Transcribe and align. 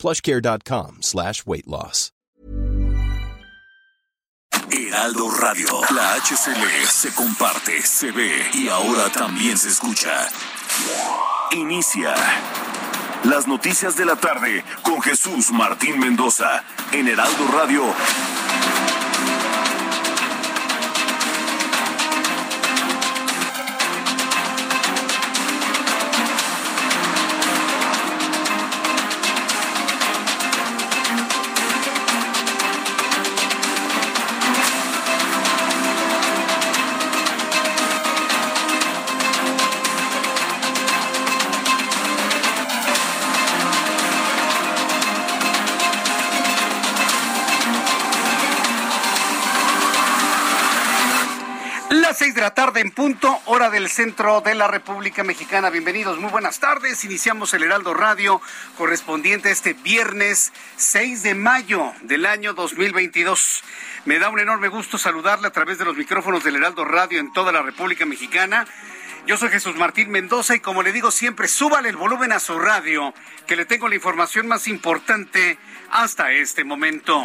plushcare.com 0.00 0.98
slash 1.02 1.44
weight 1.46 1.68
loss. 1.68 2.10
Heraldo 4.72 5.30
Radio. 5.30 5.80
La 5.94 6.14
HCL 6.20 6.86
se 6.86 7.12
comparte, 7.14 7.82
se 7.82 8.12
ve 8.12 8.30
y 8.54 8.68
ahora 8.68 9.10
también 9.10 9.58
se 9.58 9.68
escucha. 9.68 10.28
Inicia. 11.52 12.14
Las 13.24 13.46
noticias 13.46 13.96
de 13.96 14.04
la 14.06 14.16
tarde 14.16 14.64
con 14.82 15.02
Jesús 15.02 15.50
Martín 15.50 15.98
Mendoza 15.98 16.64
en 16.92 17.08
Heraldo 17.08 17.48
Radio. 17.52 17.82
En 52.80 52.90
punto, 52.92 53.38
hora 53.44 53.68
del 53.68 53.90
centro 53.90 54.40
de 54.40 54.54
la 54.54 54.66
República 54.66 55.22
Mexicana. 55.22 55.68
Bienvenidos, 55.68 56.18
muy 56.18 56.30
buenas 56.30 56.60
tardes. 56.60 57.04
Iniciamos 57.04 57.52
el 57.52 57.62
Heraldo 57.62 57.92
Radio 57.92 58.40
correspondiente 58.78 59.50
este 59.50 59.74
viernes 59.74 60.50
6 60.76 61.22
de 61.22 61.34
mayo 61.34 61.92
del 62.00 62.24
año 62.24 62.54
2022. 62.54 63.62
Me 64.06 64.18
da 64.18 64.30
un 64.30 64.40
enorme 64.40 64.68
gusto 64.68 64.96
saludarle 64.96 65.48
a 65.48 65.52
través 65.52 65.76
de 65.76 65.84
los 65.84 65.94
micrófonos 65.94 66.42
del 66.42 66.56
Heraldo 66.56 66.86
Radio 66.86 67.20
en 67.20 67.34
toda 67.34 67.52
la 67.52 67.60
República 67.60 68.06
Mexicana. 68.06 68.66
Yo 69.26 69.36
soy 69.36 69.50
Jesús 69.50 69.76
Martín 69.76 70.10
Mendoza 70.10 70.56
y 70.56 70.60
como 70.60 70.82
le 70.82 70.92
digo 70.92 71.10
siempre, 71.10 71.48
súbale 71.48 71.90
el 71.90 71.96
volumen 71.96 72.32
a 72.32 72.40
su 72.40 72.58
radio, 72.58 73.12
que 73.46 73.56
le 73.56 73.66
tengo 73.66 73.90
la 73.90 73.96
información 73.96 74.48
más 74.48 74.66
importante 74.68 75.58
hasta 75.90 76.32
este 76.32 76.64
momento. 76.64 77.22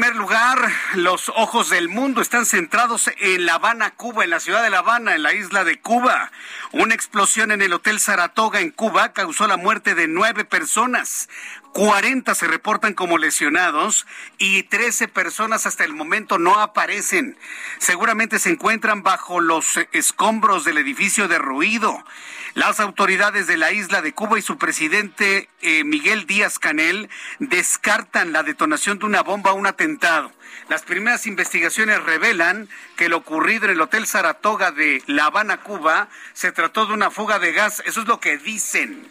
Primer 0.00 0.16
lugar, 0.16 0.72
los 0.94 1.28
ojos 1.28 1.68
del 1.68 1.90
mundo 1.90 2.22
están 2.22 2.46
centrados 2.46 3.10
en 3.18 3.44
La 3.44 3.56
Habana, 3.56 3.90
Cuba, 3.90 4.24
en 4.24 4.30
la 4.30 4.40
ciudad 4.40 4.62
de 4.62 4.70
La 4.70 4.78
Habana, 4.78 5.14
en 5.14 5.22
la 5.22 5.34
isla 5.34 5.62
de 5.62 5.78
Cuba. 5.78 6.32
Una 6.72 6.94
explosión 6.94 7.50
en 7.50 7.60
el 7.60 7.74
Hotel 7.74 8.00
Saratoga 8.00 8.60
en 8.60 8.70
Cuba 8.70 9.12
causó 9.12 9.46
la 9.46 9.58
muerte 9.58 9.94
de 9.94 10.08
nueve 10.08 10.46
personas. 10.46 11.28
40 11.74 12.34
se 12.34 12.46
reportan 12.46 12.94
como 12.94 13.18
lesionados 13.18 14.06
y 14.38 14.62
13 14.62 15.08
personas 15.08 15.66
hasta 15.66 15.84
el 15.84 15.92
momento 15.92 16.38
no 16.38 16.54
aparecen. 16.60 17.36
Seguramente 17.76 18.38
se 18.38 18.48
encuentran 18.48 19.02
bajo 19.02 19.38
los 19.40 19.78
escombros 19.92 20.64
del 20.64 20.78
edificio 20.78 21.28
derruido. 21.28 22.06
Las 22.54 22.80
autoridades 22.80 23.46
de 23.46 23.56
la 23.56 23.70
isla 23.70 24.02
de 24.02 24.12
Cuba 24.12 24.38
y 24.38 24.42
su 24.42 24.58
presidente 24.58 25.48
eh, 25.60 25.84
Miguel 25.84 26.26
Díaz 26.26 26.58
Canel 26.58 27.08
descartan 27.38 28.32
la 28.32 28.42
detonación 28.42 28.98
de 28.98 29.06
una 29.06 29.22
bomba 29.22 29.52
o 29.52 29.54
un 29.54 29.68
atentado. 29.68 30.32
Las 30.68 30.82
primeras 30.82 31.26
investigaciones 31.26 32.02
revelan 32.02 32.68
que 32.96 33.08
lo 33.08 33.18
ocurrido 33.18 33.66
en 33.66 33.72
el 33.72 33.80
Hotel 33.80 34.06
Saratoga 34.06 34.72
de 34.72 35.02
La 35.06 35.26
Habana, 35.26 35.58
Cuba, 35.58 36.08
se 36.32 36.50
trató 36.50 36.86
de 36.86 36.94
una 36.94 37.10
fuga 37.10 37.38
de 37.38 37.52
gas. 37.52 37.82
Eso 37.86 38.00
es 38.00 38.08
lo 38.08 38.18
que 38.18 38.36
dicen. 38.36 39.08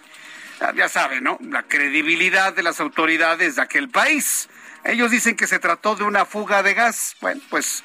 Ah, 0.59 0.73
Ya 0.75 0.89
saben, 0.89 1.23
¿no? 1.23 1.37
La 1.41 1.63
credibilidad 1.63 2.53
de 2.53 2.63
las 2.63 2.81
autoridades 2.81 3.55
de 3.55 3.61
aquel 3.61 3.89
país. 3.89 4.49
Ellos 4.83 5.11
dicen 5.11 5.35
que 5.37 5.47
se 5.47 5.59
trató 5.59 5.95
de 5.95 6.03
una 6.03 6.25
fuga 6.25 6.61
de 6.61 6.73
gas. 6.73 7.15
Bueno, 7.21 7.41
pues 7.49 7.83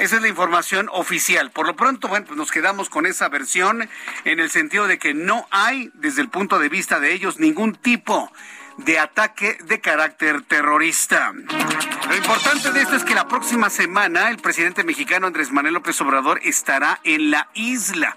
esa 0.00 0.16
es 0.16 0.22
la 0.22 0.28
información 0.28 0.88
oficial. 0.90 1.50
Por 1.50 1.66
lo 1.66 1.76
pronto, 1.76 2.08
bueno, 2.08 2.24
pues 2.26 2.38
nos 2.38 2.50
quedamos 2.50 2.88
con 2.88 3.04
esa 3.04 3.28
versión 3.28 3.88
en 4.24 4.40
el 4.40 4.50
sentido 4.50 4.86
de 4.86 4.98
que 4.98 5.12
no 5.12 5.46
hay, 5.50 5.90
desde 5.92 6.22
el 6.22 6.30
punto 6.30 6.58
de 6.58 6.70
vista 6.70 7.00
de 7.00 7.12
ellos, 7.12 7.38
ningún 7.38 7.74
tipo 7.74 8.32
de 8.78 8.98
ataque 8.98 9.58
de 9.64 9.80
carácter 9.82 10.40
terrorista. 10.40 11.32
Lo 12.08 12.16
importante 12.16 12.72
de 12.72 12.80
esto 12.80 12.96
es 12.96 13.04
que 13.04 13.14
la 13.14 13.28
próxima 13.28 13.68
semana 13.68 14.30
el 14.30 14.38
presidente 14.38 14.84
mexicano 14.84 15.26
Andrés 15.26 15.52
Manuel 15.52 15.74
López 15.74 16.00
Obrador 16.00 16.40
estará 16.44 16.98
en 17.04 17.30
la 17.30 17.50
isla. 17.52 18.16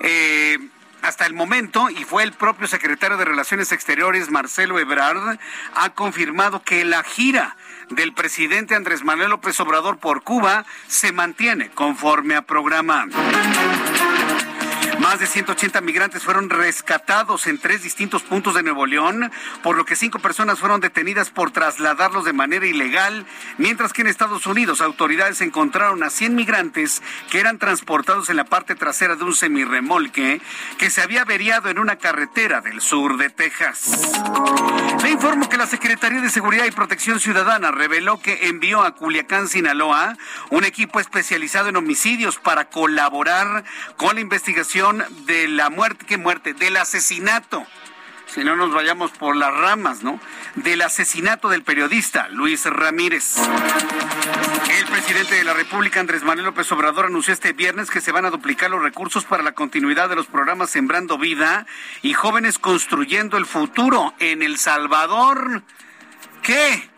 Eh, 0.00 0.58
hasta 1.00 1.24
el 1.26 1.32
momento, 1.32 1.88
y 1.90 2.04
fue 2.04 2.22
el 2.22 2.32
propio 2.32 2.66
secretario 2.66 3.16
de 3.16 3.24
Relaciones 3.24 3.72
Exteriores, 3.72 4.30
Marcelo 4.30 4.78
Ebrard, 4.78 5.38
ha 5.74 5.90
confirmado 5.94 6.62
que 6.62 6.84
la 6.84 7.02
gira 7.02 7.56
del 7.90 8.12
presidente 8.12 8.74
Andrés 8.74 9.04
Manuel 9.04 9.30
López 9.30 9.58
Obrador 9.60 9.98
por 9.98 10.22
Cuba 10.22 10.64
se 10.86 11.12
mantiene 11.12 11.70
conforme 11.70 12.34
a 12.34 12.42
programa. 12.42 13.06
Más 15.00 15.20
de 15.20 15.26
180 15.26 15.80
migrantes 15.80 16.24
fueron 16.24 16.50
rescatados 16.50 17.46
en 17.46 17.58
tres 17.58 17.82
distintos 17.82 18.22
puntos 18.22 18.54
de 18.54 18.64
Nuevo 18.64 18.84
León, 18.84 19.30
por 19.62 19.76
lo 19.76 19.84
que 19.84 19.94
cinco 19.94 20.18
personas 20.18 20.58
fueron 20.58 20.80
detenidas 20.80 21.30
por 21.30 21.52
trasladarlos 21.52 22.24
de 22.24 22.32
manera 22.32 22.66
ilegal, 22.66 23.24
mientras 23.58 23.92
que 23.92 24.02
en 24.02 24.08
Estados 24.08 24.46
Unidos 24.46 24.80
autoridades 24.80 25.40
encontraron 25.40 26.02
a 26.02 26.10
100 26.10 26.34
migrantes 26.34 27.00
que 27.30 27.38
eran 27.38 27.58
transportados 27.58 28.28
en 28.28 28.36
la 28.36 28.44
parte 28.44 28.74
trasera 28.74 29.14
de 29.14 29.24
un 29.24 29.34
semirremolque 29.34 30.40
que 30.78 30.90
se 30.90 31.00
había 31.00 31.22
averiado 31.22 31.68
en 31.68 31.78
una 31.78 31.96
carretera 31.96 32.60
del 32.60 32.80
sur 32.80 33.18
de 33.18 33.30
Texas. 33.30 34.12
Le 35.02 35.10
informo 35.10 35.48
que 35.48 35.56
la 35.56 35.66
Secretaría 35.66 36.20
de 36.20 36.28
Seguridad 36.28 36.66
y 36.66 36.72
Protección 36.72 37.20
Ciudadana 37.20 37.70
reveló 37.70 38.20
que 38.20 38.48
envió 38.48 38.82
a 38.82 38.94
Culiacán, 38.96 39.46
Sinaloa, 39.46 40.16
un 40.50 40.64
equipo 40.64 40.98
especializado 40.98 41.68
en 41.68 41.76
homicidios 41.76 42.38
para 42.38 42.68
colaborar 42.68 43.64
con 43.96 44.16
la 44.16 44.20
investigación 44.20 44.87
de 44.92 45.48
la 45.48 45.70
muerte, 45.70 46.06
¿qué 46.06 46.16
muerte? 46.16 46.54
Del 46.54 46.76
asesinato. 46.76 47.66
Si 48.26 48.44
no 48.44 48.56
nos 48.56 48.72
vayamos 48.72 49.10
por 49.12 49.36
las 49.36 49.54
ramas, 49.54 50.02
¿no? 50.02 50.20
Del 50.54 50.82
asesinato 50.82 51.48
del 51.48 51.62
periodista 51.62 52.28
Luis 52.28 52.66
Ramírez. 52.66 53.36
El 54.78 54.86
presidente 54.86 55.34
de 55.34 55.44
la 55.44 55.54
República, 55.54 56.00
Andrés 56.00 56.22
Manuel 56.22 56.46
López 56.46 56.70
Obrador, 56.72 57.06
anunció 57.06 57.32
este 57.32 57.54
viernes 57.54 57.90
que 57.90 58.02
se 58.02 58.12
van 58.12 58.26
a 58.26 58.30
duplicar 58.30 58.70
los 58.70 58.82
recursos 58.82 59.24
para 59.24 59.42
la 59.42 59.52
continuidad 59.52 60.10
de 60.10 60.16
los 60.16 60.26
programas 60.26 60.70
Sembrando 60.70 61.16
Vida 61.16 61.66
y 62.02 62.12
Jóvenes 62.12 62.58
Construyendo 62.58 63.38
el 63.38 63.46
Futuro 63.46 64.12
en 64.18 64.42
El 64.42 64.58
Salvador. 64.58 65.62
¿Qué? 66.42 66.90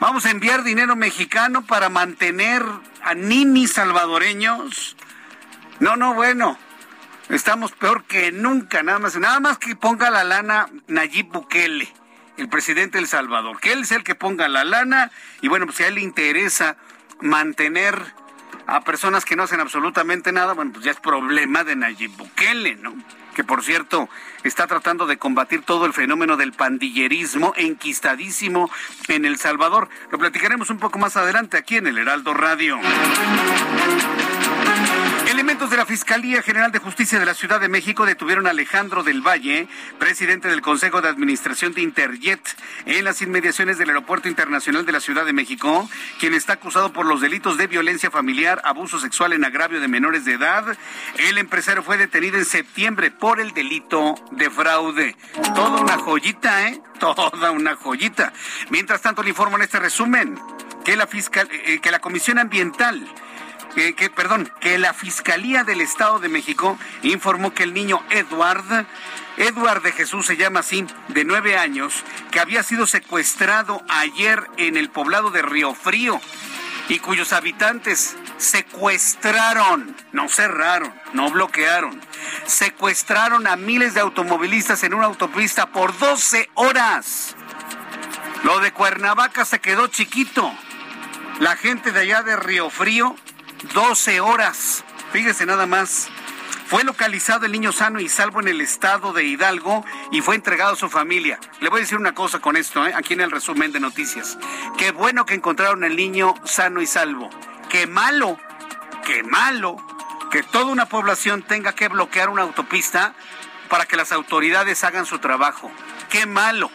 ¿Vamos 0.00 0.24
a 0.24 0.30
enviar 0.30 0.64
dinero 0.64 0.96
mexicano 0.96 1.64
para 1.64 1.90
mantener 1.90 2.64
a 3.02 3.14
ninis 3.14 3.74
salvadoreños? 3.74 4.96
No, 5.80 5.96
no, 5.96 6.14
bueno. 6.14 6.58
Estamos 7.32 7.72
peor 7.72 8.04
que 8.04 8.30
nunca, 8.30 8.82
nada 8.82 8.98
más, 8.98 9.16
nada 9.16 9.40
más 9.40 9.56
que 9.56 9.74
ponga 9.74 10.10
la 10.10 10.22
lana 10.22 10.68
Nayib 10.86 11.28
Bukele, 11.28 11.90
el 12.36 12.50
presidente 12.50 12.98
del 12.98 13.06
Salvador, 13.06 13.58
que 13.58 13.72
él 13.72 13.86
sea 13.86 13.96
el 13.96 14.04
que 14.04 14.14
ponga 14.14 14.48
la 14.48 14.64
lana 14.64 15.10
y 15.40 15.48
bueno, 15.48 15.64
pues 15.64 15.78
si 15.78 15.82
a 15.82 15.88
él 15.88 15.94
le 15.94 16.02
interesa 16.02 16.76
mantener 17.22 17.98
a 18.66 18.82
personas 18.82 19.24
que 19.24 19.34
no 19.34 19.44
hacen 19.44 19.60
absolutamente 19.60 20.30
nada, 20.30 20.52
bueno, 20.52 20.72
pues 20.74 20.84
ya 20.84 20.90
es 20.90 21.00
problema 21.00 21.64
de 21.64 21.74
Nayib 21.74 22.14
Bukele, 22.18 22.74
¿no? 22.74 22.94
Que 23.34 23.44
por 23.44 23.64
cierto 23.64 24.10
está 24.44 24.66
tratando 24.66 25.06
de 25.06 25.16
combatir 25.16 25.62
todo 25.62 25.86
el 25.86 25.94
fenómeno 25.94 26.36
del 26.36 26.52
pandillerismo 26.52 27.54
enquistadísimo 27.56 28.70
en 29.08 29.24
El 29.24 29.38
Salvador. 29.38 29.88
Lo 30.10 30.18
platicaremos 30.18 30.68
un 30.68 30.78
poco 30.78 30.98
más 30.98 31.16
adelante 31.16 31.56
aquí 31.56 31.78
en 31.78 31.86
el 31.86 31.96
Heraldo 31.96 32.34
Radio. 32.34 32.78
El 35.32 35.38
Elementos 35.38 35.70
de 35.70 35.78
la 35.78 35.86
Fiscalía 35.86 36.42
General 36.42 36.70
de 36.70 36.78
Justicia 36.78 37.18
de 37.18 37.24
la 37.24 37.32
Ciudad 37.32 37.58
de 37.58 37.70
México 37.70 38.04
detuvieron 38.04 38.46
a 38.46 38.50
Alejandro 38.50 39.02
del 39.02 39.26
Valle, 39.26 39.66
presidente 39.98 40.48
del 40.48 40.60
Consejo 40.60 41.00
de 41.00 41.08
Administración 41.08 41.72
de 41.72 41.80
Interjet, 41.80 42.38
en 42.84 43.02
las 43.02 43.22
inmediaciones 43.22 43.78
del 43.78 43.88
Aeropuerto 43.88 44.28
Internacional 44.28 44.84
de 44.84 44.92
la 44.92 45.00
Ciudad 45.00 45.24
de 45.24 45.32
México, 45.32 45.88
quien 46.20 46.34
está 46.34 46.52
acusado 46.52 46.92
por 46.92 47.06
los 47.06 47.22
delitos 47.22 47.56
de 47.56 47.66
violencia 47.66 48.10
familiar, 48.10 48.60
abuso 48.62 49.00
sexual 49.00 49.32
en 49.32 49.46
agravio 49.46 49.80
de 49.80 49.88
menores 49.88 50.26
de 50.26 50.34
edad. 50.34 50.76
El 51.16 51.38
empresario 51.38 51.82
fue 51.82 51.96
detenido 51.96 52.36
en 52.36 52.44
septiembre 52.44 53.10
por 53.10 53.40
el 53.40 53.52
delito 53.52 54.14
de 54.32 54.50
fraude. 54.50 55.16
Toda 55.54 55.80
una 55.80 55.96
joyita, 55.96 56.68
¿eh? 56.68 56.82
Toda 57.00 57.50
una 57.52 57.74
joyita. 57.74 58.34
Mientras 58.68 59.00
tanto, 59.00 59.22
le 59.22 59.30
informo 59.30 59.56
en 59.56 59.62
este 59.62 59.80
resumen 59.80 60.38
que 60.84 60.94
la, 60.94 61.06
fiscal, 61.06 61.48
eh, 61.50 61.80
que 61.80 61.90
la 61.90 62.00
Comisión 62.00 62.38
Ambiental 62.38 63.08
que, 63.74 64.10
perdón, 64.10 64.52
que 64.60 64.78
la 64.78 64.92
Fiscalía 64.92 65.64
del 65.64 65.80
Estado 65.80 66.18
de 66.18 66.28
México 66.28 66.78
informó 67.02 67.54
que 67.54 67.62
el 67.62 67.72
niño 67.72 68.02
Edward, 68.10 68.86
Edward 69.36 69.82
de 69.82 69.92
Jesús 69.92 70.26
se 70.26 70.36
llama 70.36 70.60
así, 70.60 70.86
de 71.08 71.24
nueve 71.24 71.56
años, 71.56 72.04
que 72.30 72.40
había 72.40 72.62
sido 72.62 72.86
secuestrado 72.86 73.82
ayer 73.88 74.46
en 74.58 74.76
el 74.76 74.90
poblado 74.90 75.30
de 75.30 75.42
Río 75.42 75.74
Frío 75.74 76.20
y 76.88 76.98
cuyos 76.98 77.32
habitantes 77.32 78.16
secuestraron, 78.36 79.96
no 80.12 80.28
cerraron, 80.28 80.92
no 81.14 81.30
bloquearon, 81.30 81.98
secuestraron 82.44 83.46
a 83.46 83.56
miles 83.56 83.94
de 83.94 84.00
automovilistas 84.00 84.82
en 84.82 84.94
una 84.94 85.06
autopista 85.06 85.66
por 85.66 85.96
12 85.96 86.50
horas. 86.54 87.36
Lo 88.44 88.60
de 88.60 88.72
Cuernavaca 88.72 89.44
se 89.44 89.60
quedó 89.60 89.86
chiquito. 89.86 90.52
La 91.38 91.56
gente 91.56 91.92
de 91.92 92.00
allá 92.00 92.22
de 92.22 92.36
Río 92.36 92.68
Frío 92.68 93.16
12 93.74 94.20
horas. 94.20 94.84
Fíjese 95.12 95.46
nada 95.46 95.66
más. 95.66 96.08
Fue 96.66 96.84
localizado 96.84 97.44
el 97.44 97.52
niño 97.52 97.70
sano 97.70 98.00
y 98.00 98.08
salvo 98.08 98.40
en 98.40 98.48
el 98.48 98.60
estado 98.62 99.12
de 99.12 99.24
Hidalgo 99.24 99.84
y 100.10 100.22
fue 100.22 100.36
entregado 100.36 100.72
a 100.72 100.76
su 100.76 100.88
familia. 100.88 101.38
Le 101.60 101.68
voy 101.68 101.78
a 101.78 101.80
decir 101.82 101.98
una 101.98 102.14
cosa 102.14 102.38
con 102.38 102.56
esto, 102.56 102.86
¿eh? 102.86 102.94
aquí 102.94 103.12
en 103.12 103.20
el 103.20 103.30
resumen 103.30 103.72
de 103.72 103.80
noticias. 103.80 104.38
Qué 104.78 104.90
bueno 104.90 105.26
que 105.26 105.34
encontraron 105.34 105.84
al 105.84 105.94
niño 105.96 106.34
sano 106.44 106.80
y 106.80 106.86
salvo. 106.86 107.28
Qué 107.68 107.86
malo, 107.86 108.38
qué 109.04 109.22
malo 109.22 109.76
que 110.30 110.42
toda 110.42 110.64
una 110.66 110.86
población 110.86 111.42
tenga 111.42 111.74
que 111.74 111.88
bloquear 111.88 112.30
una 112.30 112.40
autopista 112.40 113.14
para 113.68 113.84
que 113.84 113.96
las 113.96 114.10
autoridades 114.12 114.82
hagan 114.82 115.04
su 115.04 115.18
trabajo. 115.18 115.70
Qué 116.08 116.24
malo, 116.24 116.70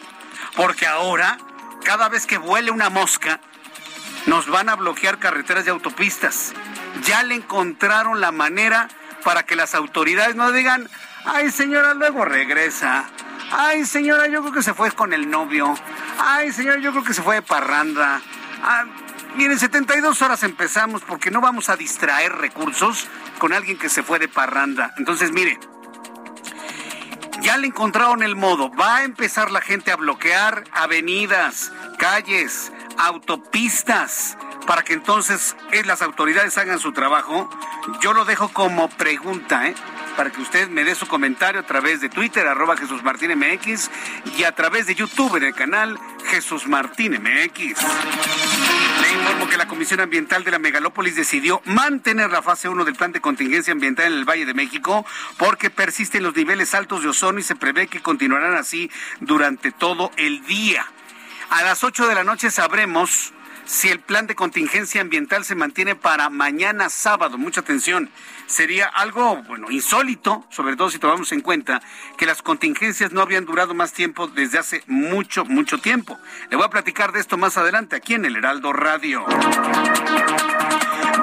porque 0.56 0.86
ahora, 0.86 1.40
cada 1.84 2.08
vez 2.08 2.28
que 2.28 2.38
vuele 2.38 2.70
una 2.70 2.92
mosca, 2.92 3.40
nos 4.28 4.48
van 4.48 4.70
a 4.70 4.76
bloquear 4.76 5.18
carreteras 5.18 5.66
y 5.66 5.70
autopistas 5.70 6.54
ya 7.04 7.24
le 7.24 7.36
encontraron 7.36 8.22
la 8.22 8.32
manera 8.32 8.88
para 9.24 9.44
que 9.44 9.56
las 9.56 9.76
autoridades 9.76 10.36
no 10.36 10.52
digan, 10.52 10.90
ay 11.26 11.52
señora, 11.52 11.94
luego 11.94 12.26
regresa. 12.26 13.06
Ay 13.52 13.86
señora, 13.86 14.28
yo 14.28 14.42
creo 14.42 14.54
que 14.54 14.64
se 14.64 14.74
fue 14.74 14.92
con 14.92 15.14
el 15.14 15.30
novio. 15.30 15.74
Ay 16.20 16.52
señora, 16.52 16.80
yo 16.80 16.92
creo 16.92 17.04
que 17.04 17.14
se 17.14 17.22
fue 17.22 17.36
de 17.36 17.42
parranda. 17.42 18.22
Ah, 18.64 18.86
miren, 19.36 19.60
72 19.60 20.22
horas 20.22 20.44
empezamos 20.44 21.02
porque 21.02 21.32
no 21.32 21.42
vamos 21.42 21.70
a 21.70 21.76
distraer 21.76 22.34
recursos 22.34 23.08
con 23.38 23.54
alguien 23.54 23.78
que 23.78 23.90
se 23.90 24.04
fue 24.04 24.20
de 24.20 24.28
parranda. 24.28 24.94
Entonces, 24.98 25.32
mire, 25.32 25.60
ya 27.42 27.58
le 27.58 27.68
encontraron 27.68 28.24
el 28.24 28.36
modo. 28.36 28.72
Va 28.72 28.98
a 28.98 29.04
empezar 29.04 29.52
la 29.52 29.62
gente 29.62 29.92
a 29.92 29.96
bloquear 29.96 30.64
avenidas, 30.74 31.72
calles, 31.98 32.72
autopistas 32.98 34.38
para 34.68 34.84
que 34.84 34.94
entonces 34.94 35.56
eh, 35.72 35.84
las 35.86 36.02
autoridades 36.02 36.58
hagan 36.58 36.78
su 36.78 36.92
trabajo. 36.92 37.50
Yo 38.02 38.14
lo 38.14 38.26
dejo 38.26 38.50
como 38.50 38.90
pregunta, 38.90 39.68
¿eh? 39.68 39.76
para 40.18 40.30
que 40.30 40.42
usted 40.42 40.68
me 40.68 40.84
dé 40.84 40.94
su 40.94 41.08
comentario 41.08 41.62
a 41.62 41.66
través 41.66 42.02
de 42.02 42.10
Twitter, 42.10 42.46
arroba 42.46 42.76
Jesús 42.76 43.02
Martín 43.02 43.32
MX, 43.38 43.90
y 44.38 44.44
a 44.44 44.52
través 44.52 44.86
de 44.88 44.96
YouTube 44.96 45.38
en 45.38 45.44
el 45.44 45.54
canal 45.54 45.98
Jesús 46.26 46.68
Martín 46.68 47.14
MX. 47.14 47.82
Le 49.02 49.14
informo 49.14 49.48
que 49.48 49.58
la 49.58 49.68
Comisión 49.68 50.02
Ambiental 50.02 50.44
de 50.44 50.52
la 50.52 50.60
Megalópolis 50.60 51.16
decidió 51.16 51.62
mantener 51.66 52.30
la 52.30 52.42
fase 52.42 52.68
1 52.68 52.84
del 52.84 52.96
plan 52.96 53.14
de 53.14 53.22
contingencia 53.22 53.72
ambiental 53.72 54.08
en 54.08 54.20
el 54.20 54.26
Valle 54.26 54.46
de 54.46 54.54
México 54.54 55.06
porque 55.38 55.70
persisten 55.70 56.24
los 56.24 56.36
niveles 56.36 56.74
altos 56.74 57.04
de 57.04 57.10
ozono 57.10 57.40
y 57.40 57.44
se 57.44 57.56
prevé 57.56 57.88
que 57.88 58.02
continuarán 58.02 58.56
así 58.56 58.92
durante 59.22 59.72
todo 59.72 60.12
el 60.18 60.46
día. 60.46 60.86
A 61.50 61.64
las 61.64 61.84
8 61.84 62.08
de 62.08 62.16
la 62.16 62.26
noche 62.26 62.52
sabremos 62.52 63.34
si 63.68 63.90
el 63.90 64.00
plan 64.00 64.26
de 64.26 64.36
contingencia 64.36 65.02
ambiental 65.02 65.46
se 65.46 65.54
mantiene 65.54 65.96
para 65.96 66.30
mañana 66.30 66.90
sábado. 66.90 67.38
Mucha 67.38 67.62
atención. 67.62 68.10
Sería 68.48 68.88
algo, 68.88 69.44
bueno, 69.44 69.70
insólito, 69.70 70.46
sobre 70.50 70.78
todo 70.78 70.90
si 70.90 71.00
tomamos 71.00 71.32
en 71.34 71.42
cuenta 71.42 71.82
que 72.18 72.26
las 72.26 72.42
contingencias 72.42 73.12
no 73.12 73.22
habían 73.22 73.46
durado 73.46 73.74
más 73.74 73.92
tiempo 73.92 74.28
desde 74.28 74.58
hace 74.58 74.84
mucho, 74.88 75.44
mucho 75.46 75.80
tiempo. 75.80 76.18
Le 76.50 76.56
voy 76.56 76.66
a 76.66 76.70
platicar 76.70 77.12
de 77.12 77.20
esto 77.20 77.38
más 77.38 77.58
adelante 77.58 77.98
aquí 77.98 78.14
en 78.14 78.26
el 78.26 78.38
Heraldo 78.38 78.72
Radio. 78.72 79.26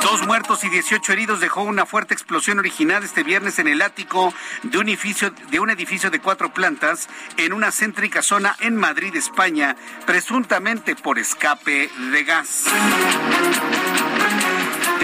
Dos 0.02 0.26
muertos 0.26 0.64
y 0.64 0.68
18 0.68 1.12
heridos 1.12 1.40
dejó 1.40 1.62
una 1.62 1.86
fuerte 1.86 2.14
explosión 2.14 2.58
original 2.58 3.02
este 3.02 3.22
viernes 3.22 3.58
en 3.58 3.68
el 3.68 3.82
ático 3.82 4.32
de 4.62 4.78
un 4.78 4.88
edificio 4.88 5.30
de, 5.50 5.60
un 5.60 5.70
edificio 5.70 6.10
de 6.10 6.20
cuatro 6.20 6.52
plantas 6.52 7.08
en 7.36 7.52
una 7.52 7.70
céntrica 7.70 8.22
zona 8.22 8.56
en 8.60 8.76
Madrid, 8.76 9.14
España, 9.16 9.76
presuntamente 10.06 10.96
por 10.96 11.18
escape 11.18 11.90
de 12.12 12.24
gas. 12.24 12.64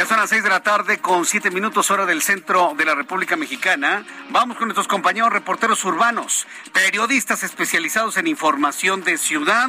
Ya 0.00 0.06
son 0.06 0.16
las 0.16 0.30
seis 0.30 0.42
de 0.42 0.48
la 0.48 0.62
tarde 0.62 0.98
con 0.98 1.26
siete 1.26 1.50
minutos 1.50 1.90
hora 1.90 2.06
del 2.06 2.22
centro 2.22 2.72
de 2.74 2.86
la 2.86 2.94
República 2.94 3.36
Mexicana. 3.36 4.02
Vamos 4.30 4.56
con 4.56 4.68
nuestros 4.68 4.88
compañeros 4.88 5.30
reporteros 5.30 5.84
urbanos, 5.84 6.46
periodistas 6.72 7.42
especializados 7.42 8.16
en 8.16 8.26
información 8.26 9.04
de 9.04 9.18
ciudad. 9.18 9.68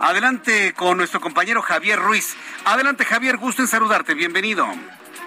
Adelante 0.00 0.74
con 0.74 0.96
nuestro 0.96 1.20
compañero 1.20 1.62
Javier 1.62 2.00
Ruiz. 2.00 2.36
Adelante 2.64 3.04
Javier, 3.04 3.36
gusto 3.36 3.62
en 3.62 3.68
saludarte. 3.68 4.14
Bienvenido. 4.14 4.66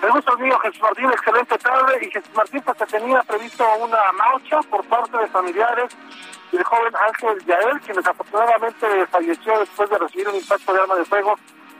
El 0.01 0.11
gusto 0.11 0.37
mío, 0.37 0.59
Jesús 0.59 0.81
Martín, 0.81 1.05
excelente 1.05 1.57
tarde. 1.59 2.05
Y 2.05 2.11
Jesús 2.11 2.35
Martín, 2.35 2.61
pues 2.65 2.77
se 2.77 2.85
tenía 2.87 3.23
previsto 3.23 3.65
una 3.79 4.11
marcha 4.11 4.59
por 4.69 4.83
parte 4.87 5.19
de 5.19 5.27
familiares 5.27 5.89
del 6.51 6.63
joven 6.65 6.93
Ángel 7.07 7.45
Yael, 7.45 7.79
quien 7.79 7.95
desafortunadamente 7.95 9.07
falleció 9.09 9.57
después 9.59 9.89
de 9.89 9.97
recibir 9.99 10.27
un 10.27 10.35
impacto 10.35 10.73
de 10.73 10.81
arma 10.81 10.95
de 10.95 11.05
fuego 11.05 11.35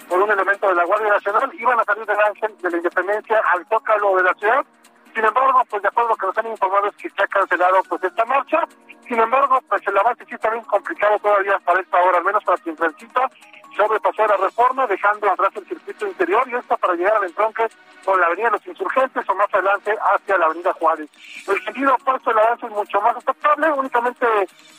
por 0.08 0.22
un 0.22 0.32
elemento 0.32 0.68
de 0.68 0.76
la 0.76 0.86
Guardia 0.86 1.10
Nacional, 1.10 1.52
iban 1.54 1.80
a 1.80 1.84
salir 1.84 2.06
del 2.06 2.20
Ángel 2.20 2.58
de 2.62 2.70
la 2.70 2.78
Independencia 2.78 3.42
al 3.54 3.66
Zócalo 3.68 4.16
de 4.18 4.24
la 4.24 4.34
ciudad. 4.34 4.66
Sin 5.14 5.24
embargo, 5.24 5.62
pues 5.70 5.82
de 5.82 5.88
acuerdo 5.88 6.10
a 6.10 6.14
lo 6.14 6.18
que 6.18 6.26
nos 6.26 6.38
han 6.38 6.48
informado 6.48 6.88
es 6.88 6.96
que 6.96 7.10
se 7.10 7.24
ha 7.24 7.28
cancelado 7.28 7.84
pues 7.88 8.04
esta 8.04 8.26
marcha. 8.26 8.68
Sin 9.08 9.20
embargo, 9.20 9.60
pues 9.70 9.82
el 9.88 9.98
avance 9.98 10.26
sí 10.26 10.36
está 10.36 10.50
bien 10.50 10.64
complicado 10.64 11.20
todavía 11.20 11.60
para 11.60 11.82
esta 11.82 11.98
hora, 11.98 12.18
al 12.18 12.24
menos 12.24 12.44
para 12.44 12.58
transita 12.58 13.30
sobrepasó 13.76 14.28
la 14.28 14.38
reforma, 14.38 14.88
dejando 14.88 15.32
atrás 15.32 15.50
el 15.56 15.66
circuito 15.66 16.08
interior 16.08 16.48
y 16.48 16.56
esto 16.56 16.78
para 16.78 16.94
llegar 16.94 17.16
al 17.16 17.26
entronque 17.26 17.68
con 18.04 18.20
la 18.20 18.28
avenida 18.28 18.50
los 18.50 18.68
Insurgentes 18.68 19.24
o 19.28 19.36
más 19.36 19.54
adelante 19.54 19.96
hacia 20.14 20.38
la 20.38 20.46
avenida 20.46 20.74
Juárez. 20.74 21.10
El 21.48 21.64
sentido 21.64 21.96
opuesto 21.96 22.32
el 22.32 22.40
avance 22.40 22.66
es 22.66 22.72
mucho 22.72 23.02
más 23.02 23.16
aceptable, 23.18 23.72
únicamente 23.72 24.26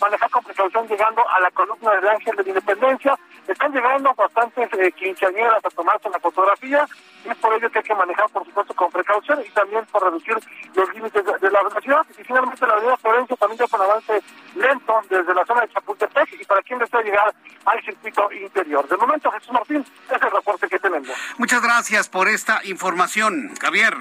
manejar 0.00 0.30
con 0.30 0.44
precaución 0.44 0.88
llegando 0.88 1.28
a 1.28 1.40
la 1.40 1.50
columna 1.50 1.94
del 1.94 2.08
Ángel 2.08 2.36
de 2.36 2.42
la 2.42 2.48
Independencia. 2.48 3.18
Están 3.46 3.72
llegando 3.72 4.14
bastantes 4.14 4.68
eh, 4.72 4.92
quinceañeras 4.92 5.64
a 5.64 5.70
tomarse 5.70 6.08
la 6.10 6.18
fotografía 6.18 6.86
y 7.24 7.28
es 7.28 7.36
por 7.36 7.54
ello 7.54 7.70
que 7.70 7.78
hay 7.78 7.84
que 7.84 7.94
manejar, 7.94 8.28
por 8.30 8.44
supuesto, 8.44 8.74
con 8.74 8.90
precaución 8.90 9.40
y 9.44 9.50
también 9.50 9.84
por 9.86 10.02
reducir 10.02 10.36
los 10.74 10.94
límites 10.94 11.24
de, 11.24 11.50
la 11.50 11.62
velocidad. 11.62 12.06
Y 12.18 12.24
finalmente 12.24 12.66
la 12.66 12.74
avenida 12.74 12.96
Florencia 12.96 13.36
también 13.36 13.58
ya 13.58 13.68
con 13.68 13.82
avance 13.82 14.22
lento 14.54 15.00
desde 15.08 15.34
la 15.34 15.44
zona 15.44 15.60
de 15.62 15.68
Chapultepec 15.68 16.40
y 16.40 16.44
para 16.44 16.62
quien 16.62 16.78
desea 16.78 17.00
llegar 17.02 17.34
al 17.64 17.84
circuito 17.84 18.30
interior. 18.32 18.83
De 18.88 18.96
momento, 18.96 19.30
Jesús 19.30 19.52
Martín, 19.52 19.84
es 20.08 20.22
el 20.22 20.30
reporte 20.30 20.68
que 20.68 20.78
tenemos. 20.78 21.08
Muchas 21.38 21.62
gracias 21.62 22.08
por 22.08 22.28
esta 22.28 22.60
información, 22.64 23.54
Javier. 23.60 23.94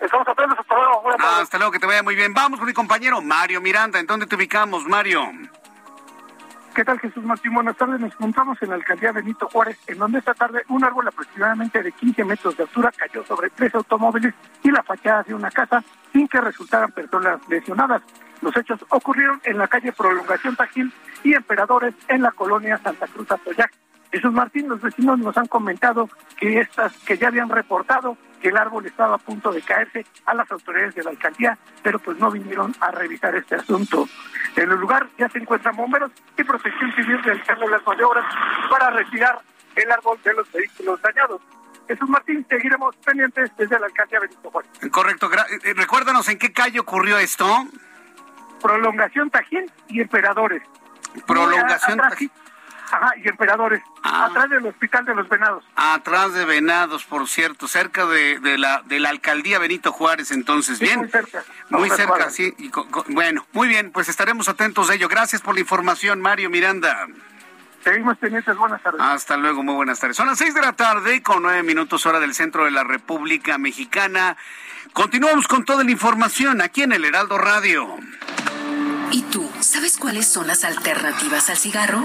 Estamos 0.00 0.28
atentos, 0.28 0.58
hasta 0.58 0.74
luego. 0.74 1.10
hasta 1.40 1.58
luego, 1.58 1.72
que 1.72 1.78
te 1.78 1.86
vaya 1.86 2.02
muy 2.02 2.14
bien. 2.14 2.34
Vamos 2.34 2.58
con 2.58 2.66
mi 2.66 2.74
compañero 2.74 3.22
Mario 3.22 3.60
Miranda. 3.60 3.98
¿En 3.98 4.06
dónde 4.06 4.26
te 4.26 4.36
ubicamos, 4.36 4.84
Mario? 4.86 5.22
¿Qué 6.74 6.84
tal, 6.84 6.98
Jesús 6.98 7.22
Martín? 7.22 7.54
Buenas 7.54 7.76
tardes. 7.76 8.00
Nos 8.00 8.12
encontramos 8.14 8.60
en 8.60 8.70
la 8.70 8.74
alcaldía 8.74 9.12
Benito 9.12 9.48
Juárez, 9.48 9.78
en 9.86 9.96
donde 9.96 10.18
esta 10.18 10.34
tarde 10.34 10.64
un 10.68 10.84
árbol 10.84 11.06
aproximadamente 11.06 11.80
de 11.82 11.92
15 11.92 12.24
metros 12.24 12.56
de 12.56 12.64
altura 12.64 12.90
cayó 12.96 13.24
sobre 13.24 13.48
tres 13.50 13.72
automóviles 13.76 14.34
y 14.64 14.72
la 14.72 14.82
fachada 14.82 15.22
de 15.22 15.34
una 15.34 15.52
casa 15.52 15.84
sin 16.12 16.26
que 16.26 16.40
resultaran 16.40 16.90
personas 16.90 17.40
lesionadas. 17.48 18.02
Los 18.42 18.56
hechos 18.56 18.84
ocurrieron 18.88 19.40
en 19.44 19.56
la 19.56 19.68
calle 19.68 19.92
Prolongación 19.92 20.56
Tajín 20.56 20.92
y 21.22 21.34
Emperadores 21.34 21.94
en 22.08 22.22
la 22.22 22.32
colonia 22.32 22.76
Santa 22.78 23.06
Cruz 23.06 23.30
Atoyac. 23.30 23.72
Jesús 24.14 24.32
Martín, 24.32 24.68
los 24.68 24.80
vecinos 24.80 25.18
nos 25.18 25.36
han 25.36 25.48
comentado 25.48 26.08
que 26.36 26.60
estas, 26.60 26.92
que 26.98 27.18
ya 27.18 27.26
habían 27.26 27.48
reportado 27.48 28.16
que 28.40 28.50
el 28.50 28.56
árbol 28.56 28.86
estaba 28.86 29.16
a 29.16 29.18
punto 29.18 29.50
de 29.50 29.60
caerse 29.60 30.06
a 30.24 30.34
las 30.34 30.48
autoridades 30.52 30.94
de 30.94 31.02
la 31.02 31.10
alcaldía, 31.10 31.58
pero 31.82 31.98
pues 31.98 32.16
no 32.18 32.30
vinieron 32.30 32.72
a 32.78 32.92
revisar 32.92 33.34
este 33.34 33.56
asunto. 33.56 34.08
En 34.54 34.70
el 34.70 34.78
lugar 34.78 35.08
ya 35.18 35.28
se 35.30 35.38
encuentran 35.38 35.74
bomberos 35.74 36.12
y 36.38 36.44
protección 36.44 36.94
civil 36.94 37.20
realizando 37.24 37.68
las 37.68 37.84
maniobras 37.84 38.24
para 38.70 38.90
retirar 38.90 39.40
el 39.74 39.90
árbol 39.90 40.16
de 40.22 40.32
los 40.32 40.52
vehículos 40.52 41.02
dañados. 41.02 41.40
Jesús 41.88 42.08
Martín, 42.08 42.46
seguiremos 42.48 42.94
pendientes 43.04 43.50
desde 43.58 43.80
la 43.80 43.86
alcaldía 43.86 44.20
Benito 44.20 44.48
Juárez. 44.48 44.70
Correcto. 44.92 45.28
Eh, 45.64 45.74
recuérdanos 45.74 46.28
en 46.28 46.38
qué 46.38 46.52
calle 46.52 46.78
ocurrió 46.78 47.18
esto. 47.18 47.66
Prolongación 48.62 49.28
Tajín 49.30 49.68
y 49.88 50.02
Emperadores. 50.02 50.62
Prolongación 51.26 51.98
Tajín. 51.98 52.30
Ajá, 52.90 53.12
y 53.22 53.28
Emperadores. 53.28 53.82
Ah. 54.02 54.26
Atrás 54.26 54.50
del 54.50 54.66
Hospital 54.66 55.04
de 55.04 55.14
los 55.14 55.28
Venados. 55.28 55.64
Atrás 55.76 56.34
de 56.34 56.44
Venados, 56.44 57.04
por 57.04 57.28
cierto, 57.28 57.66
cerca 57.66 58.06
de, 58.06 58.38
la, 58.58 58.82
de 58.84 59.00
la 59.00 59.10
alcaldía 59.10 59.58
Benito 59.58 59.92
Juárez, 59.92 60.30
entonces. 60.30 60.78
bien. 60.78 61.00
Muy 61.00 61.08
cerca. 61.08 61.44
Muy 61.70 61.90
cerca, 61.90 62.30
sí. 62.30 62.54
bueno, 63.08 63.46
muy 63.52 63.68
bien, 63.68 63.90
pues 63.90 64.08
estaremos 64.08 64.48
atentos 64.48 64.90
a 64.90 64.94
ello. 64.94 65.08
Gracias 65.08 65.42
por 65.42 65.54
la 65.54 65.60
información, 65.60 66.20
Mario 66.20 66.50
Miranda. 66.50 67.06
Seguimos 67.82 68.16
pendientes. 68.16 68.56
Buenas 68.56 68.82
tardes. 68.82 69.00
Hasta 69.00 69.36
luego, 69.36 69.62
muy 69.62 69.74
buenas 69.74 70.00
tardes. 70.00 70.16
Son 70.16 70.26
las 70.26 70.38
seis 70.38 70.54
de 70.54 70.62
la 70.62 70.72
tarde 70.72 71.22
con 71.22 71.42
nueve 71.42 71.62
minutos 71.62 72.06
hora 72.06 72.18
del 72.18 72.34
centro 72.34 72.64
de 72.64 72.70
la 72.70 72.82
República 72.82 73.58
Mexicana. 73.58 74.36
Continuamos 74.94 75.48
con 75.48 75.64
toda 75.64 75.84
la 75.84 75.90
información 75.90 76.62
aquí 76.62 76.82
en 76.82 76.92
el 76.92 77.04
Heraldo 77.04 77.36
Radio. 77.36 77.98
¿Y 79.14 79.22
tú 79.22 79.48
sabes 79.60 79.96
cuáles 79.96 80.26
son 80.26 80.48
las 80.48 80.64
alternativas 80.64 81.48
al 81.48 81.56
cigarro? 81.56 82.04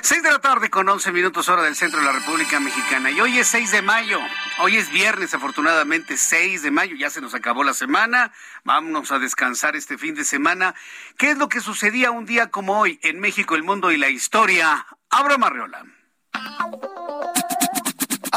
6 0.00 0.22
de 0.22 0.30
la 0.30 0.38
tarde 0.38 0.70
con 0.70 0.88
11 0.88 1.10
minutos 1.12 1.48
hora 1.48 1.62
del 1.62 1.74
centro 1.74 1.98
de 1.98 2.06
la 2.06 2.12
República 2.12 2.60
Mexicana. 2.60 3.10
Y 3.10 3.20
hoy 3.20 3.38
es 3.38 3.48
6 3.48 3.72
de 3.72 3.82
mayo. 3.82 4.20
Hoy 4.60 4.76
es 4.76 4.90
viernes, 4.90 5.34
afortunadamente 5.34 6.16
6 6.16 6.62
de 6.62 6.70
mayo. 6.70 6.94
Ya 6.96 7.10
se 7.10 7.20
nos 7.20 7.34
acabó 7.34 7.64
la 7.64 7.74
semana. 7.74 8.32
Vámonos 8.64 9.10
a 9.10 9.18
descansar 9.18 9.74
este 9.74 9.98
fin 9.98 10.14
de 10.14 10.24
semana. 10.24 10.74
¿Qué 11.16 11.30
es 11.30 11.38
lo 11.38 11.48
que 11.48 11.60
sucedía 11.60 12.10
un 12.12 12.26
día 12.26 12.48
como 12.48 12.78
hoy 12.78 13.00
en 13.02 13.18
México, 13.18 13.56
el 13.56 13.64
mundo 13.64 13.90
y 13.90 13.96
la 13.96 14.08
historia? 14.08 14.86
Abra 15.10 15.36
Marriola. 15.36 15.84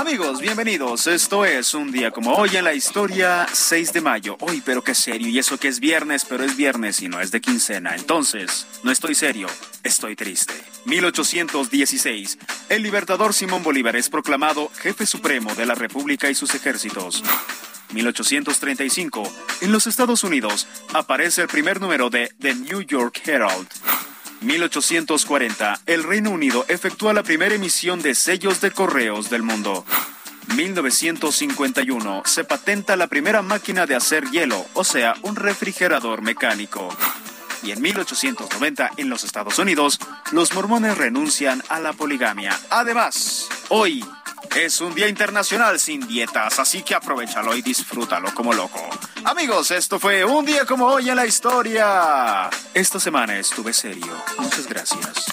Amigos, 0.01 0.41
bienvenidos. 0.41 1.05
Esto 1.05 1.46
es 1.46 1.75
un 1.75 1.91
día 1.91 2.10
como 2.10 2.34
hoy 2.34 2.58
en 2.58 2.63
la 2.63 2.74
historia, 2.74 3.46
6 3.53 3.93
de 3.93 4.01
mayo. 4.01 4.36
Hoy, 4.39 4.60
pero 4.65 4.84
qué 4.84 4.96
serio. 4.96 5.27
Y 5.27 5.38
eso 5.38 5.60
que 5.60 5.67
es 5.67 5.79
viernes, 5.79 6.25
pero 6.27 6.43
es 6.43 6.58
viernes 6.58 7.03
y 7.03 7.08
no 7.08 7.22
es 7.22 7.29
de 7.29 7.39
quincena. 7.39 7.96
Entonces, 7.96 8.65
no 8.81 8.89
estoy 8.89 9.13
serio, 9.13 9.46
estoy 9.84 10.15
triste. 10.15 10.55
1816. 10.86 12.39
El 12.70 12.81
libertador 12.81 13.36
Simón 13.36 13.62
Bolívar 13.62 13.96
es 13.96 14.10
proclamado 14.10 14.72
jefe 14.79 15.05
supremo 15.05 15.53
de 15.53 15.67
la 15.67 15.75
República 15.75 16.31
y 16.31 16.34
sus 16.34 16.55
ejércitos. 16.55 17.24
1835. 17.93 19.22
En 19.62 19.72
los 19.72 19.86
Estados 19.86 20.24
Unidos 20.24 20.67
aparece 20.93 21.43
el 21.43 21.48
primer 21.48 21.79
número 21.79 22.10
de 22.10 22.34
The 22.39 22.55
New 22.55 22.81
York 22.81 23.22
Herald. 23.24 23.67
1840, 24.41 25.81
el 25.86 26.03
Reino 26.03 26.31
Unido 26.31 26.65
efectúa 26.67 27.13
la 27.13 27.21
primera 27.21 27.53
emisión 27.53 28.01
de 28.01 28.15
sellos 28.15 28.60
de 28.60 28.71
correos 28.71 29.29
del 29.29 29.43
mundo. 29.43 29.86
1951, 30.55 32.24
se 32.25 32.43
patenta 32.43 32.95
la 32.95 33.05
primera 33.05 33.43
máquina 33.43 33.86
de 33.86 33.95
hacer 33.95 34.25
hielo, 34.31 34.65
o 34.74 34.83
sea, 34.83 35.13
un 35.21 35.36
refrigerador 35.36 36.24
mecánico. 36.24 36.89
Y 37.63 37.71
en 37.71 37.81
1890, 37.81 38.91
en 38.97 39.09
los 39.09 39.23
Estados 39.23 39.59
Unidos, 39.59 39.99
los 40.31 40.53
mormones 40.53 40.97
renuncian 40.97 41.63
a 41.69 41.79
la 41.79 41.93
poligamia. 41.93 42.57
Además, 42.69 43.47
hoy 43.69 44.03
es 44.55 44.81
un 44.81 44.93
día 44.93 45.07
internacional 45.07 45.79
sin 45.79 46.07
dietas, 46.07 46.59
así 46.59 46.83
que 46.83 46.95
aprovechalo 46.95 47.55
y 47.55 47.61
disfrútalo 47.61 48.33
como 48.33 48.53
loco. 48.53 48.81
Amigos, 49.23 49.71
esto 49.71 49.99
fue 49.99 50.25
un 50.25 50.45
día 50.45 50.65
como 50.65 50.87
hoy 50.87 51.09
en 51.09 51.15
la 51.15 51.25
historia. 51.25 52.49
Esta 52.73 52.99
semana 52.99 53.37
estuve 53.37 53.73
serio. 53.73 54.11
Muchas 54.39 54.67
gracias. 54.67 55.25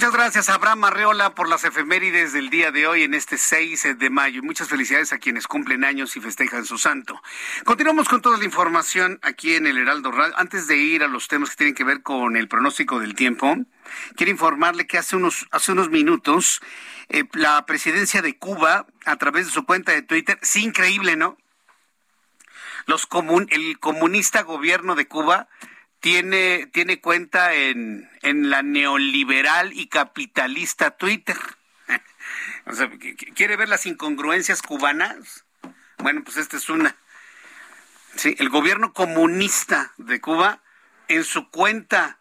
Muchas 0.00 0.14
gracias 0.14 0.48
Abraham 0.48 0.84
Arreola 0.84 1.34
por 1.34 1.46
las 1.46 1.62
efemérides 1.62 2.32
del 2.32 2.48
día 2.48 2.72
de 2.72 2.86
hoy 2.86 3.02
en 3.02 3.12
este 3.12 3.36
6 3.36 3.98
de 3.98 4.08
mayo. 4.08 4.42
Muchas 4.42 4.66
felicidades 4.66 5.12
a 5.12 5.18
quienes 5.18 5.46
cumplen 5.46 5.84
años 5.84 6.16
y 6.16 6.22
festejan 6.22 6.64
su 6.64 6.78
santo. 6.78 7.20
Continuamos 7.66 8.08
con 8.08 8.22
toda 8.22 8.38
la 8.38 8.46
información 8.46 9.18
aquí 9.20 9.56
en 9.56 9.66
el 9.66 9.76
Heraldo 9.76 10.10
Radio. 10.10 10.32
Antes 10.38 10.66
de 10.66 10.78
ir 10.78 11.02
a 11.02 11.06
los 11.06 11.28
temas 11.28 11.50
que 11.50 11.56
tienen 11.56 11.74
que 11.74 11.84
ver 11.84 12.02
con 12.02 12.38
el 12.38 12.48
pronóstico 12.48 12.98
del 12.98 13.14
tiempo, 13.14 13.54
quiero 14.16 14.32
informarle 14.32 14.86
que 14.86 14.96
hace 14.96 15.16
unos, 15.16 15.46
hace 15.50 15.72
unos 15.72 15.90
minutos 15.90 16.62
eh, 17.10 17.24
la 17.34 17.66
presidencia 17.66 18.22
de 18.22 18.38
Cuba, 18.38 18.86
a 19.04 19.16
través 19.16 19.44
de 19.44 19.52
su 19.52 19.66
cuenta 19.66 19.92
de 19.92 20.00
Twitter, 20.00 20.38
sí 20.40 20.64
increíble, 20.64 21.16
¿no? 21.16 21.36
Los 22.86 23.04
comun, 23.04 23.48
el 23.50 23.78
comunista 23.78 24.44
gobierno 24.44 24.94
de 24.94 25.06
Cuba 25.06 25.46
tiene, 26.00 26.66
tiene 26.72 27.00
cuenta 27.00 27.54
en, 27.54 28.10
en 28.22 28.50
la 28.50 28.62
neoliberal 28.62 29.72
y 29.72 29.88
capitalista 29.88 30.96
Twitter. 30.96 31.36
o 32.66 32.72
sea, 32.72 32.90
¿quiere 33.34 33.56
ver 33.56 33.68
las 33.68 33.86
incongruencias 33.86 34.62
cubanas? 34.62 35.44
Bueno, 35.98 36.24
pues 36.24 36.38
esta 36.38 36.56
es 36.56 36.68
una. 36.68 36.96
El 38.24 38.48
gobierno 38.48 38.92
comunista 38.92 39.92
de 39.98 40.20
Cuba 40.20 40.62
en 41.08 41.24
su 41.24 41.48
cuenta 41.50 42.18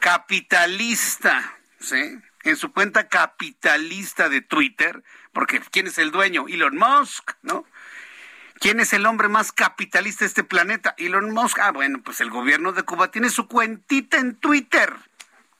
capitalista, 0.00 1.58
¿sí? 1.80 2.18
En 2.42 2.56
su 2.56 2.72
cuenta 2.72 3.08
capitalista 3.08 4.28
de 4.28 4.40
Twitter, 4.40 5.02
porque 5.32 5.60
¿quién 5.70 5.86
es 5.86 5.98
el 5.98 6.10
dueño? 6.10 6.46
Elon 6.48 6.76
Musk, 6.76 7.32
¿no? 7.42 7.64
¿Quién 8.58 8.80
es 8.80 8.92
el 8.92 9.06
hombre 9.06 9.28
más 9.28 9.52
capitalista 9.52 10.24
de 10.24 10.28
este 10.28 10.44
planeta? 10.44 10.94
Elon 10.98 11.30
Musk. 11.30 11.58
Ah, 11.58 11.72
bueno, 11.72 12.00
pues 12.02 12.20
el 12.20 12.30
gobierno 12.30 12.72
de 12.72 12.82
Cuba 12.82 13.10
tiene 13.10 13.28
su 13.28 13.46
cuentita 13.48 14.18
en 14.18 14.34
Twitter. 14.36 14.94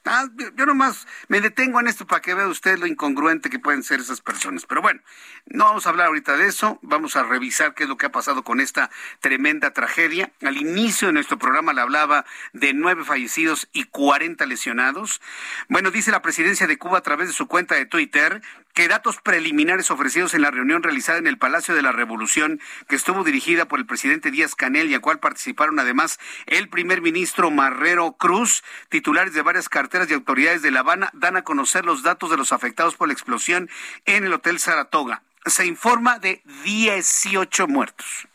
Ah, 0.09 0.25
yo 0.55 0.65
nomás 0.65 1.05
me 1.27 1.41
detengo 1.41 1.81
en 1.81 1.87
esto 1.87 2.07
para 2.07 2.21
que 2.21 2.33
vea 2.33 2.47
usted 2.47 2.79
lo 2.79 2.87
incongruente 2.87 3.49
que 3.49 3.59
pueden 3.59 3.83
ser 3.83 3.99
esas 3.99 4.21
personas. 4.21 4.65
Pero 4.65 4.81
bueno, 4.81 5.01
no 5.47 5.65
vamos 5.65 5.85
a 5.85 5.89
hablar 5.89 6.07
ahorita 6.07 6.37
de 6.37 6.47
eso, 6.47 6.79
vamos 6.81 7.17
a 7.17 7.23
revisar 7.23 7.73
qué 7.73 7.83
es 7.83 7.89
lo 7.89 7.97
que 7.97 8.05
ha 8.05 8.11
pasado 8.11 8.43
con 8.43 8.61
esta 8.61 8.89
tremenda 9.19 9.73
tragedia. 9.73 10.31
Al 10.43 10.55
inicio 10.55 11.09
de 11.09 11.13
nuestro 11.13 11.37
programa 11.37 11.73
le 11.73 11.81
hablaba 11.81 12.25
de 12.53 12.73
nueve 12.73 13.03
fallecidos 13.03 13.67
y 13.73 13.83
cuarenta 13.83 14.45
lesionados. 14.45 15.21
Bueno, 15.67 15.91
dice 15.91 16.11
la 16.11 16.21
presidencia 16.21 16.67
de 16.67 16.77
Cuba 16.77 16.99
a 16.99 17.03
través 17.03 17.27
de 17.27 17.33
su 17.33 17.47
cuenta 17.47 17.75
de 17.75 17.85
Twitter 17.85 18.41
que 18.77 18.87
datos 18.87 19.19
preliminares 19.19 19.89
ofrecidos 19.89 20.35
en 20.35 20.43
la 20.43 20.51
reunión 20.51 20.83
realizada 20.83 21.17
en 21.17 21.25
el 21.25 21.39
Palacio 21.39 21.73
de 21.73 21.81
la 21.81 21.91
Revolución, 21.91 22.61
que 22.87 22.95
estuvo 22.95 23.23
dirigida 23.23 23.67
por 23.67 23.79
el 23.79 23.87
presidente 23.87 24.29
Díaz 24.29 24.53
Canel 24.53 24.91
y 24.91 24.93
a 24.93 24.99
cual 24.99 25.17
participaron 25.17 25.79
además 25.79 26.19
el 26.45 26.69
primer 26.69 27.01
ministro 27.01 27.49
Marrero 27.49 28.11
Cruz, 28.11 28.63
titulares 28.89 29.33
de 29.33 29.41
varias 29.41 29.67
carteras 29.67 30.11
y 30.11 30.13
autoridades 30.13 30.61
de 30.61 30.69
La 30.69 30.81
Habana, 30.81 31.09
dan 31.13 31.37
a 31.37 31.41
conocer 31.41 31.85
los 31.85 32.03
datos 32.03 32.29
de 32.29 32.37
los 32.37 32.51
afectados 32.51 32.93
por 32.93 33.07
la 33.07 33.15
explosión 33.15 33.67
en 34.05 34.25
el 34.25 34.33
Hotel 34.33 34.59
Saratoga. 34.59 35.23
Se 35.47 35.65
informa 35.65 36.19
de 36.19 36.43
18 36.63 37.67
muertos, 37.67 38.27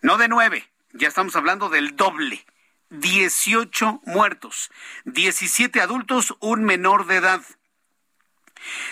no 0.00 0.16
de 0.16 0.28
nueve, 0.28 0.70
ya 0.92 1.08
estamos 1.08 1.34
hablando 1.34 1.68
del 1.70 1.96
doble. 1.96 2.46
18 2.90 4.02
muertos, 4.04 4.70
17 5.06 5.80
adultos, 5.80 6.36
un 6.38 6.62
menor 6.64 7.06
de 7.06 7.16
edad. 7.16 7.40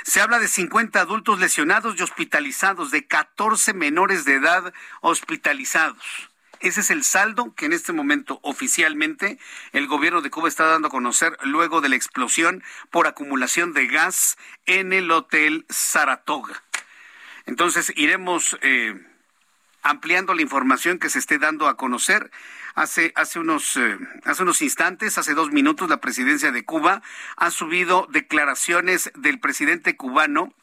Se 0.02 0.20
habla 0.20 0.38
de 0.38 0.48
50 0.48 1.00
adultos 1.00 1.38
lesionados 1.40 1.96
y 1.98 2.02
hospitalizados, 2.02 2.90
de 2.90 3.06
14 3.06 3.74
menores 3.74 4.24
de 4.24 4.34
edad 4.34 4.72
hospitalizados. 5.00 6.30
Ese 6.60 6.80
es 6.80 6.90
el 6.90 7.04
saldo 7.04 7.54
que 7.54 7.66
en 7.66 7.72
este 7.72 7.92
momento 7.92 8.40
oficialmente 8.42 9.38
el 9.72 9.86
gobierno 9.86 10.22
de 10.22 10.30
Cuba 10.30 10.48
está 10.48 10.64
dando 10.64 10.88
a 10.88 10.90
conocer 10.90 11.36
luego 11.42 11.80
de 11.80 11.88
la 11.88 11.96
explosión 11.96 12.64
por 12.90 13.06
acumulación 13.06 13.72
de 13.72 13.86
gas 13.86 14.38
en 14.66 14.92
el 14.92 15.10
Hotel 15.10 15.66
Saratoga. 15.68 16.62
Entonces 17.46 17.92
iremos 17.94 18.58
eh, 18.60 19.00
ampliando 19.82 20.34
la 20.34 20.42
información 20.42 20.98
que 20.98 21.10
se 21.10 21.20
esté 21.20 21.38
dando 21.38 21.68
a 21.68 21.76
conocer 21.76 22.30
Hace, 22.78 23.12
hace, 23.16 23.40
unos, 23.40 23.76
eh, 23.76 23.98
hace 24.24 24.44
unos 24.44 24.62
instantes, 24.62 25.18
hace 25.18 25.34
dos 25.34 25.50
minutos, 25.50 25.90
la 25.90 25.96
presidencia 25.96 26.52
de 26.52 26.64
Cuba 26.64 27.02
ha 27.36 27.50
subido 27.50 28.06
declaraciones 28.08 29.10
del 29.16 29.40
presidente 29.40 29.96
cubano, 29.96 30.54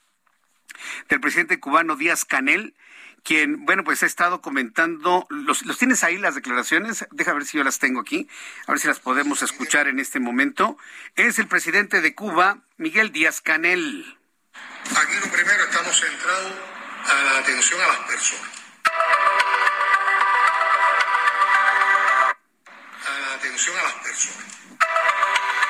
del 1.09 1.19
presidente 1.19 1.59
cubano 1.59 1.97
Díaz 1.97 2.23
Canel, 2.23 2.73
quien, 3.25 3.65
bueno, 3.65 3.83
pues 3.83 4.01
ha 4.01 4.05
estado 4.05 4.39
comentando, 4.39 5.27
los, 5.29 5.65
los 5.65 5.77
tienes 5.77 6.05
ahí 6.05 6.17
las 6.17 6.35
declaraciones, 6.35 7.05
deja 7.11 7.33
ver 7.33 7.43
si 7.43 7.57
yo 7.57 7.65
las 7.65 7.79
tengo 7.79 7.99
aquí, 7.99 8.29
a 8.65 8.71
ver 8.71 8.79
si 8.79 8.87
las 8.87 9.01
podemos 9.01 9.41
escuchar 9.41 9.89
en 9.89 9.99
este 9.99 10.21
momento. 10.21 10.77
Es 11.17 11.37
el 11.37 11.49
presidente 11.49 11.99
de 11.99 12.15
Cuba, 12.15 12.59
Miguel 12.77 13.11
Díaz 13.11 13.41
Canel. 13.41 14.17
Aquí 14.53 15.15
lo 15.21 15.31
primero 15.33 15.65
estamos 15.65 15.99
centrados 15.99 16.53
a 17.09 17.23
la 17.25 17.39
atención 17.39 17.81
a 17.81 17.87
las 17.87 17.99
personas. 18.07 18.54
Atención 23.55 23.77
a 23.79 23.83
las 23.83 23.93
personas. 23.93 24.45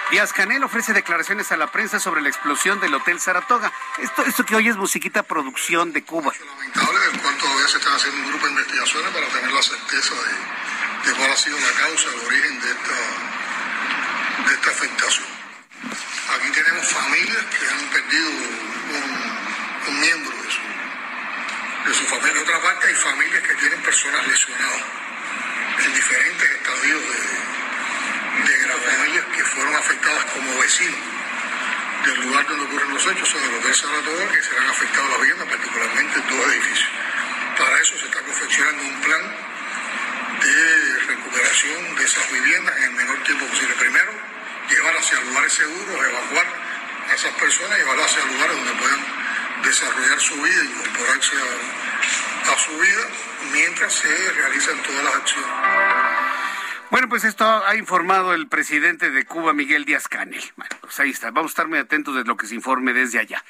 Díaz 0.10 0.34
Canel 0.34 0.63
ofrece 0.63 0.94
declaraciones 0.94 1.51
a 1.51 1.58
la 1.58 1.72
prensa 1.72 2.00
sobre 2.00 2.22
la 2.22 2.30
explosión 2.30 2.80
del 2.80 2.94
Hotel 2.94 3.20
Saratoga. 3.20 3.72
Esto, 4.00 4.24
esto 4.24 4.44
que 4.44 4.56
hoy 4.56 4.70
es 4.70 4.75
musiquita 4.75 5.24
producción 5.24 5.94
de 5.94 6.04
Cuba. 6.04 6.34
Lamentable, 6.34 7.00
del 7.12 7.22
cual 7.22 7.38
todavía 7.38 7.68
se 7.68 7.77
están 7.77 7.94
haciendo 7.94 8.22
un 8.22 8.30
grupo 8.30 8.46
de 8.46 8.51
investigaciones 8.54 9.12
para 9.12 9.27
tener 9.27 9.51
la 9.51 9.62
certeza 9.62 10.13
de, 10.15 11.10
de 11.10 11.18
cuál 11.18 11.32
ha 11.32 11.36
sido 11.36 11.60
la 11.60 11.72
causa, 11.72 12.10
el 12.10 12.25
origen 12.25 12.62
de 12.62 12.70
esta, 12.72 14.48
de 14.48 14.54
esta 14.54 14.70
afectación. 14.70 15.27
Aquí 16.36 16.50
tenemos 16.54 16.88
familias 16.89 17.46
que 17.46 17.70
han 17.70 17.86
perdido 17.89 18.30
un, 18.30 19.89
un 19.89 20.00
miembro 20.00 20.38
de 20.38 20.51
su, 20.51 21.89
de 21.89 21.94
su 21.94 22.06
familia. 22.06 22.34
De 22.34 22.42
otra 22.42 22.62
parte, 22.62 22.88
hay 22.88 22.96
familias 22.96 23.44
que 23.44 23.56
tienen 23.56 23.82
personas 23.82 24.27
lesionadas 24.27 24.82
en 25.86 25.94
diferentes 25.94 26.51
estadios 26.51 27.01
de, 27.01 27.56
de 28.44 28.68
las 28.68 28.80
familias 28.80 29.25
que 29.36 29.44
fueron 29.44 29.75
afectadas 29.75 30.25
como 30.25 30.60
vecinos 30.60 31.00
del 32.06 32.22
lugar 32.22 32.46
donde 32.48 32.65
ocurren 32.65 32.94
los 32.94 33.08
hechos, 33.08 33.34
o 33.34 33.39
del 33.39 33.56
Hotel 33.56 33.74
Saratoga, 33.74 34.32
que 34.32 34.44
serán 34.44 34.68
afectados 34.68 35.10
las 35.10 35.20
viviendas, 35.22 35.48
particularmente 35.48 36.22
dos 36.30 36.54
edificios. 36.54 36.89
Para 37.58 37.82
eso 37.82 37.98
se 37.98 38.06
está 38.06 38.22
confeccionando 38.22 38.84
un 38.84 39.01
plan 39.01 39.22
de 40.42 41.00
recuperación 41.08 41.96
de 41.96 42.04
esas 42.04 42.32
viviendas 42.32 42.77
en 42.77 42.84
el 42.84 42.92
menor 42.92 43.24
tiempo 43.24 43.46
posible. 43.48 43.74
Primero, 43.75 44.12
llevar 44.70 44.98
hacia 44.98 45.20
lugares 45.22 45.54
seguros, 45.54 46.08
evacuar 46.08 46.46
a 47.10 47.13
esas 47.15 47.34
personas, 47.34 47.77
llevarlas 47.80 48.12
hacia 48.12 48.25
lugares 48.25 48.56
donde 48.56 48.74
puedan 48.74 49.06
desarrollar 49.63 50.20
su 50.20 50.36
vida, 50.42 50.63
incorporarse 50.63 51.36
a 52.46 52.60
su 52.60 52.77
vida, 52.77 53.08
mientras 53.51 53.94
se 53.94 54.32
realizan 54.32 54.77
todas 54.84 55.04
las 55.04 55.15
acciones. 55.15 56.25
Bueno, 56.96 57.10
pues 57.10 57.25
esto 57.25 57.44
ha 57.44 57.75
informado 57.75 58.34
el 58.34 58.48
presidente 58.48 59.12
de 59.12 59.25
Cuba, 59.25 59.52
Miguel 59.52 59.84
Díaz 59.84 60.08
Canel. 60.08 60.42
Bueno, 60.56 60.78
pues 60.80 60.98
ahí 61.02 61.10
está. 61.10 61.30
Vamos 61.30 61.50
a 61.50 61.52
estar 61.52 61.68
muy 61.68 61.78
atentos 61.78 62.16
de 62.16 62.24
lo 62.24 62.38
que 62.38 62.48
se 62.48 62.56
informe 62.56 62.94
desde 62.94 63.20
allá. 63.20 63.44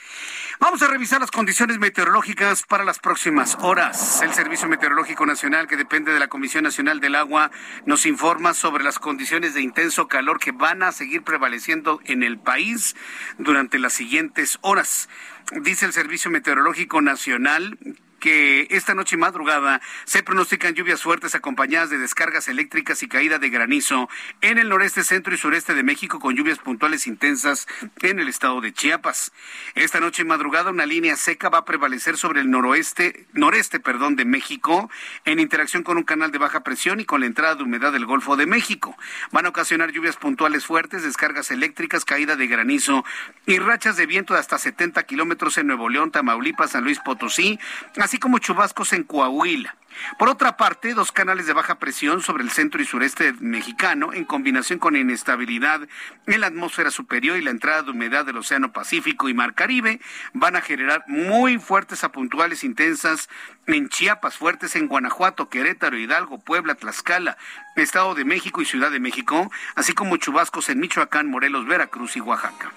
Vamos 0.59 0.81
a 0.81 0.87
revisar 0.87 1.21
las 1.21 1.29
condiciones 1.29 1.77
meteorológicas 1.77 2.63
para 2.63 2.83
las 2.83 2.97
próximas 2.97 3.55
horas. 3.61 4.23
El 4.23 4.33
Servicio 4.33 4.67
Meteorológico 4.67 5.27
Nacional, 5.27 5.67
que 5.67 5.77
depende 5.77 6.11
de 6.11 6.17
la 6.17 6.27
Comisión 6.27 6.63
Nacional 6.63 6.99
del 6.99 7.13
Agua, 7.13 7.51
nos 7.85 8.07
informa 8.07 8.55
sobre 8.55 8.83
las 8.83 8.97
condiciones 8.97 9.53
de 9.53 9.61
intenso 9.61 10.07
calor 10.07 10.39
que 10.39 10.51
van 10.51 10.81
a 10.81 10.91
seguir 10.91 11.21
prevaleciendo 11.21 11.99
en 12.05 12.23
el 12.23 12.39
país 12.39 12.95
durante 13.37 13.77
las 13.77 13.93
siguientes 13.93 14.57
horas. 14.61 15.07
Dice 15.51 15.85
el 15.85 15.93
Servicio 15.93 16.31
Meteorológico 16.31 16.99
Nacional 16.99 17.77
que 18.19 18.67
esta 18.71 18.95
noche 18.95 19.15
y 19.15 19.19
madrugada 19.19 19.81
se 20.05 20.23
pronostican 20.23 20.73
lluvias 20.73 21.03
fuertes 21.03 21.35
acompañadas 21.35 21.89
de 21.89 21.97
descargas 21.97 22.47
eléctricas 22.47 23.03
y 23.03 23.07
caída 23.07 23.39
de 23.39 23.49
granizo 23.49 24.09
en 24.41 24.57
el 24.57 24.69
noreste, 24.69 25.03
centro 25.03 25.33
y 25.33 25.37
sureste 25.37 25.73
de 25.73 25.83
México 25.83 26.19
con 26.19 26.35
lluvias 26.35 26.59
puntuales 26.59 27.07
intensas 27.07 27.67
en 28.01 28.19
el 28.19 28.27
estado 28.27 28.61
de 28.61 28.73
Chiapas. 28.73 29.31
Esta 29.75 29.99
noche 29.99 30.23
y 30.23 30.25
madrugada 30.25 30.71
una 30.71 30.85
línea 30.85 31.15
seca 31.15 31.49
va 31.49 31.59
a 31.59 31.65
prevalecer 31.65 32.17
sobre 32.17 32.41
el 32.41 32.49
noroeste, 32.49 33.27
noreste, 33.33 33.79
perdón, 33.79 34.15
de 34.15 34.25
México 34.25 34.89
en 35.25 35.39
interacción 35.39 35.83
con 35.83 35.97
un 35.97 36.03
canal 36.03 36.31
de 36.31 36.37
baja 36.37 36.63
presión 36.63 36.99
y 36.99 37.05
con 37.05 37.21
la 37.21 37.27
entrada 37.27 37.55
de 37.55 37.63
humedad 37.63 37.91
del 37.91 38.05
Golfo 38.05 38.35
de 38.35 38.45
México. 38.45 38.97
Van 39.31 39.45
a 39.45 39.49
ocasionar 39.49 39.91
lluvias 39.91 40.17
puntuales 40.17 40.65
fuertes, 40.65 41.03
descargas 41.03 41.51
eléctricas, 41.51 42.05
caída 42.05 42.35
de 42.35 42.47
granizo 42.47 43.05
y 43.45 43.59
rachas 43.59 43.97
de 43.97 44.05
viento 44.05 44.33
de 44.33 44.39
hasta 44.39 44.57
70 44.57 45.03
kilómetros 45.03 45.57
en 45.57 45.67
Nuevo 45.67 45.89
León, 45.89 46.11
Tamaulipas, 46.11 46.71
San 46.71 46.83
Luis 46.83 46.99
Potosí, 46.99 47.59
así 47.97 48.14
como 48.17 48.39
chubascos 48.39 48.93
en 48.93 49.03
Coahuila. 49.03 49.75
Por 50.19 50.29
otra 50.29 50.57
parte, 50.57 50.93
dos 50.93 51.11
canales 51.11 51.47
de 51.47 51.53
baja 51.53 51.75
presión 51.75 52.21
sobre 52.21 52.43
el 52.43 52.51
centro 52.51 52.81
y 52.81 52.85
sureste 52.85 53.33
mexicano, 53.39 54.13
en 54.13 54.25
combinación 54.25 54.79
con 54.79 54.95
inestabilidad 54.95 55.81
en 56.27 56.41
la 56.41 56.47
atmósfera 56.47 56.91
superior 56.91 57.37
y 57.37 57.41
la 57.41 57.51
entrada 57.51 57.83
de 57.83 57.91
humedad 57.91 58.25
del 58.25 58.37
Océano 58.37 58.71
Pacífico 58.71 59.29
y 59.29 59.33
Mar 59.33 59.53
Caribe, 59.53 60.01
van 60.33 60.55
a 60.55 60.61
generar 60.61 61.03
muy 61.07 61.57
fuertes 61.57 62.03
a 62.03 62.11
puntuales 62.11 62.63
intensas 62.63 63.29
en 63.67 63.89
Chiapas, 63.89 64.37
fuertes 64.37 64.75
en 64.75 64.87
Guanajuato, 64.87 65.49
Querétaro, 65.49 65.97
Hidalgo, 65.97 66.39
Puebla, 66.39 66.75
Tlaxcala, 66.75 67.37
Estado 67.75 68.15
de 68.15 68.25
México 68.25 68.61
y 68.61 68.65
Ciudad 68.65 68.91
de 68.91 68.99
México, 68.99 69.51
así 69.75 69.93
como 69.93 70.17
chubascos 70.17 70.69
en 70.69 70.79
Michoacán, 70.79 71.27
Morelos, 71.27 71.65
Veracruz 71.65 72.15
y 72.17 72.21
Oaxaca. 72.21 72.71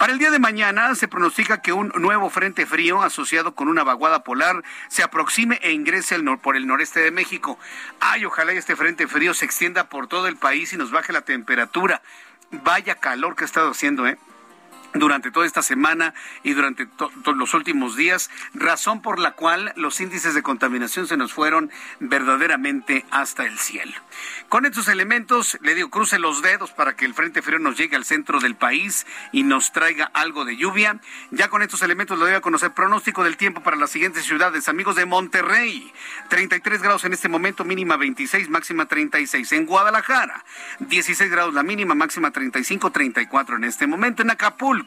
Para 0.00 0.14
el 0.14 0.18
día 0.18 0.30
de 0.30 0.38
mañana 0.38 0.94
se 0.94 1.08
pronostica 1.08 1.60
que 1.60 1.74
un 1.74 1.92
nuevo 1.94 2.30
frente 2.30 2.64
frío 2.64 3.02
asociado 3.02 3.54
con 3.54 3.68
una 3.68 3.84
vaguada 3.84 4.24
polar 4.24 4.64
se 4.88 5.02
aproxime 5.02 5.60
e 5.62 5.72
ingrese 5.72 6.14
al 6.14 6.38
por 6.38 6.56
el 6.56 6.66
noreste 6.66 7.00
de 7.00 7.10
México. 7.10 7.58
Ay, 8.00 8.24
ojalá 8.24 8.52
este 8.52 8.76
frente 8.76 9.06
frío 9.06 9.34
se 9.34 9.44
extienda 9.44 9.90
por 9.90 10.06
todo 10.06 10.26
el 10.26 10.38
país 10.38 10.72
y 10.72 10.78
nos 10.78 10.90
baje 10.90 11.12
la 11.12 11.20
temperatura. 11.20 12.00
Vaya 12.50 12.94
calor 12.94 13.36
que 13.36 13.44
ha 13.44 13.46
estado 13.46 13.72
haciendo, 13.72 14.06
¿eh? 14.06 14.16
Durante 14.94 15.30
toda 15.30 15.46
esta 15.46 15.62
semana 15.62 16.14
y 16.42 16.52
durante 16.52 16.88
los 17.36 17.54
últimos 17.54 17.96
días, 17.96 18.30
razón 18.54 19.02
por 19.02 19.18
la 19.18 19.32
cual 19.32 19.72
los 19.76 20.00
índices 20.00 20.34
de 20.34 20.42
contaminación 20.42 21.06
se 21.06 21.16
nos 21.16 21.32
fueron 21.32 21.70
verdaderamente 22.00 23.04
hasta 23.10 23.46
el 23.46 23.58
cielo. 23.58 23.92
Con 24.48 24.66
estos 24.66 24.88
elementos, 24.88 25.58
le 25.62 25.74
digo, 25.74 25.90
cruce 25.90 26.18
los 26.18 26.42
dedos 26.42 26.72
para 26.72 26.96
que 26.96 27.04
el 27.04 27.14
Frente 27.14 27.42
Frío 27.42 27.58
nos 27.58 27.76
llegue 27.76 27.96
al 27.96 28.04
centro 28.04 28.40
del 28.40 28.56
país 28.56 29.06
y 29.32 29.44
nos 29.44 29.72
traiga 29.72 30.10
algo 30.12 30.44
de 30.44 30.56
lluvia. 30.56 31.00
Ya 31.30 31.48
con 31.48 31.62
estos 31.62 31.82
elementos 31.82 32.18
le 32.18 32.24
doy 32.24 32.34
a 32.34 32.40
conocer 32.40 32.72
pronóstico 32.72 33.22
del 33.22 33.36
tiempo 33.36 33.62
para 33.62 33.76
las 33.76 33.90
siguientes 33.90 34.24
ciudades. 34.24 34.68
Amigos 34.68 34.96
de 34.96 35.06
Monterrey, 35.06 35.92
33 36.28 36.82
grados 36.82 37.04
en 37.04 37.12
este 37.12 37.28
momento, 37.28 37.64
mínima 37.64 37.96
26, 37.96 38.48
máxima 38.48 38.86
36. 38.86 39.52
En 39.52 39.66
Guadalajara, 39.66 40.44
16 40.80 41.30
grados 41.30 41.54
la 41.54 41.62
mínima, 41.62 41.94
máxima 41.94 42.30
35, 42.30 42.90
34 42.90 43.56
en 43.56 43.64
este 43.64 43.86
momento. 43.86 44.22
En 44.22 44.30
Acapulco, 44.30 44.79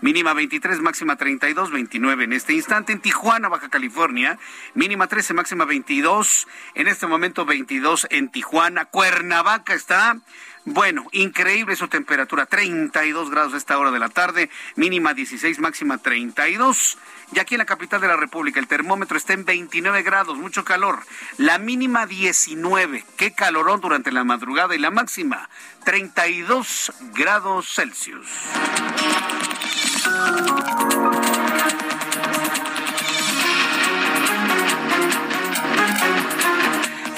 mínima 0.00 0.32
23, 0.34 0.80
máxima 0.80 1.16
32, 1.16 1.70
29 1.70 2.24
en 2.24 2.32
este 2.32 2.52
instante. 2.52 2.92
En 2.92 3.00
Tijuana, 3.00 3.48
Baja 3.48 3.68
California, 3.68 4.38
mínima 4.74 5.06
13, 5.06 5.34
máxima 5.34 5.64
22. 5.64 6.46
En 6.74 6.88
este 6.88 7.06
momento 7.06 7.44
22 7.44 8.06
en 8.10 8.30
Tijuana. 8.30 8.84
Cuernavaca 8.86 9.74
está 9.74 10.18
bueno, 10.64 11.06
increíble 11.12 11.74
su 11.74 11.88
temperatura, 11.88 12.46
32 12.46 13.30
grados 13.30 13.54
a 13.54 13.56
esta 13.56 13.78
hora 13.78 13.90
de 13.90 13.98
la 13.98 14.10
tarde, 14.10 14.50
mínima 14.76 15.14
16, 15.14 15.58
máxima 15.58 15.98
32. 15.98 16.98
Y 17.32 17.38
aquí 17.38 17.54
en 17.54 17.60
la 17.60 17.64
capital 17.64 18.00
de 18.00 18.08
la 18.08 18.16
República 18.16 18.60
el 18.60 18.66
termómetro 18.66 19.16
está 19.16 19.32
en 19.32 19.44
29 19.44 20.02
grados, 20.02 20.36
mucho 20.36 20.64
calor. 20.64 20.98
La 21.38 21.58
mínima 21.58 22.06
19, 22.06 23.04
qué 23.16 23.32
calorón 23.32 23.80
durante 23.80 24.12
la 24.12 24.24
madrugada 24.24 24.74
y 24.74 24.78
la 24.78 24.90
máxima 24.90 25.48
32 25.84 26.92
grados 27.14 27.74
Celsius. 27.74 28.28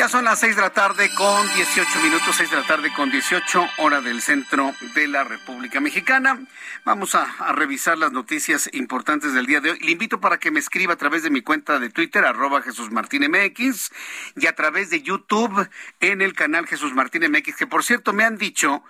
Ya 0.03 0.09
son 0.09 0.25
las 0.25 0.41
seis 0.41 0.57
de 0.57 0.63
la 0.63 0.71
tarde 0.71 1.15
con 1.15 1.47
18 1.55 2.01
minutos, 2.01 2.35
seis 2.35 2.51
de 2.51 2.57
la 2.57 2.67
tarde 2.67 2.93
con 2.93 3.09
18 3.09 3.69
hora 3.77 4.01
del 4.01 4.21
centro 4.21 4.75
de 4.97 5.07
la 5.07 5.23
República 5.23 5.79
Mexicana. 5.79 6.41
Vamos 6.85 7.15
a, 7.15 7.53
revisar 7.53 7.97
las 7.97 8.11
noticias 8.11 8.69
importantes 8.73 9.33
del 9.33 9.47
día 9.47 9.61
de 9.61 9.71
hoy. 9.71 9.79
Le 9.79 9.93
invito 9.93 10.21
para 10.21 10.39
que 10.39 10.51
me 10.51 10.59
escriba 10.59 10.95
a 10.95 10.97
través 10.97 11.23
de 11.23 11.31
mi 11.31 11.41
cuenta 11.41 11.79
de 11.79 11.89
Twitter, 11.89 12.25
arroba 12.25 12.63
Jesús 12.63 12.91
Martín 12.91 13.23
y 13.23 14.47
a 14.49 14.57
través 14.57 14.91
de 14.91 15.03
YouTube 15.03 15.69
en 16.01 16.21
el 16.21 16.33
canal 16.33 16.67
Jesús 16.67 16.93
Martín 16.95 17.23
MX, 17.31 17.55
que 17.55 17.69
por 17.69 17.85
cierto 17.85 18.13
me 18.13 18.25
han 18.25 18.39
dicho 18.39 18.83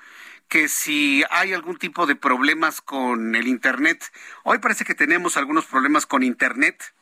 que 0.48 0.66
si 0.66 1.24
hay 1.28 1.52
algún 1.52 1.76
tipo 1.76 2.06
de 2.06 2.16
problemas 2.16 2.80
con 2.80 3.34
el 3.34 3.48
Internet, 3.48 4.10
hoy 4.44 4.60
parece 4.60 4.86
que 4.86 4.94
tenemos 4.94 5.36
algunos 5.36 5.66
problemas 5.66 6.06
con 6.06 6.22
Internet 6.22 6.94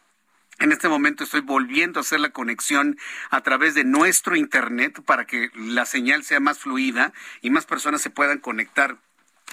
en 0.61 0.73
este 0.73 0.89
momento 0.89 1.25
estoy 1.25 1.41
volviendo 1.41 1.99
a 1.99 2.03
hacer 2.03 2.21
la 2.21 2.31
conexión 2.31 2.99
a 3.31 3.41
través 3.41 3.75
de 3.75 3.85
nuestro 3.85 4.37
Internet 4.37 5.03
para 5.05 5.27
que 5.27 5.51
la 5.55 5.87
señal 5.87 6.23
sea 6.23 6.39
más 6.39 6.61
fluida 6.61 7.13
y 7.41 7.51
más 7.51 7.67
personas 7.67 8.03
se 8.03 8.11
puedan 8.11 8.39
conectar 8.39 8.99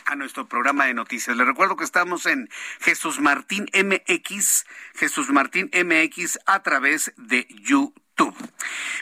a 0.05 0.15
nuestro 0.15 0.47
programa 0.47 0.85
de 0.85 0.93
noticias. 0.93 1.35
Les 1.35 1.47
recuerdo 1.47 1.75
que 1.75 1.83
estamos 1.83 2.25
en 2.25 2.49
Jesús 2.79 3.19
Martín 3.19 3.67
MX, 3.73 4.65
Jesús 4.95 5.29
Martín 5.29 5.71
MX 5.73 6.39
a 6.45 6.61
través 6.61 7.13
de 7.17 7.47
YouTube. 7.49 8.35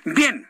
Bien. 0.05 0.47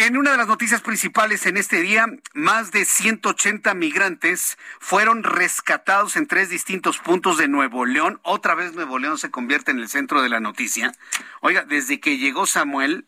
En 0.00 0.16
una 0.16 0.30
de 0.30 0.36
las 0.36 0.46
noticias 0.46 0.80
principales 0.80 1.44
en 1.46 1.56
este 1.56 1.80
día, 1.80 2.06
más 2.32 2.70
de 2.70 2.84
180 2.84 3.74
migrantes 3.74 4.56
fueron 4.78 5.24
rescatados 5.24 6.14
en 6.14 6.28
tres 6.28 6.50
distintos 6.50 6.98
puntos 6.98 7.36
de 7.36 7.48
Nuevo 7.48 7.84
León. 7.84 8.20
Otra 8.22 8.54
vez 8.54 8.74
Nuevo 8.74 9.00
León 9.00 9.18
se 9.18 9.32
convierte 9.32 9.72
en 9.72 9.80
el 9.80 9.88
centro 9.88 10.22
de 10.22 10.28
la 10.28 10.38
noticia. 10.38 10.92
Oiga, 11.40 11.64
desde 11.64 11.98
que 11.98 12.16
llegó 12.16 12.46
Samuel, 12.46 13.06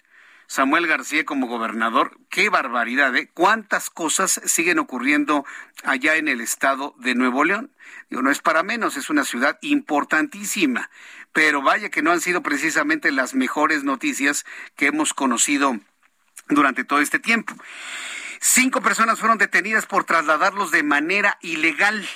Samuel 0.49 0.89
García 0.89 1.25
como 1.25 1.47
gobernador, 1.47 2.19
qué 2.29 2.49
barbaridad, 2.49 3.15
¿eh? 3.15 3.31
¿Cuántas 3.35 3.89
cosas 3.89 4.41
siguen 4.45 4.81
ocurriendo 4.81 5.47
allá 5.85 6.17
en 6.17 6.27
el 6.27 6.41
estado 6.41 6.97
de 6.99 7.15
Nuevo 7.15 7.45
León? 7.45 7.71
Digo, 8.09 8.21
no 8.23 8.33
es 8.33 8.41
para 8.41 8.65
menos, 8.65 8.97
es 8.97 9.11
una 9.11 9.25
ciudad 9.25 9.61
importantísima, 9.63 10.91
pero 11.33 11.63
vaya 11.63 11.89
que 11.89 12.03
no 12.03 12.11
han 12.11 12.21
sido 12.21 12.43
precisamente 12.43 13.13
las 13.13 13.35
mejores 13.35 13.85
noticias 13.85 14.45
que 14.75 14.87
hemos 14.87 15.15
conocido 15.15 15.79
durante 16.49 16.85
todo 16.85 17.01
este 17.01 17.19
tiempo. 17.19 17.55
Cinco 18.41 18.81
personas 18.81 19.19
fueron 19.19 19.39
detenidas 19.39 19.87
por 19.87 20.05
trasladarlos 20.05 20.71
de 20.71 20.83
manera 20.83 21.39
ilegal. 21.43 22.09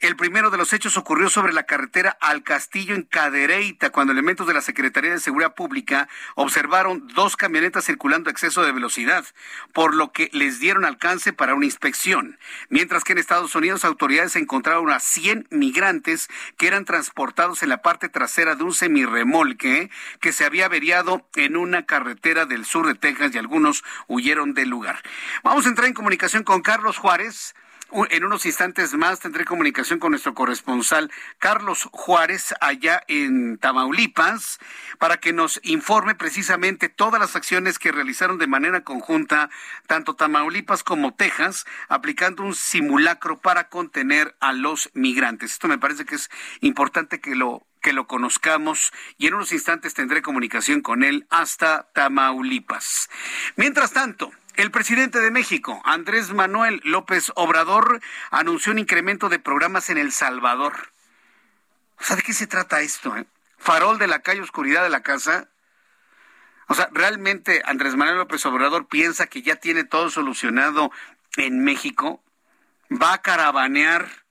El 0.00 0.14
primero 0.14 0.50
de 0.50 0.58
los 0.58 0.74
hechos 0.74 0.98
ocurrió 0.98 1.30
sobre 1.30 1.54
la 1.54 1.62
carretera 1.62 2.18
al 2.20 2.42
Castillo 2.42 2.94
en 2.94 3.02
Cadereyta, 3.02 3.90
cuando 3.90 4.12
elementos 4.12 4.46
de 4.46 4.52
la 4.52 4.60
Secretaría 4.60 5.10
de 5.10 5.20
Seguridad 5.20 5.54
Pública 5.54 6.06
observaron 6.34 7.08
dos 7.14 7.34
camionetas 7.36 7.86
circulando 7.86 8.28
a 8.28 8.32
exceso 8.32 8.62
de 8.62 8.72
velocidad, 8.72 9.24
por 9.72 9.94
lo 9.94 10.12
que 10.12 10.28
les 10.34 10.60
dieron 10.60 10.84
alcance 10.84 11.32
para 11.32 11.54
una 11.54 11.64
inspección. 11.64 12.38
Mientras 12.68 13.04
que 13.04 13.12
en 13.12 13.18
Estados 13.18 13.54
Unidos 13.54 13.86
autoridades 13.86 14.36
encontraron 14.36 14.90
a 14.90 15.00
100 15.00 15.48
migrantes 15.50 16.28
que 16.58 16.66
eran 16.66 16.84
transportados 16.84 17.62
en 17.62 17.70
la 17.70 17.80
parte 17.80 18.10
trasera 18.10 18.54
de 18.54 18.64
un 18.64 18.74
semirremolque 18.74 19.90
que 20.20 20.32
se 20.32 20.44
había 20.44 20.66
averiado 20.66 21.26
en 21.36 21.56
una 21.56 21.86
carretera 21.86 22.44
del 22.44 22.66
sur 22.66 22.86
de 22.86 22.94
Texas 22.96 23.34
y 23.34 23.38
algunos 23.38 23.82
huyeron 24.08 24.52
del 24.52 24.68
lugar. 24.68 25.02
Vamos 25.42 25.64
a 25.64 25.70
entrar 25.70 25.88
en 25.88 25.94
comunicación 25.94 26.44
con 26.44 26.60
Carlos 26.60 26.98
Juárez 26.98 27.54
en 27.92 28.24
unos 28.24 28.46
instantes 28.46 28.94
más 28.94 29.20
tendré 29.20 29.44
comunicación 29.44 29.98
con 29.98 30.10
nuestro 30.10 30.34
corresponsal 30.34 31.10
Carlos 31.38 31.88
Juárez 31.92 32.54
allá 32.60 33.02
en 33.06 33.58
Tamaulipas 33.58 34.58
para 34.98 35.18
que 35.18 35.32
nos 35.32 35.60
informe 35.62 36.14
precisamente 36.14 36.88
todas 36.88 37.20
las 37.20 37.36
acciones 37.36 37.78
que 37.78 37.92
realizaron 37.92 38.38
de 38.38 38.46
manera 38.46 38.82
conjunta 38.82 39.50
tanto 39.86 40.14
Tamaulipas 40.14 40.82
como 40.82 41.14
Texas 41.14 41.64
aplicando 41.88 42.42
un 42.42 42.54
simulacro 42.54 43.38
para 43.38 43.68
contener 43.68 44.34
a 44.40 44.52
los 44.52 44.90
migrantes. 44.94 45.52
Esto 45.52 45.68
me 45.68 45.78
parece 45.78 46.04
que 46.04 46.16
es 46.16 46.30
importante 46.60 47.20
que 47.20 47.34
lo 47.34 47.65
que 47.86 47.92
lo 47.92 48.08
conozcamos 48.08 48.92
y 49.16 49.28
en 49.28 49.34
unos 49.34 49.52
instantes 49.52 49.94
tendré 49.94 50.20
comunicación 50.20 50.80
con 50.80 51.04
él 51.04 51.24
hasta 51.30 51.88
Tamaulipas. 51.92 53.08
Mientras 53.54 53.92
tanto, 53.92 54.32
el 54.56 54.72
presidente 54.72 55.20
de 55.20 55.30
México, 55.30 55.80
Andrés 55.84 56.32
Manuel 56.32 56.80
López 56.82 57.30
Obrador, 57.36 58.00
anunció 58.32 58.72
un 58.72 58.80
incremento 58.80 59.28
de 59.28 59.38
programas 59.38 59.88
en 59.88 59.98
El 59.98 60.10
Salvador. 60.10 60.90
O 62.00 62.02
sea, 62.02 62.16
¿de 62.16 62.22
qué 62.22 62.32
se 62.32 62.48
trata 62.48 62.80
esto? 62.80 63.16
Eh? 63.16 63.24
Farol 63.56 63.98
de 63.98 64.08
la 64.08 64.18
calle, 64.18 64.40
oscuridad 64.40 64.82
de 64.82 64.90
la 64.90 65.04
casa. 65.04 65.48
O 66.66 66.74
sea, 66.74 66.88
¿realmente 66.90 67.62
Andrés 67.66 67.94
Manuel 67.94 68.18
López 68.18 68.44
Obrador 68.46 68.88
piensa 68.88 69.28
que 69.28 69.42
ya 69.42 69.54
tiene 69.54 69.84
todo 69.84 70.10
solucionado 70.10 70.90
en 71.36 71.62
México? 71.62 72.20
¿Va 72.90 73.12
a 73.12 73.22
caravanear 73.22 74.25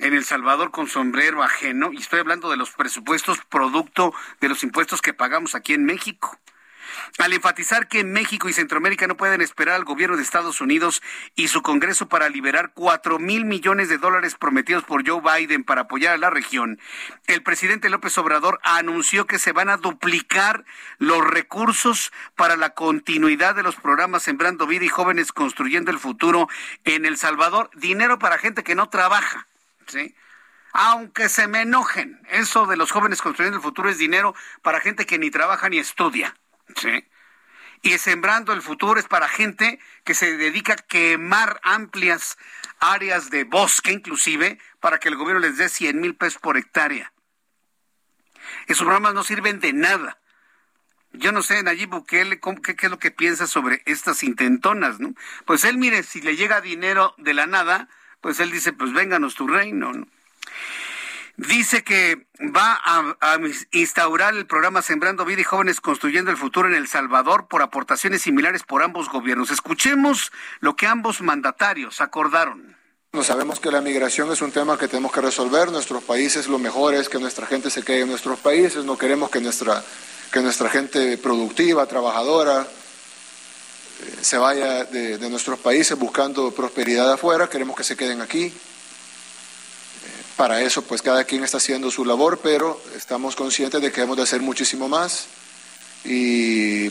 en 0.00 0.14
El 0.14 0.24
Salvador 0.24 0.70
con 0.70 0.88
sombrero 0.88 1.42
ajeno? 1.42 1.92
Y 1.92 1.98
estoy 1.98 2.20
hablando 2.20 2.50
de 2.50 2.56
los 2.56 2.70
presupuestos 2.72 3.38
producto 3.48 4.12
de 4.40 4.48
los 4.48 4.62
impuestos 4.62 5.00
que 5.02 5.14
pagamos 5.14 5.54
aquí 5.54 5.74
en 5.74 5.84
México 5.84 6.38
al 7.18 7.32
enfatizar 7.32 7.88
que 7.88 8.04
México 8.04 8.48
y 8.48 8.52
Centroamérica 8.52 9.06
no 9.06 9.16
pueden 9.16 9.40
esperar 9.40 9.76
al 9.76 9.84
gobierno 9.84 10.16
de 10.16 10.22
Estados 10.22 10.60
Unidos 10.60 11.02
y 11.34 11.48
su 11.48 11.62
Congreso 11.62 12.08
para 12.08 12.28
liberar 12.28 12.72
cuatro 12.74 13.18
mil 13.18 13.44
millones 13.44 13.88
de 13.88 13.98
dólares 13.98 14.34
prometidos 14.34 14.84
por 14.84 15.06
Joe 15.06 15.20
Biden 15.20 15.64
para 15.64 15.82
apoyar 15.82 16.14
a 16.14 16.18
la 16.18 16.30
región, 16.30 16.80
el 17.26 17.42
presidente 17.42 17.90
López 17.90 18.16
Obrador 18.18 18.60
anunció 18.62 19.26
que 19.26 19.38
se 19.38 19.52
van 19.52 19.68
a 19.68 19.76
duplicar 19.76 20.64
los 20.98 21.26
recursos 21.26 22.12
para 22.36 22.56
la 22.56 22.70
continuidad 22.70 23.54
de 23.54 23.62
los 23.62 23.76
programas 23.76 24.22
Sembrando 24.22 24.66
Vida 24.66 24.84
y 24.84 24.88
Jóvenes 24.88 25.32
Construyendo 25.32 25.90
el 25.90 25.98
Futuro 25.98 26.48
en 26.84 27.06
El 27.06 27.16
Salvador. 27.16 27.70
Dinero 27.74 28.18
para 28.18 28.38
gente 28.38 28.62
que 28.62 28.74
no 28.74 28.88
trabaja. 28.88 29.49
¿Sí? 29.90 30.14
aunque 30.72 31.28
se 31.28 31.48
me 31.48 31.62
enojen. 31.62 32.20
Eso 32.30 32.66
de 32.66 32.76
los 32.76 32.90
jóvenes 32.90 33.22
construyendo 33.22 33.58
el 33.58 33.62
futuro 33.62 33.88
es 33.90 33.98
dinero 33.98 34.34
para 34.62 34.80
gente 34.80 35.06
que 35.06 35.18
ni 35.18 35.30
trabaja 35.30 35.68
ni 35.68 35.78
estudia. 35.78 36.36
¿sí? 36.76 37.04
Y 37.82 37.98
sembrando 37.98 38.52
el 38.52 38.62
futuro 38.62 39.00
es 39.00 39.08
para 39.08 39.28
gente 39.28 39.78
que 40.04 40.14
se 40.14 40.36
dedica 40.36 40.74
a 40.74 40.76
quemar 40.76 41.60
amplias 41.62 42.36
áreas 42.78 43.30
de 43.30 43.44
bosque, 43.44 43.92
inclusive, 43.92 44.58
para 44.80 44.98
que 44.98 45.08
el 45.08 45.16
gobierno 45.16 45.40
les 45.40 45.56
dé 45.56 45.68
100 45.68 46.00
mil 46.00 46.14
pesos 46.14 46.40
por 46.40 46.56
hectárea. 46.56 47.12
Esos 48.66 48.84
programas 48.84 49.14
no 49.14 49.24
sirven 49.24 49.60
de 49.60 49.72
nada. 49.72 50.18
Yo 51.12 51.32
no 51.32 51.42
sé, 51.42 51.62
Nayib 51.62 51.90
Bukele, 51.90 52.38
qué, 52.38 52.76
qué, 52.76 52.86
es 52.86 52.90
lo 52.90 52.98
que 52.98 53.10
piensa 53.10 53.48
sobre 53.48 53.82
estas 53.84 54.22
intentonas, 54.22 55.00
¿no? 55.00 55.14
Pues 55.44 55.64
él, 55.64 55.76
mire, 55.76 56.04
si 56.04 56.20
le 56.20 56.36
llega 56.36 56.60
dinero 56.60 57.14
de 57.18 57.34
la 57.34 57.46
nada, 57.46 57.88
pues 58.20 58.40
él 58.40 58.50
dice, 58.50 58.72
pues 58.72 58.92
vénganos 58.92 59.34
tu 59.34 59.46
reino, 59.46 59.92
¿no? 59.92 60.06
dice 61.48 61.82
que 61.82 62.26
va 62.54 62.78
a, 62.82 63.38
instaurar 63.72 64.34
el 64.34 64.46
programa 64.46 64.82
Sembrando 64.82 65.24
Vida 65.24 65.40
y 65.40 65.44
Jóvenes 65.44 65.80
Construyendo 65.80 66.30
el 66.30 66.36
Futuro 66.36 66.68
en 66.68 66.74
El 66.74 66.86
Salvador 66.86 67.46
por 67.48 67.62
aportaciones 67.62 68.22
similares 68.22 68.62
por 68.62 68.82
ambos 68.82 69.08
gobiernos. 69.08 69.50
Escuchemos 69.50 70.32
lo 70.60 70.76
que 70.76 70.86
ambos 70.86 71.22
mandatarios 71.22 72.00
acordaron. 72.00 72.76
No 73.12 73.24
sabemos 73.24 73.58
que 73.58 73.72
la 73.72 73.80
migración 73.80 74.30
es 74.30 74.40
un 74.40 74.52
tema 74.52 74.78
que 74.78 74.86
tenemos 74.86 75.12
que 75.12 75.20
resolver. 75.20 75.70
Nuestros 75.72 76.04
países 76.04 76.46
lo 76.46 76.58
mejor 76.58 76.94
es 76.94 77.08
que 77.08 77.18
nuestra 77.18 77.46
gente 77.46 77.70
se 77.70 77.82
quede 77.82 78.02
en 78.02 78.08
nuestros 78.08 78.38
países. 78.38 78.84
No 78.84 78.96
queremos 78.96 79.30
que 79.30 79.40
nuestra, 79.40 79.82
que 80.32 80.40
nuestra 80.40 80.68
gente 80.68 81.18
productiva, 81.18 81.86
trabajadora, 81.86 82.68
se 84.20 84.38
vaya 84.38 84.84
de, 84.84 85.30
nuestros 85.30 85.58
países 85.58 85.98
buscando 85.98 86.50
prosperidad 86.50 87.12
afuera. 87.12 87.48
Queremos 87.48 87.76
que 87.76 87.84
se 87.84 87.96
queden 87.96 88.20
aquí. 88.20 88.52
Para 90.36 90.62
eso, 90.62 90.82
pues 90.82 91.02
cada 91.02 91.24
quien 91.24 91.44
está 91.44 91.58
haciendo 91.58 91.90
su 91.90 92.04
labor, 92.04 92.40
pero 92.42 92.80
estamos 92.96 93.36
conscientes 93.36 93.80
de 93.82 93.92
que 93.92 94.00
hemos 94.00 94.16
de 94.16 94.22
hacer 94.22 94.40
muchísimo 94.40 94.88
más 94.88 95.26
y 96.04 96.90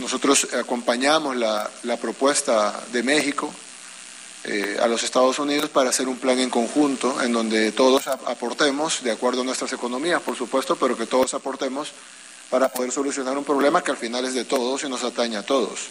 nosotros 0.00 0.48
acompañamos 0.54 1.36
la, 1.36 1.70
propuesta 2.00 2.82
de 2.90 3.02
México 3.04 3.52
eh, 4.44 4.76
a 4.82 4.88
los 4.88 5.04
Estados 5.04 5.38
Unidos 5.38 5.70
para 5.70 5.90
hacer 5.90 6.08
un 6.08 6.18
plan 6.18 6.40
en 6.40 6.50
conjunto 6.50 7.22
en 7.22 7.32
donde 7.32 7.70
todos 7.70 8.08
aportemos, 8.08 9.04
de 9.04 9.12
acuerdo 9.12 9.42
a 9.42 9.44
nuestras 9.44 9.72
economías, 9.72 10.20
por 10.20 10.36
supuesto, 10.36 10.74
pero 10.74 10.96
que 10.96 11.06
todos 11.06 11.34
aportemos 11.34 11.92
para 12.50 12.68
poder 12.68 12.90
solucionar 12.90 13.38
un 13.38 13.44
problema 13.44 13.82
que 13.82 13.92
al 13.92 13.96
final 13.96 14.24
es 14.24 14.34
de 14.34 14.44
todos 14.44 14.82
y 14.82 14.88
nos 14.88 15.04
atañe 15.04 15.36
a 15.36 15.46
todos. 15.46 15.88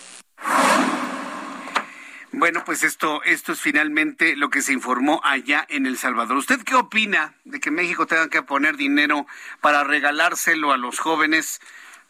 Bueno, 2.42 2.64
pues 2.66 2.84
esto, 2.84 3.22
esto 3.24 3.52
es 3.52 3.62
finalmente 3.62 4.36
lo 4.36 4.50
que 4.50 4.62
se 4.62 4.74
informó 4.74 5.22
allá 5.24 5.64
en 5.70 5.86
El 5.86 5.98
Salvador. 5.98 6.38
¿Usted 6.38 6.64
qué 6.64 6.74
opina 6.76 7.36
de 7.44 7.60
que 7.60 7.70
México 7.70 8.08
tenga 8.08 8.30
que 8.30 8.42
poner 8.42 8.78
dinero 8.78 9.28
para 9.60 9.84
regalárselo 9.84 10.72
a 10.72 10.78
los 10.78 10.98
jóvenes 11.00 11.62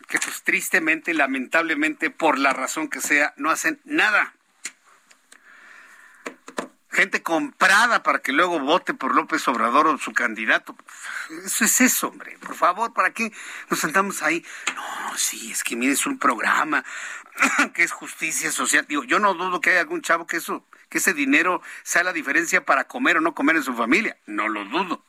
que 0.08 0.20
pues 0.20 0.44
tristemente, 0.44 1.14
lamentablemente, 1.14 2.12
por 2.12 2.38
la 2.38 2.54
razón 2.54 2.88
que 2.88 3.02
sea, 3.02 3.34
no 3.36 3.50
hacen 3.50 3.82
nada? 3.84 4.34
Gente 6.92 7.24
comprada 7.24 8.04
para 8.04 8.20
que 8.20 8.34
luego 8.34 8.60
vote 8.60 8.94
por 8.94 9.16
López 9.16 9.48
Obrador 9.48 9.88
o 9.88 9.98
su 9.98 10.14
candidato. 10.14 10.76
Eso 11.46 11.66
es 11.66 11.82
eso, 11.82 12.10
hombre. 12.10 12.38
Por 12.40 12.56
favor, 12.56 12.94
¿para 12.94 13.12
qué 13.12 13.32
nos 13.70 13.80
sentamos 13.80 14.22
ahí? 14.22 14.46
No, 14.76 15.18
sí, 15.18 15.52
es 15.52 15.64
que 15.64 15.76
mire, 15.76 15.94
es 15.94 16.06
un 16.06 16.20
programa 16.20 16.84
que 17.74 17.84
es 17.84 17.92
justicia 17.92 18.52
social. 18.52 18.86
Digo, 18.88 19.04
yo 19.04 19.20
no 19.20 19.34
dudo 19.34 19.62
que 19.62 19.72
haya 19.72 19.82
algún 19.82 20.02
chavo 20.02 20.28
que 20.28 20.38
eso, 20.38 20.66
que 20.90 21.00
ese 21.00 21.14
dinero 21.14 21.62
sea 21.84 22.04
la 22.04 22.14
diferencia 22.14 22.66
para 22.66 22.86
comer 22.86 23.18
o 23.18 23.22
no 23.22 23.34
comer 23.34 23.56
en 23.56 23.64
su 23.64 23.74
familia. 23.74 24.18
No 24.26 24.48
lo 24.48 24.66
dudo. 24.66 25.04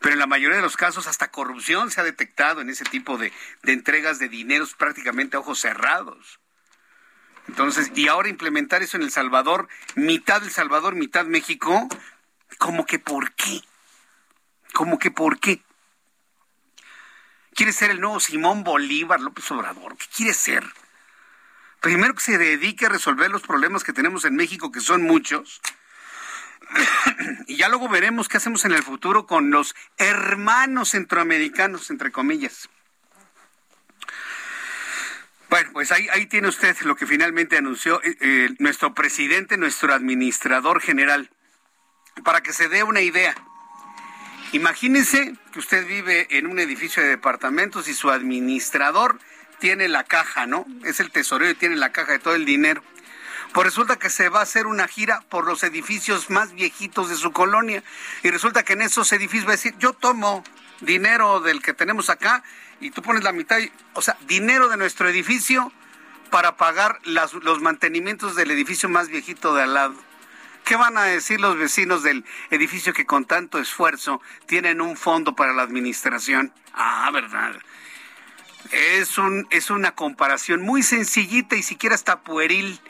Pero 0.00 0.12
en 0.12 0.18
la 0.18 0.26
mayoría 0.26 0.56
de 0.56 0.62
los 0.62 0.76
casos 0.76 1.06
hasta 1.06 1.30
corrupción 1.30 1.90
se 1.90 2.00
ha 2.00 2.04
detectado 2.04 2.60
en 2.60 2.68
ese 2.68 2.84
tipo 2.84 3.16
de, 3.16 3.32
de 3.62 3.72
entregas 3.72 4.18
de 4.18 4.28
dineros 4.28 4.74
prácticamente 4.74 5.36
a 5.36 5.40
ojos 5.40 5.58
cerrados. 5.58 6.38
Entonces, 7.48 7.90
y 7.94 8.08
ahora 8.08 8.28
implementar 8.28 8.82
eso 8.82 8.96
en 8.96 9.04
El 9.04 9.10
Salvador, 9.10 9.68
mitad 9.94 10.42
El 10.42 10.50
Salvador, 10.50 10.94
mitad 10.94 11.24
México, 11.26 11.88
como 12.58 12.84
que 12.84 12.98
por 12.98 13.32
qué? 13.32 13.62
¿Cómo 14.72 14.98
que 14.98 15.10
por 15.10 15.38
qué? 15.38 15.62
¿Quiere 17.56 17.72
ser 17.72 17.90
el 17.90 18.02
nuevo 18.02 18.20
Simón 18.20 18.64
Bolívar 18.64 19.18
López 19.18 19.50
Obrador? 19.50 19.96
¿Qué 19.96 20.04
quiere 20.14 20.34
ser? 20.34 20.62
Primero 21.80 22.14
que 22.14 22.20
se 22.20 22.36
dedique 22.36 22.84
a 22.84 22.90
resolver 22.90 23.30
los 23.30 23.40
problemas 23.40 23.82
que 23.82 23.94
tenemos 23.94 24.26
en 24.26 24.36
México, 24.36 24.70
que 24.70 24.82
son 24.82 25.00
muchos. 25.00 25.62
y 27.46 27.56
ya 27.56 27.70
luego 27.70 27.88
veremos 27.88 28.28
qué 28.28 28.36
hacemos 28.36 28.66
en 28.66 28.72
el 28.72 28.82
futuro 28.82 29.26
con 29.26 29.50
los 29.50 29.74
hermanos 29.96 30.90
centroamericanos, 30.90 31.88
entre 31.88 32.12
comillas. 32.12 32.68
Bueno, 35.48 35.70
pues 35.72 35.92
ahí, 35.92 36.26
tiene 36.26 36.48
usted 36.48 36.76
lo 36.82 36.94
que 36.94 37.06
finalmente 37.06 37.56
anunció 37.56 38.02
eh, 38.02 38.18
eh, 38.20 38.50
nuestro 38.58 38.92
presidente, 38.92 39.56
nuestro 39.56 39.94
administrador 39.94 40.82
general. 40.82 41.30
Para 42.22 42.42
que 42.42 42.52
se 42.52 42.68
dé 42.68 42.82
una 42.82 43.00
idea, 43.00 43.34
imagínese 44.52 45.34
que 45.52 45.58
usted 45.58 45.86
vive 45.86 46.26
en 46.30 46.46
un 46.46 46.58
edificio 46.58 47.02
de 47.02 47.08
departamentos 47.08 47.88
y 47.88 47.94
su 47.94 48.10
administrador 48.10 49.18
tiene 49.58 49.88
la 49.88 50.04
caja, 50.04 50.46
¿no? 50.46 50.66
Es 50.84 51.00
el 51.00 51.10
tesorero 51.10 51.50
y 51.50 51.54
tiene 51.54 51.76
la 51.76 51.92
caja 51.92 52.12
de 52.12 52.18
todo 52.18 52.34
el 52.34 52.44
dinero. 52.44 52.82
Pues 53.52 53.64
resulta 53.64 53.96
que 53.96 54.10
se 54.10 54.28
va 54.28 54.40
a 54.40 54.42
hacer 54.42 54.66
una 54.66 54.86
gira 54.86 55.22
por 55.28 55.46
los 55.46 55.62
edificios 55.62 56.28
más 56.30 56.52
viejitos 56.52 57.08
de 57.08 57.16
su 57.16 57.32
colonia 57.32 57.82
y 58.22 58.30
resulta 58.30 58.64
que 58.64 58.74
en 58.74 58.82
esos 58.82 59.12
edificios 59.12 59.46
va 59.46 59.52
a 59.52 59.56
decir, 59.56 59.74
yo 59.78 59.92
tomo 59.92 60.44
dinero 60.80 61.40
del 61.40 61.62
que 61.62 61.72
tenemos 61.72 62.10
acá 62.10 62.42
y 62.80 62.90
tú 62.90 63.00
pones 63.00 63.24
la 63.24 63.32
mitad, 63.32 63.58
o 63.94 64.02
sea, 64.02 64.18
dinero 64.26 64.68
de 64.68 64.76
nuestro 64.76 65.08
edificio 65.08 65.72
para 66.30 66.56
pagar 66.56 66.98
los 67.04 67.62
mantenimientos 67.62 68.34
del 68.34 68.50
edificio 68.50 68.88
más 68.88 69.08
viejito 69.08 69.54
de 69.54 69.62
al 69.62 69.74
lado. 69.74 70.05
¿Qué 70.66 70.74
van 70.74 70.98
a 70.98 71.04
decir 71.04 71.40
los 71.40 71.56
vecinos 71.56 72.02
del 72.02 72.24
edificio 72.50 72.92
que 72.92 73.06
con 73.06 73.24
tanto 73.24 73.60
esfuerzo 73.60 74.20
tienen 74.46 74.80
un 74.80 74.96
fondo 74.96 75.36
para 75.36 75.52
la 75.52 75.62
administración? 75.62 76.52
Ah, 76.74 77.08
verdad. 77.12 77.54
Es, 78.72 79.16
un, 79.16 79.46
es 79.50 79.70
una 79.70 79.92
comparación 79.92 80.62
muy 80.62 80.82
sencillita 80.82 81.54
y 81.54 81.62
siquiera 81.62 81.94
está 81.94 82.22
pueril. 82.22 82.80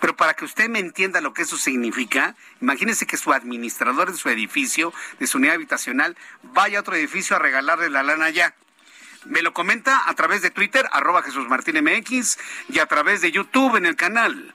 Pero 0.00 0.14
para 0.14 0.34
que 0.34 0.44
usted 0.44 0.68
me 0.68 0.78
entienda 0.78 1.20
lo 1.20 1.34
que 1.34 1.42
eso 1.42 1.56
significa, 1.56 2.36
imagínese 2.60 3.04
que 3.04 3.16
su 3.16 3.32
administrador 3.32 4.12
de 4.12 4.16
su 4.16 4.28
edificio, 4.28 4.94
de 5.18 5.26
su 5.26 5.38
unidad 5.38 5.56
habitacional, 5.56 6.16
vaya 6.44 6.78
a 6.78 6.82
otro 6.82 6.94
edificio 6.94 7.34
a 7.34 7.40
regalarle 7.40 7.90
la 7.90 8.04
lana 8.04 8.30
ya. 8.30 8.54
Me 9.24 9.42
lo 9.42 9.52
comenta 9.52 10.08
a 10.08 10.14
través 10.14 10.40
de 10.40 10.50
Twitter, 10.50 10.88
arroba 10.92 11.22
Jesús 11.22 11.48
Martín 11.48 11.82
MX, 11.82 12.38
y 12.68 12.78
a 12.78 12.86
través 12.86 13.22
de 13.22 13.32
YouTube 13.32 13.74
en 13.74 13.86
el 13.86 13.96
canal 13.96 14.54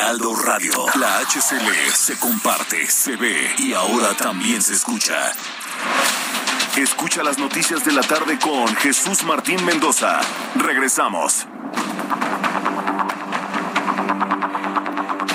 Heraldo 0.00 0.34
Radio. 0.34 0.86
La 0.98 1.18
HCL 1.18 1.92
se 1.92 2.18
comparte, 2.18 2.86
se 2.86 3.16
ve 3.16 3.54
y 3.58 3.74
ahora 3.74 4.14
también 4.14 4.62
se 4.62 4.72
escucha. 4.72 5.14
Escucha 6.74 7.22
las 7.22 7.36
noticias 7.36 7.84
de 7.84 7.92
la 7.92 8.00
tarde 8.00 8.38
con 8.38 8.74
Jesús 8.76 9.22
Martín 9.24 9.62
Mendoza. 9.66 10.22
Regresamos. 10.56 11.46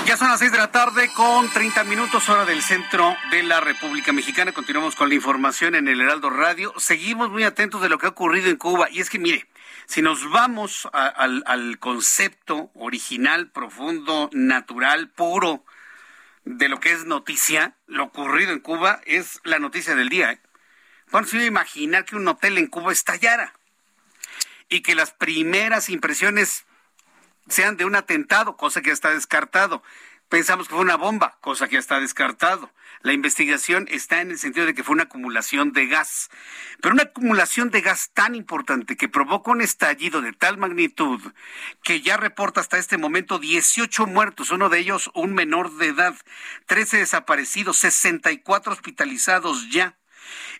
Ya 0.04 0.16
son 0.16 0.28
las 0.28 0.40
seis 0.40 0.50
de 0.50 0.58
la 0.58 0.72
tarde 0.72 1.12
con 1.14 1.48
30 1.48 1.84
minutos 1.84 2.28
hora 2.28 2.44
del 2.44 2.60
centro 2.60 3.16
de 3.30 3.44
la 3.44 3.60
República 3.60 4.12
Mexicana. 4.12 4.50
Continuamos 4.50 4.96
con 4.96 5.08
la 5.08 5.14
información 5.14 5.76
en 5.76 5.86
el 5.86 6.00
Heraldo 6.00 6.28
Radio. 6.28 6.74
Seguimos 6.76 7.30
muy 7.30 7.44
atentos 7.44 7.80
de 7.82 7.88
lo 7.88 7.98
que 7.98 8.06
ha 8.06 8.10
ocurrido 8.10 8.50
en 8.50 8.56
Cuba. 8.56 8.88
Y 8.90 8.98
es 8.98 9.10
que, 9.10 9.20
mire, 9.20 9.46
si 9.86 10.02
nos 10.02 10.28
vamos 10.30 10.88
al, 10.92 11.78
concepto 11.78 12.70
original, 12.74 13.50
profundo, 13.50 14.28
natural, 14.32 15.08
puro 15.10 15.64
de 16.44 16.68
lo 16.68 16.80
que 16.80 16.92
es 16.92 17.04
noticia, 17.04 17.76
lo 17.86 18.04
ocurrido 18.04 18.52
en 18.52 18.60
Cuba 18.60 19.00
es 19.06 19.40
la 19.44 19.58
noticia 19.58 19.94
del 19.94 20.08
día. 20.08 20.32
¿eh? 20.32 20.40
¿Cuándo 21.10 21.28
se 21.28 21.36
iba 21.36 21.44
a 21.44 21.48
imaginar 21.48 22.04
que 22.04 22.16
un 22.16 22.26
hotel 22.26 22.58
en 22.58 22.66
Cuba 22.66 22.92
estallara? 22.92 23.54
Y 24.68 24.80
que 24.80 24.96
las 24.96 25.12
primeras 25.12 25.88
impresiones 25.88 26.66
sean 27.48 27.76
de 27.76 27.84
un 27.84 27.94
atentado, 27.94 28.56
cosa 28.56 28.82
que 28.82 28.90
está 28.90 29.10
descartado. 29.10 29.82
Pensamos 30.28 30.66
que 30.66 30.74
fue 30.74 30.82
una 30.82 30.96
bomba, 30.96 31.38
cosa 31.40 31.68
que 31.68 31.74
ya 31.74 31.78
está 31.78 32.00
descartado. 32.00 32.72
La 33.02 33.12
investigación 33.12 33.86
está 33.88 34.20
en 34.20 34.32
el 34.32 34.38
sentido 34.38 34.66
de 34.66 34.74
que 34.74 34.82
fue 34.82 34.94
una 34.94 35.04
acumulación 35.04 35.72
de 35.72 35.86
gas, 35.86 36.30
pero 36.80 36.94
una 36.94 37.04
acumulación 37.04 37.70
de 37.70 37.80
gas 37.80 38.10
tan 38.12 38.34
importante 38.34 38.96
que 38.96 39.08
provoca 39.08 39.52
un 39.52 39.60
estallido 39.60 40.22
de 40.22 40.32
tal 40.32 40.58
magnitud 40.58 41.20
que 41.84 42.00
ya 42.00 42.16
reporta 42.16 42.60
hasta 42.60 42.78
este 42.78 42.98
momento 42.98 43.38
18 43.38 44.06
muertos, 44.06 44.50
uno 44.50 44.68
de 44.68 44.80
ellos 44.80 45.10
un 45.14 45.34
menor 45.34 45.76
de 45.76 45.86
edad, 45.86 46.16
13 46.66 46.98
desaparecidos, 46.98 47.76
64 47.76 48.72
hospitalizados 48.72 49.70
ya. 49.70 49.96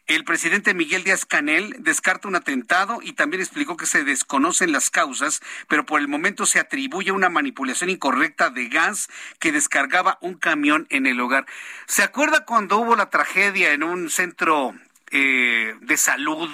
El 0.07 0.25
presidente 0.25 0.75
Miguel 0.75 1.05
Díaz 1.05 1.27
Canel 1.27 1.75
descarta 1.79 2.29
un 2.29 2.37
atentado 2.37 3.01
y 3.03 3.13
también 3.13 3.41
explicó 3.41 3.77
que 3.77 3.87
se 3.87 4.05
desconocen 4.05 4.73
las 4.73 4.91
causas, 4.91 5.41
pero 5.69 5.85
por 5.85 6.01
el 6.01 6.09
momento 6.09 6.47
se 6.47 6.61
atribuye 6.61 7.11
una 7.11 7.29
manipulación 7.29 7.91
incorrecta 7.91 8.51
de 8.51 8.69
gas 8.69 9.09
que 9.39 9.53
descargaba 9.53 10.19
un 10.21 10.35
camión 10.35 10.87
en 10.91 11.07
el 11.07 11.21
hogar. 11.21 11.47
¿Se 11.87 12.03
acuerda 12.03 12.45
cuando 12.45 12.79
hubo 12.79 12.97
la 12.97 13.11
tragedia 13.11 13.73
en 13.73 13.83
un 13.83 14.11
centro 14.11 14.75
eh, 15.11 15.75
de 15.81 15.97
salud 15.97 16.51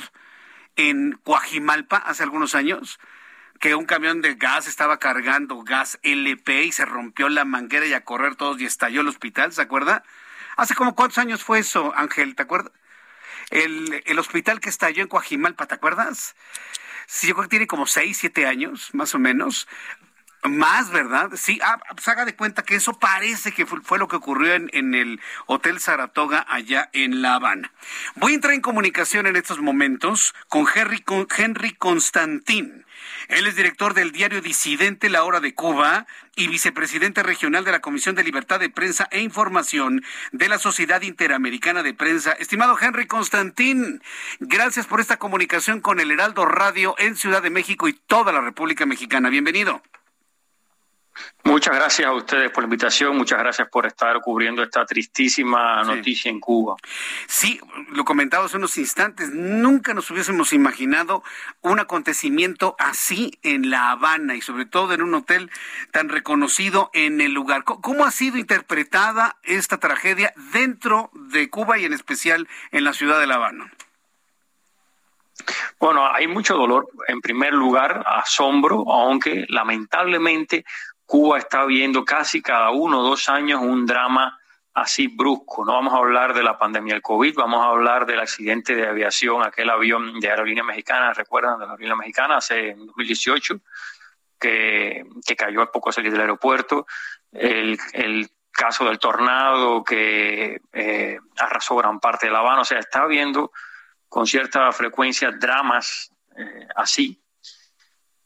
en 0.77 1.19
Coajimalpa 1.25 1.97
hace 1.99 2.23
algunos 2.23 2.55
años? 2.55 2.99
que 3.63 3.77
un 3.77 3.85
camión 3.85 4.23
de 4.23 4.35
gas 4.35 4.67
estaba 4.67 4.99
cargando 4.99 5.63
gas 5.63 5.97
LP 6.03 6.65
y 6.65 6.73
se 6.73 6.85
rompió 6.85 7.29
la 7.29 7.45
manguera 7.45 7.87
y 7.87 7.93
a 7.93 8.05
correr 8.05 8.35
todos 8.35 8.61
y 8.61 8.65
estalló 8.65 9.03
el 9.03 9.07
hospital, 9.07 9.53
¿se 9.53 9.63
acuerda? 9.63 10.03
¿Hace 10.57 10.75
como 10.75 10.97
cuántos 10.97 11.19
años 11.19 11.45
fue 11.45 11.61
eso, 11.61 11.93
Ángel? 11.95 12.35
¿Te 12.35 12.43
acuerdas? 12.43 12.73
El, 13.53 14.03
el 14.07 14.19
hospital 14.19 14.61
que 14.61 14.69
estalló 14.69 15.03
en 15.03 15.09
Coajimalpa, 15.09 15.67
¿te 15.67 15.75
acuerdas? 15.75 16.35
Sí, 17.07 17.29
yo 17.29 17.35
creo 17.35 17.45
que 17.45 17.51
tiene 17.51 17.67
como 17.67 17.87
seis, 17.87 18.19
siete 18.19 18.47
años, 18.47 18.91
más 18.93 19.15
o 19.15 19.19
menos. 19.19 19.69
Más, 20.45 20.91
¿verdad? 20.91 21.31
Sí, 21.37 21.61
ah, 21.63 21.79
pues 21.91 22.09
haga 22.09 22.25
de 22.25 22.35
cuenta 22.35 22.65
que 22.65 22.75
eso 22.75 22.95
parece 22.95 23.53
que 23.53 23.65
fue, 23.65 23.99
lo 23.99 24.09
que 24.09 24.17
ocurrió 24.17 24.55
en, 24.55 24.95
el 24.95 25.21
Hotel 25.47 25.79
Saratoga 25.79 26.45
allá 26.49 26.91
en 26.93 27.23
La 27.23 27.35
Habana. 27.35 27.71
Voy 28.17 28.33
a 28.33 28.35
entrar 28.35 28.53
en 28.53 28.61
comunicación 28.61 29.29
en 29.29 29.37
estos 29.37 29.61
momentos 29.61 30.35
con 30.49 30.67
Henry, 30.75 31.01
con 31.01 31.29
Henry 31.37 31.75
Constantín. 31.75 32.85
Él 33.29 33.47
es 33.47 33.57
director 33.57 33.95
del 33.95 34.13
diario 34.13 34.41
Disidente 34.41 35.09
La 35.09 35.25
Hora 35.25 35.41
de 35.41 35.55
Cuba 35.55 36.07
y 36.37 36.49
vicepresidente 36.49 37.23
regional 37.23 37.65
de 37.65 37.73
la 37.73 37.81
Comisión 37.81 38.15
de 38.15 38.25
Libertad 38.25 38.61
de 38.61 38.71
Prensa 38.71 39.09
e 39.11 39.21
Información 39.21 40.03
de 40.33 40.49
la 40.49 40.59
Sociedad 40.59 41.03
Interamericana 41.03 41.83
de 41.83 41.95
Prensa. 41.95 42.33
Estimado 42.33 42.77
Henry 42.81 43.07
Constantín, 43.07 44.03
gracias 44.41 44.87
por 44.87 45.01
esta 45.01 45.19
comunicación 45.19 45.81
con 45.81 46.01
el 46.01 46.11
Heraldo 46.11 46.47
Radio 46.47 46.95
en 46.99 47.17
Ciudad 47.17 47.43
de 47.43 47.51
México 47.51 47.89
y 47.89 47.93
toda 47.93 48.33
la 48.33 48.41
República 48.41 48.87
Mexicana. 48.87 49.29
Bienvenido. 49.29 49.83
Muchas 51.45 51.75
gracias 51.75 52.09
a 52.09 52.13
ustedes 52.13 52.51
por 52.51 52.63
la 52.63 52.67
invitación, 52.67 53.17
muchas 53.17 53.39
gracias 53.39 53.69
por 53.69 53.85
estar 53.85 54.21
cubriendo 54.21 54.63
esta 54.63 54.87
tristísima 54.87 55.83
noticia 55.83 56.31
en 56.31 56.41
Cuba. 56.41 56.77
Sí, 57.27 57.61
lo 57.91 58.05
comentaba 58.05 58.47
hace 58.47 58.57
unos 58.57 58.79
instantes, 58.79 59.31
nunca 59.31 59.93
nos 59.93 60.11
hubiésemos 60.11 60.53
imaginado 60.53 61.23
un 61.61 61.81
acontecimiento 61.81 62.77
así 62.79 63.39
en 63.43 63.71
La 63.71 63.91
Habana 63.91 64.37
y 64.37 64.41
sobre 64.41 64.67
todo 64.67 64.95
en 64.95 65.03
un 65.03 65.15
hotel 65.15 65.51
tan 65.91 66.09
reconocido 66.09 66.91
en 66.95 67.21
el 67.21 67.33
lugar. 67.33 67.65
¿Cómo 67.65 68.05
ha 68.05 68.11
sido 68.13 68.39
interpretada 68.39 69.37
esta 69.43 69.79
tragedia 69.79 70.33
dentro 70.53 71.11
de 71.13 71.51
Cuba 71.51 71.77
y 71.79 71.85
en 71.85 71.93
especial 71.93 72.49
en 72.71 72.85
la 72.85 72.93
ciudad 72.93 73.19
de 73.21 73.27
La 73.27 73.35
Habana? 73.35 73.73
Bueno, 75.79 76.07
hay 76.07 76.29
mucho 76.29 76.57
dolor, 76.57 76.89
en 77.09 77.21
primer 77.21 77.53
lugar, 77.53 78.05
asombro, 78.07 78.85
aunque 78.89 79.47
lamentablemente 79.49 80.65
Cuba 81.07 81.39
está 81.39 81.65
viendo 81.65 82.05
casi 82.05 82.41
cada 82.41 82.71
uno 82.71 83.01
o 83.01 83.03
dos 83.03 83.29
años 83.29 83.61
un 83.61 83.87
drama 83.87 84.39
así 84.75 85.09
brusco. 85.09 85.65
No 85.65 85.75
vamos 85.75 85.95
a 85.95 85.99
hablar 85.99 86.35
de 86.35 86.43
la 86.43 86.59
pandemia 86.59 86.95
del 86.95 87.03
COVID, 87.03 87.35
vamos 87.35 87.65
a 87.65 87.69
hablar 87.69 88.07
del 88.07 88.21
accidente 88.21 88.75
de 88.75 88.87
aviación, 88.87 89.45
aquel 89.45 89.69
avión 89.71 90.19
de 90.21 90.31
aerolínea 90.31 90.65
mexicana, 90.65 91.13
recuerdan, 91.13 91.59
de 91.59 91.67
la 91.67 91.73
aerolínea 91.73 91.97
mexicana, 91.97 92.37
hace 92.37 92.71
en 92.71 92.87
2018, 92.87 93.61
que, 94.41 95.05
que 95.27 95.37
cayó 95.37 95.63
a 95.63 95.71
poco 95.71 95.93
salir 95.93 96.11
del 96.11 96.23
aeropuerto. 96.23 96.87
El, 97.31 97.79
el 97.93 98.31
caso 98.53 98.85
del 98.85 98.99
tornado 98.99 99.83
que 99.83 100.61
eh, 100.73 101.19
arrasó 101.39 101.77
gran 101.77 101.99
parte 101.99 102.27
de 102.27 102.33
La 102.33 102.41
Habana. 102.41 102.61
O 102.61 102.65
sea, 102.65 102.79
está 102.79 103.03
habiendo 103.03 103.51
con 104.09 104.27
cierta 104.27 104.71
frecuencia 104.73 105.31
dramas 105.33 106.13
eh, 106.37 106.69
así 106.77 107.22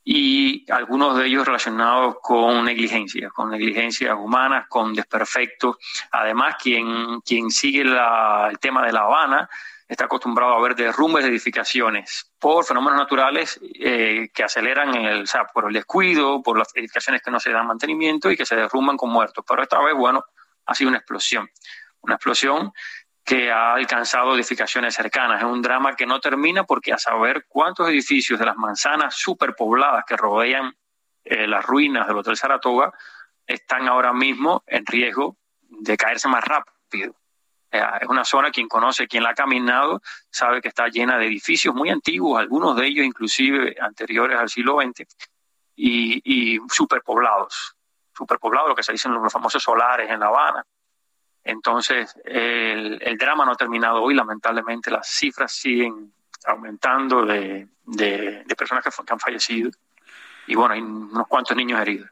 y 0.08 0.64
algunos 0.70 1.18
de 1.18 1.26
ellos 1.26 1.44
relacionados 1.44 2.18
con 2.22 2.64
negligencia, 2.64 3.28
con 3.30 3.50
negligencias 3.50 4.14
humanas, 4.16 4.68
con 4.68 4.94
desperfectos. 4.94 5.78
Además, 6.12 6.54
quien, 6.62 7.20
quien 7.22 7.50
sigue 7.50 7.80
el 7.80 8.58
tema 8.60 8.86
de 8.86 8.92
La 8.92 9.00
Habana 9.00 9.50
está 9.88 10.04
acostumbrado 10.04 10.54
a 10.54 10.60
ver 10.60 10.76
derrumbes 10.76 11.24
de 11.24 11.30
edificaciones 11.30 12.30
por 12.38 12.64
fenómenos 12.64 13.00
naturales 13.00 13.58
eh, 13.80 14.30
que 14.32 14.44
aceleran 14.44 14.94
el, 14.94 15.22
o 15.22 15.26
sea, 15.26 15.46
por 15.46 15.66
el 15.66 15.72
descuido, 15.72 16.40
por 16.40 16.56
las 16.56 16.68
edificaciones 16.76 17.20
que 17.20 17.32
no 17.32 17.40
se 17.40 17.50
dan 17.50 17.66
mantenimiento 17.66 18.30
y 18.30 18.36
que 18.36 18.46
se 18.46 18.54
derrumban 18.54 18.96
con 18.96 19.10
muertos. 19.10 19.44
Pero 19.46 19.64
esta 19.64 19.80
vez, 19.80 19.96
bueno, 19.96 20.24
ha 20.66 20.74
sido 20.76 20.88
una 20.88 20.98
explosión. 20.98 21.50
Una 22.02 22.14
explosión 22.14 22.72
que 23.26 23.50
ha 23.50 23.74
alcanzado 23.74 24.36
edificaciones 24.36 24.94
cercanas. 24.94 25.40
Es 25.40 25.44
un 25.44 25.60
drama 25.60 25.96
que 25.96 26.06
no 26.06 26.20
termina 26.20 26.62
porque 26.62 26.92
a 26.92 26.98
saber 26.98 27.46
cuántos 27.48 27.88
edificios 27.88 28.38
de 28.38 28.46
las 28.46 28.56
manzanas 28.56 29.16
superpobladas 29.16 30.04
que 30.06 30.16
rodean 30.16 30.72
eh, 31.24 31.48
las 31.48 31.66
ruinas 31.66 32.06
del 32.06 32.18
Hotel 32.18 32.36
Saratoga 32.36 32.92
están 33.44 33.88
ahora 33.88 34.12
mismo 34.12 34.62
en 34.68 34.86
riesgo 34.86 35.36
de 35.60 35.96
caerse 35.96 36.28
más 36.28 36.44
rápido. 36.44 37.16
Eh, 37.72 37.82
es 38.00 38.08
una 38.08 38.24
zona, 38.24 38.52
quien 38.52 38.68
conoce, 38.68 39.08
quien 39.08 39.24
la 39.24 39.30
ha 39.30 39.34
caminado, 39.34 40.00
sabe 40.30 40.62
que 40.62 40.68
está 40.68 40.86
llena 40.86 41.18
de 41.18 41.26
edificios 41.26 41.74
muy 41.74 41.90
antiguos, 41.90 42.38
algunos 42.38 42.76
de 42.76 42.86
ellos 42.86 43.04
inclusive 43.04 43.74
anteriores 43.80 44.38
al 44.38 44.48
siglo 44.48 44.78
XX, 44.80 45.04
y, 45.74 46.22
y 46.24 46.60
superpoblados. 46.68 47.74
Superpoblados, 48.16 48.68
lo 48.68 48.76
que 48.76 48.84
se 48.84 48.92
dicen 48.92 49.12
los 49.12 49.32
famosos 49.32 49.60
solares 49.60 50.08
en 50.08 50.20
La 50.20 50.26
Habana. 50.26 50.64
Entonces, 51.46 52.14
el, 52.24 53.00
el 53.00 53.16
drama 53.16 53.44
no 53.44 53.52
ha 53.52 53.56
terminado 53.56 54.02
hoy, 54.02 54.14
lamentablemente 54.14 54.90
las 54.90 55.08
cifras 55.08 55.52
siguen 55.52 56.12
aumentando 56.44 57.24
de, 57.24 57.68
de, 57.84 58.42
de 58.44 58.56
personas 58.56 58.84
que, 58.84 58.90
que 58.90 59.12
han 59.12 59.20
fallecido 59.20 59.70
y 60.46 60.54
bueno, 60.54 60.74
hay 60.74 60.80
unos 60.80 61.26
cuantos 61.26 61.56
niños 61.56 61.80
heridos. 61.80 62.10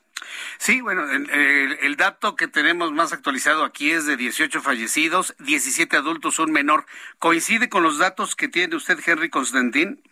Sí, 0.59 0.81
bueno, 0.81 1.05
el, 1.11 1.97
dato 1.97 2.35
que 2.35 2.49
tenemos 2.49 2.93
más 2.93 3.13
actualizado 3.13 3.65
aquí 3.65 3.91
es 3.91 4.07
de 4.07 4.17
18 4.17 4.61
fallecidos, 4.63 5.35
17 5.39 5.97
adultos, 5.97 6.39
un 6.39 6.51
menor. 6.51 6.87
¿Coincide 7.19 7.69
con 7.69 7.83
los 7.83 7.99
datos 7.99 8.35
que 8.35 8.49
tiene 8.49 8.77
usted, 8.77 8.99
Henry 9.05 9.31
Constantín? 9.31 10.03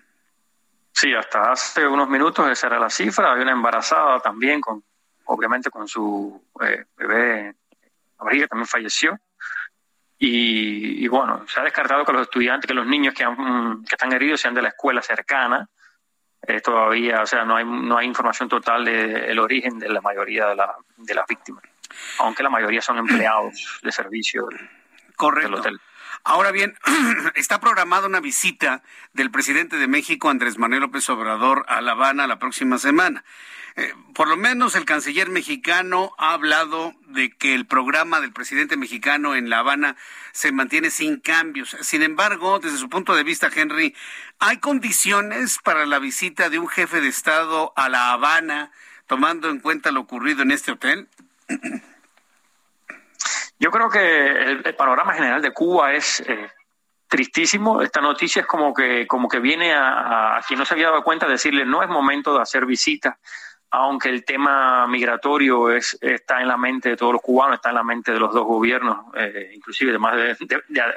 Sí, 0.92 1.14
hasta 1.14 1.52
hace 1.52 1.86
unos 1.86 2.08
minutos 2.08 2.48
esa 2.50 2.66
era 2.66 2.78
la 2.78 2.90
cifra. 2.90 3.32
Había 3.32 3.44
una 3.44 3.52
embarazada 3.52 4.20
también, 4.20 4.60
con 4.60 4.84
obviamente 5.24 5.70
con 5.70 5.88
su 5.88 6.44
eh, 6.60 6.84
bebé, 6.96 7.54
también 8.48 8.66
falleció. 8.66 9.18
Y, 10.18 11.08
bueno, 11.08 11.44
se 11.48 11.58
ha 11.58 11.64
descartado 11.64 12.04
que 12.04 12.12
los 12.12 12.22
estudiantes, 12.22 12.68
que 12.68 12.74
los 12.74 12.86
niños 12.86 13.12
que, 13.12 13.24
han, 13.24 13.82
que 13.82 13.96
están 13.96 14.12
heridos 14.12 14.40
sean 14.40 14.54
de 14.54 14.62
la 14.62 14.68
escuela 14.68 15.02
cercana 15.02 15.68
eh, 16.46 16.60
todavía, 16.60 17.22
o 17.22 17.26
sea, 17.26 17.44
no 17.44 17.56
hay, 17.56 17.64
no 17.64 17.96
hay 17.96 18.06
información 18.06 18.48
total 18.48 18.84
del 18.84 19.38
origen 19.38 19.78
de 19.78 19.88
la 19.88 20.00
mayoría 20.00 20.46
de, 20.46 20.56
la, 20.56 20.76
de 20.96 21.14
las 21.14 21.26
víctimas, 21.26 21.64
aunque 22.18 22.42
la 22.42 22.50
mayoría 22.50 22.80
son 22.80 22.98
empleados 22.98 23.80
de 23.82 23.92
servicio 23.92 24.46
del 24.48 25.54
hotel. 25.54 25.80
Ahora 26.24 26.52
bien, 26.52 26.78
está 27.34 27.60
programada 27.60 28.06
una 28.06 28.20
visita 28.20 28.82
del 29.12 29.30
presidente 29.30 29.76
de 29.76 29.88
México, 29.88 30.30
Andrés 30.30 30.56
Manuel 30.56 30.82
López 30.82 31.08
Obrador, 31.10 31.64
a 31.68 31.80
La 31.80 31.92
Habana 31.92 32.28
la 32.28 32.38
próxima 32.38 32.78
semana. 32.78 33.24
Eh, 33.74 33.92
por 34.14 34.28
lo 34.28 34.36
menos 34.36 34.76
el 34.76 34.84
canciller 34.84 35.30
mexicano 35.30 36.14
ha 36.18 36.34
hablado 36.34 36.94
de 37.08 37.30
que 37.30 37.54
el 37.54 37.66
programa 37.66 38.20
del 38.20 38.32
presidente 38.32 38.76
mexicano 38.76 39.34
en 39.34 39.50
La 39.50 39.60
Habana 39.60 39.96
se 40.32 40.52
mantiene 40.52 40.90
sin 40.90 41.18
cambios. 41.18 41.76
Sin 41.80 42.02
embargo, 42.02 42.60
desde 42.60 42.76
su 42.76 42.88
punto 42.88 43.16
de 43.16 43.24
vista, 43.24 43.50
Henry, 43.52 43.96
¿hay 44.38 44.58
condiciones 44.58 45.58
para 45.64 45.86
la 45.86 45.98
visita 45.98 46.50
de 46.50 46.58
un 46.58 46.68
jefe 46.68 47.00
de 47.00 47.08
Estado 47.08 47.72
a 47.74 47.88
La 47.88 48.12
Habana, 48.12 48.70
tomando 49.08 49.50
en 49.50 49.58
cuenta 49.58 49.90
lo 49.90 50.00
ocurrido 50.00 50.42
en 50.42 50.52
este 50.52 50.72
hotel? 50.72 51.08
Yo 53.62 53.70
creo 53.70 53.88
que 53.88 54.26
el, 54.26 54.74
panorama 54.74 55.14
general 55.14 55.40
de 55.40 55.52
Cuba 55.52 55.92
es 55.92 56.18
eh, 56.26 56.50
tristísimo. 57.06 57.80
Esta 57.80 58.00
noticia 58.00 58.40
es 58.40 58.46
como 58.46 58.74
que, 58.74 59.06
como 59.06 59.28
que 59.28 59.38
viene 59.38 59.72
a, 59.72 60.36
a, 60.36 60.42
quien 60.42 60.58
no 60.58 60.64
se 60.64 60.74
había 60.74 60.88
dado 60.88 61.04
cuenta 61.04 61.28
decirle 61.28 61.64
no 61.64 61.80
es 61.80 61.88
momento 61.88 62.34
de 62.34 62.42
hacer 62.42 62.66
visitas 62.66 63.14
aunque 63.70 64.10
el 64.10 64.24
tema 64.24 64.86
migratorio 64.86 65.70
es, 65.70 65.96
está 66.02 66.42
en 66.42 66.48
la 66.48 66.58
mente 66.58 66.90
de 66.90 66.96
todos 66.96 67.14
los 67.14 67.22
cubanos, 67.22 67.54
está 67.54 67.70
en 67.70 67.76
la 67.76 67.82
mente 67.82 68.12
de 68.12 68.18
los 68.18 68.34
dos 68.34 68.44
gobiernos, 68.44 69.06
eh, 69.14 69.52
inclusive 69.54 69.92
de, 69.92 70.36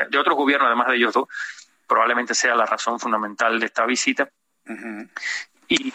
de, 0.10 0.18
otros 0.18 0.36
gobiernos, 0.36 0.68
además 0.68 0.88
de 0.88 0.98
ellos 0.98 1.14
dos, 1.14 1.30
probablemente 1.88 2.36
sea 2.36 2.54
la 2.54 2.66
razón 2.66 3.00
fundamental 3.00 3.62
de 3.62 3.68
esta 3.68 3.86
visita. 3.86 4.28
y, 5.70 5.94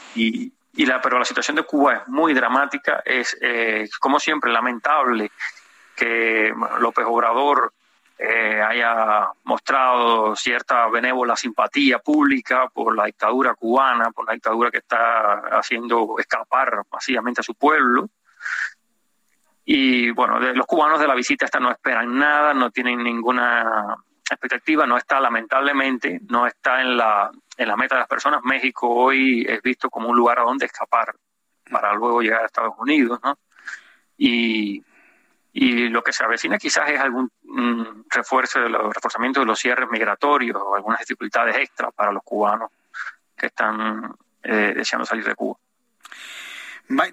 y, 0.73 0.87
la, 0.87 1.03
pero 1.03 1.19
la 1.19 1.27
situación 1.27 1.57
de 1.57 1.65
Cuba 1.65 1.97
es 1.97 2.09
muy 2.09 2.33
dramática, 2.33 3.03
es 3.05 3.37
eh, 3.43 3.87
como 4.01 4.19
siempre 4.19 4.51
lamentable 4.51 5.31
que 6.01 6.55
López 6.79 7.05
Obrador 7.07 7.75
eh, 8.19 8.63
haya 8.63 9.29
mostrado 9.45 10.35
cierta 10.35 10.89
benévola 10.89 11.37
simpatía 11.37 11.99
pública 11.99 12.69
por 12.69 12.97
la 12.97 13.05
dictadura 13.05 13.55
cubana, 13.55 14.11
por 14.11 14.27
la 14.27 14.33
dictadura 14.33 14.71
que 14.71 14.79
está 14.79 15.41
haciendo 15.59 16.17
escapar 16.19 16.85
masivamente 16.91 17.43
a 17.43 17.45
su 17.45 17.55
pueblo. 17.55 18.09
Y 19.67 20.11
bueno, 20.13 20.41
los 20.41 20.67
cubanos 20.67 21.01
de 21.01 21.07
la 21.07 21.15
visita 21.15 21.45
esta 21.45 21.61
no 21.61 21.71
esperan 21.71 22.19
nada, 22.19 22.55
no 22.55 22.71
tienen 22.71 23.03
ninguna 23.03 23.95
expectativa, 24.31 24.87
no 24.87 24.97
está 24.97 25.21
lamentablemente, 25.21 26.21
no 26.31 26.47
está 26.47 26.81
en 26.81 26.97
la, 26.97 27.31
en 27.59 27.69
la 27.69 27.77
meta 27.77 27.97
de 27.97 28.01
las 28.01 28.09
personas. 28.09 28.41
México 28.43 28.89
hoy 28.89 29.45
es 29.47 29.61
visto 29.61 29.91
como 29.91 30.09
un 30.09 30.17
lugar 30.17 30.39
a 30.39 30.45
donde 30.45 30.65
escapar 30.65 31.15
para 31.71 31.93
luego 31.93 32.23
llegar 32.23 32.43
a 32.43 32.47
Estados 32.47 32.75
Unidos, 32.79 33.21
¿no? 33.23 33.39
Y, 34.17 34.83
y 35.53 35.89
lo 35.89 36.03
que 36.03 36.13
se 36.13 36.25
avecina 36.25 36.59
quizás 36.59 36.89
es 36.91 37.01
algún 37.01 37.31
mm, 37.43 38.03
refuerzo 38.09 38.61
de 38.61 38.69
los 38.69 38.95
reforzamiento 38.95 39.41
de 39.41 39.47
los 39.47 39.59
cierres 39.59 39.89
migratorios 39.91 40.61
o 40.63 40.75
algunas 40.75 41.01
dificultades 41.01 41.57
extra 41.57 41.91
para 41.91 42.13
los 42.13 42.23
cubanos 42.23 42.71
que 43.37 43.47
están 43.47 44.15
eh, 44.43 44.75
deseando 44.77 45.07
salir 45.07 45.25
de 45.25 45.35
Cuba. 45.35 45.59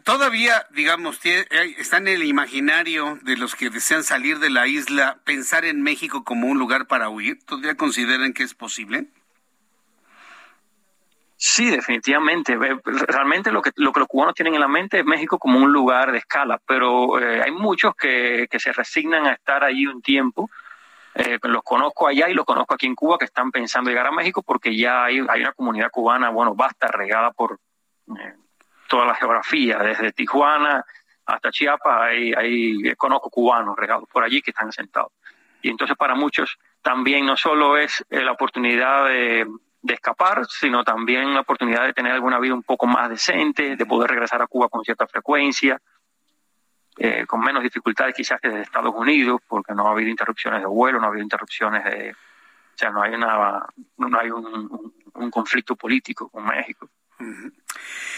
Todavía, 0.03 0.65
digamos, 0.71 1.19
está 1.23 1.97
en 1.97 2.07
el 2.07 2.23
imaginario 2.23 3.19
de 3.21 3.37
los 3.37 3.53
que 3.53 3.69
desean 3.69 4.03
salir 4.03 4.39
de 4.39 4.49
la 4.49 4.65
isla 4.65 5.19
pensar 5.23 5.65
en 5.65 5.83
México 5.83 6.23
como 6.23 6.47
un 6.47 6.57
lugar 6.57 6.87
para 6.87 7.09
huir. 7.09 7.43
¿Todavía 7.45 7.75
consideran 7.75 8.33
que 8.33 8.41
es 8.41 8.55
posible? 8.55 9.05
Sí, 11.39 11.69
definitivamente. 11.69 12.57
Realmente 12.83 13.51
lo 13.51 13.61
que, 13.61 13.69
lo 13.75 13.93
que 13.93 13.99
los 13.99 14.09
cubanos 14.09 14.33
tienen 14.33 14.55
en 14.55 14.59
la 14.59 14.67
mente 14.67 14.99
es 14.99 15.05
México 15.05 15.37
como 15.37 15.59
un 15.59 15.71
lugar 15.71 16.11
de 16.11 16.17
escala, 16.17 16.59
pero 16.65 17.19
eh, 17.19 17.43
hay 17.43 17.51
muchos 17.51 17.93
que, 17.95 18.47
se 18.57 18.73
resignan 18.73 19.27
a 19.27 19.33
estar 19.33 19.63
allí 19.63 19.85
un 19.85 20.01
tiempo. 20.01 20.49
Eh, 21.13 21.37
los 21.43 21.61
conozco 21.61 22.07
allá 22.07 22.27
y 22.27 22.33
los 22.33 22.43
conozco 22.43 22.73
aquí 22.73 22.87
en 22.87 22.95
Cuba 22.95 23.19
que 23.19 23.25
están 23.25 23.51
pensando 23.51 23.91
llegar 23.91 24.07
a 24.07 24.11
México 24.11 24.41
porque 24.41 24.75
ya 24.75 25.05
hay, 25.05 25.19
hay 25.29 25.41
una 25.41 25.53
comunidad 25.53 25.91
cubana, 25.91 26.29
bueno, 26.29 26.55
basta, 26.55 26.87
regada 26.87 27.31
por 27.31 27.59
eh, 28.19 28.33
toda 28.87 29.05
la 29.05 29.13
geografía, 29.13 29.77
desde 29.77 30.11
Tijuana 30.13 30.83
hasta 31.25 31.51
Chiapas, 31.51 32.01
hay, 32.01 32.33
hay, 32.33 32.95
conozco 32.95 33.29
cubanos 33.29 33.75
regados 33.77 34.09
por 34.11 34.23
allí 34.23 34.41
que 34.41 34.51
están 34.51 34.71
sentados. 34.71 35.11
Y 35.61 35.69
entonces 35.69 35.95
para 35.97 36.15
muchos 36.15 36.57
también 36.81 37.25
no 37.25 37.37
solo 37.37 37.77
es 37.77 38.03
la 38.09 38.31
oportunidad 38.31 39.05
de 39.05 39.45
de 39.87 39.95
escapar, 39.95 40.45
sino 40.47 40.83
también 40.83 41.33
la 41.33 41.41
oportunidad 41.41 41.85
de 41.85 41.93
tener 41.93 42.11
alguna 42.11 42.39
vida 42.39 42.53
un 42.53 42.63
poco 42.63 42.85
más 42.85 43.09
decente, 43.09 43.75
de 43.75 43.85
poder 43.85 44.11
regresar 44.11 44.41
a 44.41 44.47
Cuba 44.47 44.67
con 44.69 44.83
cierta 44.83 45.07
frecuencia, 45.07 45.81
eh, 46.97 47.25
con 47.25 47.39
menos 47.39 47.63
dificultades 47.63 48.13
quizás 48.13 48.39
que 48.41 48.49
desde 48.49 48.63
Estados 48.63 48.93
Unidos, 48.93 49.41
porque 49.47 49.73
no 49.73 49.87
ha 49.87 49.91
habido 49.91 50.09
interrupciones 50.09 50.61
de 50.61 50.67
vuelo, 50.67 50.99
no 50.99 51.05
ha 51.05 51.09
habido 51.09 51.23
interrupciones 51.23 51.83
de... 51.85 52.11
O 52.11 52.77
sea, 52.77 52.91
no 52.91 53.01
hay, 53.01 53.15
una, 53.15 53.65
no 53.97 54.19
hay 54.19 54.29
un, 54.29 54.93
un, 55.15 55.31
conflicto 55.31 55.75
político 55.75 56.29
con 56.29 56.45
México. 56.45 56.87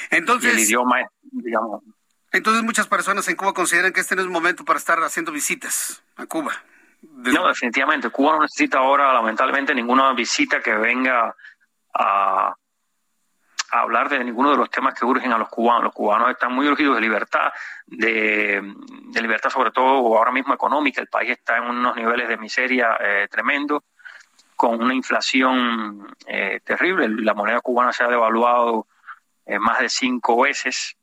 Entonces... 0.09 0.53
el 0.53 0.59
idioma 0.59 1.01
es, 1.01 1.07
digamos... 1.21 1.83
Entonces 2.31 2.63
muchas 2.63 2.87
personas 2.87 3.27
en 3.27 3.35
Cuba 3.35 3.53
consideran 3.53 3.93
que 3.93 4.01
este 4.01 4.15
no 4.15 4.21
es 4.21 4.27
el 4.27 4.33
momento 4.33 4.65
para 4.65 4.77
estar 4.77 5.01
haciendo 5.01 5.31
visitas 5.31 6.03
a 6.17 6.25
Cuba. 6.25 6.53
No, 7.01 7.47
definitivamente. 7.47 8.09
Cuba 8.09 8.33
no 8.33 8.41
necesita 8.41 8.79
ahora, 8.79 9.13
lamentablemente, 9.13 9.73
ninguna 9.73 10.13
visita 10.13 10.59
que 10.61 10.75
venga 10.75 11.35
a, 11.93 12.55
hablar 13.71 14.09
de 14.09 14.23
ninguno 14.23 14.51
de 14.51 14.57
los 14.57 14.69
temas 14.69 14.93
que 14.93 15.05
urgen 15.05 15.31
a 15.31 15.37
los 15.37 15.49
cubanos. 15.49 15.83
Los 15.83 15.93
cubanos 15.93 16.31
están 16.31 16.53
muy 16.53 16.67
urgidos 16.67 16.95
de 16.95 17.01
libertad, 17.01 17.51
de, 17.85 18.61
libertad 19.21 19.49
sobre 19.49 19.71
todo 19.71 20.17
ahora 20.17 20.31
mismo 20.31 20.53
económica. 20.53 21.01
El 21.01 21.07
país 21.07 21.31
está 21.31 21.57
en 21.57 21.65
unos 21.65 21.95
niveles 21.95 22.27
de 22.27 22.37
miseria 22.37 22.97
eh, 22.99 23.27
tremendo, 23.29 23.83
con 24.55 24.81
una 24.81 24.93
inflación 24.93 26.15
eh, 26.25 26.61
terrible. 26.63 27.09
La 27.09 27.33
moneda 27.33 27.61
cubana 27.61 27.93
se 27.93 28.03
ha 28.03 28.07
devaluado 28.07 28.87
eh, 29.45 29.59
más 29.59 29.79
de 29.79 29.89
cinco 29.89 30.41
veces 30.41 30.97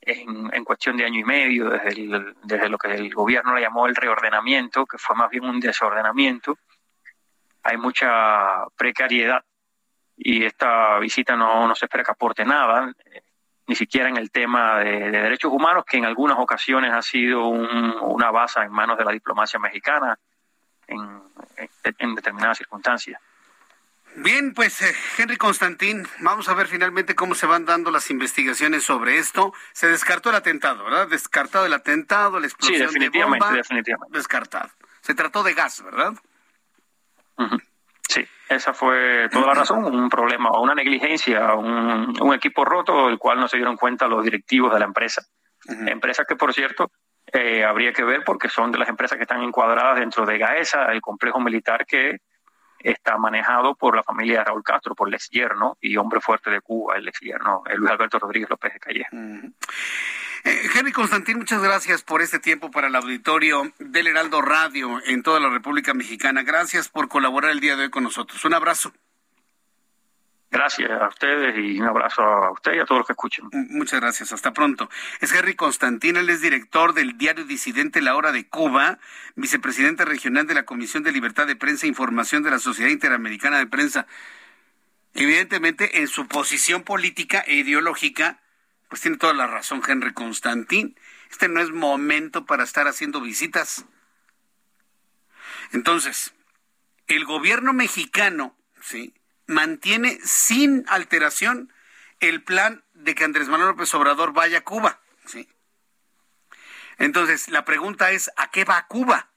en, 0.00 0.50
en, 0.54 0.64
cuestión 0.64 0.96
de 0.96 1.04
año 1.04 1.20
y 1.20 1.24
medio, 1.24 1.68
desde 1.68 2.68
lo 2.70 2.78
que 2.78 2.94
el 2.94 3.12
gobierno 3.12 3.54
le 3.54 3.60
llamó 3.60 3.86
el 3.86 3.94
reordenamiento, 3.94 4.86
que 4.86 4.96
fue 4.96 5.14
más 5.14 5.28
bien 5.28 5.44
un 5.44 5.60
desordenamiento. 5.60 6.56
Hay 7.62 7.76
mucha 7.76 8.64
precariedad 8.74 9.44
y 10.22 10.44
esta 10.44 10.98
visita 10.98 11.34
no, 11.34 11.66
no 11.66 11.74
se 11.74 11.86
espera 11.86 12.04
que 12.04 12.10
aporte 12.10 12.44
nada, 12.44 12.92
eh, 13.06 13.22
ni 13.66 13.74
siquiera 13.74 14.10
en 14.10 14.18
el 14.18 14.30
tema 14.30 14.78
de, 14.80 15.10
derechos 15.10 15.50
humanos, 15.50 15.84
que 15.86 15.96
en 15.96 16.04
algunas 16.04 16.38
ocasiones 16.38 16.92
ha 16.92 17.00
sido 17.00 17.48
una 17.48 18.30
base 18.30 18.60
en 18.60 18.70
manos 18.70 18.98
de 18.98 19.04
la 19.04 19.12
diplomacia 19.12 19.58
mexicana 19.58 20.18
en, 20.86 21.22
en, 21.98 22.14
determinadas 22.14 22.58
circunstancias. 22.58 23.18
Bien, 24.16 24.52
pues 24.52 24.82
eh, 24.82 24.94
Henry 25.16 25.36
Constantín, 25.36 26.06
vamos 26.18 26.48
a 26.48 26.54
ver 26.54 26.66
finalmente 26.66 27.14
cómo 27.14 27.34
se 27.34 27.46
van 27.46 27.64
dando 27.64 27.90
las 27.90 28.10
investigaciones 28.10 28.84
sobre 28.84 29.18
esto. 29.18 29.54
Se 29.72 29.86
descartó 29.86 30.30
el 30.30 30.36
atentado, 30.36 30.84
¿verdad? 30.84 31.08
Descartado 31.08 31.64
el 31.64 31.72
atentado, 31.72 32.40
la 32.40 32.46
explosión 32.46 32.76
sí, 32.76 32.84
definitivamente, 32.86 33.44
de 33.44 33.50
bomba. 33.50 33.56
definitivamente. 33.56 34.18
Descartado. 34.18 34.68
Se 35.00 35.14
trató 35.14 35.42
de 35.44 35.54
gas, 35.54 35.82
¿verdad? 35.82 36.12
Sí, 38.08 38.28
esa 38.50 38.74
fue 38.74 39.28
toda 39.30 39.46
la 39.46 39.54
razón, 39.54 39.84
un 39.84 40.08
problema, 40.08 40.50
una 40.58 40.74
negligencia, 40.74 41.54
un, 41.54 42.14
un, 42.20 42.34
equipo 42.34 42.64
roto, 42.64 43.06
del 43.06 43.18
cual 43.18 43.38
no 43.38 43.46
se 43.46 43.56
dieron 43.56 43.76
cuenta 43.76 44.08
los 44.08 44.24
directivos 44.24 44.72
de 44.72 44.80
la 44.80 44.86
empresa. 44.86 45.22
Empresa 45.86 46.24
que, 46.24 46.36
por 46.36 46.52
cierto, 46.52 46.90
eh, 47.32 47.64
habría 47.64 47.92
que 47.92 48.02
ver 48.02 48.24
porque 48.24 48.48
son 48.48 48.72
de 48.72 48.78
las 48.78 48.88
empresas 48.88 49.16
que 49.16 49.22
están 49.22 49.42
encuadradas 49.42 50.00
dentro 50.00 50.26
de 50.26 50.38
GAESA, 50.38 50.86
el 50.86 51.00
complejo 51.00 51.38
militar 51.38 51.86
que 51.86 52.18
está 52.80 53.18
manejado 53.18 53.76
por 53.76 53.94
la 53.94 54.02
familia 54.02 54.38
de 54.38 54.44
Raúl 54.46 54.64
Castro, 54.64 54.94
por 54.94 55.08
el 55.08 55.14
ex 55.14 55.28
yerno 55.30 55.76
y 55.80 55.96
hombre 55.96 56.20
fuerte 56.20 56.50
de 56.50 56.60
Cuba, 56.60 56.96
el 56.96 57.06
ex 57.06 57.20
yerno, 57.20 57.62
Luis 57.76 57.90
Alberto 57.90 58.18
Rodríguez 58.18 58.50
López 58.50 58.72
de 58.72 58.80
Calle. 58.80 59.06
Eh, 60.44 60.70
Henry 60.74 60.92
Constantín, 60.92 61.38
muchas 61.38 61.62
gracias 61.62 62.02
por 62.02 62.22
este 62.22 62.38
tiempo 62.38 62.70
para 62.70 62.88
el 62.88 62.96
auditorio 62.96 63.72
del 63.78 64.06
Heraldo 64.06 64.40
Radio 64.40 65.00
en 65.04 65.22
toda 65.22 65.38
la 65.38 65.50
República 65.50 65.92
Mexicana. 65.92 66.42
Gracias 66.42 66.88
por 66.88 67.08
colaborar 67.08 67.50
el 67.50 67.60
día 67.60 67.76
de 67.76 67.84
hoy 67.84 67.90
con 67.90 68.04
nosotros. 68.04 68.44
Un 68.44 68.54
abrazo. 68.54 68.92
Gracias 70.52 70.90
a 70.90 71.06
ustedes 71.06 71.56
y 71.56 71.80
un 71.80 71.86
abrazo 71.86 72.22
a 72.22 72.50
usted 72.50 72.72
y 72.74 72.78
a 72.80 72.84
todos 72.84 73.00
los 73.00 73.06
que 73.06 73.12
escuchen. 73.12 73.48
Muchas 73.52 74.00
gracias. 74.00 74.32
Hasta 74.32 74.52
pronto. 74.52 74.90
Es 75.20 75.32
Henry 75.32 75.54
Constantín, 75.54 76.16
él 76.16 76.28
es 76.28 76.40
director 76.40 76.92
del 76.92 77.16
diario 77.16 77.44
disidente 77.44 78.02
La 78.02 78.16
Hora 78.16 78.32
de 78.32 78.48
Cuba, 78.48 78.98
vicepresidente 79.36 80.04
regional 80.04 80.48
de 80.48 80.54
la 80.54 80.64
Comisión 80.64 81.04
de 81.04 81.12
Libertad 81.12 81.46
de 81.46 81.54
Prensa 81.54 81.86
e 81.86 81.90
Información 81.90 82.42
de 82.42 82.50
la 82.50 82.58
Sociedad 82.58 82.90
Interamericana 82.90 83.58
de 83.58 83.68
Prensa. 83.68 84.06
Evidentemente, 85.14 86.00
en 86.00 86.08
su 86.08 86.26
posición 86.26 86.82
política 86.82 87.44
e 87.46 87.54
ideológica, 87.56 88.40
pues 88.90 89.02
tiene 89.02 89.16
toda 89.16 89.32
la 89.32 89.46
razón 89.46 89.82
Henry 89.86 90.12
Constantín. 90.12 90.98
Este 91.30 91.48
no 91.48 91.60
es 91.60 91.70
momento 91.70 92.44
para 92.44 92.64
estar 92.64 92.88
haciendo 92.88 93.20
visitas. 93.20 93.86
Entonces, 95.72 96.34
el 97.06 97.24
gobierno 97.24 97.72
mexicano, 97.72 98.58
¿sí? 98.82 99.14
mantiene 99.46 100.18
sin 100.24 100.84
alteración 100.88 101.72
el 102.18 102.42
plan 102.42 102.84
de 102.92 103.14
que 103.14 103.22
Andrés 103.24 103.48
Manuel 103.48 103.70
López 103.70 103.94
Obrador 103.94 104.32
vaya 104.32 104.58
a 104.58 104.64
Cuba. 104.64 105.00
¿sí? 105.24 105.48
Entonces, 106.98 107.48
la 107.48 107.64
pregunta 107.64 108.10
es, 108.10 108.32
¿a 108.36 108.50
qué 108.50 108.64
va 108.64 108.76
a 108.76 108.86
Cuba? 108.88 109.30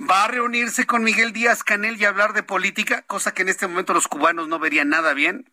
¿Va 0.00 0.24
a 0.24 0.28
reunirse 0.28 0.86
con 0.86 1.04
Miguel 1.04 1.34
Díaz 1.34 1.62
Canel 1.62 2.00
y 2.00 2.06
hablar 2.06 2.32
de 2.32 2.42
política, 2.42 3.02
cosa 3.02 3.34
que 3.34 3.42
en 3.42 3.50
este 3.50 3.66
momento 3.66 3.92
los 3.92 4.08
cubanos 4.08 4.48
no 4.48 4.58
verían 4.58 4.88
nada 4.88 5.12
bien? 5.12 5.50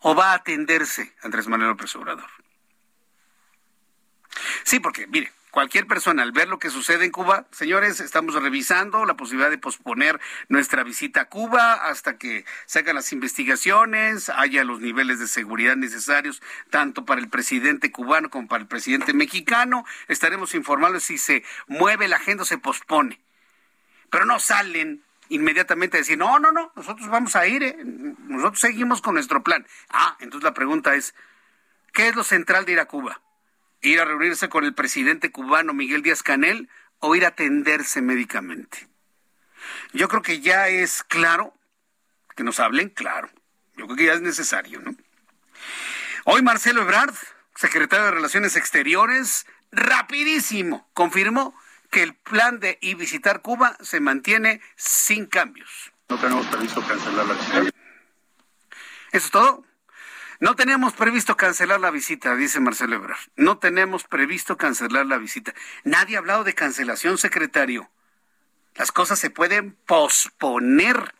¿O 0.00 0.14
va 0.14 0.32
a 0.32 0.36
atenderse 0.36 1.14
Andrés 1.22 1.46
Manuel 1.46 1.70
López 1.70 1.94
Obrador? 1.96 2.30
Sí, 4.64 4.80
porque, 4.80 5.06
mire, 5.06 5.30
cualquier 5.50 5.86
persona 5.86 6.22
al 6.22 6.32
ver 6.32 6.48
lo 6.48 6.58
que 6.58 6.70
sucede 6.70 7.04
en 7.04 7.10
Cuba, 7.10 7.46
señores, 7.50 8.00
estamos 8.00 8.34
revisando 8.34 9.04
la 9.04 9.14
posibilidad 9.14 9.50
de 9.50 9.58
posponer 9.58 10.18
nuestra 10.48 10.84
visita 10.84 11.22
a 11.22 11.24
Cuba 11.26 11.74
hasta 11.74 12.16
que 12.16 12.46
se 12.64 12.78
hagan 12.78 12.94
las 12.94 13.12
investigaciones, 13.12 14.30
haya 14.30 14.64
los 14.64 14.80
niveles 14.80 15.18
de 15.18 15.28
seguridad 15.28 15.76
necesarios 15.76 16.40
tanto 16.70 17.04
para 17.04 17.20
el 17.20 17.28
presidente 17.28 17.92
cubano 17.92 18.30
como 18.30 18.48
para 18.48 18.62
el 18.62 18.68
presidente 18.68 19.12
mexicano. 19.12 19.84
Estaremos 20.08 20.54
informando 20.54 21.00
si 21.00 21.18
se 21.18 21.44
mueve 21.66 22.08
la 22.08 22.16
agenda 22.16 22.44
o 22.44 22.46
se 22.46 22.58
pospone. 22.58 23.20
Pero 24.08 24.24
no 24.24 24.40
salen 24.40 25.04
inmediatamente 25.30 25.96
decir, 25.96 26.18
no, 26.18 26.38
no, 26.38 26.52
no, 26.52 26.72
nosotros 26.76 27.08
vamos 27.08 27.34
a 27.36 27.46
ir, 27.46 27.62
¿eh? 27.62 27.76
nosotros 28.28 28.60
seguimos 28.60 29.00
con 29.00 29.14
nuestro 29.14 29.42
plan. 29.42 29.66
Ah, 29.88 30.16
entonces 30.20 30.44
la 30.44 30.54
pregunta 30.54 30.94
es, 30.94 31.14
¿qué 31.92 32.08
es 32.08 32.14
lo 32.14 32.24
central 32.24 32.66
de 32.66 32.72
ir 32.72 32.80
a 32.80 32.86
Cuba? 32.86 33.20
ir 33.82 34.00
a 34.00 34.04
reunirse 34.04 34.48
con 34.48 34.64
el 34.64 34.74
presidente 34.74 35.30
cubano 35.30 35.72
Miguel 35.72 36.02
Díaz 36.02 36.22
Canel 36.22 36.68
o 36.98 37.14
ir 37.16 37.24
a 37.24 37.28
atenderse 37.28 38.02
médicamente. 38.02 38.88
Yo 39.92 40.08
creo 40.08 40.22
que 40.22 40.40
ya 40.40 40.68
es 40.68 41.02
claro, 41.04 41.54
que 42.36 42.44
nos 42.44 42.60
hablen 42.60 42.90
claro. 42.90 43.30
Yo 43.76 43.86
creo 43.86 43.96
que 43.96 44.04
ya 44.06 44.12
es 44.12 44.20
necesario, 44.20 44.80
¿no? 44.80 44.94
Hoy 46.24 46.42
Marcelo 46.42 46.82
Ebrard, 46.82 47.14
secretario 47.54 48.04
de 48.04 48.10
Relaciones 48.10 48.56
Exteriores, 48.56 49.46
rapidísimo, 49.72 50.88
confirmó 50.92 51.54
que 51.90 52.02
el 52.02 52.14
plan 52.14 52.60
de 52.60 52.78
ir 52.80 52.96
visitar 52.96 53.42
Cuba 53.42 53.76
se 53.80 54.00
mantiene 54.00 54.60
sin 54.76 55.26
cambios. 55.26 55.92
No 56.08 56.18
tenemos 56.18 56.46
previsto 56.46 56.82
cancelar 56.86 57.26
la 57.26 57.34
visita. 57.34 57.58
¿Eso 59.12 59.26
es 59.26 59.30
todo? 59.30 59.64
No 60.40 60.56
teníamos 60.56 60.94
previsto 60.94 61.36
cancelar 61.36 61.80
la 61.80 61.90
visita, 61.90 62.34
dice 62.34 62.60
Marcelo 62.60 62.96
Ebrard. 62.96 63.18
No 63.36 63.58
tenemos 63.58 64.04
previsto 64.04 64.56
cancelar 64.56 65.04
la 65.04 65.18
visita. 65.18 65.52
Nadie 65.84 66.16
ha 66.16 66.20
hablado 66.20 66.44
de 66.44 66.54
cancelación, 66.54 67.18
secretario. 67.18 67.90
Las 68.74 68.90
cosas 68.90 69.18
se 69.18 69.30
pueden 69.30 69.72
posponer. 69.86 71.14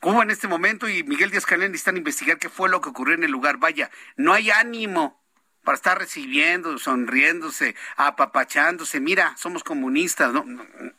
Cuba 0.00 0.22
en 0.22 0.30
este 0.30 0.48
momento 0.48 0.88
y 0.88 1.04
Miguel 1.04 1.30
Díaz 1.30 1.46
Canel 1.46 1.70
necesitan 1.70 1.96
investigar 1.96 2.38
qué 2.38 2.48
fue 2.48 2.68
lo 2.68 2.80
que 2.80 2.88
ocurrió 2.88 3.14
en 3.14 3.24
el 3.24 3.30
lugar. 3.30 3.58
Vaya, 3.58 3.90
no 4.16 4.32
hay 4.32 4.50
ánimo 4.50 5.22
para 5.66 5.76
estar 5.76 5.98
recibiendo, 5.98 6.78
sonriéndose, 6.78 7.74
apapachándose. 7.96 9.00
Mira, 9.00 9.36
somos 9.36 9.64
comunistas, 9.64 10.32
no, 10.32 10.44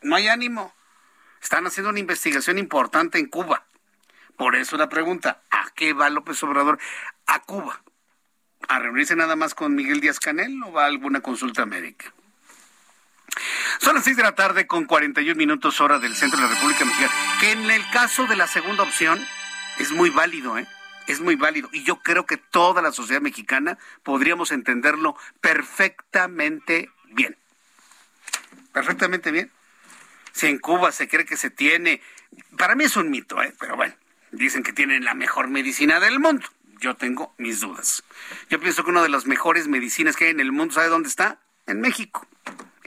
no, 0.02 0.14
hay 0.14 0.28
ánimo. 0.28 0.74
Están 1.42 1.66
haciendo 1.66 1.88
una 1.88 1.98
investigación 1.98 2.58
importante 2.58 3.18
en 3.18 3.26
Cuba. 3.26 3.64
Por 4.36 4.56
eso 4.56 4.76
la 4.76 4.90
pregunta, 4.90 5.40
¿a 5.50 5.70
qué 5.74 5.94
va 5.94 6.10
López 6.10 6.40
Obrador? 6.42 6.78
A 7.26 7.40
Cuba. 7.40 7.82
¿A 8.68 8.78
reunirse 8.78 9.16
nada 9.16 9.36
más 9.36 9.54
con 9.54 9.74
Miguel 9.74 10.00
Díaz 10.00 10.20
Canel 10.20 10.62
o 10.62 10.72
va 10.72 10.84
a 10.84 10.86
alguna 10.86 11.22
consulta 11.22 11.64
médica? 11.64 12.12
Son 13.80 13.94
las 13.94 14.04
seis 14.04 14.18
de 14.18 14.22
la 14.22 14.34
tarde 14.34 14.66
con 14.66 14.84
41 14.84 15.34
minutos 15.34 15.80
hora 15.80 15.98
del 15.98 16.14
centro 16.14 16.38
de 16.38 16.46
la 16.46 16.54
República 16.54 16.84
Mexicana. 16.84 17.12
Que 17.40 17.52
en 17.52 17.70
el 17.70 17.88
caso 17.90 18.26
de 18.26 18.36
la 18.36 18.46
segunda 18.46 18.82
opción 18.82 19.18
es 19.78 19.92
muy 19.92 20.10
válido, 20.10 20.58
¿eh? 20.58 20.66
Es 21.08 21.20
muy 21.20 21.36
válido. 21.36 21.68
Y 21.72 21.82
yo 21.82 22.00
creo 22.02 22.26
que 22.26 22.36
toda 22.36 22.82
la 22.82 22.92
sociedad 22.92 23.22
mexicana 23.22 23.78
podríamos 24.02 24.52
entenderlo 24.52 25.16
perfectamente 25.40 26.90
bien. 27.10 27.36
Perfectamente 28.72 29.30
bien. 29.32 29.50
Si 30.32 30.46
en 30.46 30.58
Cuba 30.58 30.92
se 30.92 31.08
cree 31.08 31.24
que 31.24 31.38
se 31.38 31.50
tiene. 31.50 32.02
Para 32.58 32.74
mí 32.74 32.84
es 32.84 32.96
un 32.96 33.10
mito, 33.10 33.42
¿eh? 33.42 33.54
Pero 33.58 33.74
bueno. 33.74 33.94
Dicen 34.30 34.62
que 34.62 34.74
tienen 34.74 35.04
la 35.04 35.14
mejor 35.14 35.48
medicina 35.48 35.98
del 35.98 36.20
mundo. 36.20 36.46
Yo 36.80 36.94
tengo 36.94 37.34
mis 37.38 37.60
dudas. 37.60 38.04
Yo 38.50 38.60
pienso 38.60 38.84
que 38.84 38.90
una 38.90 39.02
de 39.02 39.08
las 39.08 39.26
mejores 39.26 39.66
medicinas 39.66 40.14
que 40.14 40.26
hay 40.26 40.30
en 40.32 40.40
el 40.40 40.52
mundo, 40.52 40.74
¿sabe 40.74 40.88
dónde 40.88 41.08
está? 41.08 41.40
En 41.66 41.80
México. 41.80 42.26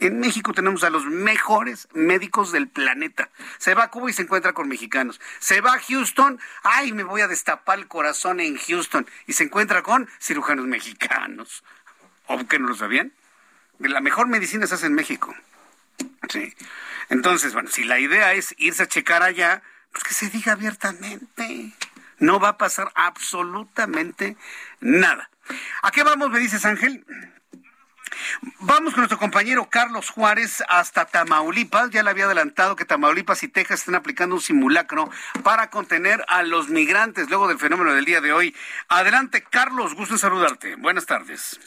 En 0.01 0.19
México 0.19 0.51
tenemos 0.51 0.83
a 0.83 0.89
los 0.89 1.05
mejores 1.05 1.87
médicos 1.93 2.51
del 2.51 2.67
planeta. 2.67 3.29
Se 3.59 3.75
va 3.75 3.83
a 3.83 3.91
Cuba 3.91 4.09
y 4.09 4.13
se 4.13 4.23
encuentra 4.23 4.51
con 4.51 4.67
mexicanos. 4.67 5.21
Se 5.37 5.61
va 5.61 5.75
a 5.75 5.79
Houston, 5.79 6.39
ay, 6.63 6.91
me 6.91 7.03
voy 7.03 7.21
a 7.21 7.27
destapar 7.27 7.77
el 7.77 7.87
corazón 7.87 8.39
en 8.39 8.57
Houston. 8.57 9.07
Y 9.27 9.33
se 9.33 9.43
encuentra 9.43 9.83
con 9.83 10.09
cirujanos 10.19 10.65
mexicanos. 10.65 11.63
¿O 12.25 12.47
que 12.47 12.57
no 12.57 12.69
lo 12.69 12.75
sabían? 12.75 13.13
La 13.77 14.01
mejor 14.01 14.25
medicina 14.25 14.65
se 14.65 14.73
hace 14.73 14.87
en 14.87 14.95
México. 14.95 15.35
Sí. 16.29 16.51
Entonces, 17.09 17.53
bueno, 17.53 17.69
si 17.69 17.83
la 17.83 17.99
idea 17.99 18.33
es 18.33 18.55
irse 18.57 18.81
a 18.81 18.87
checar 18.87 19.21
allá, 19.21 19.61
pues 19.91 20.03
que 20.03 20.15
se 20.15 20.31
diga 20.31 20.53
abiertamente. 20.53 21.73
No 22.17 22.39
va 22.39 22.49
a 22.49 22.57
pasar 22.57 22.91
absolutamente 22.95 24.35
nada. 24.79 25.29
¿A 25.83 25.91
qué 25.91 26.01
vamos, 26.01 26.31
me 26.31 26.39
dices, 26.39 26.65
Ángel? 26.65 27.05
Vamos 28.59 28.93
con 28.93 29.01
nuestro 29.01 29.17
compañero 29.17 29.67
Carlos 29.69 30.09
Juárez 30.09 30.63
hasta 30.67 31.05
Tamaulipas. 31.05 31.89
Ya 31.91 32.03
le 32.03 32.09
había 32.09 32.25
adelantado 32.25 32.75
que 32.75 32.85
Tamaulipas 32.85 33.43
y 33.43 33.47
Texas 33.47 33.81
están 33.81 33.95
aplicando 33.95 34.35
un 34.35 34.41
simulacro 34.41 35.09
para 35.43 35.69
contener 35.69 36.23
a 36.27 36.43
los 36.43 36.69
migrantes 36.69 37.29
luego 37.29 37.47
del 37.47 37.59
fenómeno 37.59 37.93
del 37.93 38.05
día 38.05 38.21
de 38.21 38.33
hoy. 38.33 38.55
Adelante, 38.89 39.43
Carlos, 39.49 39.95
gusto 39.95 40.15
en 40.15 40.19
saludarte. 40.19 40.75
Buenas 40.75 41.05
tardes. 41.05 41.59